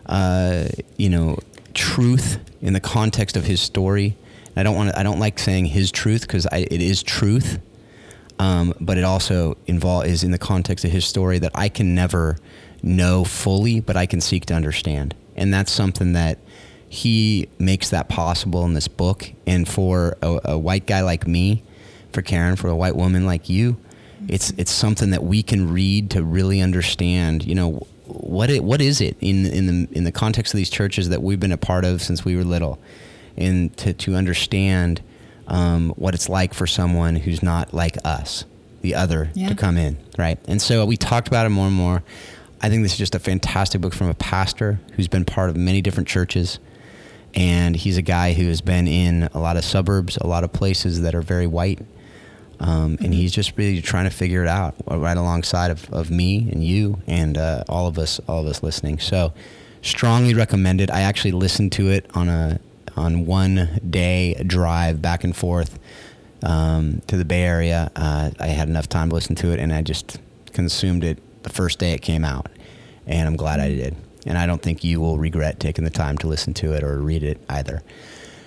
uh, 0.06 0.66
you 0.98 1.10
know, 1.10 1.40
truth 1.74 2.40
in 2.62 2.74
the 2.74 2.80
context 2.80 3.38
of 3.38 3.46
his 3.46 3.62
story. 3.62 4.16
I 4.56 4.64
don't 4.64 4.76
want 4.76 4.96
I 4.98 5.04
don't 5.04 5.20
like 5.20 5.40
saying 5.40 5.66
his 5.66 5.92
truth 5.92 6.22
because 6.22 6.46
it 6.52 6.82
is 6.82 7.04
truth, 7.04 7.60
um, 8.40 8.74
but 8.80 8.98
it 8.98 9.04
also 9.04 9.58
involve 9.68 10.06
is 10.06 10.24
in 10.24 10.32
the 10.32 10.38
context 10.38 10.86
of 10.86 10.92
his 10.92 11.06
story 11.06 11.40
that 11.40 11.52
I 11.56 11.70
can 11.70 11.96
never 11.96 12.38
know 12.82 13.24
fully, 13.24 13.80
but 13.80 13.96
I 13.96 14.06
can 14.06 14.22
seek 14.22 14.46
to 14.48 14.54
understand, 14.54 15.16
and 15.36 15.54
that's 15.54 15.72
something 15.72 16.14
that 16.14 16.40
he 16.90 17.48
makes 17.60 17.90
that 17.92 18.10
possible 18.10 18.66
in 18.66 18.74
this 18.74 18.88
book. 18.88 19.32
And 19.46 19.68
for 19.68 20.18
a, 20.22 20.40
a 20.46 20.58
white 20.58 20.88
guy 20.88 21.02
like 21.02 21.28
me 21.28 21.64
for 22.12 22.24
Karen, 22.24 22.56
for 22.56 22.68
a 22.68 22.76
white 22.76 22.96
woman 22.96 23.26
like 23.26 23.48
you, 23.48 23.78
it's 24.28 24.52
it's 24.58 24.72
something 24.72 25.12
that 25.12 25.24
we 25.24 25.44
can 25.44 25.72
read 25.72 26.10
to 26.12 26.24
really 26.24 26.62
understand. 26.62 27.46
You 27.46 27.56
know, 27.56 27.88
what 28.06 28.50
it 28.50 28.64
what 28.64 28.82
is 28.82 29.02
it 29.02 29.16
in 29.22 29.46
in 29.46 29.66
the 29.68 29.98
in 29.98 30.04
the 30.04 30.12
context 30.12 30.54
of 30.54 30.58
these 30.58 30.70
churches 30.70 31.10
that 31.10 31.22
we've 31.22 31.40
been 31.40 31.52
a 31.52 31.58
part 31.58 31.86
of 31.86 32.02
since 32.02 32.26
we 32.26 32.36
were 32.36 32.44
little, 32.44 32.80
and 33.38 33.76
to 33.78 33.94
to 33.94 34.16
understand 34.16 35.02
um, 35.48 35.90
what 35.92 36.14
it's 36.14 36.30
like 36.30 36.54
for 36.54 36.68
someone 36.68 37.16
who's 37.16 37.42
not 37.42 37.74
like 37.74 37.98
us, 38.06 38.46
the 38.82 38.96
other, 38.96 39.32
yeah. 39.34 39.50
to 39.50 39.56
come 39.56 39.78
in, 39.78 39.98
right? 40.18 40.40
And 40.48 40.62
so 40.62 40.86
we 40.86 40.98
talked 40.98 41.28
about 41.28 41.46
it 41.46 41.50
more 41.50 41.68
and 41.68 41.76
more. 41.76 42.04
I 42.62 42.70
think 42.70 42.84
this 42.84 42.94
is 42.94 42.98
just 42.98 43.16
a 43.16 43.20
fantastic 43.20 43.82
book 43.82 43.94
from 43.94 44.10
a 44.10 44.14
pastor 44.14 44.80
who's 44.94 45.08
been 45.08 45.26
part 45.26 45.50
of 45.50 45.56
many 45.56 45.82
different 45.82 46.08
churches. 46.08 46.60
And 47.36 47.76
he's 47.76 47.96
a 47.96 48.02
guy 48.02 48.34
who 48.34 48.48
has 48.48 48.60
been 48.60 48.88
in 48.88 49.30
a 49.34 49.40
lot 49.40 49.56
of 49.56 49.64
suburbs, 49.64 50.18
a 50.18 50.28
lot 50.28 50.44
of 50.44 50.52
places 50.52 51.02
that 51.02 51.14
are 51.14 51.22
very 51.22 51.46
white 51.46 51.80
um, 52.60 52.98
and 53.02 53.14
he's 53.14 53.32
just 53.32 53.58
really 53.58 53.82
trying 53.82 54.04
to 54.04 54.10
figure 54.10 54.42
it 54.42 54.48
out 54.48 54.76
right 54.88 55.16
alongside 55.16 55.72
of, 55.72 55.92
of 55.94 56.12
me 56.12 56.50
and 56.52 56.64
you 56.64 57.00
and 57.08 57.38
uh, 57.38 57.64
all 57.70 57.88
of 57.88 57.98
us, 57.98 58.20
all 58.28 58.42
of 58.42 58.48
us 58.48 58.62
listening. 58.62 59.00
So, 59.00 59.34
strongly 59.82 60.34
recommended. 60.34 60.92
I 60.92 61.02
actually 61.02 61.32
listened 61.32 61.72
to 61.74 61.90
it 61.90 62.06
on 62.14 62.28
a 62.28 62.60
on 62.96 63.26
one 63.26 63.80
day 63.90 64.42
drive 64.46 65.02
back 65.02 65.24
and 65.24 65.36
forth 65.36 65.80
um, 66.44 67.02
to 67.08 67.18
the 67.18 67.26
Bay 67.26 67.44
Area. 67.44 67.92
Uh, 67.96 68.32
I 68.40 68.48
had 68.48 68.70
enough 68.70 68.90
time 68.90 69.10
to 69.10 69.16
listen 69.16 69.36
to 69.36 69.52
it, 69.52 69.60
and 69.60 69.74
I 69.74 69.82
just 69.82 70.20
consumed 70.54 71.04
it 71.04 71.20
the 71.44 71.50
first 71.50 71.80
day 71.80 71.94
it 71.94 72.02
came 72.02 72.26
out, 72.26 72.48
and 73.08 73.28
I'm 73.28 73.36
glad 73.36 73.60
I 73.60 73.70
did. 73.70 73.96
And 74.26 74.38
I 74.38 74.46
don't 74.46 74.62
think 74.62 74.84
you 74.84 75.00
will 75.00 75.18
regret 75.18 75.60
taking 75.60 75.86
the 75.86 75.90
time 75.90 76.18
to 76.20 76.28
listen 76.28 76.54
to 76.56 76.74
it 76.74 76.84
or 76.84 77.00
read 77.00 77.24
it 77.24 77.42
either. 77.50 77.82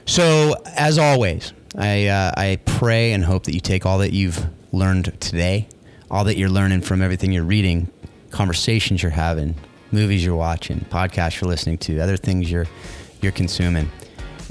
So, 0.05 0.55
as 0.77 0.99
always, 0.99 1.53
I, 1.77 2.09
uh, 2.09 2.33
I 2.37 2.59
pray 2.65 3.13
and 3.13 3.25
hope 3.25 3.45
that 3.45 3.55
you 3.55 3.61
take 3.61 3.87
all 3.87 3.99
that 3.99 4.13
you've 4.13 4.47
learned 4.73 5.19
today, 5.21 5.69
all 6.11 6.25
that 6.25 6.37
you're 6.37 6.51
learning 6.51 6.83
from 6.83 7.01
everything 7.01 7.33
you're 7.33 7.45
reading, 7.45 7.91
conversations 8.31 9.03
you're 9.03 9.13
having, 9.13 9.55
movies 9.93 10.25
you're 10.25 10.37
watching, 10.37 10.81
podcasts 10.91 11.41
you're 11.41 11.49
listening 11.49 11.79
to, 11.79 12.01
other 12.01 12.17
things 12.17 12.51
you're, 12.51 12.67
you're 13.21 13.33
consuming. 13.33 13.91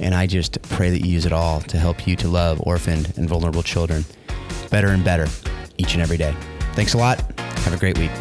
And 0.02 0.14
I 0.14 0.28
just 0.28 0.62
pray 0.64 0.90
that 0.90 1.02
you 1.06 1.12
use 1.12 1.26
it 1.26 1.32
all 1.32 1.62
to 1.62 1.78
help 1.78 2.08
you 2.08 2.16
to 2.18 2.28
love 2.28 2.60
orphaned 2.66 3.14
and 3.18 3.30
vulnerable 3.30 3.64
children 3.64 4.04
better 4.70 4.90
and 4.90 5.04
better 5.04 5.28
each 5.78 5.94
and 5.94 6.02
every 6.02 6.18
day. 6.18 6.36
Thanks 6.74 6.94
a 6.94 6.98
lot. 6.98 7.22
Have 7.40 7.74
a 7.74 7.78
great 7.78 7.98
week. 7.98 8.12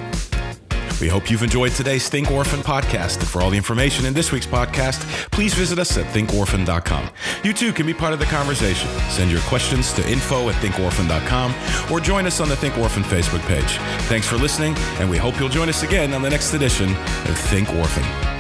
We 1.00 1.08
hope 1.08 1.30
you've 1.30 1.42
enjoyed 1.42 1.72
today's 1.72 2.10
Think 2.10 2.30
Orphan 2.30 2.60
podcast. 2.60 3.20
And 3.20 3.26
For 3.26 3.40
all 3.40 3.48
the 3.48 3.56
information 3.56 4.04
in 4.04 4.12
this 4.12 4.32
week's 4.32 4.46
podcast, 4.46 5.00
please 5.30 5.54
visit 5.54 5.78
us 5.78 5.96
at 5.96 6.04
thinkorphan.com. 6.12 7.08
You 7.42 7.54
too 7.54 7.72
can 7.72 7.86
be 7.86 7.94
part 7.94 8.12
of 8.12 8.18
the 8.18 8.26
conversation. 8.26 8.88
Send 9.08 9.30
your 9.30 9.40
questions 9.42 9.94
to 9.94 10.06
info 10.10 10.50
at 10.50 10.56
thinkorphan.com 10.56 11.54
or 11.90 12.00
join 12.00 12.26
us 12.26 12.40
on 12.40 12.50
the 12.50 12.56
Think 12.56 12.76
Orphan 12.76 13.02
Facebook 13.02 13.40
page. 13.48 13.78
Thanks 14.08 14.26
for 14.28 14.36
listening, 14.36 14.74
and 14.98 15.08
we 15.08 15.16
hope 15.16 15.40
you'll 15.40 15.48
join 15.48 15.70
us 15.70 15.82
again 15.82 16.12
on 16.12 16.20
the 16.20 16.30
next 16.30 16.52
edition 16.52 16.90
of 16.90 17.38
Think 17.48 17.70
Orphan. 17.70 18.39